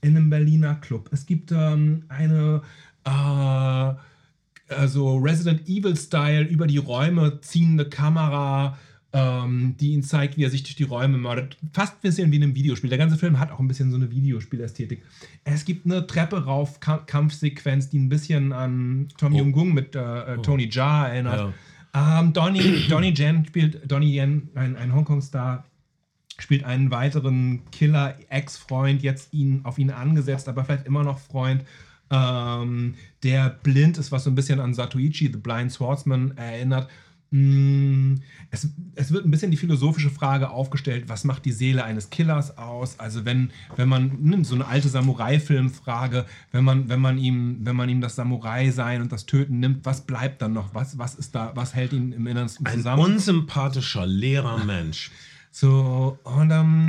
in 0.02 0.16
einem 0.16 0.30
Berliner 0.30 0.74
Club. 0.74 1.08
Es 1.12 1.26
gibt 1.26 1.52
ähm, 1.52 2.04
eine 2.08 2.62
äh, 3.04 3.94
also 4.74 5.16
Resident 5.18 5.68
Evil-Style 5.68 6.42
über 6.44 6.66
die 6.66 6.78
Räume 6.78 7.40
ziehende 7.40 7.88
Kamera. 7.88 8.78
ähm, 9.16 9.76
die 9.78 9.92
ihn 9.92 10.02
zeigt, 10.02 10.36
wie 10.36 10.42
er 10.42 10.50
sich 10.50 10.64
durch 10.64 10.74
die 10.74 10.82
Räume 10.82 11.18
mordet. 11.18 11.56
Fast 11.72 11.92
ein 11.94 12.00
bisschen 12.02 12.32
wie 12.32 12.36
in 12.36 12.42
einem 12.42 12.56
Videospiel. 12.56 12.90
Der 12.90 12.98
ganze 12.98 13.16
Film 13.16 13.38
hat 13.38 13.52
auch 13.52 13.60
ein 13.60 13.68
bisschen 13.68 13.92
so 13.92 13.96
eine 13.96 14.10
Videospielästhetik. 14.10 15.04
Es 15.44 15.64
gibt 15.64 15.86
eine 15.86 16.04
Treppe 16.08 16.44
rauf 16.46 16.80
Kampfsequenz, 16.80 17.90
die 17.90 18.00
ein 18.00 18.08
bisschen 18.08 18.52
an 18.52 19.06
Tom 19.16 19.32
Oh. 19.34 19.38
Jung-Gung 19.38 19.72
mit 19.72 19.94
äh, 19.94 20.34
äh, 20.34 20.42
Tony 20.42 20.68
Jaa 20.68 21.06
erinnert. 21.06 21.38
Ja. 21.38 21.52
Ähm, 21.94 22.32
Donnie, 22.32 22.86
Donnie 22.88 23.14
Yen 23.16 23.44
spielt, 23.46 23.90
Donnie 23.90 24.16
Yen, 24.18 24.48
ein, 24.54 24.76
ein 24.76 24.94
Hongkong-Star, 24.94 25.64
spielt 26.38 26.64
einen 26.64 26.90
weiteren 26.90 27.62
Killer, 27.70 28.16
Ex-Freund, 28.28 29.02
jetzt 29.02 29.32
ihn, 29.32 29.60
auf 29.62 29.78
ihn 29.78 29.90
angesetzt, 29.90 30.48
aber 30.48 30.64
vielleicht 30.64 30.86
immer 30.86 31.04
noch 31.04 31.20
Freund, 31.20 31.64
ähm, 32.10 32.94
der 33.22 33.50
blind 33.62 33.98
ist, 33.98 34.12
was 34.12 34.24
so 34.24 34.30
ein 34.30 34.34
bisschen 34.34 34.60
an 34.60 34.74
Satoichi, 34.74 35.30
The 35.32 35.38
Blind 35.38 35.72
Swordsman, 35.72 36.36
erinnert. 36.36 36.88
Mm, 37.34 38.14
Es, 38.50 38.68
es 38.94 39.10
wird 39.10 39.24
ein 39.26 39.30
bisschen 39.32 39.50
die 39.50 39.56
philosophische 39.56 40.08
Frage 40.10 40.50
aufgestellt, 40.50 41.04
was 41.08 41.24
macht 41.24 41.44
die 41.44 41.50
Seele 41.50 41.82
eines 41.82 42.10
Killers 42.10 42.56
aus? 42.56 43.00
Also 43.00 43.24
wenn, 43.24 43.50
wenn 43.74 43.88
man, 43.88 44.22
ne, 44.22 44.44
so 44.44 44.54
eine 44.54 44.66
alte 44.68 44.88
Samurai-Film-Frage, 44.88 46.26
wenn 46.52 46.62
man, 46.62 46.88
wenn 46.88 47.00
man 47.00 47.18
ihm, 47.18 47.58
wenn 47.62 47.74
man 47.74 47.88
ihm 47.88 48.00
das 48.00 48.14
Samurai-Sein 48.14 49.02
und 49.02 49.10
das 49.10 49.26
Töten 49.26 49.58
nimmt, 49.58 49.84
was 49.84 50.02
bleibt 50.02 50.42
dann 50.42 50.52
noch? 50.52 50.74
Was, 50.74 50.96
was 50.96 51.16
ist 51.16 51.34
da, 51.34 51.50
was 51.56 51.74
hält 51.74 51.92
ihn 51.92 52.12
im 52.12 52.26
Innersten 52.28 52.64
Ein 52.66 52.76
zusammen? 52.78 53.02
unsympathischer, 53.02 54.06
leerer 54.06 54.64
Mensch. 54.64 55.10
So, 55.56 56.18
und, 56.24 56.50
ähm, 56.50 56.88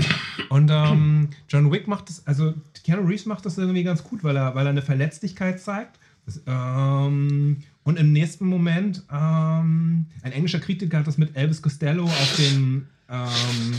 und 0.50 0.72
ähm, 0.74 1.30
John 1.50 1.72
Wick 1.72 1.88
macht 1.88 2.10
das, 2.10 2.26
also 2.26 2.56
Keanu 2.84 3.04
Reeves 3.08 3.28
macht 3.28 3.46
das 3.46 3.60
irgendwie 3.60 3.84
ganz 3.84 4.04
gut, 4.04 4.24
weil 4.24 4.36
er, 4.36 4.56
weil 4.56 4.66
er 4.66 4.72
eine 4.72 4.82
Verletzlichkeit 4.82 5.62
zeigt. 5.62 6.00
Das, 6.26 6.42
ähm, 6.48 7.58
und 7.86 7.99
im 7.99 8.12
nächsten 8.12 8.48
Moment, 8.48 9.03
ähm, 9.12 10.07
ein 10.24 10.32
englischer 10.32 10.60
Kritiker 10.60 10.98
hat 10.98 11.07
das 11.07 11.20
mit 11.20 11.38
Elvis 11.38 11.62
Costello 11.62 12.03
auf 12.03 12.36
den 12.36 12.88
ähm, 13.07 13.76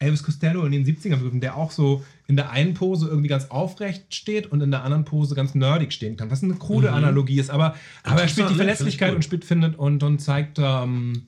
Elvis 0.00 0.24
Costello 0.24 0.64
in 0.64 0.72
den 0.72 0.84
70ern 0.84 1.16
begriffen, 1.16 1.40
der 1.40 1.56
auch 1.56 1.70
so 1.70 2.04
in 2.26 2.34
der 2.34 2.50
einen 2.50 2.74
Pose 2.74 3.06
irgendwie 3.06 3.28
ganz 3.28 3.46
aufrecht 3.46 4.12
steht 4.12 4.48
und 4.48 4.60
in 4.60 4.72
der 4.72 4.82
anderen 4.82 5.04
Pose 5.04 5.36
ganz 5.36 5.54
nerdig 5.54 5.92
stehen 5.92 6.16
kann. 6.16 6.28
Was 6.32 6.42
eine 6.42 6.54
krude 6.54 6.88
Mhm. 6.88 6.94
Analogie 6.94 7.38
ist, 7.38 7.50
aber, 7.50 7.76
aber 8.02 8.22
er 8.22 8.28
spielt 8.28 8.50
die? 8.50 8.56
Verletzlichkeit 8.56 9.10
Finde 9.10 9.16
und 9.16 9.22
spielt, 9.24 9.44
findet 9.44 9.76
und, 9.78 10.02
und 10.02 10.18
zeigt 10.18 10.58
ähm, 10.58 11.22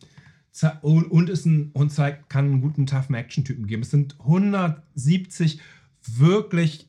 und 0.82 1.30
ist 1.30 1.46
ein 1.46 1.70
und 1.72 1.90
zeigt, 1.90 2.28
kann 2.30 2.46
einen 2.46 2.60
guten, 2.62 2.86
toughen 2.86 3.14
Action-Typen 3.14 3.68
geben. 3.68 3.82
Es 3.82 3.90
sind 3.90 4.16
170 4.18 5.60
wirklich 6.04 6.88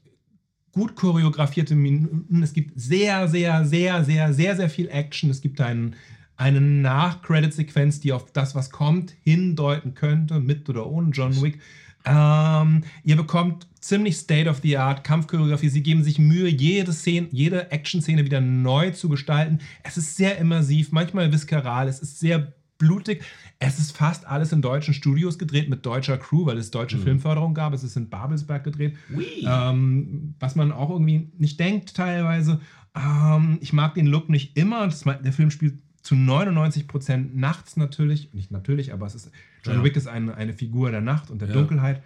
gut 0.78 0.96
choreografierte 0.96 1.74
Minuten. 1.74 2.44
Es 2.44 2.54
gibt 2.54 2.80
sehr, 2.80 3.28
sehr, 3.28 3.66
sehr, 3.66 4.04
sehr, 4.04 4.32
sehr, 4.32 4.56
sehr 4.56 4.70
viel 4.70 4.88
Action. 4.90 5.32
Es 5.32 5.42
gibt 5.42 5.60
einen, 5.60 5.96
eine 6.36 6.62
Nach-Credit-Sequenz, 6.62 8.00
die 8.00 8.14
auf 8.14 8.32
das, 8.32 8.54
was 8.54 8.70
kommt, 8.70 9.16
hindeuten 9.24 9.96
könnte, 9.96 10.40
mit 10.40 10.70
oder 10.70 10.86
ohne 10.86 11.10
John 11.10 11.42
Wick. 11.42 11.58
Ähm, 12.06 12.84
ihr 13.04 13.16
bekommt 13.18 13.66
ziemlich 13.80 14.18
State-of-the-Art 14.18 15.04
Kampfchoreografie. 15.04 15.70
Sie 15.70 15.82
geben 15.82 16.04
sich 16.04 16.20
Mühe, 16.20 16.48
jede 16.48 16.94
jede 17.32 17.72
Action-Szene 17.72 18.24
wieder 18.24 18.40
neu 18.40 18.92
zu 18.92 19.10
gestalten. 19.10 19.58
Es 19.82 19.98
ist 19.98 20.16
sehr 20.16 20.38
immersiv, 20.38 20.92
manchmal 20.92 21.34
viskaral, 21.34 21.88
es 21.88 22.02
ist 22.02 22.20
sehr 22.20 22.54
blutig. 22.78 23.24
Es 23.60 23.80
ist 23.80 23.96
fast 23.96 24.26
alles 24.28 24.52
in 24.52 24.62
deutschen 24.62 24.94
Studios 24.94 25.38
gedreht 25.38 25.70
mit 25.70 25.86
deutscher 25.86 26.18
Crew, 26.18 26.46
weil 26.46 26.58
es 26.58 26.72
deutsche 26.72 26.98
Filmförderung 26.98 27.54
gab. 27.54 27.74
Es 27.74 27.84
ist 27.84 27.96
in 27.98 28.10
Babelsberg 28.10 28.64
gedreht. 28.64 28.96
Ähm, 29.44 30.36
was 30.40 30.56
man 30.56 30.72
auch 30.72 30.90
irgendwie 30.90 31.32
nicht 31.38 31.60
denkt 31.60 31.96
teilweise. 31.96 32.60
Ähm, 32.96 33.58
ich 33.62 33.74
mag 33.74 33.96
den 33.96 34.08
Look 34.08 34.30
nicht 34.30 34.58
immer. 34.58 34.86
Das, 34.86 35.02
der 35.04 35.34
Film 35.34 35.52
spielt 35.52 35.80
zu 36.02 36.16
99% 36.16 37.30
nachts 37.34 37.78
natürlich. 37.78 38.34
Nicht 38.34 38.52
natürlich, 38.52 38.94
aber 38.94 39.06
es 39.08 39.16
ist, 39.16 39.32
John 39.64 39.78
Ja. 39.78 39.84
Wick 39.84 39.96
ist 39.96 40.08
eine, 40.08 40.36
eine 40.36 40.54
Figur 40.54 40.92
der 40.92 41.02
Nacht 41.02 41.30
und 41.32 41.42
der 41.42 41.50
Ja. 41.50 41.54
Dunkelheit. 41.56 42.02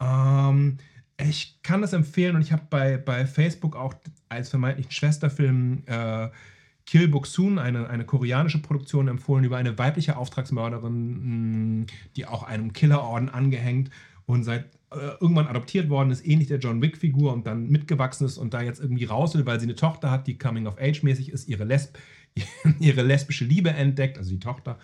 Ähm, 0.00 0.78
ich 1.20 1.60
kann 1.62 1.82
das 1.82 1.92
empfehlen 1.92 2.36
und 2.36 2.42
ich 2.42 2.52
habe 2.52 2.62
bei, 2.70 2.96
bei 2.96 3.26
Facebook 3.26 3.76
auch 3.76 3.94
als 4.28 4.48
vermeintlichen 4.48 4.90
Schwesterfilm 4.90 5.82
äh, 5.86 6.28
Kill 6.86 7.08
Boksoon, 7.08 7.58
eine, 7.58 7.88
eine 7.88 8.04
koreanische 8.04 8.60
Produktion, 8.60 9.08
empfohlen 9.08 9.44
über 9.44 9.56
eine 9.56 9.78
weibliche 9.78 10.16
Auftragsmörderin, 10.16 11.80
mh, 11.80 11.86
die 12.16 12.26
auch 12.26 12.42
einem 12.42 12.72
Killerorden 12.72 13.28
angehängt 13.28 13.90
und 14.26 14.44
seit 14.44 14.64
äh, 14.90 15.16
irgendwann 15.20 15.46
adoptiert 15.46 15.88
worden 15.88 16.10
ist, 16.10 16.26
ähnlich 16.26 16.48
der 16.48 16.58
John 16.58 16.82
Wick-Figur 16.82 17.32
und 17.32 17.46
dann 17.46 17.68
mitgewachsen 17.68 18.26
ist 18.26 18.38
und 18.38 18.52
da 18.54 18.62
jetzt 18.62 18.80
irgendwie 18.80 19.04
raus 19.04 19.34
will, 19.34 19.46
weil 19.46 19.58
sie 19.58 19.66
eine 19.66 19.74
Tochter 19.74 20.10
hat, 20.10 20.26
die 20.26 20.38
Coming-of-Age-mäßig 20.38 21.30
ist, 21.30 21.48
ihre, 21.48 21.64
Lesb 21.64 21.96
ihre 22.80 23.02
lesbische 23.02 23.44
Liebe 23.44 23.70
entdeckt, 23.70 24.18
also 24.18 24.30
die 24.30 24.38
Tochter. 24.38 24.78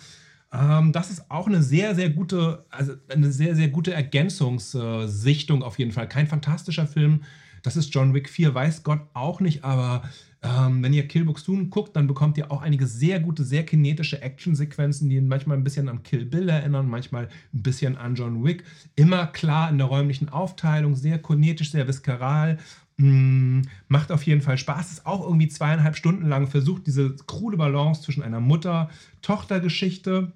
Ähm, 0.52 0.92
das 0.92 1.10
ist 1.10 1.30
auch 1.30 1.46
eine 1.46 1.62
sehr, 1.62 1.94
sehr 1.94 2.10
gute, 2.10 2.64
also 2.70 2.94
eine 3.08 3.30
sehr, 3.32 3.54
sehr 3.54 3.68
gute 3.68 3.92
Ergänzungssichtung 3.92 5.62
auf 5.62 5.78
jeden 5.78 5.92
Fall. 5.92 6.08
Kein 6.08 6.26
fantastischer 6.26 6.86
Film. 6.86 7.22
Das 7.62 7.76
ist 7.76 7.92
John 7.92 8.14
Wick 8.14 8.28
4, 8.30 8.54
weiß 8.54 8.82
Gott 8.82 9.00
auch 9.14 9.40
nicht, 9.40 9.64
aber 9.64 10.02
ähm, 10.40 10.85
wenn 10.85 10.93
ihr 10.93 11.09
Kill 11.09 11.24
Boksoon 11.24 11.69
guckt, 11.69 11.97
dann 11.97 12.06
bekommt 12.06 12.39
ihr 12.39 12.52
auch 12.52 12.62
einige 12.62 12.86
sehr 12.86 13.19
gute, 13.19 13.43
sehr 13.43 13.65
kinetische 13.65 14.23
Actionsequenzen, 14.23 15.09
die 15.09 15.20
manchmal 15.20 15.56
ein 15.56 15.65
bisschen 15.65 15.89
an 15.89 16.05
Kill 16.05 16.24
Bill 16.27 16.48
erinnern, 16.48 16.89
manchmal 16.89 17.28
ein 17.52 17.62
bisschen 17.62 17.97
an 17.97 18.15
John 18.15 18.44
Wick. 18.44 18.62
Immer 18.94 19.27
klar 19.27 19.69
in 19.69 19.78
der 19.78 19.89
räumlichen 19.89 20.28
Aufteilung, 20.28 20.94
sehr 20.94 21.19
kinetisch, 21.20 21.73
sehr 21.73 21.89
viskaral. 21.89 22.59
Mm, 22.98 23.62
macht 23.89 24.12
auf 24.12 24.23
jeden 24.24 24.40
Fall 24.40 24.59
Spaß. 24.59 24.93
Ist 24.93 25.06
auch 25.06 25.24
irgendwie 25.24 25.48
zweieinhalb 25.48 25.97
Stunden 25.97 26.28
lang 26.28 26.47
versucht, 26.47 26.86
diese 26.86 27.16
krude 27.27 27.56
Balance 27.56 28.02
zwischen 28.02 28.23
einer 28.23 28.40
Mutter-Tochter-Geschichte 28.40 30.32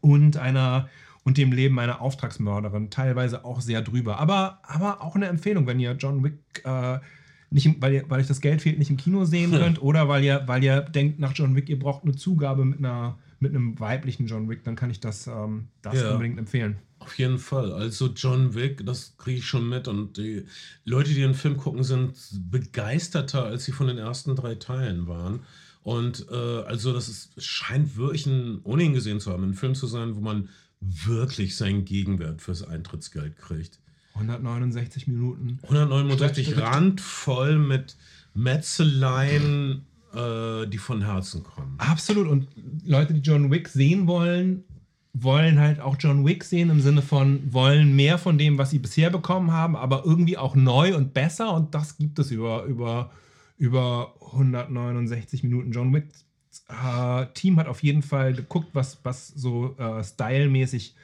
und 0.00 0.38
einer 0.38 0.88
und 1.24 1.38
dem 1.38 1.52
Leben 1.52 1.78
einer 1.78 2.00
Auftragsmörderin 2.00 2.90
teilweise 2.90 3.44
auch 3.44 3.60
sehr 3.60 3.82
drüber. 3.82 4.18
Aber, 4.18 4.60
aber 4.62 5.02
auch 5.02 5.14
eine 5.14 5.26
Empfehlung, 5.26 5.66
wenn 5.66 5.78
ihr 5.78 5.92
John 5.92 6.24
Wick 6.24 6.38
äh, 6.64 6.98
nicht, 7.52 7.66
im, 7.66 7.76
weil, 7.80 7.92
ihr, 7.94 8.04
weil 8.08 8.20
euch 8.20 8.26
das 8.26 8.40
Geld 8.40 8.62
fehlt, 8.62 8.78
nicht 8.78 8.90
im 8.90 8.96
Kino 8.96 9.24
sehen 9.24 9.50
könnt 9.52 9.80
oder 9.82 10.08
weil 10.08 10.24
ihr, 10.24 10.42
weil 10.46 10.62
ihr 10.64 10.80
denkt 10.80 11.18
nach 11.18 11.32
John 11.34 11.54
Wick, 11.54 11.68
ihr 11.68 11.78
braucht 11.78 12.04
eine 12.04 12.14
Zugabe 12.14 12.64
mit 12.64 12.78
einer 12.78 13.18
mit 13.40 13.52
einem 13.56 13.78
weiblichen 13.80 14.28
John 14.28 14.48
Wick, 14.48 14.62
dann 14.62 14.76
kann 14.76 14.90
ich 14.90 15.00
das, 15.00 15.26
ähm, 15.26 15.66
das 15.82 16.00
Ja. 16.00 16.12
unbedingt 16.12 16.38
empfehlen. 16.38 16.76
Auf 17.00 17.18
jeden 17.18 17.38
Fall. 17.38 17.72
Also 17.72 18.06
John 18.14 18.54
Wick, 18.54 18.86
das 18.86 19.16
kriege 19.16 19.38
ich 19.38 19.44
schon 19.46 19.68
mit. 19.68 19.88
Und 19.88 20.16
die 20.16 20.44
Leute, 20.84 21.08
die 21.10 21.16
den 21.22 21.34
Film 21.34 21.56
gucken, 21.56 21.82
sind 21.82 22.14
begeisterter, 22.52 23.44
als 23.44 23.64
sie 23.64 23.72
von 23.72 23.88
den 23.88 23.98
ersten 23.98 24.36
drei 24.36 24.54
Teilen 24.54 25.08
waren. 25.08 25.40
Und 25.82 26.26
äh, 26.30 26.34
also 26.34 26.92
das 26.92 27.08
ist, 27.08 27.42
scheint 27.42 27.96
wirklich 27.96 28.26
ein, 28.26 28.60
ohne 28.62 28.84
ihn 28.84 28.92
gesehen 28.94 29.18
zu 29.18 29.32
haben, 29.32 29.42
ein 29.42 29.54
Film 29.54 29.74
zu 29.74 29.88
sein, 29.88 30.14
wo 30.14 30.20
man 30.20 30.48
wirklich 30.80 31.56
seinen 31.56 31.84
Gegenwert 31.84 32.40
fürs 32.42 32.62
Eintrittsgeld 32.62 33.36
kriegt. 33.36 33.80
169 34.14 35.06
Minuten. 35.08 35.58
169 35.62 36.46
Schlechte- 36.46 36.62
randvoll 36.62 37.58
mit 37.58 37.96
Metzeleien, 38.34 39.86
äh, 40.14 40.66
die 40.66 40.78
von 40.78 41.02
Herzen 41.02 41.42
kommen. 41.42 41.74
Absolut. 41.78 42.28
Und 42.28 42.48
Leute, 42.84 43.14
die 43.14 43.20
John 43.20 43.50
Wick 43.50 43.68
sehen 43.68 44.06
wollen, 44.06 44.64
wollen 45.14 45.58
halt 45.58 45.80
auch 45.80 45.96
John 45.98 46.24
Wick 46.24 46.44
sehen 46.44 46.70
im 46.70 46.80
Sinne 46.80 47.02
von, 47.02 47.52
wollen 47.52 47.94
mehr 47.94 48.18
von 48.18 48.38
dem, 48.38 48.58
was 48.58 48.70
sie 48.70 48.78
bisher 48.78 49.10
bekommen 49.10 49.52
haben, 49.52 49.76
aber 49.76 50.04
irgendwie 50.04 50.38
auch 50.38 50.54
neu 50.54 50.96
und 50.96 51.12
besser. 51.12 51.52
Und 51.54 51.74
das 51.74 51.98
gibt 51.98 52.18
es 52.18 52.30
über, 52.30 52.64
über, 52.64 53.10
über 53.58 54.14
169 54.32 55.42
Minuten. 55.42 55.72
John 55.72 55.92
Wick 55.92 56.06
äh, 56.68 57.26
Team 57.34 57.58
hat 57.58 57.66
auf 57.66 57.82
jeden 57.82 58.02
Fall 58.02 58.32
geguckt, 58.32 58.68
was, 58.72 58.98
was 59.02 59.28
so 59.28 59.76
äh, 59.78 60.02
stylmäßig 60.02 60.94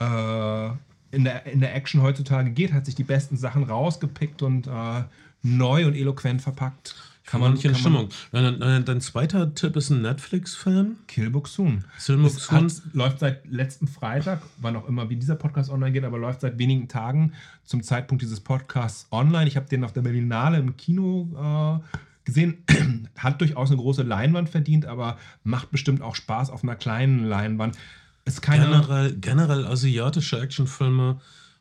äh, 0.00 0.70
in, 1.12 1.24
der, 1.24 1.46
in 1.46 1.60
der 1.60 1.74
Action 1.74 2.02
heutzutage 2.02 2.50
geht, 2.50 2.72
hat 2.72 2.86
sich 2.86 2.94
die 2.94 3.04
besten 3.04 3.36
Sachen 3.36 3.64
rausgepickt 3.64 4.42
und 4.42 4.66
äh, 4.66 5.04
neu 5.42 5.86
und 5.86 5.94
eloquent 5.94 6.42
verpackt. 6.42 6.96
Kann 7.24 7.40
man 7.40 7.52
nicht 7.52 7.64
in 7.64 7.74
Stimmung. 7.74 8.08
Dein, 8.32 8.84
dein, 8.84 9.00
zweiter 9.00 9.54
Tipp 9.54 9.76
ist 9.76 9.90
ein 9.90 10.02
Netflix-Film. 10.02 10.96
Kill 11.06 11.30
Boksoon. 11.30 11.84
Kill 12.04 12.30
hat, 12.50 12.82
läuft 12.94 13.20
seit 13.20 13.46
letzten 13.46 13.86
Freitag, 13.86 14.42
wann 14.56 14.74
auch 14.74 14.88
immer, 14.88 15.08
wie 15.08 15.16
dieser 15.16 15.36
Podcast 15.36 15.70
online 15.70 15.92
geht, 15.92 16.04
aber 16.04 16.18
läuft 16.18 16.40
seit 16.40 16.58
wenigen 16.58 16.88
Tagen 16.88 17.32
zum 17.64 17.84
Zeitpunkt 17.84 18.22
dieses 18.22 18.40
Podcasts 18.40 19.06
online. 19.12 19.46
Ich 19.46 19.56
habe 19.56 19.68
den 19.68 19.84
auf 19.84 19.92
der 19.92 20.02
Berlinale 20.02 20.58
im 20.58 20.76
Kino 20.76 21.80
äh, 21.80 21.98
gesehen. 22.24 22.64
Hat 23.16 23.40
durchaus 23.40 23.70
eine 23.70 23.80
große 23.80 24.02
Leinwand 24.02 24.48
verdient, 24.48 24.86
aber 24.86 25.16
macht 25.44 25.70
bestimmt 25.70 26.02
auch 26.02 26.16
Spaß 26.16 26.50
auf 26.50 26.64
einer 26.64 26.76
kleinen 26.76 27.24
Leinwand. 27.24 27.78
Ist 28.24 28.42
keine. 28.42 28.66
generell, 28.66 29.16
generell 29.16 29.66
asiatische 29.66 30.40
Actionfilme 30.40 31.20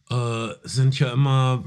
äh, 0.09 0.47
sind 0.63 0.97
ja 0.99 1.11
immer 1.11 1.63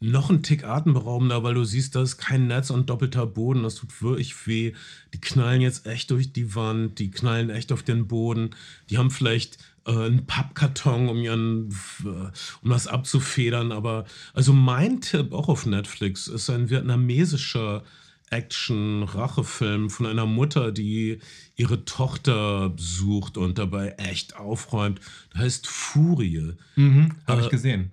noch 0.00 0.28
ein 0.28 0.42
Tick 0.42 0.64
atemberaubender, 0.64 1.42
weil 1.42 1.54
du 1.54 1.64
siehst, 1.64 1.94
da 1.94 2.02
ist 2.02 2.18
kein 2.18 2.46
Netz 2.46 2.68
und 2.68 2.90
doppelter 2.90 3.26
Boden. 3.26 3.62
Das 3.62 3.76
tut 3.76 4.02
wirklich 4.02 4.46
weh. 4.46 4.74
Die 5.14 5.20
knallen 5.20 5.62
jetzt 5.62 5.86
echt 5.86 6.10
durch 6.10 6.32
die 6.32 6.54
Wand, 6.54 6.98
die 6.98 7.10
knallen 7.10 7.48
echt 7.48 7.72
auf 7.72 7.82
den 7.82 8.06
Boden. 8.06 8.50
Die 8.90 8.98
haben 8.98 9.10
vielleicht 9.10 9.58
äh, 9.86 9.92
einen 9.92 10.26
Pappkarton, 10.26 11.08
um 11.08 11.18
ihren, 11.18 11.70
äh, 12.04 12.30
um 12.62 12.70
das 12.70 12.86
abzufedern. 12.86 13.72
Aber 13.72 14.04
also 14.34 14.52
mein 14.52 15.00
Tipp 15.00 15.32
auch 15.32 15.48
auf 15.48 15.64
Netflix 15.64 16.28
ist 16.28 16.50
ein 16.50 16.68
vietnamesischer 16.68 17.82
Action-Rachefilm 18.30 19.90
von 19.90 20.06
einer 20.06 20.26
Mutter, 20.26 20.72
die 20.72 21.18
ihre 21.56 21.84
Tochter 21.84 22.72
sucht 22.76 23.36
und 23.36 23.58
dabei 23.58 23.90
echt 23.98 24.36
aufräumt. 24.36 25.00
Der 25.34 25.42
heißt 25.42 25.66
Furie. 25.66 26.52
Mhm, 26.76 27.10
Habe 27.26 27.40
Äh, 27.42 27.44
ich 27.44 27.50
gesehen. 27.50 27.90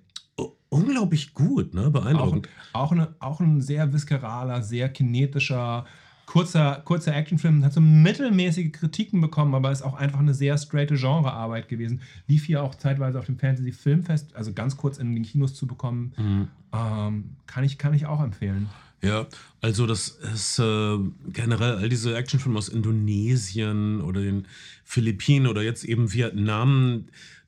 Unglaublich 0.68 1.34
gut, 1.34 1.74
ne? 1.74 1.86
Auch, 1.88 1.90
Beeindruckend. 1.90 2.48
auch, 2.72 2.92
eine, 2.92 3.14
auch 3.18 3.40
ein 3.40 3.60
sehr 3.60 3.92
viskeraler, 3.92 4.62
sehr 4.62 4.88
kinetischer, 4.88 5.84
kurzer, 6.24 6.80
kurzer 6.86 7.14
Actionfilm. 7.14 7.62
Hat 7.62 7.74
so 7.74 7.80
mittelmäßige 7.82 8.72
Kritiken 8.72 9.20
bekommen, 9.20 9.54
aber 9.54 9.70
ist 9.70 9.82
auch 9.82 9.94
einfach 9.94 10.20
eine 10.20 10.32
sehr 10.32 10.56
straighte 10.56 10.94
Genrearbeit 10.94 11.68
gewesen. 11.68 12.00
Lief 12.26 12.46
hier 12.46 12.62
auch 12.62 12.74
zeitweise 12.74 13.18
auf 13.18 13.26
dem 13.26 13.38
Fantasy 13.38 13.70
Filmfest, 13.72 14.34
also 14.34 14.54
ganz 14.54 14.78
kurz 14.78 14.96
in 14.96 15.14
den 15.14 15.24
Kinos 15.24 15.54
zu 15.54 15.66
bekommen. 15.66 16.14
Mhm. 16.16 16.48
Ähm, 16.72 17.36
kann, 17.46 17.64
ich, 17.64 17.76
kann 17.76 17.92
ich 17.92 18.06
auch 18.06 18.22
empfehlen. 18.22 18.70
Ja, 19.04 19.26
also 19.60 19.86
das 19.86 20.08
ist 20.08 20.60
äh, 20.60 20.98
generell 21.32 21.76
all 21.76 21.88
diese 21.88 22.16
Actionfilme 22.16 22.56
aus 22.56 22.68
Indonesien 22.68 24.00
oder 24.00 24.20
den 24.20 24.46
Philippinen 24.84 25.48
oder 25.48 25.62
jetzt 25.62 25.84
eben 25.84 26.12
Vietnam, 26.12 27.06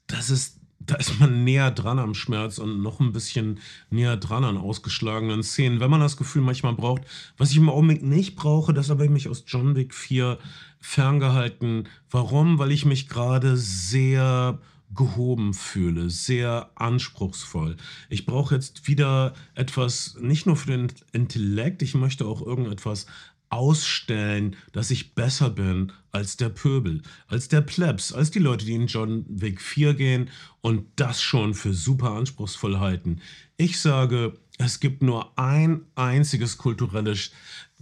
das 0.08 0.30
ist, 0.30 0.58
da 0.80 0.96
ist 0.96 1.20
man 1.20 1.44
näher 1.44 1.70
dran 1.70 2.00
am 2.00 2.14
Schmerz 2.14 2.58
und 2.58 2.82
noch 2.82 2.98
ein 2.98 3.12
bisschen 3.12 3.60
näher 3.88 4.16
dran 4.16 4.42
an 4.42 4.56
ausgeschlagenen 4.56 5.44
Szenen. 5.44 5.78
Wenn 5.78 5.90
man 5.90 6.00
das 6.00 6.16
Gefühl 6.16 6.42
manchmal 6.42 6.74
braucht, 6.74 7.02
was 7.36 7.52
ich 7.52 7.56
im 7.56 7.68
Augenblick 7.68 8.02
nicht 8.02 8.34
brauche, 8.34 8.74
das 8.74 8.90
habe 8.90 9.04
ich 9.04 9.10
mich 9.10 9.28
aus 9.28 9.44
John 9.46 9.76
Wick 9.76 9.94
4 9.94 10.38
ferngehalten. 10.80 11.88
Warum? 12.10 12.58
Weil 12.58 12.72
ich 12.72 12.84
mich 12.84 13.08
gerade 13.08 13.56
sehr 13.56 14.58
gehoben 14.94 15.54
fühle, 15.54 16.10
sehr 16.10 16.70
anspruchsvoll. 16.74 17.76
Ich 18.08 18.26
brauche 18.26 18.54
jetzt 18.54 18.86
wieder 18.86 19.34
etwas, 19.54 20.16
nicht 20.20 20.46
nur 20.46 20.56
für 20.56 20.70
den 20.70 20.92
Intellekt, 21.12 21.82
ich 21.82 21.94
möchte 21.94 22.26
auch 22.26 22.40
irgendetwas 22.40 23.06
ausstellen, 23.54 24.56
dass 24.72 24.90
ich 24.90 25.14
besser 25.14 25.48
bin 25.48 25.92
als 26.10 26.36
der 26.36 26.48
Pöbel, 26.48 27.02
als 27.28 27.48
der 27.48 27.60
Plebs, 27.60 28.12
als 28.12 28.32
die 28.32 28.40
Leute, 28.40 28.64
die 28.64 28.74
in 28.74 28.88
John 28.88 29.24
Wick 29.28 29.60
4 29.60 29.94
gehen 29.94 30.30
und 30.60 30.86
das 30.96 31.22
schon 31.22 31.54
für 31.54 31.72
super 31.72 32.10
anspruchsvoll 32.10 32.78
halten. 32.78 33.20
Ich 33.56 33.78
sage, 33.80 34.36
es 34.58 34.80
gibt 34.80 35.02
nur 35.02 35.38
ein 35.38 35.82
einziges 35.94 36.58
kulturelles, 36.58 37.30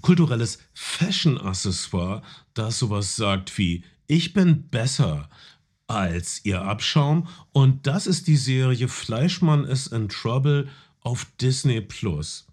kulturelles 0.03 0.59
Fashion-Accessoire, 0.75 2.23
das 2.53 2.79
sowas 2.79 3.17
sagt 3.17 3.57
wie, 3.57 3.83
ich 4.07 4.35
bin 4.35 4.69
besser 4.69 5.31
als 5.87 6.45
ihr 6.45 6.63
Abschaum. 6.63 7.29
Und 7.53 7.87
das 7.87 8.07
ist 8.07 8.27
die 8.27 8.37
Serie 8.37 8.89
Fleischmann 8.89 9.65
is 9.65 9.87
in 9.87 10.09
Trouble 10.09 10.69
auf 11.01 11.27
Disney 11.41 11.81
Plus. 11.81 12.47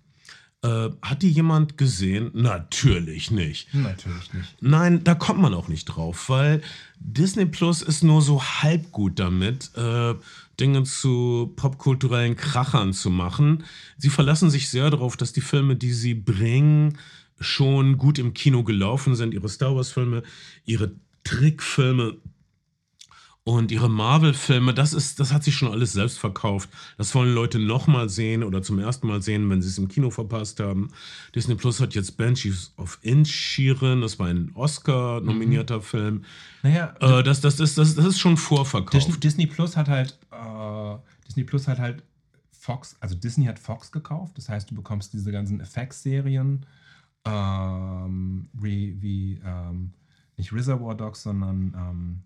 Äh, 0.61 0.89
hat 1.01 1.21
die 1.21 1.31
jemand 1.31 1.77
gesehen? 1.77 2.31
Natürlich 2.33 3.31
nicht. 3.31 3.73
Natürlich 3.73 4.33
nicht. 4.33 4.57
Nein, 4.61 5.05
da 5.05 5.15
kommt 5.15 5.39
man 5.39 5.53
auch 5.53 5.69
nicht 5.69 5.85
drauf, 5.85 6.27
weil 6.27 6.61
Disney 6.99 7.45
Plus 7.45 7.81
ist 7.81 8.03
nur 8.03 8.21
so 8.21 8.43
halb 8.43 8.91
gut 8.91 9.19
damit, 9.19 9.71
äh, 9.77 10.15
Dinge 10.59 10.83
zu 10.83 11.53
popkulturellen 11.55 12.35
Krachern 12.35 12.91
zu 12.91 13.09
machen. 13.09 13.63
Sie 13.97 14.09
verlassen 14.09 14.49
sich 14.49 14.69
sehr 14.69 14.89
darauf, 14.89 15.15
dass 15.15 15.31
die 15.31 15.39
Filme, 15.39 15.77
die 15.77 15.93
sie 15.93 16.13
bringen, 16.13 16.97
schon 17.39 17.97
gut 17.97 18.19
im 18.19 18.33
Kino 18.33 18.65
gelaufen 18.65 19.15
sind. 19.15 19.33
Ihre 19.33 19.47
Star 19.47 19.77
Wars-Filme, 19.77 20.23
ihre 20.65 20.91
Trickfilme 21.23 22.17
und 23.49 23.71
ihre 23.71 23.89
Marvel-Filme, 23.89 24.75
das, 24.75 24.93
ist, 24.93 25.19
das 25.19 25.33
hat 25.33 25.43
sich 25.43 25.55
schon 25.55 25.71
alles 25.71 25.93
selbst 25.93 26.19
verkauft. 26.19 26.69
Das 26.99 27.15
wollen 27.15 27.33
Leute 27.33 27.57
nochmal 27.57 28.07
sehen 28.07 28.43
oder 28.43 28.61
zum 28.61 28.77
ersten 28.77 29.07
Mal 29.07 29.23
sehen, 29.23 29.49
wenn 29.49 29.59
sie 29.59 29.69
es 29.69 29.79
im 29.79 29.87
Kino 29.87 30.11
verpasst 30.11 30.59
haben. 30.59 30.91
Disney 31.33 31.55
Plus 31.55 31.81
hat 31.81 31.95
jetzt 31.95 32.15
Banshees 32.15 32.71
of 32.77 32.99
Inisherin, 33.01 34.01
das 34.01 34.19
war 34.19 34.27
ein 34.27 34.51
Oscar-nominierter 34.53 35.81
Film. 35.81 36.25
Naja, 36.61 36.93
Äh, 36.99 37.23
das, 37.23 37.41
das, 37.41 37.59
ist, 37.59 37.79
das, 37.79 37.95
das 37.95 38.05
ist 38.05 38.19
schon 38.19 38.37
vorverkauft. 38.37 39.23
Disney 39.23 39.47
Plus 39.47 39.75
hat 39.75 39.89
halt 39.89 40.19
äh, 40.31 40.95
Disney 41.27 41.43
Plus 41.43 41.67
hat 41.67 41.79
halt 41.79 42.03
Fox, 42.51 42.97
also 42.99 43.15
Disney 43.15 43.45
hat 43.45 43.57
Fox 43.57 43.91
gekauft. 43.91 44.37
Das 44.37 44.47
heißt, 44.47 44.69
du 44.69 44.75
bekommst 44.75 45.11
diese 45.13 45.31
ganzen 45.31 45.59
FX-Serien 45.59 46.67
ähm, 47.25 48.47
wie, 48.53 49.01
wie 49.01 49.41
ähm, 49.43 49.93
nicht 50.37 50.53
Reservoir 50.53 50.93
Dogs, 50.93 51.23
sondern 51.23 51.73
ähm, 51.75 52.21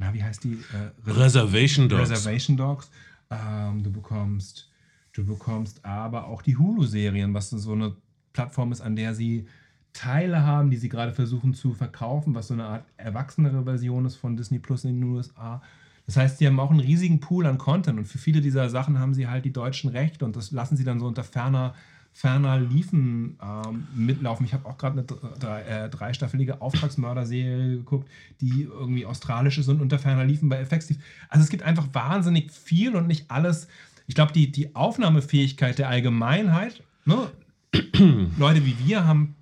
na, 0.00 0.12
wie 0.14 0.22
heißt 0.24 0.42
die? 0.44 0.54
Äh, 0.54 1.08
Res- 1.10 1.16
Reservation 1.18 1.88
Dogs. 1.88 2.10
Reservation 2.10 2.56
Dogs. 2.56 2.90
Ähm, 3.30 3.82
du 3.82 3.92
bekommst, 3.92 4.68
du 5.12 5.24
bekommst 5.24 5.84
aber 5.84 6.26
auch 6.26 6.42
die 6.42 6.56
Hulu-Serien, 6.56 7.32
was 7.34 7.50
so 7.50 7.72
eine 7.72 7.94
Plattform 8.32 8.72
ist, 8.72 8.80
an 8.80 8.96
der 8.96 9.14
sie 9.14 9.46
Teile 9.92 10.44
haben, 10.44 10.70
die 10.70 10.76
sie 10.76 10.88
gerade 10.88 11.12
versuchen 11.12 11.52
zu 11.54 11.74
verkaufen, 11.74 12.34
was 12.34 12.48
so 12.48 12.54
eine 12.54 12.64
Art 12.64 12.84
erwachsenere 12.96 13.64
Version 13.64 14.04
ist 14.06 14.16
von 14.16 14.36
Disney 14.36 14.58
Plus 14.58 14.84
in 14.84 15.00
den 15.00 15.04
USA. 15.10 15.62
Das 16.06 16.16
heißt, 16.16 16.38
sie 16.38 16.46
haben 16.46 16.58
auch 16.58 16.70
einen 16.70 16.80
riesigen 16.80 17.20
Pool 17.20 17.46
an 17.46 17.58
Content 17.58 17.98
und 17.98 18.04
für 18.06 18.18
viele 18.18 18.40
dieser 18.40 18.68
Sachen 18.70 18.98
haben 18.98 19.14
sie 19.14 19.28
halt 19.28 19.44
die 19.44 19.52
deutschen 19.52 19.90
Rechte 19.90 20.24
und 20.24 20.34
das 20.34 20.50
lassen 20.50 20.76
sie 20.76 20.84
dann 20.84 20.98
so 20.98 21.06
unter 21.06 21.22
ferner, 21.24 21.74
ferner 22.12 22.58
Liefen 22.60 23.38
ähm, 23.42 23.86
mitlaufen. 23.94 24.44
Ich 24.44 24.52
habe 24.52 24.68
auch 24.68 24.76
gerade 24.76 25.04
eine 25.40 25.64
äh, 25.64 25.88
dreistaffelige 25.88 26.60
Auftragsmörder-Serie 26.60 27.76
geguckt, 27.76 28.08
die 28.40 28.62
irgendwie 28.62 29.06
australisch 29.06 29.58
ist 29.58 29.68
und 29.68 29.80
unter 29.80 29.98
ferner 29.98 30.24
Liefen 30.24 30.48
bei 30.48 30.58
FX. 30.58 30.94
Also 31.28 31.44
es 31.44 31.50
gibt 31.50 31.62
einfach 31.62 31.88
wahnsinnig 31.92 32.50
viel 32.52 32.96
und 32.96 33.06
nicht 33.06 33.30
alles. 33.30 33.68
Ich 34.06 34.14
glaube, 34.14 34.32
die, 34.32 34.50
die 34.50 34.74
Aufnahmefähigkeit 34.74 35.78
der 35.78 35.88
Allgemeinheit, 35.88 36.82
ne? 37.04 37.30
Leute 38.38 38.66
wie 38.66 38.76
wir 38.84 39.06
haben, 39.06 39.36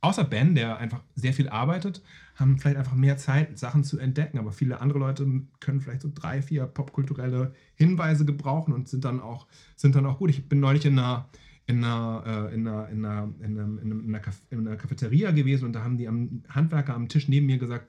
außer 0.00 0.24
Ben, 0.24 0.54
der 0.54 0.78
einfach 0.78 1.00
sehr 1.14 1.34
viel 1.34 1.50
arbeitet, 1.50 2.02
haben 2.36 2.58
vielleicht 2.58 2.76
einfach 2.76 2.94
mehr 2.94 3.16
Zeit, 3.16 3.58
Sachen 3.58 3.84
zu 3.84 3.98
entdecken. 3.98 4.38
Aber 4.38 4.52
viele 4.52 4.80
andere 4.80 4.98
Leute 4.98 5.26
können 5.60 5.80
vielleicht 5.80 6.02
so 6.02 6.10
drei, 6.12 6.42
vier 6.42 6.66
popkulturelle 6.66 7.54
Hinweise 7.74 8.24
gebrauchen 8.24 8.72
und 8.72 8.88
sind 8.88 9.04
dann 9.04 9.20
auch, 9.20 9.46
sind 9.76 9.94
dann 9.94 10.06
auch 10.06 10.18
gut. 10.18 10.30
Ich 10.30 10.48
bin 10.48 10.60
neulich 10.60 10.84
in 10.84 10.98
einer, 10.98 11.28
in 11.66 11.82
einer, 11.82 12.48
äh, 12.50 12.54
in 12.54 12.66
einer, 12.68 12.88
in 12.88 13.04
einer, 13.04 13.22
in 13.40 13.58
einem, 13.58 13.78
in 13.78 13.84
einem- 13.90 14.00
in 14.04 14.14
einer, 14.14 14.20
Caf- 14.24 14.42
in 14.50 14.58
einer 14.66 14.76
Cafeteria 14.76 15.30
gewesen 15.30 15.64
und 15.64 15.72
da 15.72 15.82
haben 15.82 15.96
die 15.96 16.08
am 16.08 16.42
Handwerker 16.48 16.94
am 16.94 17.08
Tisch 17.08 17.28
neben 17.28 17.46
mir 17.46 17.58
gesagt, 17.58 17.88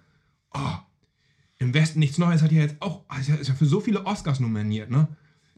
oh, 0.54 0.78
im 1.58 1.74
Westen 1.74 2.00
nichts 2.00 2.18
Neues 2.18 2.42
hat 2.42 2.52
ja 2.52 2.62
jetzt 2.62 2.82
auch, 2.82 3.04
also 3.08 3.34
ist 3.34 3.48
ja 3.48 3.54
für 3.54 3.66
so 3.66 3.80
viele 3.82 4.06
Oscars 4.06 4.40
nominiert, 4.40 4.90
ne? 4.92 5.08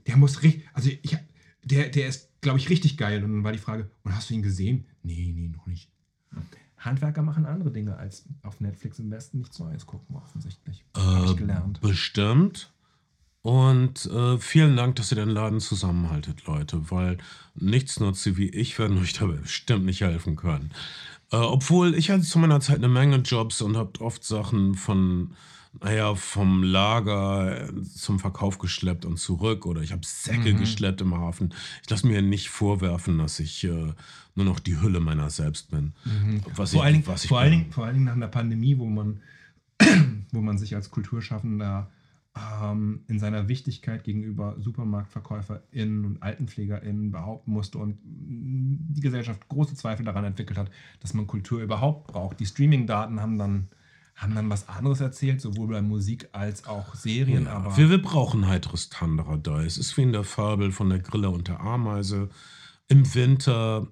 Der 0.08 0.16
muss 0.18 0.42
richtig, 0.44 0.68
also 0.74 0.90
ich, 0.90 1.18
der, 1.64 1.90
der 1.90 2.08
ist, 2.08 2.30
glaube 2.42 2.60
ich, 2.60 2.70
richtig 2.70 2.98
geil. 2.98 3.24
Und 3.24 3.34
dann 3.34 3.44
war 3.44 3.52
die 3.52 3.58
Frage, 3.58 3.90
und 4.04 4.16
hast 4.16 4.30
du 4.30 4.36
ihn 4.36 4.42
gesehen? 4.44 4.86
Nee, 5.04 5.34
nee, 5.36 5.50
noch 5.50 5.68
nicht. 5.68 5.92
Handwerker 6.78 7.24
machen 7.24 7.46
andere 7.46 7.72
Dinge 7.72 7.98
als 7.98 8.26
auf 8.44 8.60
Netflix 8.62 9.00
im 9.00 9.10
Westen 9.12 9.40
nichts 9.40 9.60
Neues 9.60 9.86
gucken, 9.86 10.16
offensichtlich. 10.16 10.86
Habe 10.96 11.26
ich 11.26 11.32
Äh, 11.32 11.36
gelernt. 11.36 11.82
Bestimmt. 11.82 12.72
Und 13.48 14.08
äh, 14.08 14.38
vielen 14.40 14.76
Dank, 14.76 14.98
dass 14.98 15.10
ihr 15.14 15.16
den 15.16 15.30
Laden 15.30 15.62
zusammenhaltet, 15.62 16.46
Leute, 16.48 16.92
weil 16.92 17.18
Nichtsnutze 17.56 18.36
wie 18.36 18.50
ich 18.50 18.78
werden 18.78 18.98
euch 18.98 19.14
dabei 19.14 19.36
bestimmt 19.36 19.86
nicht 19.86 20.02
helfen 20.02 20.36
können. 20.36 20.72
Äh, 21.32 21.38
obwohl 21.38 21.96
ich 21.96 22.10
hatte 22.10 22.24
zu 22.24 22.40
meiner 22.40 22.60
Zeit 22.60 22.76
eine 22.76 22.90
Menge 22.90 23.16
Jobs 23.20 23.62
und 23.62 23.78
habe 23.78 24.02
oft 24.02 24.26
Sachen 24.26 24.76
von, 24.76 25.32
naja, 25.82 26.14
vom 26.16 26.62
Lager 26.62 27.70
äh, 27.70 27.84
zum 27.84 28.20
Verkauf 28.20 28.58
geschleppt 28.58 29.06
und 29.06 29.18
zurück 29.18 29.66
oder 29.66 29.80
ich 29.80 29.94
habe 29.94 30.02
Säcke 30.04 30.54
Mhm. 30.54 30.58
geschleppt 30.58 31.00
im 31.00 31.16
Hafen. 31.16 31.54
Ich 31.84 31.90
lasse 31.90 32.06
mir 32.06 32.22
nicht 32.22 32.50
vorwerfen, 32.50 33.18
dass 33.18 33.40
ich 33.40 33.64
äh, 33.64 33.94
nur 34.36 34.46
noch 34.46 34.60
die 34.60 34.82
Hülle 34.82 35.00
meiner 35.00 35.30
selbst 35.30 35.72
bin. 35.72 35.94
Was 36.58 36.72
Vor 36.72 36.82
ich, 36.82 36.84
allen, 36.86 36.94
Dingen, 36.96 37.08
was 37.08 37.24
ich 37.24 37.30
vor, 37.30 37.40
allen 37.40 37.52
bin. 37.52 37.60
Dingen, 37.62 37.72
vor 37.72 37.86
allen 37.86 37.94
Dingen 37.94 38.06
nach 38.08 38.14
einer 38.16 38.28
Pandemie, 38.28 38.78
wo 38.78 38.88
man, 38.88 39.22
wo 40.34 40.42
man 40.42 40.58
sich 40.58 40.76
als 40.76 40.92
Kulturschaffender 40.92 41.90
ähm, 42.64 43.02
in 43.08 43.20
seiner 43.20 43.48
Wichtigkeit 43.48 44.04
gegenüber 44.04 44.56
SupermarktverkäuferInnen 44.60 46.06
und 46.06 46.24
AltenpflegerInnen 46.24 47.12
behaupten 47.12 47.52
musste 47.52 47.78
und 47.78 47.98
die 48.04 49.02
Gesellschaft 49.02 49.48
große 49.48 49.76
Zweifel 49.76 50.06
daran 50.06 50.26
entwickelt 50.26 50.58
hat, 50.58 50.70
dass 51.00 51.14
man 51.14 51.28
Kultur 51.28 51.62
überhaupt 51.62 52.08
braucht. 52.08 52.40
Die 52.40 52.46
Streaming-Daten 52.46 53.22
haben 53.22 53.38
dann, 53.38 53.68
haben 54.16 54.36
dann 54.36 54.50
was 54.50 54.68
anderes 54.70 55.02
erzählt, 55.02 55.42
sowohl 55.42 55.68
bei 55.68 55.82
Musik 55.82 56.30
als 56.32 56.68
auch 56.68 56.96
Serien. 56.96 57.46
Ja, 57.46 57.54
aber 57.54 57.78
wir, 57.78 57.90
wir 57.90 58.02
brauchen 58.02 58.48
heiteres 58.48 58.90
Tanderer 58.90 59.38
da. 59.38 59.62
Es 59.62 59.78
ist 59.78 59.98
wie 59.98 60.04
in 60.04 60.14
der 60.14 60.24
Fabel 60.24 60.72
von 60.72 60.90
der 60.90 61.00
Grille 61.00 61.30
und 61.30 61.48
der 61.48 61.60
Ameise. 61.60 62.30
Im 62.90 63.14
Winter, 63.16 63.88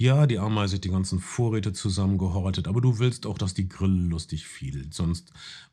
ja, 0.00 0.26
die 0.26 0.38
Ameise 0.38 0.76
hat 0.76 0.84
die 0.84 0.90
ganzen 0.90 1.20
Vorräte 1.20 1.74
zusammengehortet, 1.74 2.68
aber 2.68 2.80
du 2.80 2.98
willst 2.98 3.26
auch, 3.26 3.36
dass 3.36 3.52
die 3.52 3.68
Grille 3.68 4.08
lustig 4.08 4.46
fiel. 4.46 4.86
Sonst, 4.90 5.30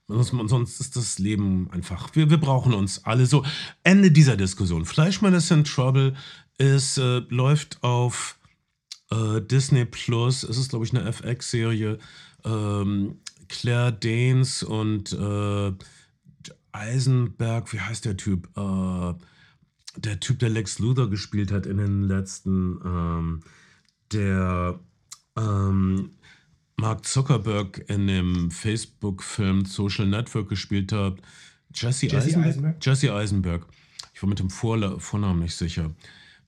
sonst, 0.10 0.34
sonst 0.50 0.82
ist 0.82 0.98
das 0.98 1.18
Leben 1.18 1.72
einfach. 1.72 2.14
Wir, 2.14 2.30
wir 2.30 2.38
brauchen 2.38 2.74
uns 2.74 3.06
alle. 3.06 3.26
So, 3.26 3.46
Ende 3.86 4.12
dieser 4.12 4.36
Diskussion. 4.36 4.84
Fleischmann 4.84 5.34
is 5.34 5.50
in 5.50 5.64
Trouble. 5.64 6.14
Es 6.58 6.98
äh, 6.98 7.22
läuft 7.30 7.82
auf 7.84 8.38
äh, 9.12 9.40
Disney 9.40 9.86
Plus. 9.86 10.44
Es 10.44 10.58
ist, 10.58 10.72
glaube 10.72 10.84
ich, 10.84 10.94
eine 10.94 11.06
FX-Serie. 11.06 11.98
Ähm, 12.44 13.20
Claire 13.48 13.94
Danes 13.94 14.62
und 14.62 15.14
äh, 15.14 15.72
Eisenberg, 16.74 17.72
wie 17.72 17.80
heißt 17.80 18.04
der 18.04 18.18
Typ? 18.18 18.50
Äh, 18.58 19.14
der 19.96 20.20
Typ, 20.20 20.40
der 20.40 20.50
Lex 20.50 20.80
Luthor 20.80 21.10
gespielt 21.10 21.50
hat 21.54 21.66
in 21.66 21.78
den 21.78 22.04
letzten, 22.04 22.82
ähm, 22.84 23.44
der 24.12 24.80
ähm, 25.38 26.12
Mark 26.78 27.06
Zuckerberg 27.06 27.84
in 27.90 28.08
dem 28.08 28.52
Facebook-Film 28.52 29.66
Social 29.66 30.08
Network 30.08 30.50
gespielt 30.50 30.92
hat. 30.92 31.16
Jesse, 31.74 32.08
Jesse 32.08 32.18
Eisenberg? 32.18 32.46
Eisenberg? 32.48 32.86
Jesse 32.86 33.14
Eisenberg. 33.14 33.66
Ich 34.14 34.22
war 34.22 34.30
mit 34.30 34.40
dem 34.40 34.50
Vorla 34.50 35.00
Vornamen 35.00 35.42
nicht 35.42 35.56
sicher. 35.56 35.92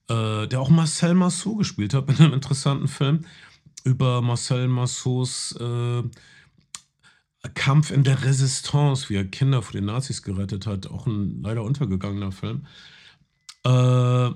Äh, 0.08 0.46
der 0.48 0.60
auch 0.60 0.70
Marcel 0.70 1.14
Marceau 1.14 1.56
gespielt 1.56 1.94
hat 1.94 2.08
in 2.08 2.16
einem 2.16 2.34
interessanten 2.34 2.88
Film 2.88 3.24
über 3.84 4.22
Marcel 4.22 4.68
Marceaus 4.68 5.56
äh, 5.60 6.02
Kampf 7.54 7.90
in 7.90 8.04
der 8.04 8.22
Resistance, 8.22 9.08
wie 9.08 9.16
er 9.16 9.24
Kinder 9.24 9.62
vor 9.62 9.72
den 9.72 9.86
Nazis 9.86 10.22
gerettet 10.22 10.66
hat. 10.66 10.88
Auch 10.88 11.06
ein 11.06 11.42
leider 11.42 11.62
untergegangener 11.62 12.32
Film. 12.32 12.66
Äh, 13.64 14.30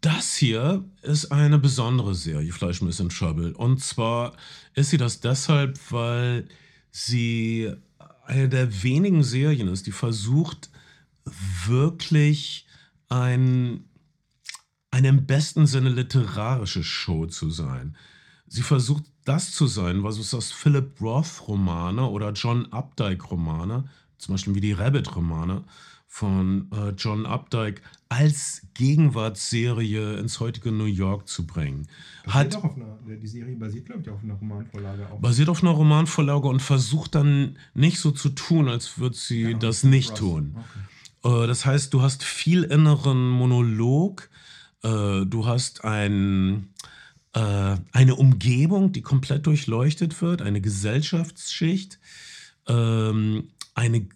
das 0.00 0.34
hier 0.34 0.84
ist 1.02 1.32
eine 1.32 1.58
besondere 1.58 2.14
Serie, 2.14 2.52
Fleischmann 2.52 2.90
ist 2.90 3.00
in 3.00 3.08
Trouble. 3.08 3.54
Und 3.54 3.82
zwar 3.82 4.34
ist 4.74 4.90
sie 4.90 4.98
das 4.98 5.20
deshalb, 5.20 5.78
weil 5.90 6.48
sie 6.90 7.72
eine 8.24 8.48
der 8.48 8.82
wenigen 8.82 9.22
Serien 9.22 9.68
ist, 9.68 9.86
die 9.86 9.92
versucht, 9.92 10.70
wirklich 11.66 12.66
ein, 13.08 13.84
eine 14.90 15.08
im 15.08 15.26
besten 15.26 15.66
Sinne 15.66 15.90
literarische 15.90 16.82
Show 16.82 17.26
zu 17.26 17.50
sein. 17.50 17.96
Sie 18.46 18.62
versucht 18.62 19.04
das 19.24 19.52
zu 19.52 19.66
sein, 19.66 20.02
was 20.02 20.18
es 20.18 20.34
aus 20.34 20.52
Philip 20.52 21.00
Roth-Romane 21.00 22.08
oder 22.08 22.32
John 22.32 22.70
Updike-Romane, 22.72 23.88
zum 24.18 24.34
Beispiel 24.34 24.54
wie 24.54 24.60
die 24.60 24.72
Rabbit-Romane 24.72 25.64
von 26.14 26.70
äh, 26.72 26.90
John 26.90 27.24
Updike, 27.24 27.80
als 28.10 28.60
Gegenwartsserie 28.74 30.18
ins 30.18 30.40
heutige 30.40 30.70
New 30.70 30.84
York 30.84 31.26
zu 31.26 31.46
bringen. 31.46 31.88
Hat 32.26 32.54
auch 32.54 32.64
auf 32.64 32.76
einer, 32.76 32.98
die 33.16 33.26
Serie 33.26 33.56
basiert, 33.56 33.86
glaube 33.86 34.02
ich, 34.02 34.10
auf 34.10 34.22
einer 34.22 34.34
Romanvorlage. 34.34 35.08
Auch. 35.10 35.20
basiert 35.20 35.48
auf 35.48 35.62
einer 35.62 35.72
Romanvorlage 35.72 36.48
und 36.48 36.60
versucht 36.60 37.14
dann 37.14 37.56
nicht 37.72 37.98
so 37.98 38.10
zu 38.10 38.28
tun, 38.28 38.68
als 38.68 38.98
würde 38.98 39.16
sie 39.16 39.42
Genau, 39.44 39.58
das 39.60 39.84
nicht 39.84 40.10
Ross. 40.10 40.18
tun. 40.18 40.56
Okay. 41.22 41.44
Äh, 41.44 41.46
Das 41.46 41.64
heißt, 41.64 41.94
du 41.94 42.02
hast 42.02 42.24
viel 42.24 42.64
inneren 42.64 43.30
Monolog, 43.30 44.28
äh, 44.82 45.24
du 45.24 45.46
hast 45.46 45.82
ein, 45.86 46.74
äh, 47.32 47.76
eine 47.92 48.16
Umgebung, 48.16 48.92
die 48.92 49.00
komplett 49.00 49.46
durchleuchtet 49.46 50.20
wird, 50.20 50.42
eine 50.42 50.60
Gesellschaftsschicht, 50.60 51.98
ähm, 52.68 53.48
eine 53.74 54.06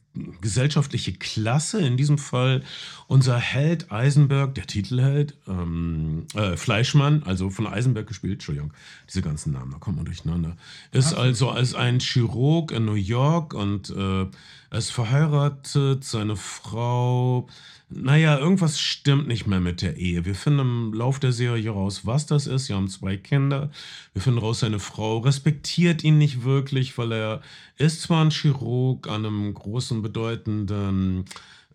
gesellschaftliche 0.40 1.12
Klasse, 1.12 1.80
in 1.80 1.96
diesem 1.96 2.18
Fall 2.18 2.62
unser 3.06 3.38
Held 3.38 3.90
Eisenberg, 3.92 4.54
der 4.54 4.66
Titelheld, 4.66 5.36
ähm, 5.46 6.26
äh, 6.34 6.56
Fleischmann, 6.56 7.22
also 7.24 7.50
von 7.50 7.66
Eisenberg 7.66 8.06
gespielt, 8.06 8.34
Entschuldigung, 8.34 8.72
diese 9.08 9.22
ganzen 9.22 9.52
Namen, 9.52 9.72
da 9.72 9.78
kommt 9.78 9.96
man 9.96 10.04
durcheinander, 10.04 10.56
ist 10.92 11.14
also 11.14 11.50
als 11.50 11.74
ein 11.74 12.00
Chirurg 12.00 12.72
in 12.72 12.84
New 12.84 12.94
York 12.94 13.54
und 13.54 13.90
äh, 13.90 14.26
er 14.70 14.78
ist 14.78 14.90
verheiratet, 14.90 16.04
seine 16.04 16.36
Frau, 16.36 17.48
naja, 17.88 18.38
irgendwas 18.38 18.80
stimmt 18.80 19.28
nicht 19.28 19.46
mehr 19.46 19.60
mit 19.60 19.80
der 19.80 19.96
Ehe. 19.96 20.24
Wir 20.24 20.34
finden 20.34 20.60
im 20.60 20.92
Lauf 20.92 21.20
der 21.20 21.30
Serie 21.30 21.70
raus, 21.70 22.04
was 22.04 22.26
das 22.26 22.48
ist. 22.48 22.66
Sie 22.66 22.74
haben 22.74 22.88
zwei 22.88 23.16
Kinder. 23.16 23.70
Wir 24.12 24.22
finden 24.22 24.40
raus, 24.40 24.60
seine 24.60 24.80
Frau 24.80 25.18
respektiert 25.18 26.02
ihn 26.02 26.18
nicht 26.18 26.42
wirklich, 26.42 26.98
weil 26.98 27.12
er 27.12 27.42
ist 27.76 28.02
zwar 28.02 28.24
ein 28.24 28.32
Chirurg 28.32 29.08
an 29.08 29.24
einem 29.24 29.54
großen, 29.54 30.02
bedeutenden 30.02 31.26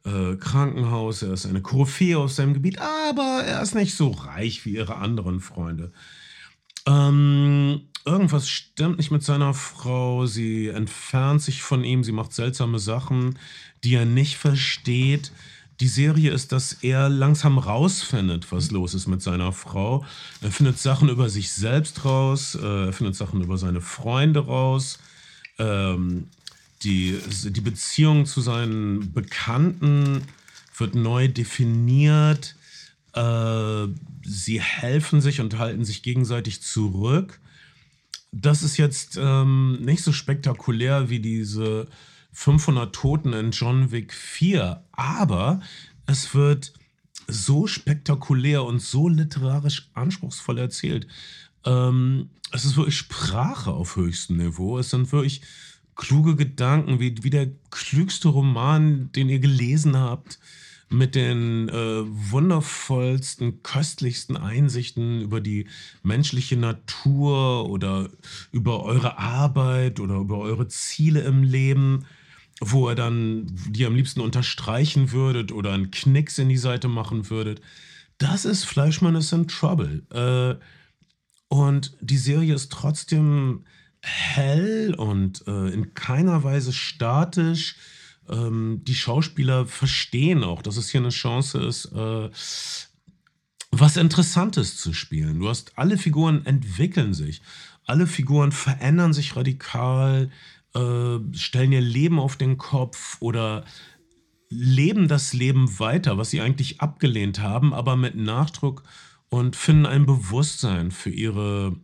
äh, 0.04 0.36
Krankenhaus. 0.36 1.22
Er 1.22 1.32
ist 1.32 1.46
eine 1.46 1.62
Koryphäe 1.62 2.18
auf 2.18 2.34
seinem 2.34 2.56
Gebiet, 2.56 2.80
aber 2.80 3.44
er 3.46 3.62
ist 3.62 3.76
nicht 3.76 3.96
so 3.96 4.10
reich 4.10 4.66
wie 4.66 4.76
ihre 4.76 4.98
anderen 4.98 5.40
Freunde. 5.40 5.94
Ähm, 6.86 7.84
irgendwas 8.06 8.50
stimmt 8.50 8.98
nicht 8.98 9.12
mit 9.12 9.24
seiner 9.24 9.54
Frau. 9.54 10.26
Sie 10.26 10.68
entfernt 10.68 11.42
sich 11.42 11.62
von 11.62 11.86
ihm. 11.86 12.04
Sie 12.04 12.12
macht 12.12 12.34
seltsame 12.34 12.80
Sachen, 12.80 13.40
die 13.86 13.96
er 13.96 14.06
nicht 14.06 14.36
versteht. 14.36 15.32
Die 15.82 15.88
Serie 15.88 16.32
ist, 16.32 16.52
dass 16.52 16.74
er 16.84 17.10
langsam 17.10 17.58
rausfindet, 17.58 18.52
was 18.52 18.70
los 18.70 18.94
ist 18.94 19.08
mit 19.08 19.24
seiner 19.24 19.52
Frau. 19.52 20.06
Er 20.42 20.52
findet 20.52 20.78
Sachen 20.78 21.10
über 21.10 21.28
sich 21.28 21.52
selbst 21.52 22.06
raus. 22.06 22.54
äh, 22.54 22.86
Er 22.86 22.94
findet 22.94 23.16
Sachen 23.16 23.42
über 23.42 23.58
seine 23.58 23.82
Freunde 23.82 24.42
raus. 24.42 25.00
Ähm, 25.58 26.28
die, 26.84 27.20
die 27.46 27.62
Beziehung 27.62 28.28
zu 28.28 28.42
seinen 28.42 29.12
Bekannten 29.12 30.22
wird 30.78 30.94
neu 30.94 31.28
definiert. 31.28 32.56
Äh, 33.14 33.88
sie 34.24 34.62
helfen 34.62 35.20
sich 35.20 35.42
und 35.42 35.58
halten 35.58 35.84
sich 35.84 36.04
gegenseitig 36.04 36.62
zurück. 36.62 37.40
Das 38.32 38.62
ist 38.62 38.78
jetzt 38.78 39.18
ähm, 39.20 39.80
nicht 39.82 40.04
so 40.04 40.12
spektakulär 40.12 41.10
wie 41.10 41.20
diese 41.20 41.88
500 42.34 42.94
Toten 42.94 43.34
in 43.34 43.52
John 43.52 43.92
Wick 43.92 44.14
4, 44.14 44.84
aber 44.92 45.62
es 46.06 46.34
wird 46.34 46.74
so 47.28 47.68
spektakulär 47.68 48.64
und 48.64 48.82
so 48.82 49.08
literarisch 49.08 49.90
anspruchsvoll 49.94 50.58
erzählt. 50.58 51.08
Ähm, 51.66 52.30
es 52.52 52.66
ist 52.66 52.78
wirklich 52.78 52.98
Sprache 52.98 53.72
auf 53.72 53.96
höchstem 53.96 54.38
Niveau. 54.38 54.78
Es 54.78 54.90
sind 54.90 55.12
wirklich 55.12 55.42
kluge 55.96 56.36
Gedanken, 56.36 57.00
wie, 57.00 57.16
wie 57.22 57.30
der 57.30 57.50
klügste 57.70 58.30
Roman, 58.30 59.12
den 59.14 59.30
ihr 59.30 59.40
gelesen 59.40 59.98
habt, 59.98 60.40
mit 60.90 61.16
den 61.16 61.70
äh, 61.70 62.04
wundervollsten, 62.06 63.64
köstlichsten 63.64 64.36
Einsichten 64.36 65.22
über 65.22 65.40
die 65.40 65.68
menschliche 66.04 66.58
Natur 66.58 67.70
oder 67.70 68.10
über 68.52 68.84
eure 68.84 69.18
Arbeit 69.18 70.02
oder 70.02 70.16
über 70.16 70.40
eure 70.40 70.68
Ziele 70.68 71.22
im 71.22 71.44
Leben, 71.44 72.06
wo 72.62 72.90
ihr 72.90 72.96
dann 72.96 73.48
die 73.70 73.86
am 73.86 73.96
liebsten 73.96 74.22
unterstreichen 74.22 75.12
würdet 75.12 75.52
oder 75.52 75.74
einen 75.74 75.92
Knicks 75.92 76.38
in 76.38 76.48
die 76.48 76.58
Seite 76.58 76.88
machen 76.88 77.30
würdet. 77.30 77.60
Das 78.20 78.46
ist 78.46 78.66
Fleischmann 78.66 79.16
is 79.16 79.32
in 79.32 79.48
Trouble. 79.48 80.04
Äh, 80.12 80.64
und 81.50 81.98
die 82.00 82.18
Serie 82.18 82.54
ist 82.54 82.72
trotzdem 82.72 83.66
hell 84.00 84.94
und 84.96 85.46
äh, 85.48 85.70
in 85.70 85.96
keiner 85.96 86.44
Weise 86.44 86.72
statisch. 86.72 87.76
Ähm, 88.30 88.82
die 88.84 88.96
Schauspieler 88.96 89.66
verstehen 89.66 90.44
auch, 90.44 90.62
dass 90.62 90.78
es 90.78 90.90
hier 90.90 91.02
eine 91.02 91.10
Chance 91.10 91.60
ist, 91.60 91.86
äh, 91.86 92.30
was 93.72 93.98
Interessantes 93.98 94.78
zu 94.78 94.94
spielen. 94.94 95.40
Du 95.40 95.50
hast 95.50 95.78
alle 95.78 95.98
Figuren 95.98 96.46
entwickeln 96.46 97.16
sich, 97.16 97.42
alle 97.86 98.06
Figuren 98.06 98.52
verändern 98.52 99.14
sich 99.14 99.36
radikal, 99.36 100.30
äh, 100.76 101.20
stellen 101.34 101.72
ihr 101.72 101.82
Leben 101.82 102.20
auf 102.20 102.38
den 102.38 102.58
Kopf 102.58 103.18
oder 103.20 103.66
leben 104.50 105.08
das 105.08 105.34
Leben 105.34 105.80
weiter, 105.80 106.18
was 106.18 106.30
sie 106.30 106.42
eigentlich 106.42 106.82
abgelehnt 106.82 107.40
haben, 107.40 107.74
aber 107.74 107.96
mit 107.96 108.16
Nachdruck 108.16 108.84
und 109.30 109.56
finden 109.56 109.86
ein 109.86 110.06
Bewusstsein 110.06 110.92
für 110.92 111.10
ihre 111.10 111.78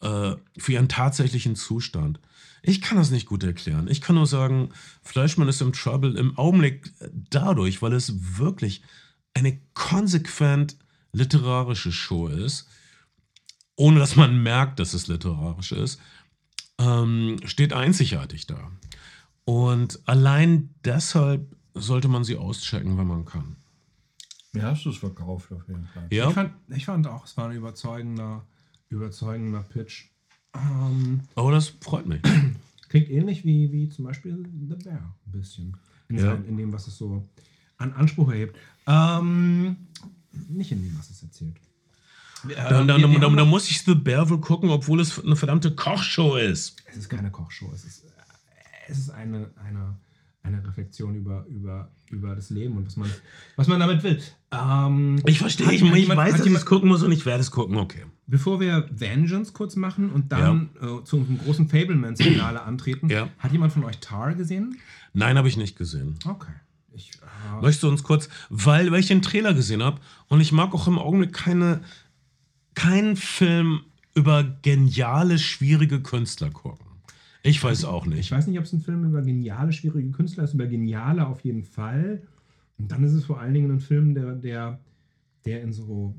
äh, 0.00 0.36
für 0.58 0.72
ihren 0.72 0.88
tatsächlichen 0.88 1.56
Zustand. 1.56 2.20
Ich 2.62 2.80
kann 2.80 2.98
das 2.98 3.10
nicht 3.10 3.26
gut 3.26 3.44
erklären. 3.44 3.88
Ich 3.88 4.00
kann 4.00 4.16
nur 4.16 4.26
sagen, 4.26 4.70
Fleischmann 5.02 5.48
ist 5.48 5.60
im 5.60 5.72
Trouble 5.72 6.16
im 6.16 6.36
Augenblick 6.36 6.92
dadurch, 7.30 7.80
weil 7.82 7.92
es 7.92 8.38
wirklich 8.38 8.82
eine 9.34 9.60
konsequent 9.74 10.76
literarische 11.12 11.92
Show 11.92 12.28
ist, 12.28 12.68
ohne 13.76 14.00
dass 14.00 14.16
man 14.16 14.42
merkt, 14.42 14.80
dass 14.80 14.94
es 14.94 15.06
literarisch 15.06 15.72
ist, 15.72 16.00
ähm, 16.78 17.38
steht 17.44 17.72
einzigartig 17.72 18.46
da. 18.46 18.70
Und 19.44 20.00
allein 20.06 20.70
deshalb 20.84 21.54
sollte 21.74 22.08
man 22.08 22.24
sie 22.24 22.36
auschecken, 22.36 22.98
wenn 22.98 23.06
man 23.06 23.24
kann. 23.24 23.56
Mir 24.52 24.62
hast 24.64 24.84
du 24.84 24.90
es 24.90 24.96
verkauft 24.96 25.52
auf 25.52 25.66
jeden 25.68 25.86
Fall. 25.88 26.06
Ja, 26.10 26.28
Ich, 26.28 26.34
fand, 26.34 26.52
ich 26.70 26.84
fand 26.86 27.06
auch, 27.06 27.26
es 27.26 27.36
war 27.36 27.48
ein 27.50 27.56
überzeugender, 27.56 28.44
überzeugender 28.88 29.62
Pitch. 29.62 30.06
Ähm, 30.54 31.20
aber 31.34 31.52
das 31.52 31.68
freut 31.80 32.06
mich. 32.06 32.22
klingt 32.88 33.10
ähnlich 33.10 33.44
wie, 33.44 33.70
wie 33.72 33.88
zum 33.90 34.06
Beispiel 34.06 34.48
The 34.68 34.76
Bear, 34.82 35.14
ein 35.26 35.32
bisschen. 35.32 35.76
In, 36.08 36.18
Ja. 36.18 36.34
in 36.34 36.56
dem, 36.56 36.72
was 36.72 36.86
es 36.86 36.96
so 36.96 37.22
an 37.76 37.92
Anspruch 37.92 38.30
erhebt. 38.30 38.56
Ähm, 38.86 39.76
nicht 40.48 40.72
in 40.72 40.82
dem, 40.82 40.96
was 40.98 41.10
es 41.10 41.22
erzählt. 41.22 41.56
Dann, 42.54 42.90
haben 42.90 43.20
dann 43.20 43.34
noch- 43.34 43.46
muss 43.46 43.68
ich 43.70 43.82
The 43.82 43.94
Bear 43.94 44.28
wohl 44.28 44.40
gucken, 44.40 44.70
obwohl 44.70 45.00
es 45.00 45.22
eine 45.24 45.36
verdammte 45.36 45.74
Kochshow 45.74 46.36
ist. 46.36 46.76
Es 46.90 46.96
ist 46.96 47.08
keine 47.08 47.30
Kochshow, 47.30 47.70
es 47.74 47.84
ist, 47.84 48.04
es 48.88 48.98
ist 48.98 49.10
eine, 49.10 49.50
eine, 49.64 49.96
eine 50.42 50.66
Reflexion 50.66 51.14
über, 51.16 51.44
über, 51.48 51.90
über 52.10 52.34
das 52.36 52.50
Leben 52.50 52.76
und 52.76 52.86
was 52.86 52.96
man, 52.96 53.10
was 53.56 53.66
man 53.68 53.80
damit 53.80 54.02
will. 54.04 54.20
Ähm, 54.52 55.20
Ich 55.26 55.38
verstehe, 55.38 55.70
ich, 55.72 55.82
hat 55.82 55.90
ich 55.96 56.02
jemand- 56.02 56.18
weiß, 56.18 56.32
dass 56.32 56.40
ich 56.40 56.46
jemand- 56.46 56.62
es 56.62 56.66
gucken 56.66 56.88
muss 56.88 57.02
und 57.02 57.10
ich 57.10 57.26
werde 57.26 57.40
es 57.40 57.50
gucken, 57.50 57.76
okay. 57.78 58.04
Bevor 58.28 58.60
wir 58.60 58.88
Vengeance 58.90 59.52
kurz 59.52 59.74
machen 59.76 60.10
und 60.10 60.30
dann 60.30 60.70
äh, 60.80 61.02
zu 61.04 61.16
unserem 61.18 61.38
großen 61.38 61.68
Fablemans-Finale 61.68 62.60
antreten, 62.62 63.08
Ja. 63.08 63.28
hat 63.38 63.52
jemand 63.52 63.72
von 63.72 63.82
euch 63.84 63.98
Tar 63.98 64.34
gesehen? 64.34 64.78
Nein, 65.14 65.38
habe 65.38 65.48
ich 65.48 65.56
nicht 65.56 65.76
gesehen. 65.76 66.16
Okay. 66.24 66.52
Ich, 66.92 67.10
äh, 67.14 67.60
Möchtest 67.60 67.82
du 67.82 67.88
uns 67.88 68.02
kurz, 68.02 68.28
weil, 68.50 68.90
weil 68.92 69.00
ich 69.00 69.06
den 69.08 69.22
Trailer 69.22 69.52
gesehen 69.54 69.82
habe 69.82 70.00
und 70.28 70.40
ich 70.40 70.50
mag 70.52 70.74
auch 70.74 70.86
im 70.88 70.98
Augenblick 70.98 71.32
keine, 71.32 71.80
keinen 72.76 73.16
Film 73.16 73.80
über 74.14 74.44
geniale, 74.62 75.38
schwierige 75.40 76.00
Künstler 76.00 76.50
gucken. 76.50 76.86
Ich 77.42 77.62
weiß 77.62 77.84
auch 77.84 78.06
Ich 78.06 78.12
nicht. 78.12 78.30
weiß 78.32 78.46
nicht, 78.46 78.58
ob 78.58 78.64
es 78.64 78.72
ein 78.72 78.80
Film 78.80 79.04
über 79.04 79.22
geniale, 79.22 79.72
schwierige 79.72 80.10
Künstler 80.10 80.44
ist, 80.44 80.54
über 80.54 80.66
geniale 80.66 81.26
auf 81.26 81.40
jeden 81.40 81.64
Fall. 81.64 82.22
Und 82.78 82.92
dann 82.92 83.02
ist 83.02 83.12
es 83.12 83.24
vor 83.24 83.40
allen 83.40 83.54
Dingen 83.54 83.70
ein 83.70 83.80
Film, 83.80 84.14
der, 84.14 84.34
der, 84.34 84.78
der 85.44 85.62
in 85.62 85.72
so 85.72 86.14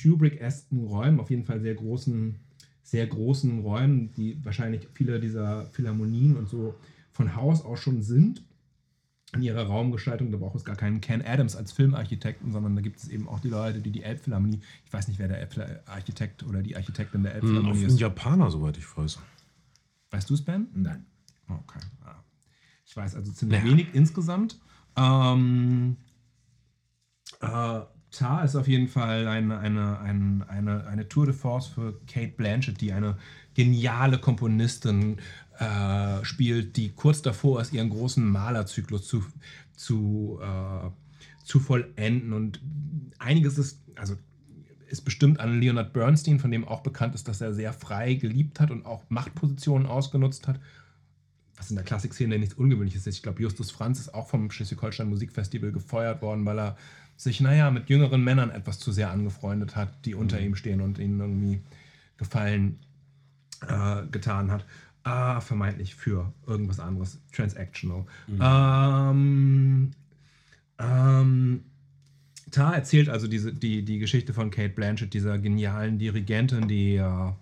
Kubrick-esken 0.00 0.84
Räumen, 0.84 1.20
auf 1.20 1.30
jeden 1.30 1.44
Fall 1.44 1.60
sehr 1.60 1.74
großen, 1.74 2.36
sehr 2.82 3.06
großen 3.06 3.60
Räumen, 3.60 4.12
die 4.14 4.38
wahrscheinlich 4.44 4.88
viele 4.94 5.20
dieser 5.20 5.66
Philharmonien 5.66 6.36
und 6.36 6.48
so 6.48 6.74
von 7.12 7.34
Haus 7.34 7.64
aus 7.64 7.80
schon 7.80 8.02
sind, 8.02 8.42
in 9.36 9.42
ihrer 9.42 9.66
Raumgestaltung. 9.66 10.30
Da 10.32 10.38
braucht 10.38 10.56
es 10.56 10.64
gar 10.64 10.76
keinen 10.76 11.00
Ken 11.00 11.22
Adams 11.24 11.54
als 11.56 11.72
Filmarchitekten, 11.72 12.50
sondern 12.52 12.74
da 12.76 12.82
gibt 12.82 12.98
es 12.98 13.08
eben 13.08 13.28
auch 13.28 13.40
die 13.40 13.48
Leute, 13.48 13.80
die 13.80 13.90
die 13.90 14.02
Elbphilharmonie, 14.02 14.60
ich 14.84 14.92
weiß 14.92 15.08
nicht, 15.08 15.18
wer 15.18 15.28
der 15.28 15.40
Elbarchitekt 15.40 16.42
oder 16.42 16.62
die 16.62 16.76
Architektin 16.76 17.22
der 17.22 17.32
Hm, 17.34 17.40
Elbphilharmonie 17.40 17.84
Ein 17.84 17.86
ist. 17.90 18.00
Japaner, 18.00 18.50
soweit 18.50 18.76
ich 18.76 18.96
weiß. 18.96 19.18
Weißt 20.10 20.30
du 20.30 20.34
es, 20.34 20.44
Ben? 20.44 20.68
Nein. 20.74 21.04
Okay. 21.48 21.80
Ja. 22.04 22.24
Ich 22.84 22.96
weiß 22.96 23.14
also 23.16 23.32
ziemlich 23.32 23.58
Ja. 23.60 23.64
wenig 23.64 23.88
insgesamt. 23.94 24.58
Ähm, 24.96 25.96
äh, 27.40 27.80
Tar 28.12 28.44
ist 28.44 28.56
auf 28.56 28.66
jeden 28.68 28.88
Fall 28.88 29.26
eine, 29.28 29.58
eine, 29.58 29.98
eine, 29.98 30.46
eine, 30.48 30.86
eine 30.86 31.08
Tour 31.08 31.26
de 31.26 31.34
Force 31.34 31.66
für 31.66 32.00
Kate 32.06 32.32
Blanchett, 32.36 32.80
die 32.80 32.92
eine 32.92 33.18
geniale 33.54 34.18
Komponistin 34.18 35.18
äh, 35.58 36.24
spielt, 36.24 36.76
die 36.76 36.90
kurz 36.90 37.22
davor 37.22 37.60
ist, 37.60 37.72
ihren 37.72 37.90
großen 37.90 38.24
Malerzyklus 38.24 39.06
zu, 39.06 39.24
zu, 39.74 40.38
äh, 40.42 40.90
zu 41.44 41.60
vollenden. 41.60 42.32
Und 42.32 42.60
einiges 43.18 43.58
ist, 43.58 43.80
also 43.96 44.16
ist 44.88 45.02
bestimmt 45.02 45.40
an 45.40 45.60
Leonard 45.60 45.92
Bernstein, 45.92 46.38
von 46.38 46.50
dem 46.50 46.66
auch 46.66 46.82
bekannt 46.82 47.14
ist, 47.14 47.28
dass 47.28 47.40
er 47.40 47.54
sehr 47.54 47.72
frei 47.72 48.14
geliebt 48.14 48.60
hat 48.60 48.70
und 48.70 48.86
auch 48.86 49.02
Machtpositionen 49.08 49.86
ausgenutzt 49.86 50.46
hat. 50.46 50.60
Was 51.56 51.70
in 51.70 51.76
der 51.76 51.84
Klassikszene 51.84 52.38
nichts 52.38 52.54
Ungewöhnliches 52.54 53.06
ist. 53.06 53.16
Ich 53.16 53.22
glaube, 53.22 53.42
Justus 53.42 53.70
Franz 53.70 53.98
ist 53.98 54.14
auch 54.14 54.28
vom 54.28 54.50
Schleswig-Holstein 54.50 55.08
Musikfestival 55.08 55.72
gefeuert 55.72 56.20
worden, 56.20 56.44
weil 56.44 56.58
er 56.58 56.76
sich, 57.16 57.40
naja, 57.40 57.70
mit 57.70 57.88
jüngeren 57.88 58.22
Männern 58.22 58.50
etwas 58.50 58.78
zu 58.78 58.92
sehr 58.92 59.10
angefreundet 59.10 59.74
hat, 59.74 60.04
die 60.04 60.14
unter 60.14 60.38
ihm 60.38 60.54
stehen 60.54 60.82
und 60.82 60.98
ihnen 60.98 61.18
irgendwie 61.18 61.62
Gefallen 62.18 62.78
äh, 63.66 64.06
getan 64.10 64.50
hat. 64.50 64.64
Ah, 65.06 65.40
vermeintlich 65.40 65.94
für 65.94 66.32
irgendwas 66.48 66.80
anderes, 66.80 67.20
transactional. 67.30 68.04
Ähm, 68.40 69.92
ähm, 70.80 71.60
Tar 72.50 72.74
erzählt 72.74 73.08
also 73.08 73.28
diese, 73.28 73.54
die, 73.54 73.84
die 73.84 74.00
Geschichte 74.00 74.34
von 74.34 74.50
Kate 74.50 74.74
Blanchett, 74.74 75.14
dieser 75.14 75.38
genialen 75.38 76.00
Dirigentin, 76.00 76.66
die 76.66 76.96
äh, 76.96 77.32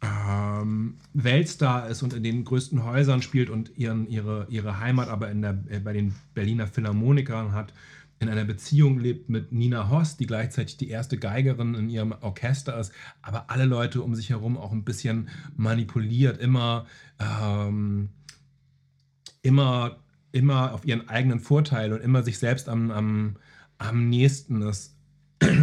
ähm, 0.00 0.94
Weltstar 1.12 1.86
ist 1.90 2.02
und 2.02 2.14
in 2.14 2.22
den 2.22 2.46
größten 2.46 2.82
Häusern 2.82 3.20
spielt 3.20 3.50
und 3.50 3.76
ihren, 3.76 4.08
ihre, 4.08 4.46
ihre 4.48 4.80
Heimat 4.80 5.10
aber 5.10 5.30
in 5.30 5.42
der, 5.42 5.52
bei 5.52 5.92
den 5.92 6.14
Berliner 6.32 6.66
Philharmonikern 6.66 7.52
hat, 7.52 7.74
in 8.20 8.28
einer 8.28 8.44
Beziehung 8.44 8.98
lebt 8.98 9.28
mit 9.28 9.52
Nina 9.52 9.90
Hoss, 9.90 10.16
die 10.16 10.26
gleichzeitig 10.26 10.76
die 10.76 10.88
erste 10.88 11.18
Geigerin 11.18 11.74
in 11.74 11.90
ihrem 11.90 12.12
Orchester 12.12 12.78
ist, 12.78 12.92
aber 13.22 13.50
alle 13.50 13.64
Leute 13.64 14.02
um 14.02 14.14
sich 14.14 14.30
herum 14.30 14.56
auch 14.56 14.72
ein 14.72 14.84
bisschen 14.84 15.28
manipuliert, 15.56 16.38
immer, 16.38 16.86
ähm, 17.18 18.10
immer, 19.42 19.96
immer 20.32 20.72
auf 20.72 20.84
ihren 20.86 21.08
eigenen 21.08 21.40
Vorteil 21.40 21.92
und 21.92 22.00
immer 22.00 22.22
sich 22.22 22.38
selbst 22.38 22.68
am, 22.68 22.90
am, 22.90 23.36
am 23.78 24.08
nächsten 24.08 24.62
ist. 24.62 24.96
äh, 25.40 25.54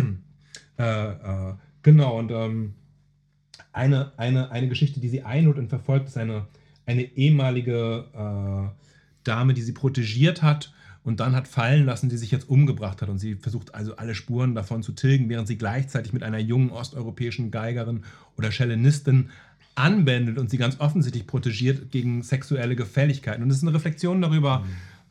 äh, 0.77 1.53
genau, 1.81 2.19
und 2.19 2.31
ähm, 2.31 2.73
eine, 3.73 4.11
eine, 4.17 4.51
eine 4.51 4.67
Geschichte, 4.67 4.99
die 4.99 5.09
sie 5.09 5.23
einholt 5.23 5.57
und 5.57 5.69
verfolgt, 5.69 6.09
ist 6.09 6.17
eine, 6.17 6.47
eine 6.85 7.03
ehemalige 7.03 8.05
äh, 8.13 8.83
Dame, 9.23 9.53
die 9.53 9.61
sie 9.61 9.71
protegiert 9.71 10.41
hat 10.41 10.73
und 11.03 11.19
dann 11.19 11.35
hat 11.35 11.47
fallen 11.47 11.85
lassen, 11.85 12.09
die 12.09 12.17
sich 12.17 12.31
jetzt 12.31 12.49
umgebracht 12.49 13.01
hat. 13.01 13.09
Und 13.09 13.17
sie 13.17 13.35
versucht 13.35 13.73
also 13.73 13.95
alle 13.95 14.13
Spuren 14.13 14.53
davon 14.53 14.83
zu 14.83 14.91
tilgen, 14.91 15.29
während 15.29 15.47
sie 15.47 15.57
gleichzeitig 15.57 16.13
mit 16.13 16.23
einer 16.23 16.37
jungen 16.37 16.69
osteuropäischen 16.69 17.49
Geigerin 17.49 18.03
oder 18.37 18.51
Cellinistin 18.51 19.29
anbändelt 19.75 20.37
und 20.37 20.49
sie 20.49 20.57
ganz 20.57 20.79
offensichtlich 20.79 21.25
protegiert 21.25 21.91
gegen 21.91 22.21
sexuelle 22.21 22.75
Gefälligkeiten. 22.75 23.41
Und 23.41 23.49
das 23.49 23.57
ist 23.57 23.63
eine 23.63 23.73
Reflexion 23.73 24.21
darüber, 24.21 24.65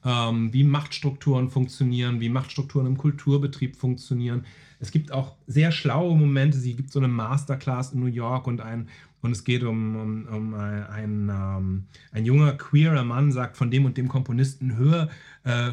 ähm, 0.04 0.52
wie 0.52 0.64
Machtstrukturen 0.64 1.50
funktionieren, 1.50 2.20
wie 2.20 2.28
Machtstrukturen 2.28 2.86
im 2.86 2.96
Kulturbetrieb 2.96 3.76
funktionieren. 3.76 4.44
Es 4.78 4.92
gibt 4.92 5.12
auch 5.12 5.36
sehr 5.46 5.72
schlaue 5.72 6.16
Momente. 6.16 6.58
Sie 6.58 6.74
gibt 6.74 6.92
so 6.92 7.00
eine 7.00 7.08
Masterclass 7.08 7.92
in 7.92 8.00
New 8.00 8.06
York 8.06 8.46
und 8.46 8.60
ein 8.60 8.88
und 9.22 9.32
es 9.32 9.44
geht 9.44 9.62
um, 9.62 9.96
um, 9.96 10.26
um 10.26 10.54
ein, 10.54 10.84
ein, 10.84 11.28
ähm, 11.28 11.84
ein 12.12 12.24
junger 12.24 12.52
queerer 12.52 13.04
Mann 13.04 13.32
sagt 13.32 13.56
von 13.56 13.70
dem 13.70 13.84
und 13.84 13.96
dem 13.96 14.08
Komponisten 14.08 14.76
hör 14.76 15.08
äh, 15.44 15.72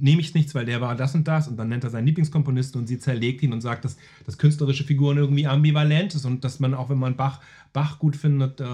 nehme 0.00 0.20
ich 0.20 0.34
nichts, 0.34 0.54
weil 0.54 0.64
der 0.64 0.80
war 0.80 0.94
das 0.94 1.14
und 1.14 1.26
das 1.26 1.48
und 1.48 1.56
dann 1.56 1.68
nennt 1.68 1.84
er 1.84 1.90
seinen 1.90 2.06
Lieblingskomponisten 2.06 2.80
und 2.80 2.86
sie 2.86 2.98
zerlegt 2.98 3.42
ihn 3.42 3.52
und 3.52 3.60
sagt, 3.60 3.84
dass, 3.84 3.96
dass 4.26 4.38
künstlerische 4.38 4.84
Figuren 4.84 5.16
irgendwie 5.16 5.46
ambivalent 5.46 6.14
ist 6.14 6.24
und 6.24 6.44
dass 6.44 6.60
man 6.60 6.74
auch, 6.74 6.90
wenn 6.90 6.98
man 6.98 7.16
Bach, 7.16 7.40
Bach 7.72 7.98
gut 7.98 8.16
findet, 8.16 8.60
äh, 8.60 8.64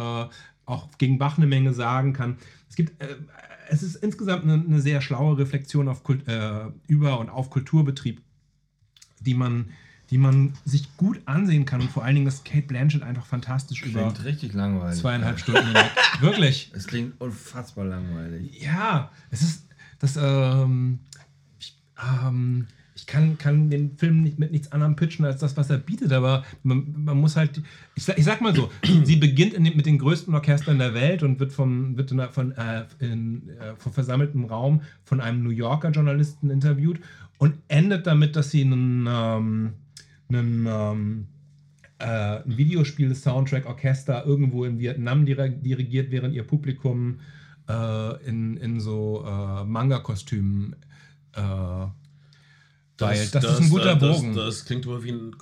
auch 0.66 0.88
gegen 0.98 1.18
Bach 1.18 1.36
eine 1.36 1.46
Menge 1.46 1.72
sagen 1.72 2.12
kann. 2.12 2.36
Es 2.68 2.76
gibt, 2.76 3.00
äh, 3.02 3.16
es 3.68 3.82
ist 3.82 3.96
insgesamt 3.96 4.44
eine, 4.44 4.54
eine 4.54 4.80
sehr 4.80 5.00
schlaue 5.00 5.38
Reflexion 5.38 5.88
auf 5.88 6.02
Kult, 6.02 6.26
äh, 6.28 6.66
über 6.86 7.18
und 7.20 7.30
auf 7.30 7.50
Kulturbetrieb, 7.50 8.20
die 9.20 9.34
man, 9.34 9.70
die 10.10 10.18
man 10.18 10.52
sich 10.64 10.96
gut 10.96 11.20
ansehen 11.26 11.64
kann 11.64 11.80
und 11.80 11.90
vor 11.90 12.04
allen 12.04 12.14
Dingen 12.14 12.26
ist 12.26 12.44
Kate 12.44 12.66
Blanchett 12.66 13.02
einfach 13.02 13.26
fantastisch 13.26 13.82
über 13.82 14.00
Klingt 14.02 14.24
richtig 14.24 14.52
langweilig. 14.52 14.98
zweieinhalb 15.00 15.38
Stunden. 15.38 15.74
Wirklich. 16.20 16.70
Es 16.74 16.86
klingt 16.86 17.20
unfassbar 17.20 17.84
langweilig. 17.86 18.60
Ja, 18.62 19.10
es 19.30 19.42
ist 19.42 19.68
das. 19.98 20.16
Ähm, 20.20 20.98
ich, 21.58 21.76
ähm, 22.22 22.66
ich 22.96 23.06
kann, 23.06 23.38
kann 23.38 23.70
den 23.70 23.96
Film 23.98 24.22
nicht 24.22 24.38
mit 24.38 24.52
nichts 24.52 24.70
anderem 24.70 24.94
pitchen 24.94 25.24
als 25.24 25.40
das, 25.40 25.56
was 25.56 25.68
er 25.68 25.78
bietet, 25.78 26.12
aber 26.12 26.44
man, 26.62 27.04
man 27.04 27.18
muss 27.18 27.34
halt. 27.36 27.60
Ich, 27.96 28.04
sag- 28.04 28.18
ich 28.18 28.24
sag 28.24 28.40
mal 28.40 28.54
so: 28.54 28.70
Sie 29.04 29.16
beginnt 29.16 29.54
in 29.54 29.64
den, 29.64 29.76
mit 29.76 29.86
den 29.86 29.98
größten 29.98 30.32
Orchestern 30.34 30.78
der 30.78 30.94
Welt 30.94 31.22
und 31.22 31.40
wird 31.40 31.52
vom, 31.52 31.96
wird 31.96 32.10
von, 32.32 32.52
äh, 32.52 32.84
in, 33.00 33.48
äh, 33.48 33.74
vom 33.78 33.92
versammelten 33.92 34.44
Raum 34.44 34.82
von 35.04 35.20
einem 35.20 35.42
New 35.42 35.50
Yorker 35.50 35.90
Journalisten 35.90 36.50
interviewt 36.50 37.00
und 37.38 37.54
endet 37.68 38.06
damit, 38.06 38.36
dass 38.36 38.50
sie 38.52 38.60
einen, 38.62 39.08
ähm, 39.10 39.72
einen 40.34 40.66
ähm, 40.68 41.26
äh, 41.98 42.40
Videospiel-Soundtrack-Orchester 42.44 44.24
irgendwo 44.26 44.64
in 44.64 44.78
Vietnam 44.78 45.24
dir- 45.26 45.48
dirigiert, 45.48 46.10
während 46.10 46.34
ihr 46.34 46.44
Publikum 46.46 47.20
äh, 47.68 48.26
in, 48.26 48.56
in 48.56 48.80
so 48.80 49.24
äh, 49.26 49.64
Manga-Kostümen 49.64 50.76
äh, 51.32 51.40
weilt. 51.40 53.34
Das, 53.34 53.44
ist 53.44 53.60
ein 53.60 53.70
guter 53.70 53.96
das, 53.96 54.16
Bogen. 54.16 54.34
Das, 54.34 54.44
das 54.58 54.64
klingt 54.66 54.86
aber 54.86 55.02
wie 55.02 55.12
ein 55.12 55.32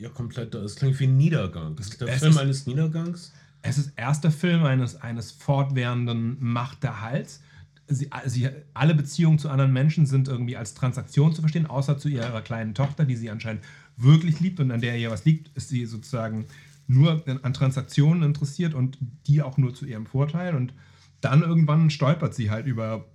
ja, 0.00 0.08
komplett, 0.08 0.54
das 0.54 0.76
klingt 0.76 0.98
wie 1.00 1.04
ein 1.06 1.16
Niedergang. 1.16 1.76
Das 1.76 1.88
ist 1.88 2.00
der 2.00 2.08
Es 2.08 2.18
Film 2.20 2.32
ist- 2.32 2.38
eines 2.38 2.66
Niedergangs. 2.66 3.32
Es 3.64 3.78
ist 3.78 3.92
erster 3.96 4.32
Film 4.32 4.64
eines, 4.64 4.96
eines 5.00 5.30
fortwährenden 5.30 6.36
Machterhalts. 6.40 7.42
Sie, 7.86 8.10
sie, 8.26 8.48
alle 8.74 8.94
Beziehungen 8.94 9.38
zu 9.38 9.50
anderen 9.50 9.72
Menschen 9.72 10.04
sind 10.06 10.26
irgendwie 10.26 10.56
als 10.56 10.74
Transaktion 10.74 11.32
zu 11.32 11.42
verstehen, 11.42 11.66
außer 11.66 11.96
zu 11.96 12.08
ihrer 12.08 12.40
kleinen 12.42 12.74
Tochter, 12.74 13.04
die 13.04 13.14
sie 13.14 13.30
anscheinend 13.30 13.62
wirklich 13.96 14.40
liebt 14.40 14.60
und 14.60 14.70
an 14.70 14.80
der 14.80 14.96
ihr 14.98 15.10
was 15.10 15.24
liegt, 15.24 15.56
ist 15.56 15.68
sie 15.68 15.86
sozusagen 15.86 16.46
nur 16.86 17.22
an 17.42 17.54
Transaktionen 17.54 18.22
interessiert 18.22 18.74
und 18.74 18.98
die 19.26 19.42
auch 19.42 19.56
nur 19.56 19.74
zu 19.74 19.86
ihrem 19.86 20.06
Vorteil. 20.06 20.54
Und 20.54 20.74
dann 21.20 21.42
irgendwann 21.42 21.90
stolpert 21.90 22.34
sie 22.34 22.50
halt 22.50 22.66
über, 22.66 23.06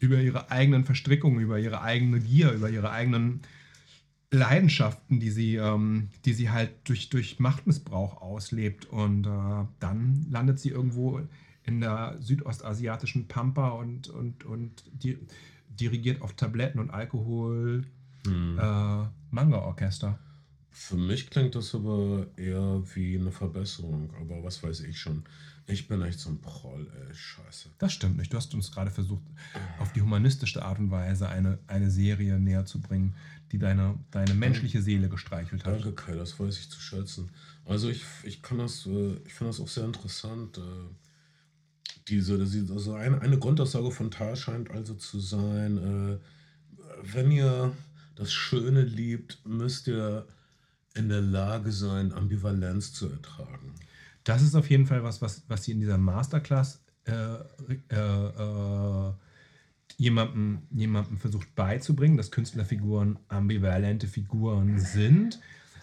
über 0.00 0.20
ihre 0.20 0.50
eigenen 0.50 0.84
Verstrickungen, 0.84 1.40
über 1.40 1.58
ihre 1.58 1.82
eigene 1.82 2.20
Gier, 2.20 2.52
über 2.52 2.70
ihre 2.70 2.90
eigenen 2.90 3.40
Leidenschaften, 4.30 5.20
die 5.20 5.30
sie, 5.30 5.56
ähm, 5.56 6.08
die 6.24 6.32
sie 6.32 6.50
halt 6.50 6.70
durch, 6.84 7.10
durch 7.10 7.38
Machtmissbrauch 7.38 8.20
auslebt. 8.20 8.86
Und 8.86 9.26
äh, 9.26 9.66
dann 9.80 10.26
landet 10.30 10.58
sie 10.58 10.70
irgendwo 10.70 11.20
in 11.64 11.80
der 11.80 12.16
südostasiatischen 12.20 13.28
Pampa 13.28 13.70
und, 13.70 14.08
und, 14.08 14.44
und 14.44 14.84
di 14.92 15.18
dirigiert 15.68 16.20
auf 16.20 16.34
Tabletten 16.34 16.78
und 16.78 16.90
Alkohol 16.90 17.86
Hm. 18.26 18.58
äh, 18.58 19.06
Manga-Orchester. 19.30 20.18
Für 20.70 20.96
mich 20.96 21.28
klingt 21.28 21.54
das 21.54 21.74
aber 21.74 22.26
eher 22.36 22.82
wie 22.94 23.18
eine 23.18 23.30
Verbesserung, 23.30 24.10
aber 24.20 24.42
was 24.42 24.62
weiß 24.62 24.80
ich 24.80 24.98
schon. 24.98 25.24
Ich 25.66 25.86
bin 25.86 26.02
echt 26.02 26.18
so 26.18 26.30
ein 26.30 26.40
Proll, 26.40 26.90
ey, 26.98 27.14
scheiße. 27.14 27.68
Das 27.78 27.92
stimmt 27.92 28.16
nicht. 28.16 28.32
Du 28.32 28.36
hast 28.36 28.52
uns 28.54 28.72
gerade 28.72 28.90
versucht, 28.90 29.22
auf 29.78 29.92
die 29.92 30.02
humanistische 30.02 30.62
Art 30.62 30.78
und 30.78 30.90
Weise 30.90 31.28
eine, 31.28 31.58
eine 31.66 31.90
Serie 31.90 32.38
näher 32.40 32.64
zu 32.64 32.80
bringen, 32.80 33.14
die 33.52 33.58
deine, 33.58 33.98
deine 34.10 34.34
menschliche 34.34 34.82
Seele 34.82 35.08
gestreichelt 35.08 35.64
hat. 35.64 35.74
Danke, 35.74 35.92
Kai, 35.92 36.14
das 36.14 36.40
weiß 36.40 36.58
ich 36.58 36.70
zu 36.70 36.80
schätzen. 36.80 37.30
Also 37.64 37.90
ich, 37.90 38.02
ich 38.24 38.42
kann 38.42 38.58
das, 38.58 38.86
äh, 38.86 39.14
ich 39.26 39.34
finde 39.34 39.50
das 39.50 39.60
auch 39.60 39.68
sehr 39.68 39.84
interessant. 39.84 40.58
äh, 40.58 40.62
Diese, 42.08 42.34
also 42.72 42.94
eine, 42.94 43.20
eine 43.20 43.38
Grundaussage 43.38 43.90
von 43.90 44.10
Tar 44.10 44.34
scheint 44.36 44.70
also 44.70 44.94
zu 44.94 45.20
sein, 45.20 45.78
äh, 45.78 46.18
wenn 47.02 47.30
ihr 47.30 47.72
das 48.14 48.32
Schöne 48.32 48.82
liebt, 48.82 49.40
müsst 49.44 49.88
ihr 49.88 50.26
in 50.94 51.08
der 51.08 51.20
Lage 51.22 51.72
sein, 51.72 52.12
Ambivalenz 52.12 52.92
zu 52.92 53.08
ertragen. 53.08 53.72
Das 54.24 54.42
ist 54.42 54.54
auf 54.54 54.68
jeden 54.70 54.86
Fall 54.86 55.02
was, 55.02 55.20
was, 55.22 55.42
was 55.48 55.64
sie 55.64 55.72
in 55.72 55.80
dieser 55.80 55.98
Masterclass 55.98 56.82
äh, 57.04 57.12
äh, 57.90 57.94
äh, 57.96 59.12
jemandem, 59.96 60.62
jemandem 60.70 61.18
versucht 61.18 61.54
beizubringen, 61.54 62.16
dass 62.16 62.30
Künstlerfiguren 62.30 63.18
ambivalente 63.28 64.06
Figuren 64.06 64.78
sind. 64.78 65.40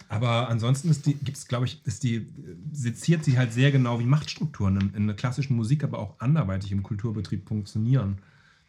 Aber 0.08 0.48
ansonsten 0.48 0.90
gibt 1.04 1.36
es, 1.36 1.46
glaube 1.46 1.66
ich, 1.66 1.84
ist 1.86 2.02
die, 2.02 2.26
seziert 2.72 3.24
sie 3.24 3.38
halt 3.38 3.52
sehr 3.52 3.70
genau, 3.70 4.00
wie 4.00 4.04
Machtstrukturen 4.04 4.80
in, 4.80 4.94
in 4.94 5.06
der 5.06 5.14
klassischen 5.14 5.54
Musik, 5.54 5.84
aber 5.84 5.98
auch 5.98 6.18
anderweitig 6.18 6.72
im 6.72 6.82
Kulturbetrieb 6.82 7.46
funktionieren. 7.46 8.18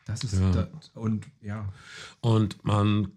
Das 0.05 0.23
ist 0.23 0.33
Ja. 0.39 0.51
das, 0.51 0.67
und 0.93 1.25
ja. 1.41 1.67
Und 2.19 2.63
man 2.63 3.11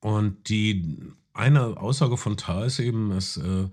und 0.00 0.48
die 0.48 0.98
eine 1.32 1.76
Aussage 1.78 2.16
von 2.16 2.36
Tal 2.36 2.66
ist 2.66 2.78
eben, 2.78 3.10
dass 3.10 3.36
äh, 3.36 3.68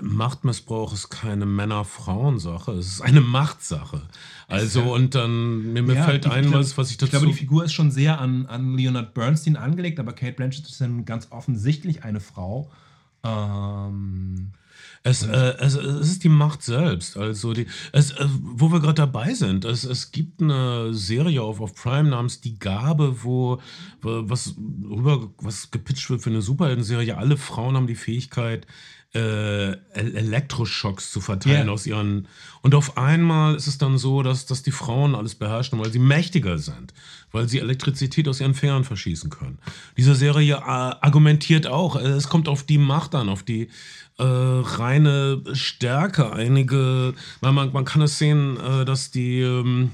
Machtmissbrauch 0.00 0.92
ist 0.92 1.08
keine 1.08 1.46
Männer-Frauen-Sache, 1.46 2.72
es 2.72 2.86
ist 2.86 3.00
eine 3.00 3.20
Machtsache. 3.20 4.02
Also 4.48 4.80
ja- 4.80 4.86
und 4.86 5.14
dann 5.14 5.72
mir, 5.72 5.82
Ja, 5.94 6.04
fällt 6.04 6.26
ich 6.26 6.32
ein, 6.32 6.42
glaub- 6.46 6.60
was, 6.60 6.76
was 6.76 6.90
ich 6.90 6.98
dazu 6.98 7.06
Ich 7.06 7.10
glaube, 7.12 7.26
die 7.26 7.32
Figur 7.32 7.64
ist 7.64 7.72
schon 7.72 7.90
sehr 7.90 8.20
an, 8.20 8.46
an 8.46 8.76
Leonard 8.76 9.14
Bernstein 9.14 9.56
angelegt, 9.56 9.98
aber 9.98 10.12
Kate 10.12 10.32
Blanchett 10.34 10.66
ist 10.68 10.80
dann 10.80 11.04
ganz 11.04 11.28
offensichtlich 11.30 12.04
eine 12.04 12.20
Frau. 12.20 12.70
Ähm, 13.26 14.52
Es, 15.02 15.22
äh, 15.22 15.54
es, 15.60 15.74
es 15.76 16.10
ist 16.10 16.24
die 16.24 16.28
Macht 16.28 16.62
selbst. 16.62 17.16
Also 17.16 17.52
die, 17.52 17.66
es, 17.92 18.10
äh, 18.10 18.26
wo 18.40 18.72
wir 18.72 18.80
gerade 18.80 18.94
dabei 18.94 19.34
sind, 19.34 19.64
es, 19.64 19.84
es 19.84 20.10
gibt 20.10 20.42
eine 20.42 20.92
Serie 20.94 21.42
auf, 21.42 21.60
auf 21.60 21.74
Prime 21.76 22.10
namens 22.10 22.40
Die 22.40 22.58
Gabe, 22.58 23.22
wo, 23.22 23.60
was 24.02 24.56
rüber 24.56 25.30
was 25.38 25.70
gepitcht 25.70 26.10
wird 26.10 26.22
für 26.22 26.30
eine 26.30 26.42
Superhelden-Serie. 26.42 27.16
Alle 27.18 27.36
Frauen 27.36 27.76
haben 27.76 27.86
die 27.86 27.94
Fähigkeit, 27.94 28.66
äh, 29.16 29.72
El- 29.98 30.16
Elektroschocks 30.16 31.10
zu 31.10 31.20
verteilen 31.20 31.66
Ja. 31.66 31.72
aus 31.72 31.86
ihren. 31.86 32.28
Und 32.62 32.74
auf 32.74 32.96
einmal 32.98 33.54
ist 33.54 33.66
es 33.66 33.78
dann 33.78 33.98
so, 33.98 34.22
dass, 34.22 34.46
dass 34.46 34.62
die 34.62 34.70
Frauen 34.72 35.14
alles 35.14 35.34
beherrschen, 35.34 35.78
weil 35.78 35.90
sie 35.90 35.98
mächtiger 35.98 36.58
sind, 36.58 36.92
weil 37.32 37.48
sie 37.48 37.58
Elektrizität 37.60 38.28
aus 38.28 38.40
ihren 38.40 38.54
Fingern 38.54 38.84
verschießen 38.84 39.30
können. 39.30 39.58
Diese 39.96 40.14
Serie 40.14 40.54
äh, 40.56 40.60
argumentiert 40.60 41.66
auch, 41.66 41.96
äh, 41.96 42.00
es 42.08 42.28
kommt 42.28 42.48
auf 42.48 42.62
die 42.62 42.78
Macht 42.78 43.14
an, 43.14 43.28
auf 43.28 43.42
die 43.42 43.68
äh, 44.18 44.22
reine 44.24 45.42
Stärke. 45.52 46.32
Einige, 46.32 47.14
man, 47.40 47.54
man, 47.54 47.84
kann 47.84 48.02
es 48.02 48.18
sehen, 48.18 48.56
äh, 48.58 48.84
dass 48.84 49.10
die, 49.10 49.40
ähm, 49.40 49.92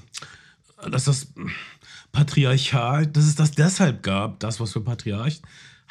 dass 0.91 1.05
das 1.05 1.29
Patriarchat, 2.13 3.17
dass 3.17 3.25
es 3.25 3.35
das 3.35 3.53
deshalb 3.53 4.03
gab, 4.03 4.39
das, 4.41 4.61
was 4.61 4.75
wir 4.75 4.83
Patriarch 4.83 5.41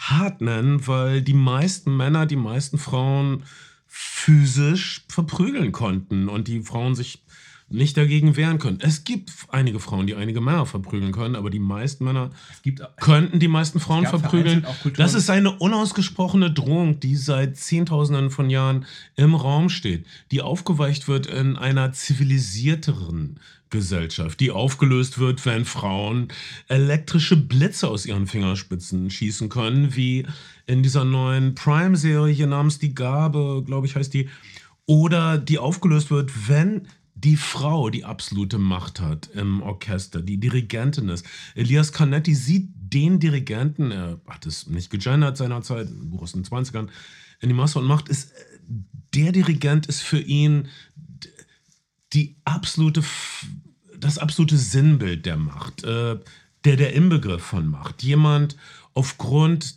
hart 0.01 0.41
nennen, 0.41 0.87
weil 0.87 1.21
die 1.21 1.33
meisten 1.33 1.95
Männer, 1.95 2.25
die 2.25 2.35
meisten 2.35 2.77
Frauen 2.77 3.43
physisch 3.87 5.05
verprügeln 5.09 5.71
konnten 5.71 6.27
und 6.27 6.47
die 6.47 6.61
Frauen 6.61 6.95
sich 6.95 7.23
nicht 7.71 7.95
dagegen 7.97 8.35
wehren 8.35 8.59
können. 8.59 8.79
Es 8.81 9.03
gibt 9.03 9.31
einige 9.49 9.79
Frauen, 9.79 10.07
die 10.07 10.15
einige 10.15 10.41
Männer 10.41 10.65
verprügeln 10.65 11.11
können, 11.11 11.35
aber 11.35 11.49
die 11.49 11.59
meisten 11.59 12.03
Männer 12.03 12.31
gibt 12.63 12.81
könnten 12.97 13.39
die 13.39 13.47
meisten 13.47 13.79
Frauen 13.79 14.05
verprügeln. 14.05 14.65
Das 14.97 15.13
ist 15.13 15.29
eine 15.29 15.51
unausgesprochene 15.51 16.51
Drohung, 16.51 16.99
die 16.99 17.15
seit 17.15 17.57
Zehntausenden 17.57 18.29
von 18.29 18.49
Jahren 18.49 18.85
im 19.15 19.35
Raum 19.35 19.69
steht, 19.69 20.05
die 20.31 20.41
aufgeweicht 20.41 21.07
wird 21.07 21.27
in 21.27 21.55
einer 21.55 21.93
zivilisierteren 21.93 23.39
Gesellschaft, 23.71 24.39
die 24.39 24.51
aufgelöst 24.51 25.17
wird, 25.17 25.45
wenn 25.45 25.65
Frauen 25.65 26.27
elektrische 26.67 27.35
Blitze 27.35 27.87
aus 27.87 28.05
ihren 28.05 28.27
Fingerspitzen 28.27 29.09
schießen 29.09 29.49
können, 29.49 29.95
wie 29.95 30.27
in 30.67 30.83
dieser 30.83 31.05
neuen 31.05 31.55
Prime-Serie 31.55 32.45
namens 32.45 32.77
Die 32.77 32.93
Gabe, 32.93 33.63
glaube 33.65 33.87
ich, 33.87 33.95
heißt 33.95 34.13
die, 34.13 34.29
oder 34.85 35.37
die 35.37 35.57
aufgelöst 35.57 36.11
wird, 36.11 36.49
wenn 36.49 36.87
die 37.15 37.37
Frau 37.37 37.89
die 37.89 38.03
absolute 38.03 38.57
Macht 38.57 38.99
hat 38.99 39.29
im 39.33 39.61
Orchester, 39.61 40.21
die 40.21 40.39
Dirigentin 40.39 41.09
ist. 41.09 41.25
Elias 41.55 41.93
Canetti 41.93 42.33
sieht 42.33 42.69
den 42.75 43.19
Dirigenten, 43.19 43.91
er 43.91 44.19
hat 44.27 44.45
es 44.45 44.67
nicht 44.67 44.89
gegendert 44.89 45.37
seinerzeit, 45.37 45.87
im 45.89 46.09
Buch 46.09 46.23
aus 46.23 46.33
den 46.33 46.43
20ern, 46.43 46.87
in 47.39 47.49
die 47.49 47.55
Masse 47.55 47.79
und 47.79 47.85
Macht 47.85 48.09
ist, 48.09 48.33
der 49.13 49.31
Dirigent 49.31 49.87
ist 49.87 50.01
für 50.01 50.19
ihn 50.19 50.67
die 52.13 52.35
absolute, 52.43 53.03
das 54.01 54.17
absolute 54.17 54.57
Sinnbild 54.57 55.25
der 55.25 55.37
Macht, 55.37 55.83
äh, 55.83 56.17
der, 56.65 56.75
der 56.75 56.93
Inbegriff 56.93 57.43
von 57.43 57.67
Macht. 57.67 58.03
Jemand 58.03 58.57
aufgrund 58.93 59.75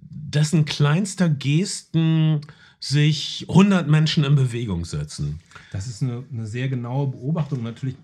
dessen 0.00 0.64
kleinster 0.64 1.28
Gesten 1.28 2.42
sich 2.80 3.46
100 3.48 3.88
Menschen 3.88 4.24
in 4.24 4.34
Bewegung 4.34 4.84
setzen. 4.84 5.40
Das 5.72 5.86
ist 5.86 6.02
eine, 6.02 6.24
eine 6.32 6.46
sehr 6.46 6.68
genaue 6.68 7.08
Beobachtung. 7.08 7.62
Natürlich 7.62 7.96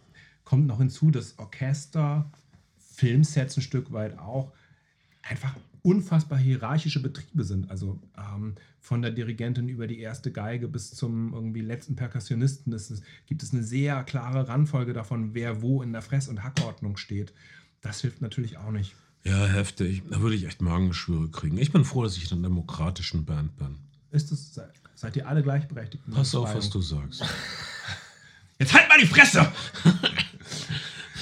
kommt 0.44 0.66
noch 0.66 0.78
hinzu, 0.78 1.10
dass 1.10 1.38
Orchester, 1.38 2.30
Filmsets 2.94 3.56
ein 3.56 3.62
Stück 3.62 3.92
weit 3.92 4.18
auch 4.18 4.52
einfach 5.22 5.54
unfassbar 5.82 6.38
hierarchische 6.38 7.00
Betriebe 7.00 7.44
sind. 7.44 7.70
Also 7.70 7.98
ähm, 8.16 8.54
von 8.86 9.02
der 9.02 9.10
Dirigentin 9.10 9.68
über 9.68 9.88
die 9.88 9.98
erste 9.98 10.30
Geige 10.30 10.68
bis 10.68 10.94
zum 10.94 11.34
irgendwie 11.34 11.60
letzten 11.60 11.96
Perkussionisten 11.96 12.72
ist 12.72 13.02
gibt 13.26 13.42
es 13.42 13.52
eine 13.52 13.64
sehr 13.64 14.04
klare 14.04 14.46
Randfolge 14.46 14.92
davon, 14.92 15.34
wer 15.34 15.60
wo 15.60 15.82
in 15.82 15.92
der 15.92 16.02
Fress- 16.02 16.28
und 16.28 16.44
Hackordnung 16.44 16.96
steht. 16.96 17.32
Das 17.80 18.00
hilft 18.02 18.22
natürlich 18.22 18.58
auch 18.58 18.70
nicht. 18.70 18.94
Ja, 19.24 19.44
heftig. 19.46 20.04
Da 20.08 20.20
würde 20.20 20.36
ich 20.36 20.46
echt 20.46 20.62
Magengeschwüre 20.62 21.28
kriegen. 21.30 21.58
Ich 21.58 21.72
bin 21.72 21.84
froh, 21.84 22.04
dass 22.04 22.16
ich 22.16 22.30
in 22.30 22.38
einer 22.38 22.46
demokratischen 22.46 23.24
Band 23.24 23.56
bin. 23.56 23.74
Ist 24.12 24.30
es, 24.30 24.54
se- 24.54 24.70
seid 24.94 25.16
ihr 25.16 25.26
alle 25.26 25.42
gleichberechtigt? 25.42 26.04
Pass 26.12 26.32
auf, 26.36 26.54
was 26.54 26.70
du 26.70 26.80
sagst. 26.80 27.24
Jetzt 28.60 28.72
halt 28.72 28.88
mal 28.88 29.00
die 29.00 29.06
Fresse! 29.08 29.50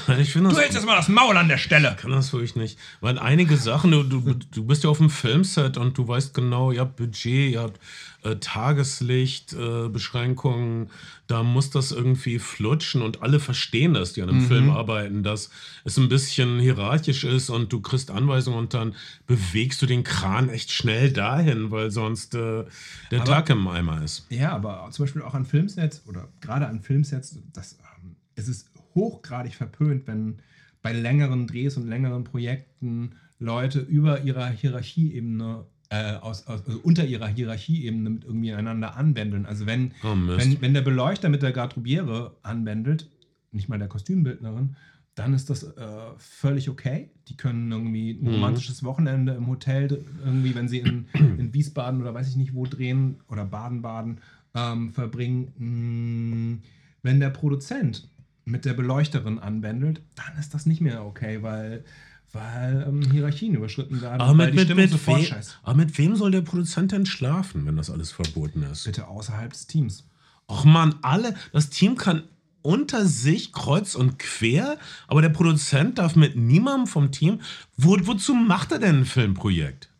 Ich 0.19 0.33
finde 0.33 0.49
Du 0.51 0.55
das, 0.55 0.63
hältst 0.65 0.77
jetzt 0.77 0.87
mal 0.87 0.97
das 0.97 1.09
Maul 1.09 1.37
an 1.37 1.49
der 1.49 1.59
Stelle! 1.59 1.97
kann 2.01 2.11
das 2.11 2.33
wirklich 2.33 2.57
nicht. 2.57 2.79
Weil 3.01 3.19
einige 3.19 3.57
Sachen, 3.57 3.91
du, 3.91 4.03
du, 4.03 4.21
du 4.35 4.65
bist 4.65 4.85
ja 4.85 4.91
auf 4.91 4.99
dem 4.99 5.11
Filmset 5.11 5.77
und 5.77 5.97
du 5.99 6.07
weißt 6.07 6.35
genau, 6.35 6.73
ihr 6.73 6.81
habt 6.81 6.97
Budget, 6.97 7.53
ihr 7.53 7.61
habt 7.63 7.81
äh, 8.23 8.37
Tageslicht, 8.37 9.53
äh, 9.53 9.89
Beschränkungen, 9.89 10.91
da 11.27 11.43
muss 11.43 11.71
das 11.71 11.91
irgendwie 11.93 12.39
flutschen 12.39 13.03
und 13.03 13.23
alle 13.23 13.41
verstehen 13.41 13.95
das, 13.95 14.13
die 14.13 14.23
an 14.23 14.29
einem 14.31 14.47
Film 14.47 14.71
arbeiten, 14.71 15.23
dass 15.23 15.51
es 15.85 15.97
ein 15.99 16.09
bisschen 16.09 16.59
hierarchisch 16.61 17.25
ist 17.25 17.49
und 17.51 17.73
du 17.73 17.81
kriegst 17.81 18.11
Anweisungen 18.11 18.59
und 18.59 18.75
dann 18.75 18.95
bewegst 19.27 19.81
du 19.83 19.87
den 19.87 20.05
Kran 20.05 20.49
echt 20.51 20.71
schnell 20.71 21.13
dahin, 21.13 21.71
weil 21.71 21.91
sonst 21.91 22.35
äh, 22.35 22.65
der 23.11 23.21
Aber- 23.23 23.25
Tag 23.31 23.51
im 23.51 23.67
Eimer 23.69 24.03
ist. 24.03 24.27
Ja, 24.31 24.53
aber 24.55 24.89
zum 24.91 25.05
Beispiel 25.05 25.23
auch 25.23 25.35
an 25.35 25.45
Filmsets 25.47 26.03
oder 26.07 26.29
gerade 26.41 26.67
an 26.67 26.81
Filmsets, 26.81 27.39
das, 27.53 27.79
ähm, 28.03 28.17
es 28.37 28.49
ist 28.49 28.69
hochgradig 28.95 29.55
verpönt, 29.55 30.07
wenn 30.07 30.37
bei 30.83 30.93
längeren 30.93 31.47
Drehs 31.47 31.77
und 31.77 31.87
längeren 31.89 32.25
Projekten 32.25 33.13
Leute 33.39 33.81
über 33.81 34.23
ihrer 34.23 34.49
Hierarchieebene, 34.49 35.65
äh, 35.91 36.15
aus, 36.17 36.47
aus, 36.47 36.67
also 36.67 36.79
unter 36.81 37.05
ihrer 37.05 37.27
Hierarchieebene 37.27 38.11
mit 38.11 38.25
irgendwie 38.25 38.53
einander 38.53 38.97
anbändeln. 38.97 39.47
Also 39.47 39.67
wenn, 39.67 39.93
Oh, 40.03 40.15
wenn, 40.15 40.61
wenn 40.61 40.75
der 40.75 40.83
Beleuchter 40.83 41.29
mit 41.29 41.43
der 41.43 41.53
Garderobiere 41.53 42.37
anbändelt, 42.43 43.11
nicht 43.53 43.69
mal 43.69 43.79
der 43.79 43.89
Kostümbildnerin, 43.89 44.77
dann 45.15 45.33
ist 45.33 45.49
das 45.49 45.63
äh, 45.63 45.77
völlig 46.19 46.69
okay. 46.69 47.11
Die 47.29 47.37
können 47.37 47.71
irgendwie 47.71 48.11
ein 48.13 48.27
Mhm. 48.27 48.29
romantisches 48.35 48.83
Wochenende 48.83 49.33
im 49.35 49.47
Hotel, 49.47 50.05
irgendwie, 50.25 50.55
wenn 50.57 50.69
sie 50.69 50.79
in, 50.81 51.07
in 51.39 51.55
Wiesbaden 51.55 52.01
oder 52.01 52.13
weiß 52.15 52.29
ich 52.29 52.37
nicht 52.37 52.55
wo 52.55 52.67
drehen 52.67 53.21
oder 53.29 53.45
Baden-Baden 53.45 54.21
ähm, 54.55 54.91
verbringen. 54.93 55.53
Mm, 55.59 56.63
Wenn 57.03 57.21
der 57.21 57.31
Produzent 57.31 58.09
mit 58.45 58.65
der 58.65 58.75
Beleuchterin 58.75 59.39
anbändelt, 59.39 60.03
dann 60.17 60.39
ist 60.39 60.55
das 60.55 60.67
nicht 60.67 60.81
mehr 60.81 61.05
okay, 61.05 61.43
weil, 61.43 61.85
weil 62.33 62.85
ähm, 62.89 63.03
Hierarchien 63.11 63.55
überschritten 63.55 64.01
werden. 64.03 64.21
Aber 64.21 64.35
mit, 64.35 64.55
mit, 64.55 64.75
mit, 64.75 65.07
we 65.07 65.41
aber 65.63 65.77
mit 65.77 65.97
wem 65.99 66.17
soll 66.17 66.31
der 66.31 66.43
Produzent 66.43 66.93
denn 66.93 67.07
schlafen, 67.07 67.67
wenn 67.67 67.77
das 67.77 67.91
alles 67.91 68.13
verboten 68.13 68.63
ist? 68.65 68.85
Bitte 68.85 69.09
außerhalb 69.09 69.53
des 69.53 69.67
Teams. 69.67 70.05
Och 70.47 70.65
man, 70.65 70.97
alle, 71.03 71.35
das 71.53 71.71
Team 71.71 71.97
kann 71.97 72.25
unter 72.61 73.07
sich 73.07 73.53
kreuz 73.53 73.95
und 73.95 74.19
quer, 74.19 74.79
aber 75.07 75.23
der 75.23 75.29
Produzent 75.29 75.99
darf 75.99 76.17
mit 76.17 76.37
niemandem 76.37 76.87
vom 76.87 77.13
Team. 77.13 77.41
Wo, 77.77 77.97
wozu 78.03 78.35
macht 78.35 78.73
er 78.73 78.79
denn 78.79 79.01
ein 79.01 79.05
Filmprojekt? 79.05 79.91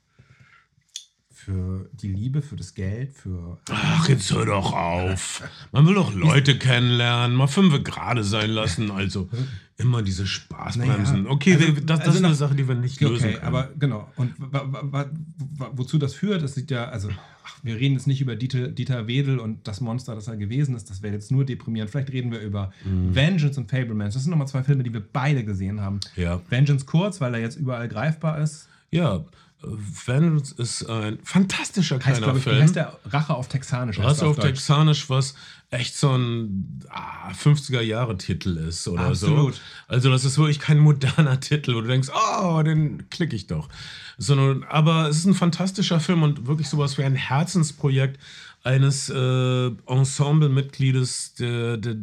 Für 1.45 1.91
die 1.93 2.09
Liebe, 2.09 2.41
für 2.41 2.57
das 2.57 2.73
Geld, 2.75 3.13
für 3.13 3.59
Ach, 3.71 4.09
jetzt 4.09 4.33
hör 4.33 4.47
doch 4.47 4.73
auf. 4.73 5.43
Man 5.73 5.87
will 5.87 5.95
doch 5.95 6.15
Leute 6.15 6.57
kennenlernen, 6.59 7.37
mal 7.37 7.49
fünf 7.49 7.85
gerade 7.85 8.25
sein 8.25 8.49
lassen. 8.51 8.91
Also 8.91 9.29
immer 9.77 10.03
diese 10.03 10.27
Spaßbremsen. 10.27 11.25
Naja, 11.25 11.31
okay, 11.35 11.55
also- 11.55 11.73
das, 11.73 11.85
das 11.85 12.01
also 12.01 12.11
ist 12.13 12.17
eine 12.19 12.29
nach- 12.29 12.35
Sache, 12.35 12.55
die 12.55 12.67
wir 12.67 12.75
nicht 12.77 12.99
lösen 13.03 13.15
Okay, 13.27 13.33
können. 13.35 13.47
aber 13.47 13.69
genau. 13.79 14.09
Und 14.17 14.33
wozu 15.73 15.99
das 15.99 16.15
führt, 16.15 16.43
das 16.43 16.55
sieht 16.55 16.71
ja, 16.71 16.87
also, 16.87 17.11
ach, 17.45 17.59
wir 17.63 17.77
reden 17.77 17.95
jetzt 17.95 18.07
nicht 18.07 18.21
über 18.21 18.37
Dieter, 18.37 18.69
Dieter 18.69 19.07
Wedel 19.07 19.39
und 19.39 19.67
das 19.69 19.81
Monster, 19.81 20.15
das 20.15 20.29
er 20.29 20.37
gewesen 20.37 20.75
ist. 20.77 20.89
Das 20.91 21.03
wäre 21.03 21.15
jetzt 21.15 21.31
nur 21.31 21.45
deprimierend. 21.45 21.91
Vielleicht 21.91 22.11
reden 22.13 22.31
wir 22.33 22.41
über 22.41 22.73
Mhm. 22.85 23.15
Vengeance 23.15 23.59
und 23.61 23.71
Fablemans. 23.71 24.15
Das 24.15 24.23
sind 24.23 24.31
nochmal 24.31 24.49
zwei 24.49 24.63
Filme, 24.63 24.83
die 24.83 24.93
wir 24.93 25.03
beide 25.13 25.45
gesehen 25.45 25.81
haben. 25.81 26.01
ja. 26.17 26.41
Vengeance 26.49 26.87
kurz, 26.87 27.21
weil 27.21 27.35
er 27.35 27.41
jetzt 27.41 27.57
überall 27.57 27.89
greifbar 27.89 28.39
ist. 28.41 28.69
Ja, 28.91 29.25
Vengeance 30.07 30.55
ist 30.57 30.89
ein 30.89 31.19
fantastischer 31.23 31.97
Heißt, 31.97 32.19
kleiner 32.19 32.29
ich, 32.29 32.47
wie 32.47 32.51
Film. 32.51 32.63
heißt 32.63 32.77
der 32.77 32.99
Rache 33.07 33.35
auf 33.35 33.49
Texanisch. 33.49 33.99
er 33.99 34.09
auf 34.09 34.19
Deutsch. 34.19 34.39
Texanisch, 34.41 35.09
was 35.11 35.35
echt 35.71 35.97
so 35.97 36.17
ein 36.17 36.83
ah, 36.89 37.31
50er-Jahre-Titel 37.33 38.57
ist 38.57 38.87
oder 38.89 39.07
Absolut. 39.07 39.55
so. 39.55 39.61
Also 39.89 40.11
das 40.11 40.25
ist 40.25 40.39
wirklich 40.39 40.61
kein 40.61 40.79
moderner 40.79 41.41
Titel, 41.41 41.75
wo 41.75 41.81
du 41.81 41.89
denkst, 41.89 42.09
oh, 42.15 42.63
den 42.63 43.09
klicke 43.11 43.35
ich 43.35 43.47
doch. 43.47 43.69
Sondern, 44.19 44.65
aber 44.65 45.09
es 45.09 45.19
ist 45.19 45.27
ein 45.27 45.35
fantastischer 45.35 46.01
Film 46.01 46.23
und 46.23 46.47
wirklich 46.47 46.69
sowas 46.69 46.97
wie 46.99 47.05
ein 47.05 47.17
Herzensprojekt 47.17 48.21
eines 48.65 49.11
äh, 49.11 49.71
Ensemblemitgliedes 49.87 51.35
der, 51.35 51.77
der, 51.77 51.95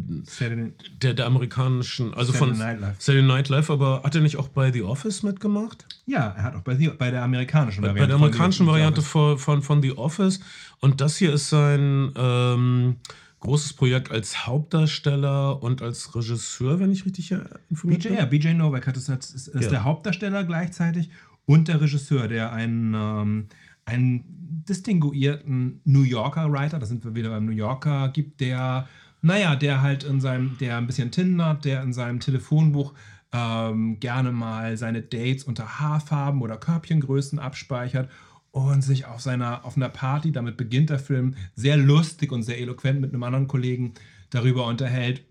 der, 1.02 1.14
der 1.16 1.26
amerikanischen, 1.26 2.14
also 2.14 2.34
von 2.34 2.54
Saturday 2.54 2.74
Night 2.74 2.82
Live. 2.82 2.96
Saturday 3.00 3.28
Night 3.28 3.50
Live, 3.50 3.70
aber 3.72 4.04
hat 4.04 4.14
er 4.16 4.22
nicht 4.22 4.38
auch 4.38 4.48
bei 4.48 4.72
The 4.72 4.84
Office 4.84 5.24
mitgemacht? 5.24 5.88
Ja, 6.06 6.28
er 6.38 6.44
hat 6.44 6.56
auch 6.56 6.62
bei, 6.62 6.76
The, 6.76 6.90
bei 6.90 7.10
der 7.12 7.24
amerikanischen 7.24 7.82
Variante. 7.82 8.00
Bei 8.02 8.06
der 8.08 8.16
von 8.18 8.26
amerikanischen 8.26 8.68
Variante 8.68 9.02
von, 9.02 9.38
von, 9.40 9.62
von 9.64 9.82
The 9.82 9.94
Office. 9.98 10.40
Und 10.80 11.02
das 11.02 11.18
hier 11.18 11.34
ist 11.34 11.50
sein 11.50 12.12
ähm, 12.16 12.98
großes 13.40 13.74
Projekt 13.74 14.12
als 14.12 14.46
Hauptdarsteller 14.46 15.64
und 15.64 15.82
als 15.82 16.14
Regisseur, 16.16 16.80
wenn 16.80 16.92
ich 16.92 17.06
richtig 17.06 17.34
informiert 17.70 18.04
BJ, 18.04 18.08
bin. 18.10 18.18
ja, 18.18 18.26
BJ 18.26 18.50
Novak 18.54 18.86
hat 18.86 18.98
es 18.98 19.10
als, 19.10 19.32
ist, 19.32 19.48
ist 19.48 19.64
Ja. 19.64 19.70
der 19.70 19.84
Hauptdarsteller 19.84 20.44
gleichzeitig 20.44 21.10
und 21.46 21.68
der 21.68 21.82
Regisseur, 21.82 22.28
der 22.28 22.54
einen, 22.54 22.94
ähm, 22.94 23.48
einen 23.86 24.24
distinguierten 24.68 25.82
New 25.86 26.03
Yorker 26.03 26.52
Writer, 26.52 26.80
da 26.80 26.86
sind 26.86 27.03
wir 27.03 27.16
wieder 27.16 27.30
beim 27.30 27.45
New 27.45 27.52
Yorker, 27.52 28.10
gibt, 28.10 28.40
der, 28.40 28.88
naja, 29.22 29.56
der 29.56 29.82
halt 29.82 30.03
in 30.03 30.22
seinem, 30.22 30.58
der 30.60 30.78
ein 30.78 30.88
bisschen 30.88 31.12
tindert, 31.12 31.66
der 31.66 31.82
in 31.82 31.94
seinem 31.94 32.20
Telefonbuch 32.20 32.94
ähm, 33.34 33.99
gerne 33.99 34.32
mal 34.32 34.78
seine 34.78 35.02
Dates 35.02 35.44
unter 35.45 35.80
Haarfarben 35.80 36.41
oder 36.41 36.58
Körbchengrößen 36.58 37.40
abspeichert 37.40 38.10
und 38.52 38.82
sich 38.82 39.06
auf 39.06 39.22
seiner 39.22 39.66
auf 39.66 39.78
einer 39.78 39.90
Party, 39.90 40.32
damit 40.32 40.58
beginnt 40.58 40.90
der 40.90 40.99
Film, 40.99 41.36
sehr 41.56 41.78
lustig 41.78 42.32
und 42.32 42.44
sehr 42.44 42.60
eloquent 42.60 42.99
mit 42.99 43.14
einem 43.14 43.24
anderen 43.24 43.48
Kollegen 43.48 43.94
darüber 44.30 44.68
unterhält, 44.68 45.24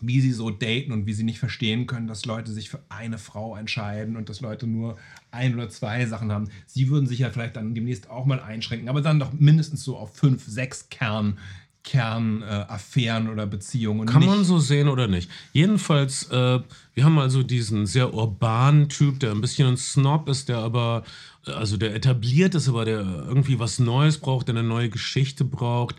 wie 0.00 0.20
sie 0.20 0.32
so 0.32 0.50
daten 0.50 0.92
und 0.92 1.06
wie 1.06 1.12
sie 1.12 1.24
nicht 1.24 1.38
verstehen 1.38 1.86
können, 1.86 2.06
dass 2.06 2.24
Leute 2.24 2.52
sich 2.52 2.70
für 2.70 2.80
eine 2.88 3.18
Frau 3.18 3.56
entscheiden 3.56 4.16
und 4.16 4.28
dass 4.28 4.40
Leute 4.40 4.66
nur 4.66 4.96
ein 5.30 5.54
oder 5.54 5.68
zwei 5.68 6.06
Sachen 6.06 6.30
haben. 6.30 6.48
Sie 6.66 6.88
würden 6.88 7.06
sich 7.06 7.20
ja 7.20 7.30
vielleicht 7.30 7.56
dann 7.56 7.74
demnächst 7.74 8.08
auch 8.08 8.24
mal 8.24 8.40
einschränken, 8.40 8.88
aber 8.88 9.00
dann 9.00 9.18
doch 9.18 9.32
mindestens 9.32 9.82
so 9.82 9.96
auf 9.96 10.16
fünf, 10.16 10.44
sechs 10.46 10.88
Kern, 10.88 11.38
Kern 11.82 12.42
äh, 12.42 13.28
oder 13.32 13.46
Beziehungen. 13.46 14.06
Kann 14.06 14.24
man 14.24 14.44
so 14.44 14.58
sehen 14.58 14.88
oder 14.88 15.08
nicht? 15.08 15.30
Jedenfalls, 15.52 16.30
äh, 16.30 16.60
wir 16.94 17.04
haben 17.04 17.18
also 17.18 17.42
diesen 17.42 17.86
sehr 17.86 18.12
urbanen 18.12 18.88
Typ, 18.88 19.20
der 19.20 19.32
ein 19.32 19.40
bisschen 19.40 19.68
ein 19.68 19.76
Snob 19.76 20.28
ist, 20.28 20.48
der 20.48 20.58
aber, 20.58 21.04
äh, 21.46 21.52
also 21.52 21.76
der 21.76 21.94
etabliert 21.94 22.54
ist, 22.54 22.68
aber 22.68 22.84
der 22.84 23.00
irgendwie 23.00 23.58
was 23.58 23.78
Neues 23.78 24.18
braucht, 24.18 24.48
der 24.48 24.56
eine 24.56 24.68
neue 24.68 24.90
Geschichte 24.90 25.44
braucht. 25.44 25.96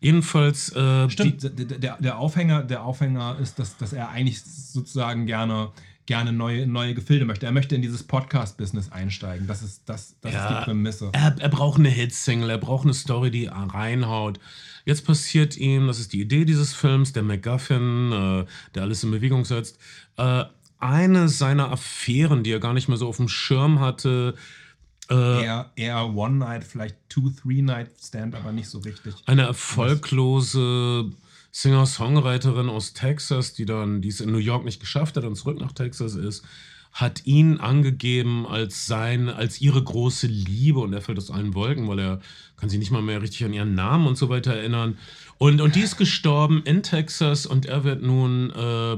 Jedenfalls, 0.00 0.74
äh, 0.76 1.10
Stimmt, 1.10 1.42
der, 1.42 1.50
der, 1.50 1.96
der, 1.98 2.18
Aufhänger, 2.18 2.62
der 2.62 2.84
Aufhänger 2.84 3.36
ist, 3.40 3.58
dass, 3.58 3.76
dass 3.76 3.92
er 3.92 4.10
eigentlich 4.10 4.42
sozusagen 4.42 5.26
gerne, 5.26 5.72
gerne 6.06 6.32
neue, 6.32 6.66
neue 6.68 6.94
Gefilde 6.94 7.24
möchte. 7.24 7.46
Er 7.46 7.52
möchte 7.52 7.74
in 7.74 7.82
dieses 7.82 8.04
Podcast-Business 8.04 8.92
einsteigen. 8.92 9.48
Das 9.48 9.62
ist, 9.62 9.82
das, 9.86 10.14
das 10.20 10.34
ist 10.34 10.48
die 10.50 10.64
Prämisse. 10.64 11.10
Er, 11.12 11.34
er 11.38 11.48
braucht 11.48 11.80
eine 11.80 11.88
Hitsingle, 11.88 12.50
er 12.50 12.58
braucht 12.58 12.84
eine 12.84 12.94
Story, 12.94 13.30
die 13.32 13.46
reinhaut. 13.46 14.38
Jetzt 14.84 15.04
passiert 15.04 15.56
ihm, 15.56 15.88
das 15.88 15.98
ist 15.98 16.12
die 16.12 16.20
Idee 16.20 16.44
dieses 16.44 16.72
Films, 16.74 17.12
der 17.12 17.24
MacGuffin, 17.24 18.12
äh, 18.12 18.44
der 18.74 18.82
alles 18.82 19.02
in 19.02 19.10
Bewegung 19.10 19.44
setzt. 19.44 19.78
Äh, 20.16 20.44
eine 20.78 21.28
seiner 21.28 21.72
Affären, 21.72 22.44
die 22.44 22.52
er 22.52 22.60
gar 22.60 22.72
nicht 22.72 22.88
mehr 22.88 22.96
so 22.96 23.08
auf 23.08 23.16
dem 23.16 23.28
Schirm 23.28 23.80
hatte, 23.80 24.34
äh, 25.10 25.44
eher, 25.44 25.70
eher 25.76 26.14
One-Night, 26.14 26.64
vielleicht 26.64 26.96
Two-Three-Night-Stand, 27.08 28.34
aber 28.34 28.52
nicht 28.52 28.68
so 28.68 28.78
richtig. 28.78 29.14
eine 29.26 29.42
erfolglose 29.42 31.10
Singer-Songwriterin 31.50 32.68
aus 32.68 32.92
Texas, 32.92 33.54
die 33.54 33.64
dann, 33.64 34.02
die 34.02 34.08
es 34.08 34.20
in 34.20 34.30
New 34.30 34.38
York 34.38 34.64
nicht 34.64 34.80
geschafft 34.80 35.16
hat 35.16 35.24
und 35.24 35.36
zurück 35.36 35.58
nach 35.60 35.72
Texas 35.72 36.14
ist, 36.14 36.44
hat 36.92 37.26
ihn 37.26 37.58
angegeben 37.58 38.46
als 38.46 38.86
sein, 38.86 39.28
als 39.28 39.60
ihre 39.60 39.82
große 39.82 40.26
Liebe 40.26 40.80
und 40.80 40.92
er 40.92 41.00
fällt 41.00 41.18
aus 41.18 41.30
allen 41.30 41.54
Wolken, 41.54 41.86
weil 41.88 41.98
er 41.98 42.20
kann 42.56 42.68
sich 42.68 42.78
nicht 42.78 42.90
mal 42.90 43.02
mehr 43.02 43.22
richtig 43.22 43.44
an 43.44 43.52
ihren 43.52 43.74
Namen 43.74 44.06
und 44.06 44.16
so 44.16 44.28
weiter 44.28 44.54
erinnern. 44.54 44.98
Und, 45.38 45.60
und 45.60 45.76
die 45.76 45.80
ist 45.80 45.96
gestorben 45.96 46.62
in 46.64 46.82
Texas 46.82 47.46
und 47.46 47.66
er 47.66 47.84
wird 47.84 48.02
nun 48.02 48.50
äh, 48.50 48.96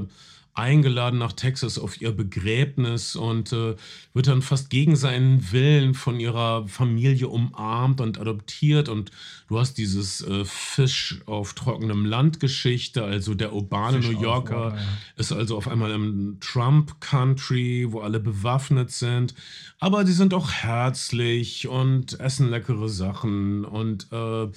eingeladen 0.53 1.17
nach 1.17 1.33
Texas 1.33 1.79
auf 1.79 2.01
ihr 2.01 2.11
Begräbnis 2.11 3.15
und 3.15 3.53
äh, 3.53 3.75
wird 4.13 4.27
dann 4.27 4.41
fast 4.41 4.69
gegen 4.69 4.95
seinen 4.95 5.51
Willen 5.51 5.93
von 5.93 6.19
ihrer 6.19 6.67
Familie 6.67 7.29
umarmt 7.29 8.01
und 8.01 8.19
adoptiert. 8.19 8.89
Und 8.89 9.11
du 9.47 9.59
hast 9.59 9.77
dieses 9.77 10.21
äh, 10.21 10.43
Fisch 10.43 11.21
auf 11.25 11.53
trockenem 11.53 12.05
Land 12.05 12.39
Geschichte, 12.39 13.03
also 13.03 13.33
der 13.33 13.53
urbane 13.53 14.01
Fish 14.01 14.11
New 14.11 14.21
Yorker 14.21 14.75
ja. 14.75 14.81
ist 15.15 15.31
also 15.31 15.55
auf 15.55 15.67
einmal 15.67 15.91
im 15.91 16.37
Trump-Country, 16.41 17.87
wo 17.89 18.01
alle 18.01 18.19
bewaffnet 18.19 18.91
sind. 18.91 19.33
Aber 19.79 20.03
die 20.03 20.11
sind 20.11 20.33
auch 20.33 20.51
herzlich 20.51 21.67
und 21.67 22.19
essen 22.19 22.49
leckere 22.49 22.89
Sachen 22.89 23.63
und 23.65 24.07
äh, 24.11 24.47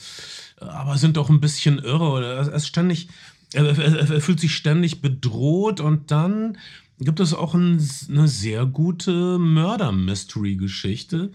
aber 0.59 0.97
sind 0.97 1.19
auch 1.19 1.31
ein 1.31 1.41
bisschen 1.41 1.79
irre. 1.79 2.11
Oder 2.11 2.35
Er 2.35 2.49
er 2.49 2.55
ist 2.55 2.67
ständig, 2.67 3.09
er, 3.55 3.79
er, 3.79 4.11
er 4.11 4.21
fühlt 4.21 4.41
sich 4.41 4.55
ständig 4.55 5.01
bedroht 5.01 5.81
und 5.81 6.11
dann 6.11 6.59
gibt 7.01 7.21
es 7.21 7.35
auch 7.35 7.55
ein, 7.55 7.81
eine 8.09 8.29
sehr 8.29 8.67
gute 8.67 9.39
Mörder-Mystery-Geschichte, 9.39 11.33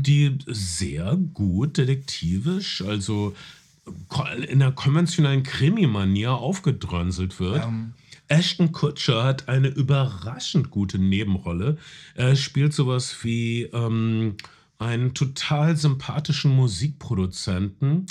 die 0.00 0.38
sehr 0.46 1.16
gut 1.34 1.76
detektivisch, 1.76 2.82
also 2.82 3.34
in 4.48 4.60
der 4.60 4.72
konventionellen 4.72 5.42
Krimi-Manier 5.42 6.32
aufgedröselt 6.32 7.40
wird. 7.40 7.64
Ähm, 7.64 7.92
Ashton 8.28 8.72
Kutcher 8.72 9.24
hat 9.24 9.48
eine 9.48 9.68
überraschend 9.68 10.70
gute 10.70 10.98
Nebenrolle. 10.98 11.76
Er 12.14 12.34
spielt 12.36 12.72
sowas 12.72 13.18
wie 13.22 13.64
ähm, 13.64 14.36
einen 14.78 15.12
total 15.14 15.76
sympathischen 15.76 16.54
Musikproduzenten, 16.54 18.06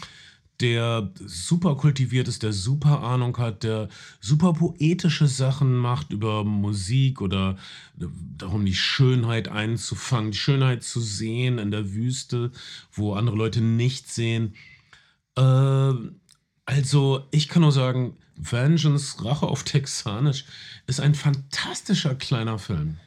der 0.61 1.11
super 1.25 1.75
kultiviert 1.75 2.27
ist, 2.27 2.43
der 2.43 2.53
super 2.53 3.01
Ahnung 3.01 3.38
hat, 3.38 3.63
der 3.63 3.89
super 4.19 4.53
poetische 4.53 5.27
Sachen 5.27 5.75
macht 5.75 6.13
über 6.13 6.43
Musik 6.43 7.21
oder 7.21 7.57
darum, 7.95 8.65
die 8.65 8.75
Schönheit 8.75 9.47
einzufangen, 9.47 10.31
die 10.31 10.38
Schönheit 10.38 10.83
zu 10.83 10.99
sehen 10.99 11.57
in 11.57 11.71
der 11.71 11.93
Wüste, 11.93 12.51
wo 12.91 13.13
andere 13.13 13.35
Leute 13.35 13.61
nicht 13.61 14.09
sehen. 14.09 14.53
Äh, 15.35 15.93
also, 16.65 17.27
ich 17.31 17.49
kann 17.49 17.63
nur 17.63 17.71
sagen, 17.71 18.15
Vengeance, 18.38 19.23
Rache 19.23 19.47
auf 19.47 19.63
Texanisch, 19.63 20.45
ist 20.88 20.99
ein 20.99 21.15
fantastischer 21.15 22.15
kleiner 22.15 22.59
Film. 22.59 22.97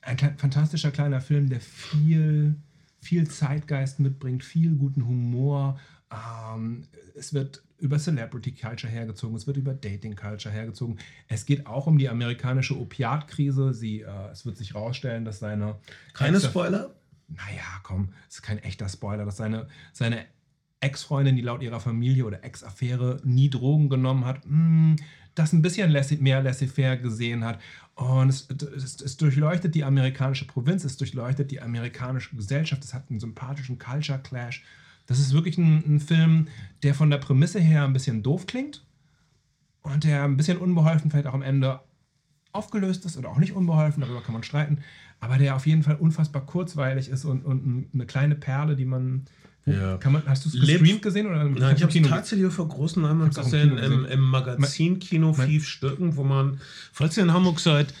ein 0.00 0.18
fantastischer 0.36 0.90
kleiner 0.90 1.20
Film, 1.20 1.48
der 1.48 1.60
viel, 1.60 2.56
viel 3.00 3.28
Zeitgeist 3.28 4.00
mitbringt, 4.00 4.44
viel 4.44 4.74
guten 4.74 5.06
Humor. 5.06 5.78
Ähm, 6.12 6.86
es 7.14 7.32
wird 7.32 7.62
über 7.78 7.98
Celebrity 7.98 8.52
Culture 8.52 8.92
hergezogen, 8.92 9.36
es 9.36 9.46
wird 9.46 9.56
über 9.56 9.74
Dating 9.74 10.14
Culture 10.14 10.54
hergezogen. 10.54 10.98
Es 11.26 11.46
geht 11.46 11.66
auch 11.66 11.86
um 11.86 11.98
die 11.98 12.08
amerikanische 12.08 12.78
Opiatkrise. 12.78 13.74
Sie, 13.74 14.02
äh, 14.02 14.30
es 14.30 14.46
wird 14.46 14.56
sich 14.56 14.74
herausstellen, 14.74 15.24
dass 15.24 15.40
seine 15.40 15.76
Spoiler? 16.40 16.94
naja, 17.28 17.80
komm, 17.82 18.10
es 18.28 18.36
ist 18.36 18.42
kein 18.42 18.58
echter 18.58 18.88
Spoiler, 18.88 19.24
dass 19.24 19.36
seine, 19.36 19.66
seine 19.92 20.26
Ex-Freundin, 20.80 21.36
die 21.36 21.42
laut 21.42 21.62
ihrer 21.62 21.80
Familie 21.80 22.24
oder 22.24 22.44
Ex-Affäre 22.44 23.20
nie 23.24 23.50
Drogen 23.50 23.88
genommen 23.88 24.24
hat, 24.24 24.42
mh, 24.44 24.96
das 25.34 25.52
ein 25.52 25.62
bisschen 25.62 25.90
mehr 26.22 26.42
laissez-faire 26.42 26.98
gesehen 26.98 27.44
hat. 27.44 27.58
Und 27.94 28.28
es, 28.28 28.48
es, 28.50 29.00
es 29.00 29.16
durchleuchtet 29.16 29.74
die 29.74 29.84
amerikanische 29.84 30.46
Provinz, 30.46 30.84
es 30.84 30.96
durchleuchtet 30.96 31.50
die 31.50 31.60
amerikanische 31.60 32.36
Gesellschaft, 32.36 32.84
es 32.84 32.92
hat 32.92 33.08
einen 33.10 33.20
sympathischen 33.20 33.78
Culture 33.78 34.18
Clash. 34.18 34.62
Das 35.06 35.18
ist 35.18 35.32
wirklich 35.32 35.58
ein, 35.58 35.82
ein 35.86 36.00
Film, 36.00 36.48
der 36.82 36.94
von 36.94 37.10
der 37.10 37.18
Prämisse 37.18 37.60
her 37.60 37.84
ein 37.84 37.92
bisschen 37.92 38.22
doof 38.22 38.46
klingt 38.46 38.84
und 39.82 40.04
der 40.04 40.22
ein 40.24 40.36
bisschen 40.36 40.58
unbeholfen 40.58 41.10
vielleicht 41.10 41.26
auch 41.26 41.34
am 41.34 41.42
Ende 41.42 41.80
aufgelöst 42.52 43.04
ist 43.06 43.16
oder 43.16 43.30
auch 43.30 43.38
nicht 43.38 43.52
unbeholfen, 43.52 44.00
darüber 44.02 44.20
kann 44.20 44.34
man 44.34 44.42
streiten, 44.42 44.78
aber 45.20 45.38
der 45.38 45.56
auf 45.56 45.66
jeden 45.66 45.82
Fall 45.82 45.96
unfassbar 45.96 46.44
kurzweilig 46.44 47.08
ist 47.08 47.24
und, 47.24 47.44
und 47.44 47.66
ein- 47.66 47.90
eine 47.94 48.06
kleine 48.06 48.34
Perle, 48.34 48.76
die 48.76 48.84
man. 48.84 49.24
Ja. 49.64 49.96
Kann 49.98 50.12
man 50.12 50.22
hast 50.26 50.44
du 50.44 50.48
es 50.48 50.60
gestreamt 50.60 51.02
gesehen? 51.02 51.26
Oder 51.28 51.44
Nein, 51.44 51.76
ich 51.76 51.82
habe 51.84 51.96
es 51.98 52.08
tatsächlich 52.08 52.52
vor 52.52 52.66
großen 52.68 53.02
im 53.04 53.30
gesehen, 53.30 53.76
Kino 53.76 53.80
im, 53.84 54.04
im 54.06 54.20
Magazinkino 54.20 55.32
Mein- 55.38 55.48
Fief 55.48 55.68
Stücken, 55.68 56.16
wo 56.16 56.24
man, 56.24 56.60
falls 56.92 57.16
ihr 57.16 57.22
in 57.22 57.32
Hamburg 57.32 57.60
seid, 57.60 57.94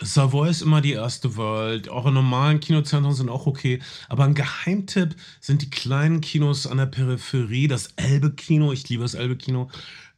Savoy 0.00 0.50
ist 0.50 0.62
immer 0.62 0.80
die 0.80 0.92
erste 0.92 1.36
Wahl. 1.36 1.82
Eure 1.88 2.12
normalen 2.12 2.60
Kinozentren 2.60 3.14
sind 3.14 3.28
auch 3.28 3.46
okay. 3.46 3.80
Aber 4.08 4.24
ein 4.24 4.34
Geheimtipp 4.34 5.16
sind 5.40 5.62
die 5.62 5.70
kleinen 5.70 6.20
Kinos 6.20 6.66
an 6.66 6.78
der 6.78 6.86
Peripherie. 6.86 7.68
Das 7.68 7.88
Elbe-Kino, 7.96 8.72
ich 8.72 8.88
liebe 8.88 9.02
das 9.02 9.14
Elbe-Kino. 9.14 9.70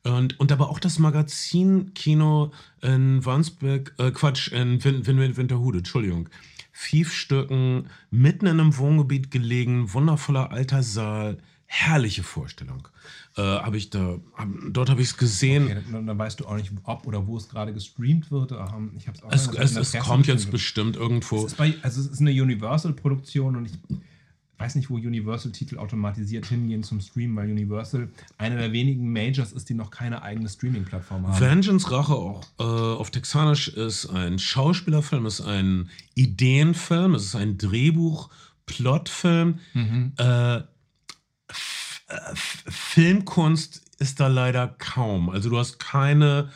Und, 0.04 0.38
und 0.38 0.52
aber 0.52 0.70
auch 0.70 0.78
das 0.78 0.98
Magazinkino 0.98 2.52
in 2.80 3.24
Wandsbek, 3.24 3.94
äh, 3.98 4.10
Quatsch, 4.12 4.48
in 4.52 4.82
Win 4.84 5.06
Win 5.06 5.18
Win 5.18 5.36
Winterhude, 5.36 5.78
Entschuldigung. 5.78 6.28
Thief-Stücken, 6.72 7.88
mitten 8.10 8.46
in 8.46 8.60
einem 8.60 8.76
Wohngebiet 8.76 9.30
gelegen, 9.30 9.92
wundervoller 9.92 10.52
alter 10.52 10.82
Saal, 10.82 11.38
herrliche 11.66 12.22
Vorstellung. 12.22 12.86
Äh, 13.38 13.42
habe 13.42 13.76
ich 13.76 13.90
da, 13.90 14.18
hab, 14.34 14.48
dort 14.70 14.88
habe 14.88 15.02
ich 15.02 15.08
es 15.08 15.16
gesehen. 15.18 15.64
Okay, 15.64 15.76
dann, 15.92 16.06
dann 16.06 16.18
weißt 16.18 16.40
du 16.40 16.46
auch 16.46 16.56
nicht, 16.56 16.72
ob 16.84 17.06
oder 17.06 17.26
wo 17.26 17.36
es 17.36 17.48
gerade 17.48 17.74
gestreamt 17.74 18.30
wird. 18.30 18.52
Ähm, 18.52 18.92
Ich 18.96 19.06
hab's 19.08 19.22
auch 19.22 19.30
Es, 19.30 19.48
es, 19.48 19.76
es 19.76 19.92
kommt 20.02 20.26
jetzt 20.26 20.50
bestimmt 20.50 20.96
irgendwo. 20.96 21.38
Es 21.44 21.52
ist, 21.52 21.56
bei, 21.58 21.74
also 21.82 22.00
es 22.00 22.06
ist 22.06 22.20
eine 22.20 22.30
Universal-Produktion 22.30 23.56
und 23.56 23.66
ich 23.66 23.72
weiß 24.58 24.76
nicht, 24.76 24.88
wo 24.88 24.94
Universal-Titel 24.94 25.76
automatisiert 25.76 26.46
hingehen 26.46 26.82
zum 26.82 27.00
Streamen, 27.00 27.36
weil 27.36 27.50
Universal 27.50 28.08
einer 28.38 28.56
der 28.56 28.72
wenigen 28.72 29.12
Majors 29.12 29.52
ist, 29.52 29.68
die 29.68 29.74
noch 29.74 29.90
keine 29.90 30.22
eigene 30.22 30.48
Streaming-Plattform 30.48 31.26
haben. 31.26 31.38
Vengeance 31.38 31.90
Rache 31.90 32.14
auch 32.14 32.42
äh, 32.58 32.62
auf 32.62 33.10
Texanisch 33.10 33.68
ist 33.68 34.06
ein 34.06 34.38
Schauspielerfilm, 34.38 35.26
ist 35.26 35.42
ein 35.42 35.90
Ideenfilm, 36.14 37.14
es 37.14 37.24
ist 37.24 37.36
ein 37.36 37.58
Drehbuch, 37.58 38.30
Plotfilm. 38.64 39.58
Mhm. 39.74 40.12
Äh, 40.16 40.62
Filmkunst 42.34 43.82
ist 43.98 44.20
da 44.20 44.28
leider 44.28 44.68
kaum. 44.78 45.30
Also 45.30 45.50
du 45.50 45.58
hast 45.58 45.78
keine 45.78 46.50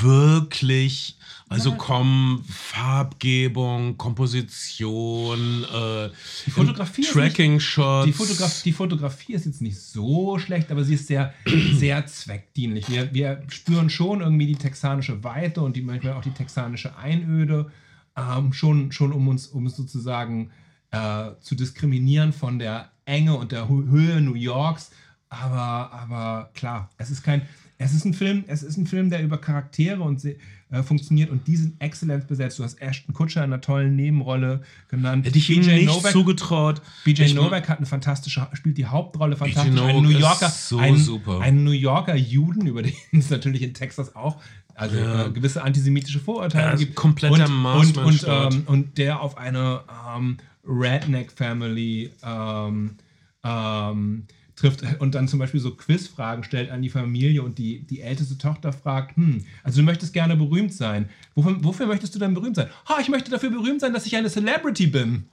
wirklich, 0.00 1.18
also 1.48 1.74
komm, 1.76 2.44
Farbgebung, 2.48 3.96
Komposition, 3.96 5.64
äh, 5.64 6.10
Die 6.46 6.50
Fotografie 6.50 7.02
ist 7.02 7.12
Tracking-Shots. 7.12 8.06
Die, 8.06 8.12
Fotograf 8.12 8.62
die 8.62 8.72
Fotografie 8.72 9.34
ist 9.34 9.46
jetzt 9.46 9.62
nicht 9.62 9.78
so 9.78 10.38
schlecht, 10.38 10.70
aber 10.72 10.84
sie 10.84 10.94
ist 10.94 11.06
sehr, 11.06 11.32
sehr 11.74 12.04
zweckdienlich. 12.06 12.88
Wir, 12.88 13.14
wir 13.14 13.42
spüren 13.48 13.88
schon 13.88 14.20
irgendwie 14.20 14.46
die 14.46 14.56
texanische 14.56 15.22
Weite 15.22 15.60
und 15.60 15.76
die, 15.76 15.82
manchmal 15.82 16.14
auch 16.14 16.22
die 16.22 16.32
texanische 16.32 16.96
Einöde, 16.96 17.70
ähm, 18.16 18.52
schon, 18.52 18.90
schon 18.92 19.12
um 19.12 19.28
uns, 19.28 19.46
um 19.46 19.66
es 19.66 19.76
sozusagen 19.76 20.50
äh, 20.90 21.30
zu 21.40 21.54
diskriminieren 21.54 22.32
von 22.32 22.58
der 22.58 22.90
Enge 23.06 23.34
und 23.34 23.52
der 23.52 23.68
Hö- 23.68 23.88
Höhe 23.88 24.20
New 24.20 24.34
Yorks. 24.34 24.90
Aber, 25.30 25.90
aber 25.92 26.50
klar, 26.54 26.90
es 26.98 27.10
ist 27.10 27.22
kein. 27.22 27.42
Es 27.78 27.92
ist 27.92 28.06
ein 28.06 28.14
Film, 28.14 28.44
es 28.46 28.62
ist 28.62 28.78
ein 28.78 28.86
Film, 28.86 29.10
der 29.10 29.22
über 29.22 29.36
Charaktere 29.36 30.00
und 30.00 30.24
äh, 30.24 30.82
funktioniert 30.82 31.28
und 31.28 31.46
die 31.46 31.56
sind 31.56 31.74
exzellent 31.78 32.26
besetzt. 32.26 32.58
Du 32.58 32.64
hast 32.64 32.80
Ashton 32.80 33.14
Kutcher 33.14 33.44
in 33.44 33.52
einer 33.52 33.60
tollen 33.60 33.94
Nebenrolle 33.96 34.62
genannt. 34.88 35.26
Hätte 35.26 35.36
ich 35.36 35.50
ihm 35.50 35.60
BJ 35.60 35.72
nicht 35.74 35.86
Novak- 35.88 36.12
zugetraut. 36.12 36.80
BJ 37.04 37.22
Ich- 37.24 37.34
Novak 37.34 37.68
hat 37.68 37.76
eine 37.76 37.86
fantastische, 37.86 38.46
spielt 38.54 38.78
die 38.78 38.86
Hauptrolle 38.86 39.36
fantastisch. 39.36 39.74
Novak 39.74 39.90
Ein 39.94 40.02
New 40.04 40.08
Yorker, 40.08 40.46
ist 40.46 40.68
so 40.70 40.78
ein, 40.78 40.96
super. 40.96 41.40
ein 41.40 41.64
New 41.64 41.70
Yorker 41.72 42.16
Juden, 42.16 42.66
über 42.66 42.82
den 42.82 42.94
es 43.12 43.28
natürlich 43.28 43.60
in 43.60 43.74
Texas 43.74 44.16
auch 44.16 44.40
also 44.74 44.96
Ja. 44.96 45.26
äh, 45.26 45.30
gewisse 45.30 45.62
antisemitische 45.62 46.18
Vorurteile 46.20 46.70
Ja, 46.70 46.76
gibt. 46.76 46.94
kompletter 46.94 47.44
und, 47.46 47.96
und, 47.98 47.98
und, 47.98 48.24
ähm, 48.26 48.62
und 48.66 48.96
der 48.98 49.20
auf 49.20 49.36
eine 49.36 49.80
ähm, 50.16 50.38
Redneck-Family 50.66 52.10
ähm, 52.22 52.96
ähm, 53.44 54.26
trifft 54.56 54.82
und 55.00 55.14
dann 55.14 55.28
zum 55.28 55.38
Beispiel 55.38 55.60
so 55.60 55.74
Quizfragen 55.74 56.42
stellt 56.42 56.70
an 56.70 56.82
die 56.82 56.88
Familie 56.88 57.42
und 57.42 57.58
die, 57.58 57.86
die 57.86 58.00
älteste 58.00 58.38
Tochter 58.38 58.72
fragt, 58.72 59.16
hm, 59.16 59.44
also 59.62 59.80
du 59.80 59.84
möchtest 59.84 60.12
gerne 60.12 60.34
berühmt 60.36 60.72
sein. 60.72 61.08
Wofür, 61.34 61.62
wofür 61.62 61.86
möchtest 61.86 62.14
du 62.14 62.18
denn 62.18 62.34
berühmt 62.34 62.56
sein? 62.56 62.68
Ha, 62.88 62.98
ich 63.00 63.08
möchte 63.08 63.30
dafür 63.30 63.50
berühmt 63.50 63.80
sein, 63.80 63.92
dass 63.92 64.06
ich 64.06 64.16
eine 64.16 64.30
Celebrity 64.30 64.86
bin. 64.86 65.26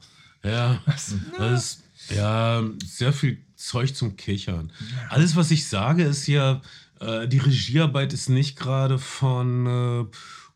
Ja, 0.44 0.82
das 0.86 1.16
ist 1.40 1.84
ja 2.10 2.64
sehr 2.84 3.14
viel 3.14 3.38
Zeug 3.56 3.96
zum 3.96 4.18
Kichern. 4.18 4.74
Alles, 5.10 5.38
was 5.38 5.52
ich 5.52 5.68
sage, 5.68 6.04
ist 6.04 6.28
ja, 6.28 6.62
äh, 7.00 7.28
die 7.30 7.38
Regiearbeit 7.38 8.12
ist 8.12 8.28
nicht 8.28 8.60
gerade 8.60 9.00
von 9.00 9.66
äh, 9.66 10.06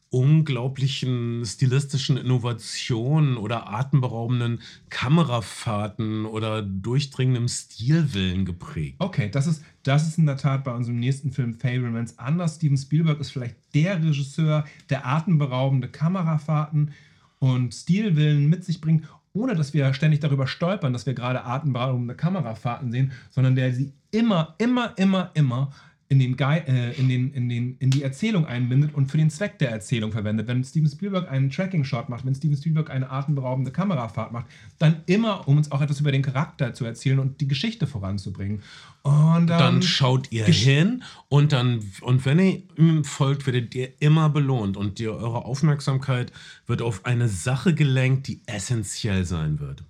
unglaublichen 0.10 1.44
stilistischen 1.46 2.18
Innovationen 2.18 3.38
oder 3.38 3.70
atemberaubenden 3.74 4.62
Kamerafahrten 4.90 6.26
oder 6.26 6.62
durchdringendem 6.62 7.48
Stilwillen 7.48 8.46
geprägt. 8.46 8.96
Okay, 9.00 9.30
das 9.30 9.48
ist, 9.48 9.64
das 9.84 10.08
ist 10.08 10.18
in 10.18 10.26
der 10.26 10.38
Tat 10.38 10.64
bei 10.64 10.74
unserem 10.74 11.00
nächsten 11.00 11.32
Film 11.32 11.54
Fablemans 11.54 12.18
anders. 12.20 12.56
Steven 12.56 12.78
Spielberg 12.78 13.20
ist 13.20 13.32
vielleicht 13.32 13.58
der 13.74 14.02
Regisseur, 14.02 14.66
der 14.90 15.06
atemberaubende 15.06 15.90
Kamerafahrten 15.90 16.92
und 17.40 17.74
Stilwillen 17.74 18.48
mit 18.48 18.64
sich 18.64 18.82
bringt, 18.82 19.08
ohne 19.34 19.56
dass 19.56 19.74
wir 19.74 19.94
ständig 19.94 20.22
darüber 20.22 20.48
stolpern, 20.48 20.94
dass 20.94 21.06
wir 21.06 21.14
gerade 21.14 21.44
atemberaubende 21.44 22.16
Kamerafahrten 22.16 22.92
sehen, 22.92 23.12
sondern 23.30 23.56
der 23.56 23.74
sie 23.74 23.94
immer, 24.12 24.56
immer, 24.58 24.94
immer, 24.98 25.32
immer 25.34 25.72
in, 26.10 26.20
den 26.20 26.40
äh, 26.40 26.94
in, 26.94 27.10
den, 27.10 27.34
in, 27.34 27.50
den, 27.50 27.76
in 27.80 27.90
die 27.92 28.02
Erzählung 28.02 28.46
einbindet 28.46 28.96
und 28.96 29.12
für 29.12 29.18
den 29.18 29.30
Zweck 29.30 29.60
der 29.60 29.72
Erzählung 29.72 30.14
verwendet. 30.14 30.48
Wenn 30.48 30.64
Steven 30.64 30.90
Spielberg 30.90 31.30
einen 31.30 31.50
Tracking-Shot 31.50 32.08
macht, 32.08 32.26
wenn 32.26 32.34
Steven 32.34 32.56
Spielberg 32.56 32.90
eine 32.90 33.12
atemberaubende 33.12 33.72
Kamerafahrt 33.72 34.32
macht, 34.32 34.46
dann 34.80 35.02
immer, 35.06 35.48
um 35.48 35.58
uns 35.58 35.72
auch 35.72 35.82
etwas 35.82 36.00
über 36.00 36.14
den 36.14 36.22
Charakter 36.22 36.74
zu 36.74 36.86
erzählen 36.86 37.20
und 37.20 37.42
die 37.42 37.48
Geschichte 37.48 37.88
voranzubringen. 37.88 38.62
Und 39.04 39.48
Dann 39.48 39.76
ähm, 39.76 39.82
schaut 39.82 40.32
ihr 40.32 40.46
hin 40.46 41.04
und 41.28 41.52
dann 41.52 41.84
und 42.02 42.26
wenn 42.26 42.40
ihr 42.40 42.62
ihm 42.78 43.04
folgt, 43.04 43.46
werdet 43.46 43.76
ihr 43.76 43.90
immer 44.00 44.30
belohnt 44.30 44.78
und 44.78 45.00
ihr, 45.00 45.14
eure 45.14 45.46
Aufmerksamkeit 45.46 46.32
wird 46.68 46.82
auf 46.82 47.06
eine 47.06 47.28
Sache 47.28 47.74
gelenkt, 47.74 48.28
die 48.28 48.42
essentiell 48.46 49.26
sein 49.26 49.60
wird. 49.60 49.84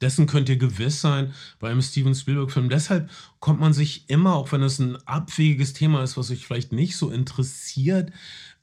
Dessen 0.00 0.26
könnt 0.26 0.48
ihr 0.48 0.56
gewiss 0.56 1.00
sein 1.00 1.32
bei 1.58 1.70
einem 1.70 1.82
Steven 1.82 2.14
Spielberg-Film. 2.14 2.68
Deshalb 2.68 3.10
kommt 3.40 3.60
man 3.60 3.72
sich 3.72 4.08
immer, 4.08 4.34
auch 4.34 4.52
wenn 4.52 4.62
es 4.62 4.78
ein 4.78 4.96
abwegiges 5.06 5.72
Thema 5.72 6.02
ist, 6.02 6.16
was 6.16 6.30
euch 6.30 6.46
vielleicht 6.46 6.72
nicht 6.72 6.96
so 6.96 7.10
interessiert, 7.10 8.12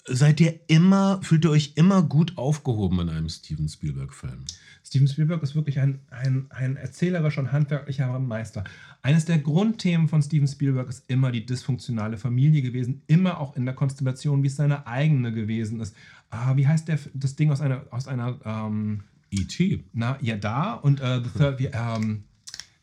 seid 0.07 0.39
ihr 0.39 0.59
immer, 0.67 1.19
fühlt 1.23 1.45
ihr 1.45 1.51
euch 1.51 1.73
immer 1.75 2.03
gut 2.03 2.37
aufgehoben 2.37 2.99
in 2.99 3.09
einem 3.09 3.29
Steven 3.29 3.67
Spielberg-Film. 3.67 4.45
Steven 4.83 5.07
Spielberg 5.07 5.41
ist 5.41 5.55
wirklich 5.55 5.79
ein, 5.79 5.99
ein, 6.11 6.45
ein 6.51 6.75
erzählerischer 6.77 7.41
und 7.41 7.51
handwerklicher 7.51 8.19
Meister. 8.19 8.63
Eines 9.01 9.25
der 9.25 9.39
Grundthemen 9.39 10.07
von 10.07 10.21
Steven 10.21 10.47
Spielberg 10.47 10.89
ist 10.89 11.09
immer 11.09 11.31
die 11.31 11.45
dysfunktionale 11.45 12.17
Familie 12.17 12.61
gewesen, 12.61 13.01
immer 13.07 13.39
auch 13.39 13.55
in 13.55 13.65
der 13.65 13.73
Konstellation, 13.73 14.43
wie 14.43 14.47
es 14.47 14.55
seine 14.55 14.85
eigene 14.85 15.33
gewesen 15.33 15.81
ist. 15.81 15.95
Ah, 16.29 16.55
wie 16.55 16.67
heißt 16.67 16.87
der, 16.87 16.99
das 17.15 17.35
Ding 17.35 17.51
aus 17.51 17.61
einer, 17.61 17.85
aus 17.89 18.07
einer 18.07 18.39
ähm, 18.45 19.03
E.T. 19.31 19.83
na, 19.93 20.17
ja, 20.21 20.35
da 20.37 20.73
und 20.73 20.99
äh, 21.01 21.21
The 21.23 21.29
Third, 21.39 21.59
wie, 21.59 21.65
ähm, 21.65 22.23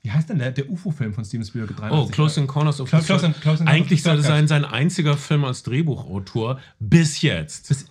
wie 0.03 0.11
heißt 0.11 0.29
denn 0.29 0.39
der, 0.39 0.51
der 0.51 0.69
UFO-Film 0.69 1.15
von 1.15 1.25
Steven 1.25 1.45
Spielberg? 1.45 1.71
Oh, 1.79 2.07
83? 2.09 2.13
Close 2.15 2.41
Encounters 2.41 2.81
of 2.81 2.89
the 2.91 2.97
Close- 2.97 3.07
Close- 3.07 3.21
Close 3.21 3.37
Encounters 3.63 3.67
Eigentlich 3.67 4.03
sollte 4.03 4.23
sein 4.23 4.49
sein 4.49 4.65
einziger 4.65 5.17
Film 5.17 5.45
als 5.45 5.63
Drehbuchautor 5.63 6.59
bis 6.81 7.23
jetzt. 7.23 7.71
Das, 7.71 7.87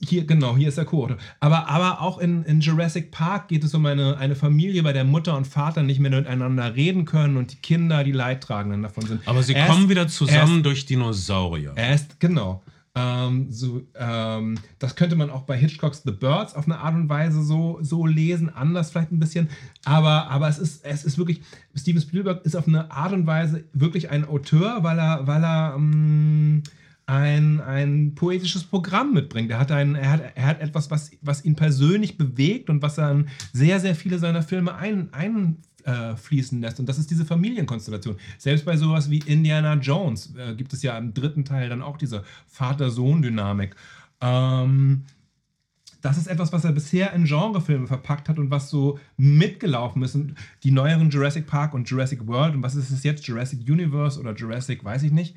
hier, 0.00 0.24
genau, 0.24 0.56
hier 0.56 0.68
ist 0.68 0.78
der 0.78 0.86
Co-Autor. 0.86 1.18
Aber, 1.38 1.68
aber 1.68 2.00
auch 2.00 2.16
in, 2.18 2.44
in 2.44 2.60
Jurassic 2.60 3.10
Park 3.10 3.48
geht 3.48 3.62
es 3.62 3.74
um 3.74 3.84
eine, 3.84 4.16
eine 4.16 4.34
Familie, 4.34 4.82
bei 4.82 4.94
der 4.94 5.04
Mutter 5.04 5.36
und 5.36 5.46
Vater 5.46 5.82
nicht 5.82 6.00
mehr 6.00 6.10
miteinander 6.10 6.74
reden 6.74 7.04
können 7.04 7.36
und 7.36 7.52
die 7.52 7.56
Kinder 7.56 8.02
die 8.02 8.12
Leidtragenden 8.12 8.82
davon 8.84 9.04
sind. 9.06 9.28
Aber 9.28 9.42
sie 9.42 9.52
Er 9.52 9.66
kommen 9.66 9.90
wieder 9.90 10.08
zusammen 10.08 10.38
er 10.52 10.56
ist- 10.56 10.64
durch 10.64 10.86
Dinosaurier. 10.86 11.72
Er 11.74 11.94
ist, 11.94 12.18
genau. 12.20 12.62
Ähm, 12.98 13.52
so, 13.52 13.82
ähm, 13.94 14.58
das 14.78 14.96
könnte 14.96 15.16
man 15.16 15.28
auch 15.28 15.42
bei 15.42 15.56
Hitchcocks 15.58 16.02
The 16.02 16.12
Birds 16.12 16.54
auf 16.54 16.64
eine 16.64 16.78
Art 16.78 16.94
und 16.94 17.10
Weise 17.10 17.42
so, 17.42 17.78
so 17.82 18.06
lesen, 18.06 18.48
anders 18.48 18.90
vielleicht 18.90 19.12
ein 19.12 19.20
bisschen. 19.20 19.50
Aber, 19.84 20.30
aber 20.30 20.48
es, 20.48 20.58
ist, 20.58 20.82
es 20.82 21.04
ist 21.04 21.18
wirklich, 21.18 21.42
Steven 21.74 22.00
Spielberg 22.00 22.44
ist 22.46 22.56
auf 22.56 22.66
eine 22.66 22.90
Art 22.90 23.12
und 23.12 23.26
Weise 23.26 23.64
wirklich 23.74 24.08
ein 24.08 24.24
Auteur, 24.24 24.82
weil 24.82 24.98
er, 24.98 25.26
weil 25.26 25.44
er 25.44 25.74
ähm, 25.76 26.62
ein, 27.04 27.60
ein 27.60 28.14
poetisches 28.14 28.64
Programm 28.64 29.12
mitbringt. 29.12 29.50
Er 29.50 29.58
hat, 29.58 29.70
ein, 29.72 29.94
er 29.94 30.10
hat, 30.12 30.22
er 30.34 30.46
hat 30.46 30.60
etwas, 30.60 30.90
was, 30.90 31.10
was 31.20 31.44
ihn 31.44 31.54
persönlich 31.54 32.16
bewegt 32.16 32.70
und 32.70 32.80
was 32.80 32.96
er 32.96 33.10
in 33.10 33.28
sehr, 33.52 33.78
sehr 33.78 33.94
viele 33.94 34.18
seiner 34.18 34.42
Filme 34.42 34.74
ein, 34.74 35.10
ein 35.12 35.58
äh, 35.86 36.16
fließen 36.16 36.60
lässt. 36.60 36.80
Und 36.80 36.88
das 36.88 36.98
ist 36.98 37.10
diese 37.10 37.24
Familienkonstellation. 37.24 38.16
Selbst 38.38 38.64
bei 38.64 38.76
sowas 38.76 39.10
wie 39.10 39.18
Indiana 39.18 39.74
Jones 39.74 40.34
äh, 40.36 40.54
gibt 40.54 40.72
es 40.72 40.82
ja 40.82 40.98
im 40.98 41.14
dritten 41.14 41.44
Teil 41.44 41.68
dann 41.68 41.80
auch 41.80 41.96
diese 41.96 42.24
Vater-Sohn-Dynamik. 42.48 43.76
Ähm, 44.20 45.04
das 46.02 46.18
ist 46.18 46.26
etwas, 46.26 46.52
was 46.52 46.64
er 46.64 46.72
bisher 46.72 47.12
in 47.14 47.24
Genrefilme 47.24 47.86
verpackt 47.86 48.28
hat 48.28 48.38
und 48.38 48.50
was 48.50 48.68
so 48.68 48.98
mitgelaufen 49.16 50.02
ist. 50.02 50.14
Und 50.14 50.34
die 50.62 50.70
neueren 50.70 51.10
Jurassic 51.10 51.46
Park 51.46 51.72
und 51.74 51.88
Jurassic 51.88 52.26
World 52.26 52.54
und 52.54 52.62
was 52.62 52.74
ist 52.74 52.90
es 52.90 53.02
jetzt? 53.02 53.26
Jurassic 53.26 53.60
Universe 53.68 54.18
oder 54.20 54.34
Jurassic, 54.34 54.84
weiß 54.84 55.04
ich 55.04 55.12
nicht. 55.12 55.34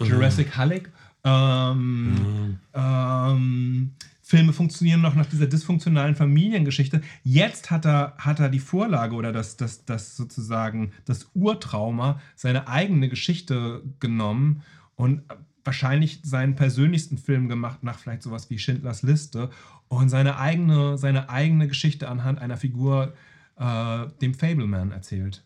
Jurassic 0.00 0.56
Halleck. 0.56 0.90
Ähm, 1.24 2.58
ähm, 2.72 3.90
Filme 4.30 4.52
funktionieren 4.52 5.00
noch 5.00 5.16
nach 5.16 5.26
dieser 5.26 5.48
dysfunktionalen 5.48 6.14
Familiengeschichte. 6.14 7.00
Jetzt 7.24 7.72
hat 7.72 7.84
er, 7.84 8.14
hat 8.16 8.38
er 8.38 8.48
die 8.48 8.60
Vorlage 8.60 9.16
oder 9.16 9.32
das, 9.32 9.56
das, 9.56 9.84
das 9.84 10.16
sozusagen 10.16 10.92
das 11.04 11.28
Urtrauma, 11.34 12.20
seine 12.36 12.68
eigene 12.68 13.08
Geschichte 13.08 13.82
genommen 13.98 14.62
und 14.94 15.22
wahrscheinlich 15.64 16.20
seinen 16.22 16.54
persönlichsten 16.54 17.18
Film 17.18 17.48
gemacht, 17.48 17.82
nach 17.82 17.98
vielleicht 17.98 18.22
sowas 18.22 18.48
wie 18.50 18.60
Schindlers 18.60 19.02
Liste 19.02 19.50
und 19.88 20.10
seine 20.10 20.38
eigene, 20.38 20.96
seine 20.96 21.28
eigene 21.28 21.66
Geschichte 21.66 22.08
anhand 22.08 22.38
einer 22.38 22.56
Figur, 22.56 23.14
äh, 23.56 24.06
dem 24.22 24.34
Fableman, 24.34 24.92
erzählt. 24.92 25.42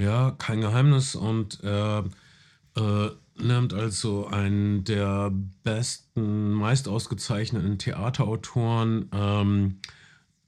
Ja, 0.00 0.32
kein 0.32 0.60
Geheimnis. 0.60 1.14
Und 1.14 1.62
er 1.62 2.06
äh, 2.76 3.10
nimmt 3.38 3.72
also 3.74 4.26
einen 4.26 4.84
der 4.84 5.32
besten, 5.64 6.52
meist 6.52 6.88
ausgezeichneten 6.88 7.78
Theaterautoren, 7.78 9.08
ähm, 9.12 9.78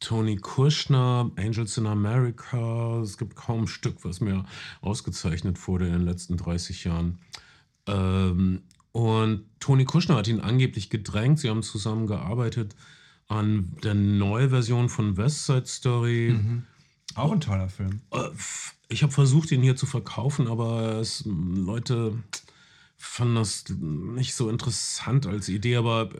Tony 0.00 0.36
Kushner, 0.36 1.30
Angels 1.36 1.78
in 1.78 1.86
America. 1.86 3.00
Es 3.00 3.16
gibt 3.16 3.36
kaum 3.36 3.62
ein 3.62 3.66
Stück, 3.66 4.04
was 4.04 4.20
mir 4.20 4.44
ausgezeichnet 4.82 5.66
wurde 5.66 5.86
in 5.86 5.92
den 5.92 6.04
letzten 6.04 6.36
30 6.36 6.84
Jahren. 6.84 7.18
Ähm, 7.86 8.62
und 8.92 9.44
Tony 9.60 9.84
Kushner 9.84 10.16
hat 10.16 10.28
ihn 10.28 10.40
angeblich 10.40 10.90
gedrängt. 10.90 11.40
Sie 11.40 11.48
haben 11.48 11.62
zusammen 11.62 12.06
gearbeitet 12.06 12.76
an 13.28 13.72
der 13.82 13.94
Neuversion 13.94 14.88
von 14.88 15.16
West 15.16 15.46
Side 15.46 15.66
Story. 15.66 16.38
Auch 17.14 17.32
ein 17.32 17.40
toller 17.40 17.68
Film. 17.68 18.00
Äh, 18.12 18.28
Ich 18.88 19.02
habe 19.02 19.12
versucht, 19.12 19.50
ihn 19.50 19.62
hier 19.62 19.76
zu 19.76 19.86
verkaufen, 19.86 20.46
aber 20.46 21.00
es, 21.00 21.24
Leute 21.26 22.12
fanden 23.04 23.36
das 23.36 23.64
nicht 23.78 24.34
so 24.34 24.48
interessant 24.50 25.26
als 25.26 25.48
Idee, 25.48 25.76
aber 25.76 26.10
äh, 26.14 26.18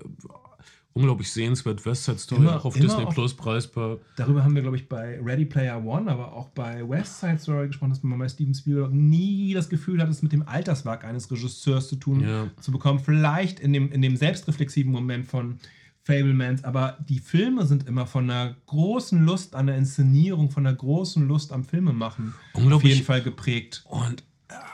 unglaublich 0.92 1.32
sehenswert. 1.32 1.84
West 1.86 2.04
Side 2.04 2.18
Story 2.18 2.42
Immer- 2.42 2.56
auch 2.56 2.64
auf 2.64 2.74
Disney 2.74 3.04
auf- 3.04 3.14
Plus 3.14 3.34
preisbar. 3.34 3.98
Darüber 4.16 4.44
haben 4.44 4.54
wir, 4.54 4.62
glaube 4.62 4.76
ich, 4.76 4.88
bei 4.88 5.18
Ready 5.20 5.44
Player 5.44 5.84
One, 5.84 6.10
aber 6.10 6.32
auch 6.32 6.48
bei 6.50 6.88
West 6.88 7.20
Side 7.20 7.38
Story 7.40 7.66
gesprochen, 7.66 7.90
dass 7.90 8.02
man 8.02 8.18
bei 8.18 8.28
Steven 8.28 8.54
Spielberg 8.54 8.92
nie 8.92 9.54
das 9.54 9.68
Gefühl 9.68 10.00
hat, 10.00 10.08
es 10.08 10.22
mit 10.22 10.32
dem 10.32 10.46
Alterswerk 10.46 11.04
eines 11.04 11.30
Regisseurs 11.30 11.88
zu 11.88 11.96
tun, 11.96 12.20
Ja. 12.20 12.48
zu 12.60 12.70
bekommen. 12.70 13.00
Vielleicht 13.00 13.58
in 13.58 13.72
dem, 13.72 13.90
in 13.90 14.02
dem 14.02 14.16
selbstreflexiven 14.16 14.92
Moment 14.92 15.26
von 15.26 15.58
Fablemans, 16.06 16.62
aber 16.64 16.98
die 17.08 17.18
Filme 17.18 17.64
sind 17.66 17.88
immer 17.88 18.06
von 18.06 18.28
einer 18.30 18.54
großen 18.66 19.24
Lust 19.24 19.54
an 19.56 19.66
der 19.68 19.76
Inszenierung, 19.78 20.50
von 20.50 20.66
einer 20.66 20.76
großen 20.76 21.26
Lust 21.26 21.50
am 21.50 21.64
Filmemachen 21.64 22.34
auf 22.52 22.84
jeden 22.84 23.02
Fall 23.04 23.22
geprägt. 23.22 23.84
Und 23.88 24.22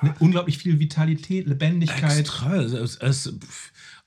Ne, 0.03 0.15
unglaublich 0.19 0.59
viel 0.59 0.79
Vitalität, 0.79 1.47
Lebendigkeit. 1.47 2.21
extra, 2.21 2.57
es, 2.57 2.97
es, 2.97 3.35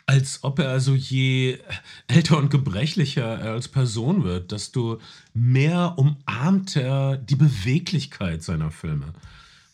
als 0.06 0.44
ob 0.44 0.60
er 0.60 0.70
also 0.70 0.96
je 0.96 1.60
älter 2.08 2.38
und 2.38 2.50
gebrechlicher 2.50 3.40
er 3.40 3.52
als 3.54 3.68
Person 3.68 4.24
wird, 4.24 4.52
desto 4.52 5.00
mehr 5.34 5.96
umarmt 5.98 6.76
er 6.76 7.18
die 7.18 7.36
Beweglichkeit 7.36 8.44
seiner 8.44 8.72
Filme. 8.72 9.14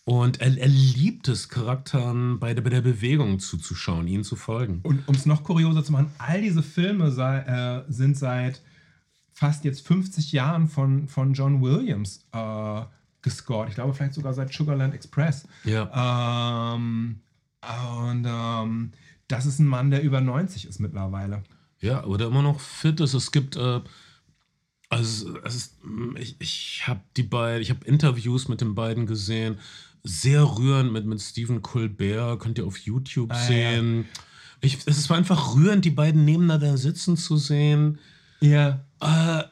Und 0.05 0.41
er, 0.41 0.57
er 0.57 0.67
liebt 0.67 1.27
es, 1.27 1.49
Charakteren 1.49 2.39
bei 2.39 2.53
der, 2.53 2.63
bei 2.63 2.71
der 2.71 2.81
Bewegung 2.81 3.39
zuzuschauen, 3.39 4.07
ihnen 4.07 4.23
zu 4.23 4.35
folgen. 4.35 4.79
Und 4.83 5.07
um 5.07 5.13
es 5.13 5.25
noch 5.25 5.43
kurioser 5.43 5.83
zu 5.83 5.91
machen, 5.91 6.09
all 6.17 6.41
diese 6.41 6.63
Filme 6.63 7.11
sei, 7.11 7.39
äh, 7.39 7.83
sind 7.91 8.17
seit 8.17 8.61
fast 9.33 9.63
jetzt 9.65 9.85
50 9.85 10.31
Jahren 10.31 10.67
von, 10.67 11.07
von 11.07 11.33
John 11.33 11.61
Williams 11.61 12.25
äh, 12.33 12.81
gescored. 13.21 13.69
Ich 13.69 13.75
glaube, 13.75 13.93
vielleicht 13.93 14.13
sogar 14.13 14.33
seit 14.33 14.53
Sugarland 14.53 14.93
Express. 14.93 15.47
Ja. 15.63 16.73
Ähm, 16.75 17.19
und 17.61 18.25
ähm, 18.27 18.91
das 19.27 19.45
ist 19.45 19.59
ein 19.59 19.67
Mann, 19.67 19.91
der 19.91 20.01
über 20.01 20.21
90 20.21 20.65
ist 20.65 20.79
mittlerweile. 20.79 21.43
Ja, 21.79 22.03
oder 22.05 22.27
immer 22.27 22.41
noch 22.41 22.59
fit 22.59 22.99
ist. 22.99 23.13
Es 23.13 23.31
gibt, 23.31 23.55
äh, 23.55 23.81
also 24.89 25.37
ist, 25.39 25.77
ich, 26.17 26.35
ich 26.39 26.83
habe 26.87 27.01
die 27.15 27.23
beiden, 27.23 27.61
ich 27.61 27.69
habe 27.69 27.85
Interviews 27.85 28.47
mit 28.47 28.61
den 28.61 28.75
beiden 28.75 29.05
gesehen. 29.05 29.59
Sehr 30.03 30.43
rührend 30.43 30.91
mit, 30.93 31.05
mit 31.05 31.21
Stephen 31.21 31.61
Colbert, 31.61 32.39
könnt 32.39 32.57
ihr 32.57 32.65
auf 32.65 32.77
YouTube 32.77 33.31
Ah, 33.31 33.35
ja. 33.39 33.45
sehen. 33.47 34.05
Ich, 34.61 34.79
es 34.85 35.09
war 35.09 35.17
einfach 35.17 35.55
rührend, 35.55 35.85
die 35.85 35.89
beiden 35.91 36.25
nebeneinander 36.25 36.77
sitzen 36.77 37.17
zu 37.17 37.37
sehen. 37.37 37.99
Ja. 38.41 38.85
Äh, 39.01 39.43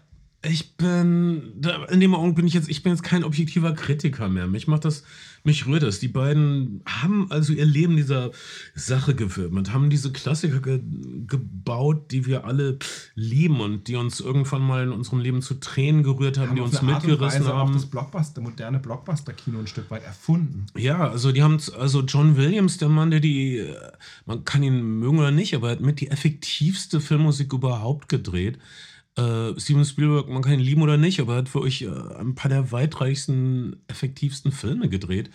ich 0.50 0.76
bin, 0.76 1.62
in 1.90 2.00
dem 2.00 2.16
Augenblick 2.16 2.36
bin 2.36 2.48
ich 2.48 2.54
jetzt, 2.54 2.70
ich 2.70 2.84
bin 2.84 2.94
jetzt 2.94 3.04
kein 3.04 3.24
objektiver 3.24 3.74
Kritiker 3.74 4.30
mehr. 4.30 4.48
Mich 4.48 4.68
macht 4.68 4.86
das, 4.86 5.04
mich 5.44 5.66
rührt 5.66 5.84
das. 5.84 6.00
Die 6.00 6.08
beiden 6.08 6.82
haben 6.86 7.32
also 7.32 7.54
ihr 7.54 7.66
Leben 7.66 7.96
dieser 7.96 8.32
Sache 8.76 9.16
gewidmet, 9.16 9.74
haben 9.74 9.90
diese 9.90 10.12
Klassiker 10.12 10.60
ge 10.60 10.82
gebaut, 11.28 12.12
die 12.12 12.26
wir 12.26 12.46
alle 12.46 12.78
lieben 13.16 13.60
und 13.60 13.88
die 13.88 13.96
uns 13.96 14.20
irgendwann 14.20 14.62
mal 14.62 14.84
in 14.84 14.92
unserem 14.92 15.20
Leben 15.20 15.42
zu 15.42 15.56
Tränen 15.56 16.04
gerührt 16.04 16.38
haben, 16.38 16.56
die 16.56 16.62
auf 16.62 16.70
uns 16.70 16.82
mitgerissen 16.82 17.46
haben. 17.46 17.70
auch 17.70 17.74
das 17.74 17.86
Blockbuster, 17.86 18.42
moderne 18.42 18.80
Blockbuster-Kino 18.80 19.60
ein 19.60 19.68
Stück 19.68 19.90
weit 19.90 20.04
erfunden. 20.04 20.68
Ja, 20.76 21.10
also 21.10 21.32
die 21.32 21.44
haben, 21.44 21.58
also 21.78 22.02
John 22.02 22.38
Williams, 22.38 22.78
der 22.78 22.90
Mann, 22.90 23.12
der 23.12 23.20
die, 23.20 23.66
man 24.26 24.46
kann 24.46 24.64
ihn 24.64 25.00
mögen 25.00 25.20
oder 25.20 25.32
nicht, 25.32 25.56
aber 25.56 25.70
er 25.70 25.72
hat 25.74 25.82
mit 25.82 26.00
die 26.00 26.10
effektivste 26.10 27.02
Filmmusik 27.02 27.52
überhaupt 27.54 28.10
gedreht. 28.10 28.58
Äh, 29.18 29.60
Steven 29.60 29.86
Spielberg, 29.86 30.30
man 30.30 30.44
kann 30.44 30.54
ihn 30.54 30.60
lieben 30.60 30.82
oder 30.82 30.98
nicht, 30.98 31.20
aber 31.20 31.34
er 31.34 31.40
hat 31.40 31.50
für 31.50 31.62
euch 31.62 31.82
äh, 31.82 31.90
ein 32.20 32.36
paar 32.36 32.50
der 32.50 32.72
weitreichsten, 32.72 33.78
effektivsten 33.88 34.52
Filme 34.52 34.90
gedreht. 34.90 35.32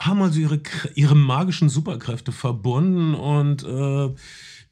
Haben 0.00 0.22
also 0.22 0.40
ihre, 0.40 0.60
ihre 0.94 1.14
magischen 1.14 1.68
Superkräfte 1.68 2.32
verbunden 2.32 3.14
und 3.14 3.62
äh, 3.62 4.14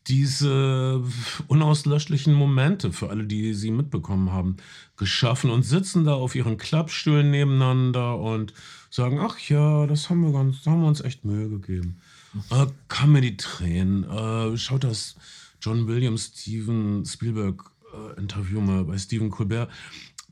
diese 0.09 1.03
unauslöschlichen 1.47 2.35
Momente 2.35 2.93
für 2.93 3.11
alle, 3.11 3.25
die 3.25 3.55
sie 3.55 3.71
mitbekommen 3.71 4.33
haben, 4.33 4.57
geschaffen 4.97 5.51
und 5.51 5.63
sitzen 5.63 6.05
da 6.05 6.15
auf 6.15 6.35
ihren 6.35 6.57
Klappstühlen 6.57 7.31
nebeneinander 7.31 8.19
und 8.19 8.53
sagen, 8.91 9.21
ach 9.21 9.39
ja, 9.49 9.87
das 9.87 10.11
haben 10.11 10.23
wir 10.23 10.33
ganz, 10.33 10.67
haben 10.67 10.81
wir 10.81 10.89
uns 10.89 11.01
echt 11.01 11.25
Mühe 11.25 11.49
gegeben. 11.49 12.01
Äh, 12.51 12.67
kam 12.89 13.13
mir 13.13 13.21
die 13.21 13.37
Tränen. 13.37 14.05
Äh, 14.05 14.57
schaut 14.57 14.85
das 14.85 15.15
John 15.61 15.87
Williams, 15.87 16.33
Steven 16.35 17.05
Spielberg 17.07 17.72
äh, 17.93 18.21
Interview 18.21 18.61
mal 18.61 18.85
bei 18.85 18.99
Stephen 18.99 19.31
Colbert. 19.31 19.71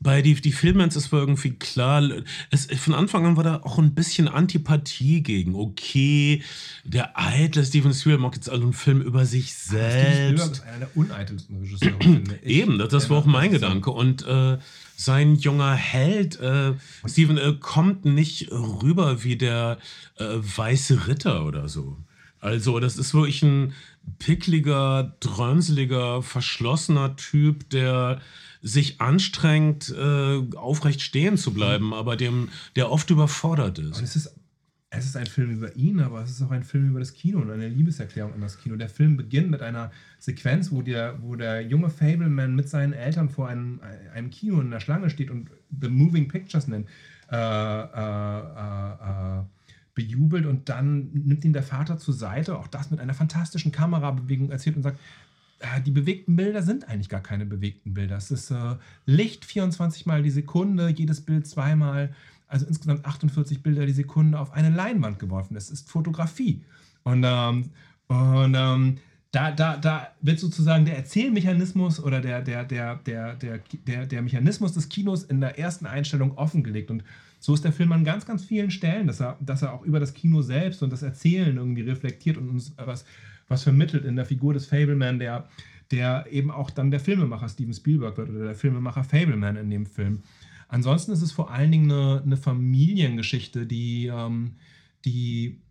Bei 0.03 0.23
die, 0.23 0.33
die 0.33 0.51
Filmens 0.51 0.95
ist 0.95 1.11
war 1.11 1.19
irgendwie 1.19 1.51
klar, 1.51 2.01
es, 2.49 2.65
von 2.65 2.95
Anfang 2.95 3.23
an 3.27 3.37
war 3.37 3.43
da 3.43 3.57
auch 3.57 3.77
ein 3.77 3.93
bisschen 3.93 4.27
Antipathie 4.27 5.21
gegen. 5.21 5.53
Okay, 5.53 6.41
der 6.83 7.19
eitle 7.19 7.63
Steven 7.63 7.93
Spielberg 7.93 8.21
macht 8.21 8.35
jetzt 8.35 8.49
also 8.49 8.63
einen 8.63 8.73
Film 8.73 9.01
über 9.01 9.25
sich 9.25 9.53
Steven 9.53 9.79
Spielberg 9.79 10.37
selbst. 10.39 10.51
ist 10.53 10.63
einer 10.63 10.79
der 10.79 10.97
uneitelsten 10.97 11.57
Regisseure, 11.57 11.97
finde 12.01 12.39
ich. 12.41 12.49
Eben, 12.61 12.79
das, 12.79 12.89
das 12.89 13.09
war 13.11 13.19
auch 13.19 13.25
mein 13.25 13.51
Gedanke. 13.51 13.91
Und 13.91 14.25
äh, 14.25 14.57
sein 14.95 15.35
junger 15.35 15.73
Held, 15.73 16.39
äh, 16.39 16.73
Steven, 17.07 17.37
äh, 17.37 17.53
kommt 17.59 18.03
nicht 18.03 18.51
rüber 18.51 19.23
wie 19.23 19.35
der 19.35 19.77
äh, 20.17 20.25
weiße 20.25 21.07
Ritter 21.07 21.45
oder 21.45 21.69
so. 21.69 21.97
Also, 22.39 22.79
das 22.79 22.97
ist 22.97 23.13
wirklich 23.13 23.43
ein 23.43 23.73
pickliger, 24.19 25.15
drönseliger, 25.19 26.21
verschlossener 26.21 27.15
Typ, 27.15 27.69
der 27.69 28.21
sich 28.61 29.01
anstrengt, 29.01 29.89
äh, 29.89 30.41
aufrecht 30.55 31.01
stehen 31.01 31.37
zu 31.37 31.53
bleiben, 31.53 31.93
aber 31.93 32.15
dem, 32.15 32.49
der 32.75 32.91
oft 32.91 33.09
überfordert 33.09 33.79
Und 33.79 33.91
ist. 33.91 34.01
es 34.01 34.15
ist, 34.15 34.35
es 34.91 35.05
ist 35.05 35.15
ein 35.15 35.25
Film 35.25 35.51
über 35.51 35.75
ihn, 35.75 36.01
aber 36.01 36.21
es 36.21 36.31
ist 36.31 36.41
auch 36.41 36.51
ein 36.51 36.63
Film 36.63 36.89
über 36.89 36.99
das 36.99 37.13
Kino 37.13 37.39
und 37.39 37.49
eine 37.49 37.69
Liebeserklärung 37.69 38.33
an 38.33 38.41
das 38.41 38.59
Kino. 38.59 38.75
Der 38.75 38.89
Film 38.89 39.17
beginnt 39.17 39.49
mit 39.49 39.61
einer 39.61 39.91
Sequenz, 40.19 40.71
wo 40.71 40.81
der, 40.81 41.17
wo 41.21 41.35
der 41.35 41.61
junge 41.61 41.89
Fableman 41.89 42.55
mit 42.55 42.69
seinen 42.69 42.93
Eltern 42.93 43.29
vor 43.29 43.47
einem, 43.47 43.79
einem 44.13 44.29
Kino 44.29 44.59
in 44.59 44.69
der 44.69 44.81
Schlange 44.81 45.09
steht 45.09 45.31
und 45.31 45.49
The 45.79 45.87
Moving 45.87 46.27
Pictures 46.27 46.67
nennt, 46.67 46.87
äh, 47.31 47.35
äh, 47.35 48.39
äh, 48.39 49.39
äh, 49.39 49.43
bejubelt 50.01 50.45
und 50.45 50.69
dann 50.69 51.09
nimmt 51.13 51.45
ihn 51.45 51.53
der 51.53 51.63
Vater 51.63 51.97
zur 51.97 52.13
Seite, 52.13 52.57
auch 52.57 52.67
das 52.67 52.91
mit 52.91 52.99
einer 52.99 53.13
fantastischen 53.13 53.71
Kamerabewegung 53.71 54.51
erzählt 54.51 54.75
und 54.75 54.83
sagt, 54.83 54.99
äh, 55.59 55.81
die 55.81 55.91
bewegten 55.91 56.35
Bilder 56.35 56.63
sind 56.63 56.87
eigentlich 56.87 57.09
gar 57.09 57.21
keine 57.21 57.45
bewegten 57.45 57.93
Bilder. 57.93 58.17
Es 58.17 58.31
ist 58.31 58.51
äh, 58.51 58.75
Licht 59.05 59.45
24 59.45 60.05
Mal 60.05 60.23
die 60.23 60.29
Sekunde, 60.29 60.89
jedes 60.89 61.21
Bild 61.21 61.47
zweimal, 61.47 62.13
also 62.47 62.65
insgesamt 62.65 63.05
48 63.05 63.63
Bilder 63.63 63.85
die 63.85 63.93
Sekunde 63.93 64.39
auf 64.39 64.53
eine 64.53 64.69
Leinwand 64.69 65.19
geworfen. 65.19 65.55
Es 65.55 65.69
ist 65.69 65.89
Fotografie. 65.89 66.61
Und, 67.03 67.23
ähm, 67.25 67.69
und 68.07 68.55
ähm, 68.55 68.97
da, 69.31 69.51
da, 69.51 69.77
da 69.77 70.09
wird 70.21 70.39
sozusagen 70.39 70.83
der 70.85 70.97
Erzählmechanismus 70.97 72.03
oder 72.03 72.19
der, 72.19 72.41
der, 72.41 72.65
der, 72.65 72.95
der, 72.95 73.35
der, 73.35 73.59
der, 73.87 74.05
der 74.05 74.21
Mechanismus 74.21 74.73
des 74.73 74.89
Kinos 74.89 75.23
in 75.23 75.39
der 75.39 75.57
ersten 75.57 75.85
Einstellung 75.85 76.37
offengelegt. 76.37 76.91
Und 76.91 77.03
so 77.41 77.55
ist 77.55 77.65
der 77.65 77.73
Film 77.73 77.91
an 77.91 78.03
ganz, 78.03 78.27
ganz 78.27 78.45
vielen 78.45 78.69
Stellen, 78.69 79.07
dass 79.07 79.19
er, 79.19 79.35
dass 79.41 79.63
er 79.63 79.73
auch 79.73 79.81
über 79.81 79.99
das 79.99 80.13
Kino 80.13 80.43
selbst 80.43 80.83
und 80.83 80.93
das 80.93 81.01
Erzählen 81.01 81.57
irgendwie 81.57 81.81
reflektiert 81.81 82.37
und 82.37 82.47
uns 82.47 82.75
was, 82.77 83.03
was 83.47 83.63
vermittelt 83.63 84.05
in 84.05 84.15
der 84.15 84.25
Figur 84.25 84.53
des 84.53 84.67
Fableman, 84.67 85.17
der, 85.17 85.49
der 85.89 86.27
eben 86.29 86.51
auch 86.51 86.69
dann 86.69 86.91
der 86.91 86.99
Filmemacher 86.99 87.49
Steven 87.49 87.73
Spielberg 87.73 88.15
wird 88.15 88.29
oder 88.29 88.45
der 88.45 88.55
Filmemacher 88.55 89.03
Fableman 89.03 89.55
in 89.55 89.71
dem 89.71 89.87
Film. 89.87 90.21
Ansonsten 90.67 91.13
ist 91.13 91.23
es 91.23 91.31
vor 91.31 91.49
allen 91.49 91.71
Dingen 91.71 91.91
eine, 91.91 92.21
eine 92.23 92.37
Familiengeschichte, 92.37 93.65
die, 93.65 94.05
ähm, 94.05 94.57
die, 95.03 95.63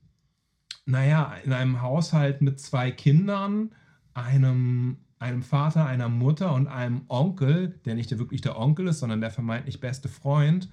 naja, 0.86 1.34
in 1.44 1.52
einem 1.52 1.80
Haushalt 1.80 2.42
mit 2.42 2.58
zwei 2.58 2.90
Kindern, 2.90 3.70
einem, 4.12 4.96
einem 5.20 5.44
Vater, 5.44 5.86
einer 5.86 6.08
Mutter 6.08 6.52
und 6.52 6.66
einem 6.66 7.02
Onkel, 7.06 7.78
der 7.84 7.94
nicht 7.94 8.18
wirklich 8.18 8.40
der 8.40 8.58
Onkel 8.58 8.88
ist, 8.88 8.98
sondern 8.98 9.20
der 9.20 9.30
vermeintlich 9.30 9.78
beste 9.78 10.08
Freund, 10.08 10.68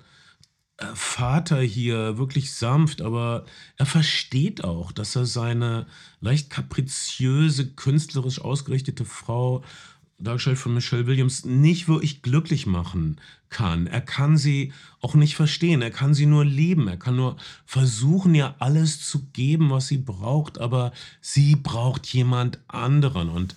Vater 0.93 1.61
hier, 1.61 2.17
wirklich 2.17 2.53
sanft, 2.53 3.01
aber 3.01 3.45
er 3.77 3.85
versteht 3.85 4.63
auch, 4.63 4.91
dass 4.91 5.15
er 5.15 5.25
seine 5.25 5.87
leicht 6.21 6.49
kapriziöse, 6.49 7.71
künstlerisch 7.71 8.39
ausgerichtete 8.39 9.03
Frau, 9.05 9.63
dargestellt 10.19 10.57
von 10.57 10.73
Michelle 10.73 11.07
Williams, 11.07 11.45
nicht 11.45 11.87
wirklich 11.87 12.21
glücklich 12.21 12.65
machen 12.65 13.19
kann. 13.49 13.87
Er 13.87 14.01
kann 14.01 14.37
sie 14.37 14.73
auch 15.01 15.15
nicht 15.15 15.35
verstehen, 15.35 15.81
er 15.81 15.91
kann 15.91 16.13
sie 16.13 16.25
nur 16.25 16.45
lieben, 16.45 16.87
er 16.87 16.97
kann 16.97 17.15
nur 17.15 17.37
versuchen, 17.65 18.35
ihr 18.35 18.55
alles 18.59 19.05
zu 19.05 19.27
geben, 19.33 19.69
was 19.69 19.87
sie 19.87 19.97
braucht, 19.97 20.59
aber 20.59 20.91
sie 21.21 21.55
braucht 21.55 22.05
jemand 22.07 22.59
anderen. 22.67 23.29
Und 23.29 23.55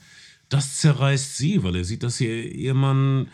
das 0.49 0.79
zerreißt 0.79 1.37
sie, 1.37 1.63
weil 1.63 1.77
er 1.77 1.85
sieht, 1.85 2.03
dass 2.03 2.21
ihr 2.21 2.53
Ehemann 2.53 3.29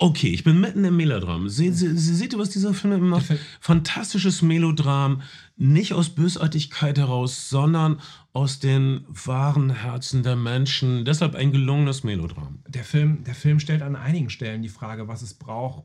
Okay, 0.00 0.28
ich 0.28 0.44
bin 0.44 0.60
mitten 0.60 0.84
im 0.84 0.96
Melodram. 0.96 1.48
Sie, 1.48 1.72
sie, 1.72 1.98
sie 1.98 2.14
seht 2.14 2.32
ihr, 2.32 2.38
was 2.38 2.50
dieser 2.50 2.72
Film 2.72 3.08
macht? 3.08 3.26
Fantastisches 3.60 4.42
Melodram, 4.42 5.22
nicht 5.56 5.92
aus 5.92 6.10
Bösartigkeit 6.10 6.98
heraus, 6.98 7.50
sondern 7.50 8.00
aus 8.32 8.60
den 8.60 9.04
wahren 9.08 9.70
Herzen 9.70 10.22
der 10.22 10.36
Menschen. 10.36 11.04
Deshalb 11.04 11.34
ein 11.34 11.50
gelungenes 11.50 12.04
Melodram. 12.04 12.60
Der 12.68 12.84
Film, 12.84 13.24
der 13.24 13.34
Film 13.34 13.58
stellt 13.58 13.82
an 13.82 13.96
einigen 13.96 14.30
Stellen 14.30 14.62
die 14.62 14.68
Frage, 14.68 15.08
was 15.08 15.22
es 15.22 15.34
braucht, 15.34 15.82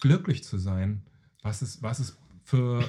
glücklich 0.00 0.42
zu 0.42 0.58
sein. 0.58 1.02
Was 1.42 1.62
es, 1.62 1.80
was 1.84 2.00
es 2.00 2.18
für 2.42 2.84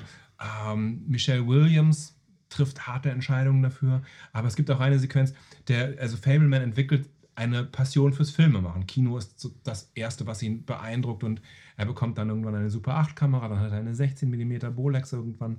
ähm, 0.67 1.03
Michelle 1.07 1.45
Williams 1.45 2.15
trifft 2.49 2.87
harte 2.87 3.11
Entscheidungen 3.11 3.61
dafür. 3.61 4.01
Aber 4.31 4.47
es 4.47 4.55
gibt 4.55 4.71
auch 4.71 4.79
eine 4.79 4.97
Sequenz, 4.97 5.35
der, 5.67 5.95
also 5.99 6.17
Fableman 6.17 6.63
entwickelt 6.63 7.09
eine 7.35 7.63
Passion 7.63 8.13
fürs 8.13 8.31
Filmemachen. 8.31 8.85
Kino 8.85 9.17
ist 9.17 9.49
das 9.63 9.91
Erste, 9.95 10.27
was 10.27 10.41
ihn 10.43 10.65
beeindruckt 10.65 11.23
und 11.23 11.41
er 11.77 11.85
bekommt 11.85 12.17
dann 12.17 12.29
irgendwann 12.29 12.55
eine 12.55 12.69
Super 12.69 12.95
8-Kamera, 12.99 13.47
dann 13.47 13.59
hat 13.59 13.71
er 13.71 13.79
eine 13.79 13.95
16 13.95 14.29
mm 14.29 14.75
Bolex 14.75 15.13
irgendwann 15.13 15.57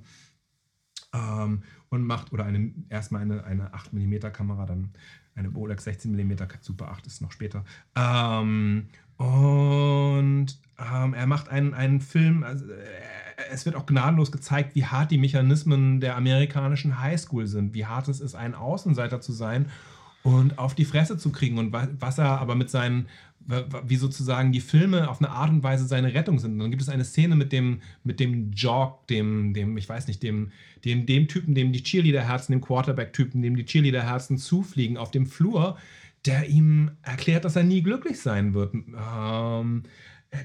ähm, 1.13 1.63
und 1.89 2.03
macht, 2.03 2.33
oder 2.33 2.45
eine, 2.45 2.73
erstmal 2.89 3.21
eine, 3.21 3.43
eine 3.43 3.73
8 3.73 3.93
mm 3.93 4.31
Kamera, 4.31 4.65
dann 4.65 4.91
eine 5.35 5.51
Bolex 5.51 5.83
16 5.83 6.15
mm, 6.15 6.37
Super 6.61 6.89
8 6.89 7.07
ist 7.07 7.21
noch 7.21 7.31
später. 7.31 7.65
Ähm, 7.95 8.87
und 9.17 10.47
ähm, 10.77 11.13
er 11.13 11.27
macht 11.27 11.49
einen, 11.49 11.73
einen 11.73 12.01
Film, 12.01 12.43
also, 12.43 12.65
äh, 12.69 12.85
es 13.51 13.65
wird 13.65 13.75
auch 13.75 13.85
gnadenlos 13.85 14.31
gezeigt, 14.31 14.75
wie 14.75 14.85
hart 14.85 15.11
die 15.11 15.17
Mechanismen 15.17 15.99
der 15.99 16.15
amerikanischen 16.15 17.01
Highschool 17.01 17.47
sind, 17.47 17.73
wie 17.73 17.85
hart 17.85 18.07
es 18.07 18.21
ist, 18.21 18.35
ein 18.35 18.55
Außenseiter 18.55 19.19
zu 19.19 19.33
sein 19.33 19.67
und 20.25 20.57
auf 20.57 20.73
die 20.73 20.85
Fresse 20.85 21.17
zu 21.19 21.31
kriegen 21.31 21.59
und 21.59 21.71
wa- 21.71 21.87
was 21.99 22.17
er 22.17 22.39
aber 22.41 22.55
mit 22.55 22.71
seinen, 22.71 23.05
wie 23.85 23.95
sozusagen 23.95 24.51
die 24.51 24.59
Filme 24.59 25.07
auf 25.07 25.21
eine 25.21 25.29
Art 25.29 25.51
und 25.51 25.61
Weise 25.61 25.85
seine 25.85 26.15
Rettung 26.15 26.39
sind. 26.39 26.53
Und 26.53 26.59
dann 26.59 26.71
gibt 26.71 26.81
es 26.81 26.89
eine 26.89 27.05
Szene 27.05 27.35
mit 27.35 27.51
dem, 27.51 27.81
mit 28.03 28.19
dem 28.19 28.51
Jog, 28.51 29.05
dem, 29.05 29.53
dem, 29.53 29.77
ich 29.77 29.87
weiß 29.87 30.07
nicht, 30.07 30.23
dem, 30.23 30.51
dem, 30.83 31.05
dem 31.05 31.27
Typen, 31.27 31.53
dem 31.53 31.71
die 31.71 31.83
Cheerleader-Herzen, 31.83 32.53
dem 32.53 32.61
Quarterback-Typen, 32.61 33.43
dem 33.43 33.55
die 33.55 33.65
Cheerleader-Herzen 33.65 34.39
zufliegen 34.39 34.97
auf 34.97 35.11
dem 35.11 35.27
Flur, 35.27 35.77
der 36.25 36.49
ihm 36.49 36.89
erklärt, 37.03 37.45
dass 37.45 37.55
er 37.55 37.63
nie 37.63 37.83
glücklich 37.83 38.19
sein 38.19 38.55
wird. 38.55 38.73
Ähm, 38.73 39.83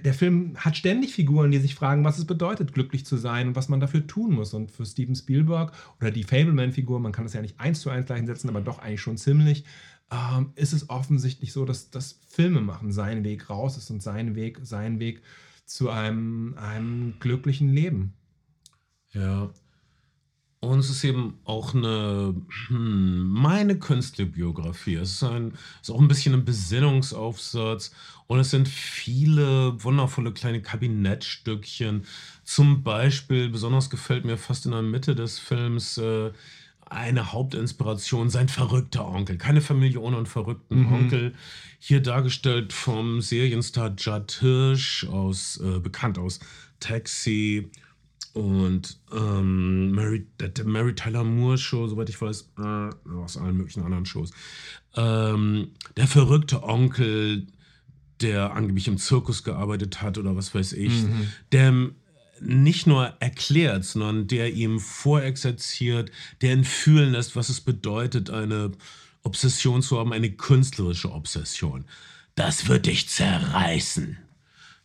der 0.04 0.14
Film 0.14 0.56
hat 0.56 0.76
ständig 0.76 1.14
Figuren, 1.14 1.50
die 1.50 1.58
sich 1.58 1.74
fragen, 1.74 2.04
was 2.04 2.18
es 2.18 2.26
bedeutet, 2.26 2.72
glücklich 2.72 3.04
zu 3.06 3.16
sein 3.16 3.48
und 3.48 3.56
was 3.56 3.68
man 3.68 3.80
dafür 3.80 4.06
tun 4.06 4.32
muss. 4.32 4.54
Und 4.54 4.70
für 4.70 4.86
Steven 4.86 5.14
Spielberg 5.14 5.72
oder 6.00 6.10
die 6.10 6.24
Fableman-Figur, 6.24 7.00
man 7.00 7.12
kann 7.12 7.24
das 7.24 7.34
ja 7.34 7.42
nicht 7.42 7.60
eins 7.60 7.80
zu 7.80 7.90
eins 7.90 8.06
gleichsetzen, 8.06 8.50
aber 8.50 8.60
doch 8.60 8.78
eigentlich 8.78 9.00
schon 9.00 9.16
ziemlich, 9.16 9.64
ähm, 10.10 10.52
ist 10.56 10.72
es 10.72 10.90
offensichtlich 10.90 11.52
so, 11.52 11.64
dass 11.64 11.90
das 11.90 12.20
Filmemachen 12.28 12.92
sein 12.92 13.24
Weg 13.24 13.48
raus 13.48 13.76
ist 13.76 13.90
und 13.90 14.02
sein 14.02 14.34
Weg, 14.34 14.60
sein 14.62 14.98
Weg 14.98 15.22
zu 15.64 15.90
einem, 15.90 16.56
einem 16.58 17.14
glücklichen 17.20 17.72
Leben. 17.72 18.14
Ja. 19.12 19.50
Und 20.62 20.80
es 20.80 20.90
ist 20.90 21.04
eben 21.04 21.38
auch 21.44 21.74
eine, 21.74 22.34
hm, 22.68 23.28
meine 23.28 23.78
Künstlerbiografie. 23.78 24.96
Es 24.96 25.12
ist, 25.12 25.22
ein, 25.22 25.54
es 25.80 25.88
ist 25.88 25.94
auch 25.94 26.00
ein 26.00 26.08
bisschen 26.08 26.34
ein 26.34 26.44
Besinnungsaufsatz. 26.44 27.92
Und 28.26 28.40
es 28.40 28.50
sind 28.50 28.68
viele 28.68 29.82
wundervolle 29.82 30.32
kleine 30.32 30.60
Kabinettstückchen. 30.60 32.04
Zum 32.44 32.82
Beispiel, 32.82 33.48
besonders 33.48 33.88
gefällt 33.88 34.26
mir 34.26 34.36
fast 34.36 34.66
in 34.66 34.72
der 34.72 34.82
Mitte 34.82 35.14
des 35.14 35.38
Films 35.38 35.96
äh, 35.96 36.30
eine 36.84 37.32
Hauptinspiration, 37.32 38.28
sein 38.28 38.48
verrückter 38.48 39.08
Onkel. 39.08 39.38
Keine 39.38 39.62
Familie 39.62 40.00
ohne 40.00 40.18
einen 40.18 40.26
verrückten 40.26 40.80
Mhm. 40.82 40.92
Onkel. 40.92 41.34
Hier 41.78 42.02
dargestellt 42.02 42.74
vom 42.74 43.22
Serienstar 43.22 43.94
Judd 43.96 44.32
Hirsch, 44.40 45.06
aus, 45.06 45.58
äh, 45.58 45.78
bekannt 45.78 46.18
aus 46.18 46.40
Taxi 46.80 47.70
und 48.32 49.00
ähm, 49.12 49.90
Mary, 49.92 50.26
der, 50.38 50.64
Mary 50.64 50.94
Tyler 50.94 51.24
Moore 51.24 51.58
Show, 51.58 51.86
soweit 51.88 52.08
ich 52.08 52.20
weiß, 52.20 52.52
äh, 52.58 53.14
aus 53.14 53.36
allen 53.36 53.56
möglichen 53.56 53.82
anderen 53.82 54.06
Shows. 54.06 54.30
Ähm, 54.94 55.72
der 55.96 56.06
verrückte 56.06 56.62
Onkel, 56.62 57.46
der 58.20 58.52
angeblich 58.52 58.86
im 58.86 58.98
Zirkus 58.98 59.42
gearbeitet 59.42 60.02
hat 60.02 60.18
oder 60.18 60.36
was 60.36 60.54
weiß 60.54 60.74
ich, 60.74 60.92
der 61.52 61.90
nicht 62.40 62.86
nur 62.86 63.06
erklärt, 63.20 63.84
sondern 63.84 64.26
der 64.26 64.52
ihm 64.52 64.78
vorexerziert, 64.80 66.10
der 66.40 66.54
ihn 66.54 66.64
fühlen 66.64 67.12
lässt, 67.12 67.36
was 67.36 67.48
es 67.48 67.60
bedeutet, 67.60 68.30
eine 68.30 68.72
Obsession 69.22 69.82
zu 69.82 69.98
haben, 69.98 70.12
eine 70.12 70.30
künstlerische 70.30 71.12
Obsession. 71.12 71.84
Das 72.34 72.68
wird 72.68 72.86
dich 72.86 73.08
zerreißen 73.08 74.18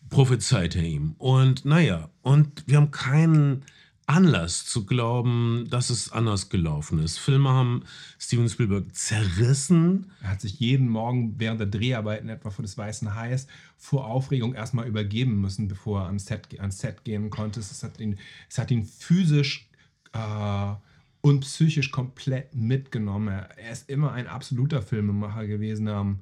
prophezeit 0.10 0.76
er 0.76 0.84
ihm. 0.84 1.15
Und 1.18 1.65
naja, 1.65 2.10
und 2.22 2.64
wir 2.68 2.77
haben 2.77 2.91
keinen 2.91 3.64
Anlass 4.07 4.65
zu 4.65 4.86
glauben, 4.86 5.65
dass 5.69 5.90
es 5.90 6.11
anders 6.11 6.49
gelaufen 6.49 6.99
ist. 6.99 7.18
Filme 7.18 7.49
haben 7.49 7.84
Steven 8.19 8.48
Spielberg 8.48 8.95
zerrissen. 8.95 10.11
Er 10.22 10.30
hat 10.30 10.41
sich 10.41 10.60
jeden 10.60 10.88
Morgen 10.90 11.36
während 11.40 11.60
der 11.60 11.68
Dreharbeiten 11.68 12.30
etwa 12.30 12.52
vor 12.52 12.61
des 12.61 12.77
Weißen 12.77 13.15
Hais 13.15 13.48
vor 13.77 14.06
Aufregung 14.06 14.53
erstmal 14.53 14.88
übergeben 14.88 15.41
müssen, 15.41 15.68
bevor 15.68 16.02
er 16.02 16.06
ans 16.07 16.26
Set, 16.26 16.60
ans 16.60 16.77
Set 16.77 17.03
gehen 17.03 17.32
konnte. 17.32 17.60
Es 17.60 17.82
hat 17.82 17.99
ihn, 17.99 18.19
es 18.48 18.60
hat 18.60 18.69
ihn 18.69 18.86
physisch 18.86 19.69
äh, 20.14 20.73
und 21.22 21.40
psychisch 21.40 21.90
komplett 21.90 22.53
mitgenommen. 22.53 23.30
Er, 23.30 23.57
er 23.57 23.72
ist 23.72 23.90
immer 23.90 24.14
ein 24.14 24.27
absoluter 24.27 24.84
Filmemacher 24.84 25.48
gewesen. 25.48 25.88
Ähm, 25.88 26.19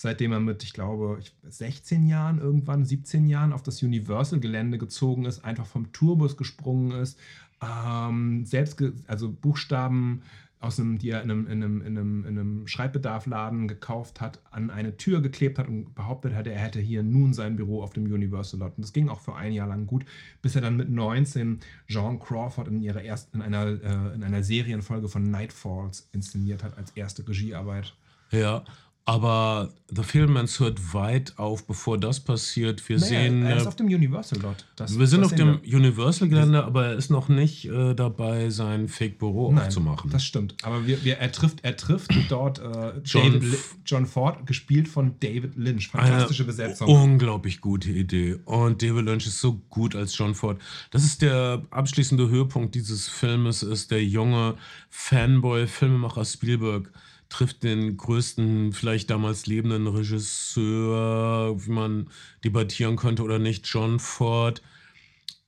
seitdem 0.00 0.32
er 0.32 0.40
mit, 0.40 0.62
ich 0.62 0.72
glaube, 0.72 1.18
ich- 1.20 1.34
16 1.46 2.06
Jahren 2.06 2.38
irgendwann, 2.38 2.86
17 2.86 3.26
Jahren 3.26 3.52
auf 3.52 3.62
das 3.62 3.82
Universal-Gelände 3.82 4.78
gezogen 4.78 5.26
ist, 5.26 5.44
einfach 5.44 5.66
vom 5.66 5.92
Tourbus 5.92 6.38
gesprungen 6.38 6.92
ist, 6.92 7.18
ähm, 7.62 8.46
selbst, 8.46 8.78
ge 8.78 8.92
also 9.06 9.30
Buchstaben 9.30 10.22
aus 10.58 10.80
einem, 10.80 10.96
die 10.96 11.10
er 11.10 11.22
in 11.22 11.30
einem, 11.30 11.46
in 11.46 11.62
einem, 11.62 11.80
in 11.82 11.98
einem, 11.98 12.24
in 12.24 12.38
einem 12.38 12.66
Schreibbedarfladen 12.66 13.68
gekauft 13.68 14.22
hat, 14.22 14.40
an 14.50 14.70
eine 14.70 14.96
Tür 14.96 15.20
geklebt 15.20 15.58
hat 15.58 15.68
und 15.68 15.94
behauptet 15.94 16.34
hat, 16.34 16.46
er 16.46 16.58
hätte 16.58 16.80
hier 16.80 17.02
nun 17.02 17.34
sein 17.34 17.56
Büro 17.56 17.82
auf 17.82 17.92
dem 17.92 18.04
Universal 18.04 18.60
Lot. 18.60 18.76
Und 18.76 18.82
das 18.82 18.94
ging 18.94 19.10
auch 19.10 19.20
für 19.20 19.34
ein 19.34 19.52
Jahr 19.52 19.68
lang 19.68 19.86
gut, 19.86 20.06
bis 20.40 20.54
er 20.54 20.62
dann 20.62 20.76
mit 20.78 20.88
19 20.88 21.60
Jean 21.88 22.18
Crawford 22.18 22.68
in, 22.68 22.80
ihrer 22.80 23.02
ersten, 23.02 23.36
in, 23.36 23.42
einer, 23.42 23.66
äh, 23.66 24.14
in 24.14 24.24
einer 24.24 24.42
Serienfolge 24.42 25.08
von 25.08 25.30
Nightfalls 25.30 26.08
inszeniert 26.12 26.64
hat 26.64 26.78
als 26.78 26.90
erste 26.92 27.26
Regiearbeit. 27.28 27.94
Ja, 28.30 28.64
aber 29.10 29.70
The 29.88 30.04
Filmman's 30.04 30.60
hört 30.60 30.94
weit 30.94 31.36
auf, 31.36 31.66
bevor 31.66 31.98
das 31.98 32.20
passiert. 32.20 32.88
Wir 32.88 33.00
sehen. 33.00 33.44
er 33.44 33.56
ist 33.56 33.64
äh, 33.64 33.66
auf 33.66 33.74
dem 33.74 33.88
Universal 33.88 34.38
Lot. 34.38 34.64
Das, 34.76 34.96
wir 34.96 35.06
sind 35.08 35.24
auf 35.24 35.34
dem 35.34 35.58
wir. 35.64 35.78
Universal-Gelände, 35.78 36.62
aber 36.62 36.86
er 36.86 36.94
ist 36.94 37.10
noch 37.10 37.28
nicht 37.28 37.64
äh, 37.64 37.94
dabei, 37.94 38.50
sein 38.50 38.86
Fake-Büro 38.86 39.52
aufzumachen. 39.52 40.12
Das 40.12 40.22
stimmt. 40.22 40.54
Aber 40.62 40.86
wir, 40.86 41.02
wir, 41.02 41.18
er, 41.18 41.32
trifft, 41.32 41.64
er 41.64 41.76
trifft 41.76 42.12
dort 42.28 42.60
äh, 42.60 43.00
John 43.04 43.32
David 43.32 43.58
John 43.84 44.06
Ford, 44.06 44.46
gespielt 44.46 44.86
von 44.86 45.16
David 45.18 45.56
Lynch. 45.56 45.88
Fantastische 45.88 46.44
Besetzung. 46.44 46.86
Unglaublich 46.86 47.60
gute 47.60 47.90
Idee. 47.90 48.38
Und 48.44 48.80
David 48.80 49.06
Lynch 49.06 49.26
ist 49.26 49.40
so 49.40 49.54
gut 49.70 49.96
als 49.96 50.16
John 50.16 50.36
Ford. 50.36 50.60
Das 50.92 51.02
ist 51.02 51.20
der 51.20 51.66
abschließende 51.70 52.28
Höhepunkt 52.28 52.76
dieses 52.76 53.08
Filmes, 53.08 53.64
ist 53.64 53.90
der 53.90 54.04
junge 54.04 54.54
Fanboy-Filmemacher 54.88 56.24
Spielberg 56.24 56.92
trifft 57.30 57.62
den 57.62 57.96
größten, 57.96 58.72
vielleicht 58.72 59.08
damals 59.08 59.46
lebenden 59.46 59.86
Regisseur, 59.86 61.56
wie 61.64 61.70
man 61.70 62.10
debattieren 62.44 62.96
könnte 62.96 63.22
oder 63.22 63.38
nicht, 63.38 63.66
John 63.66 63.98
Ford. 63.98 64.60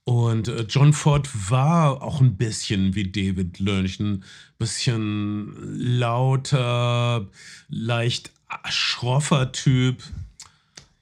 Und 0.05 0.47
äh, 0.47 0.63
John 0.63 0.91
Ford 0.91 1.29
war 1.49 2.01
auch 2.01 2.19
ein 2.19 2.35
bisschen 2.35 2.95
wie 2.95 3.09
David 3.09 3.59
Lynch, 3.59 3.99
ein 3.99 4.23
bisschen 4.57 5.53
lauter, 5.99 7.29
leicht 7.69 8.31
schroffer 8.69 9.51
Typ. 9.51 10.03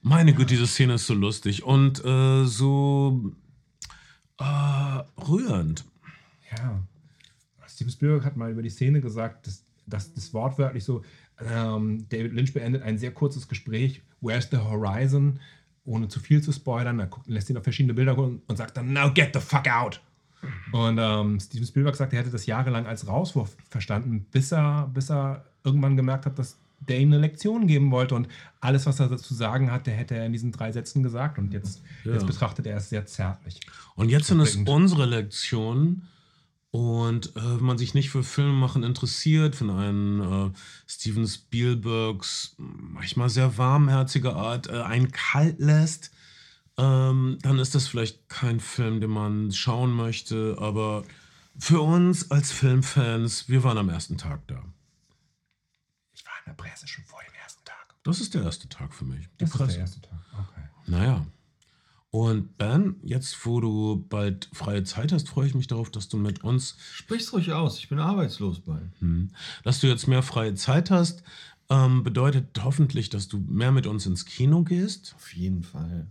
Meine 0.01 0.33
Güte, 0.33 0.53
diese 0.53 0.67
Szene 0.67 0.95
ist 0.95 1.07
so 1.07 1.13
lustig 1.13 1.63
und 1.63 2.03
äh, 2.03 2.45
so 2.45 3.33
äh, 4.39 4.43
rührend. 5.27 5.85
Ja. 6.57 6.81
Steven 7.67 7.91
Spielberg 7.91 8.25
hat 8.25 8.37
mal 8.37 8.51
über 8.51 8.61
die 8.61 8.69
Szene 8.69 9.01
gesagt, 9.01 9.47
dass, 9.47 9.63
das 9.85 10.33
wortwörtlich 10.33 10.83
so, 10.83 11.03
ähm, 11.53 12.05
David 12.09 12.33
Lynch 12.33 12.53
beendet 12.53 12.83
ein 12.83 12.97
sehr 12.97 13.11
kurzes 13.11 13.47
Gespräch, 13.47 14.01
Where's 14.21 14.47
the 14.51 14.57
Horizon? 14.57 15.39
Ohne 15.83 16.07
zu 16.07 16.19
viel 16.19 16.41
zu 16.43 16.51
spoilern. 16.51 16.99
Er 16.99 17.07
guckt, 17.07 17.27
lässt 17.27 17.49
ihn 17.49 17.57
auf 17.57 17.63
verschiedene 17.63 17.95
Bilder 17.95 18.13
gucken 18.13 18.41
und 18.47 18.55
sagt 18.57 18.77
dann, 18.77 18.93
now 18.93 19.11
get 19.11 19.31
the 19.33 19.39
fuck 19.39 19.67
out. 19.67 19.99
Und 20.71 20.99
ähm, 20.99 21.39
Steven 21.39 21.65
Spielberg 21.65 21.95
sagt, 21.95 22.13
er 22.13 22.19
hätte 22.19 22.29
das 22.29 22.45
jahrelang 22.45 22.85
als 22.85 23.07
Rauswurf 23.07 23.55
verstanden, 23.69 24.25
bis 24.31 24.51
er, 24.51 24.89
bis 24.93 25.09
er 25.09 25.45
irgendwann 25.63 25.97
gemerkt 25.97 26.25
hat, 26.27 26.37
dass 26.37 26.57
der 26.79 26.99
ihm 26.99 27.09
eine 27.09 27.19
Lektion 27.19 27.67
geben 27.67 27.91
wollte 27.91 28.15
und 28.15 28.27
alles, 28.59 28.87
was 28.87 28.99
er 28.99 29.07
dazu 29.07 29.33
sagen 29.35 29.71
hat, 29.71 29.85
der 29.85 29.93
hätte 29.95 30.15
er 30.15 30.25
in 30.25 30.33
diesen 30.33 30.51
drei 30.51 30.71
Sätzen 30.71 31.03
gesagt 31.03 31.37
und 31.37 31.53
jetzt, 31.53 31.83
Ja. 32.03 32.13
jetzt 32.13 32.25
betrachtet 32.25 32.65
er 32.65 32.77
es 32.77 32.89
sehr 32.89 33.05
zärtlich. 33.05 33.59
Und 33.95 34.09
jetzt 34.09 34.27
sind 34.27 34.39
es 34.39 34.55
unsere 34.55 35.05
Lektionen. 35.05 36.07
Und 36.71 37.35
äh, 37.35 37.41
wenn 37.57 37.65
man 37.65 37.77
sich 37.77 37.93
nicht 37.93 38.09
für 38.11 38.23
Filme 38.23 38.53
machen 38.53 38.83
interessiert, 38.83 39.55
von 39.57 39.69
einem 39.69 40.21
äh, 40.21 40.57
Steven 40.87 41.27
Spielbergs 41.27 42.55
manchmal 42.57 43.29
sehr 43.29 43.57
warmherzige 43.57 44.35
Art 44.35 44.67
äh, 44.67 44.81
einen 44.81 45.11
kalt 45.11 45.59
lässt, 45.59 46.11
ähm, 46.77 47.37
dann 47.41 47.59
ist 47.59 47.75
das 47.75 47.87
vielleicht 47.89 48.29
kein 48.29 48.61
Film, 48.61 49.01
den 49.01 49.09
man 49.11 49.51
schauen 49.51 49.91
möchte. 49.91 50.55
Aber 50.59 51.03
für 51.59 51.81
uns 51.81 52.31
als 52.31 52.53
Filmfans, 52.53 53.49
wir 53.49 53.65
waren 53.65 53.77
am 53.77 53.89
ersten 53.89 54.17
Tag 54.17 54.47
da. 54.47 54.63
Ich 56.13 56.25
war 56.25 56.33
in 56.45 56.51
der 56.51 56.53
Presse 56.53 56.87
schon 56.87 57.03
vor 57.03 57.19
dem 57.27 57.35
ersten 57.43 57.65
Tag. 57.65 57.95
Das 58.03 58.21
ist 58.21 58.33
der 58.33 58.43
erste 58.43 58.69
Tag 58.69 58.93
für 58.93 59.03
mich. 59.03 59.27
Die 59.27 59.37
Das 59.39 59.49
ist 59.49 59.57
Presse. 59.57 59.71
der 59.73 59.79
erste 59.81 59.99
Tag. 60.01 60.19
Okay. 60.33 60.61
Naja. 60.87 61.25
Und 62.11 62.57
Ben, 62.57 62.97
jetzt 63.03 63.45
wo 63.45 63.61
du 63.61 64.05
bald 64.09 64.49
freie 64.51 64.83
Zeit 64.83 65.13
hast, 65.13 65.29
freue 65.29 65.47
ich 65.47 65.55
mich 65.55 65.67
darauf, 65.67 65.89
dass 65.89 66.09
du 66.09 66.17
mit 66.17 66.43
uns, 66.43 66.75
Sprich's 66.93 67.31
ruhig 67.31 67.53
aus, 67.53 67.79
ich 67.79 67.87
bin 67.87 67.99
arbeitslos 67.99 68.59
bei. 68.59 68.79
hm, 68.99 69.29
dass 69.63 69.79
du 69.79 69.87
jetzt 69.87 70.07
mehr 70.07 70.21
freie 70.21 70.53
Zeit 70.53 70.91
hast. 70.91 71.23
Ähm, 71.69 72.03
bedeutet 72.03 72.61
hoffentlich, 72.61 73.09
dass 73.09 73.29
du 73.29 73.37
mehr 73.47 73.71
mit 73.71 73.87
uns 73.87 74.05
ins 74.05 74.25
Kino 74.25 74.63
gehst. 74.63 75.13
Auf 75.15 75.33
jeden 75.33 75.63
Fall. 75.63 76.05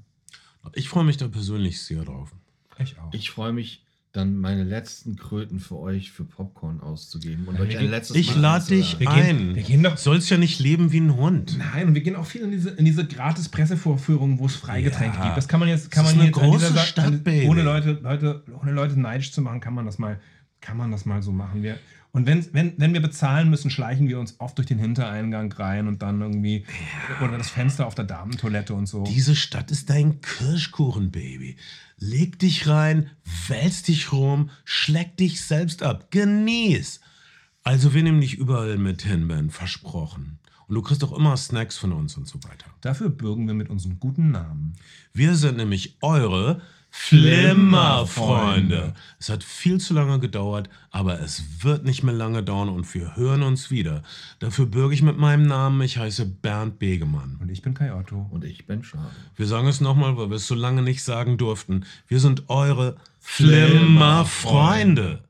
Ich 0.72 0.88
freue 0.88 1.04
mich 1.04 1.18
da 1.18 1.28
persönlich 1.28 1.82
sehr 1.82 2.02
drauf. 2.02 2.32
Ich 2.78 2.98
auch. 2.98 3.12
Ich 3.12 3.30
freue 3.30 3.52
mich, 3.52 3.84
dann 4.12 4.36
meine 4.38 4.64
letzten 4.64 5.14
Kröten 5.16 5.60
für 5.60 5.78
euch 5.78 6.10
für 6.10 6.24
Popcorn 6.24 6.80
auszugeben 6.80 7.46
und 7.46 7.54
Ja, 7.56 7.60
euch 7.62 7.76
ein 7.76 7.82
gehen- 7.82 7.90
letztes 7.90 8.16
Ich 8.16 8.34
Mal 8.34 8.40
lade 8.40 8.66
dich. 8.66 8.98
Wir 8.98 9.06
gehen- 9.06 9.50
ein. 9.50 9.54
wir 9.54 9.62
gehen 9.62 9.82
doch- 9.84 9.96
Sollst 9.96 10.28
ja 10.30 10.36
nicht 10.36 10.58
leben 10.58 10.90
wie 10.90 10.98
ein 10.98 11.14
Hund. 11.16 11.56
Nein, 11.58 11.88
und 11.88 11.94
wir 11.94 12.02
gehen 12.02 12.16
auch 12.16 12.26
viel 12.26 12.40
in 12.42 12.50
diese, 12.50 12.70
in 12.70 12.84
diese 12.84 13.06
gratis 13.06 13.48
Pressevorführungen, 13.48 14.40
wo 14.40 14.46
es 14.46 14.56
Freigetränke 14.56 15.16
Ja. 15.18 15.24
gibt. 15.26 15.36
Das 15.36 15.46
kann 15.46 15.60
man 15.60 15.68
jetzt, 15.68 15.90
kann 15.92 16.04
Das 16.04 16.16
man 16.16 16.26
ist 16.26 16.36
eine 16.38 16.44
dieser 16.48 16.70
große 16.72 16.78
Stadt, 16.78 17.22
Baby. 17.24 17.46
ohne 17.46 17.62
Leute, 17.62 18.00
Leute, 18.02 18.42
ohne 18.60 18.72
Leute 18.72 18.98
neidisch 18.98 19.30
zu 19.30 19.42
machen, 19.42 19.60
kann 19.60 19.74
man 19.74 19.86
das 19.86 19.98
mal, 19.98 20.18
kann 20.60 20.76
man 20.76 20.90
das 20.90 21.04
mal 21.06 21.22
so 21.22 21.30
machen. 21.30 21.62
Wir, 21.62 21.78
und 22.12 22.26
wenn, 22.26 22.44
wenn, 22.52 22.74
wenn 22.76 22.92
wir 22.92 23.00
bezahlen 23.00 23.50
müssen, 23.50 23.70
schleichen 23.70 24.08
wir 24.08 24.18
uns 24.18 24.40
oft 24.40 24.58
durch 24.58 24.66
den 24.66 24.78
Hintereingang 24.78 25.52
rein 25.52 25.86
und 25.86 26.02
dann 26.02 26.20
irgendwie 26.20 26.64
oder 27.22 27.38
das 27.38 27.50
Fenster 27.50 27.86
auf 27.86 27.94
der 27.94 28.04
Damentoilette 28.04 28.74
und 28.74 28.86
so. 28.86 29.04
Diese 29.04 29.36
Stadt 29.36 29.70
ist 29.70 29.90
dein 29.90 30.20
Kirschkuchen-Baby. 30.20 31.56
Leg 31.98 32.38
dich 32.38 32.66
rein, 32.66 33.10
wälz 33.48 33.84
dich 33.84 34.12
rum, 34.12 34.50
schleck 34.64 35.16
dich 35.18 35.42
selbst 35.42 35.82
ab. 35.82 36.10
Genieß. 36.10 37.00
Also 37.62 37.94
wir 37.94 38.02
nehmen 38.02 38.20
dich 38.20 38.34
überall 38.34 38.78
mit 38.78 39.02
hin, 39.02 39.28
Ben. 39.28 39.50
Versprochen. 39.50 40.38
Und 40.66 40.74
du 40.74 40.82
kriegst 40.82 41.04
auch 41.04 41.16
immer 41.16 41.36
Snacks 41.36 41.76
von 41.76 41.92
uns 41.92 42.16
und 42.16 42.26
so 42.26 42.42
weiter. 42.44 42.66
Dafür 42.80 43.10
bürgen 43.10 43.46
wir 43.46 43.54
mit 43.54 43.70
unserem 43.70 44.00
guten 44.00 44.30
Namen. 44.30 44.74
Wir 45.12 45.34
sind 45.34 45.56
nämlich 45.56 45.98
eure 46.00 46.62
Flimmerfreunde. 46.90 48.94
Es 49.18 49.28
hat 49.28 49.44
viel 49.44 49.78
zu 49.78 49.94
lange 49.94 50.18
gedauert, 50.18 50.68
aber 50.90 51.20
es 51.20 51.62
wird 51.62 51.84
nicht 51.84 52.02
mehr 52.02 52.14
lange 52.14 52.42
dauern 52.42 52.68
und 52.68 52.92
wir 52.94 53.16
hören 53.16 53.42
uns 53.42 53.70
wieder. 53.70 54.02
Dafür 54.40 54.66
bürge 54.66 54.94
ich 54.94 55.02
mit 55.02 55.16
meinem 55.16 55.46
Namen. 55.46 55.80
Ich 55.82 55.98
heiße 55.98 56.26
Bernd 56.26 56.78
Begemann. 56.78 57.38
Und 57.40 57.50
ich 57.50 57.62
bin 57.62 57.74
Kai 57.74 57.94
Otto. 57.94 58.26
Und 58.30 58.44
ich 58.44 58.66
bin 58.66 58.82
schade. 58.82 59.10
Wir 59.36 59.46
sagen 59.46 59.68
es 59.68 59.80
nochmal, 59.80 60.16
weil 60.16 60.30
wir 60.30 60.36
es 60.36 60.46
so 60.46 60.54
lange 60.54 60.82
nicht 60.82 61.02
sagen 61.02 61.38
durften. 61.38 61.84
Wir 62.08 62.20
sind 62.20 62.48
eure 62.48 62.96
Flimmerfreunde. 63.20 65.22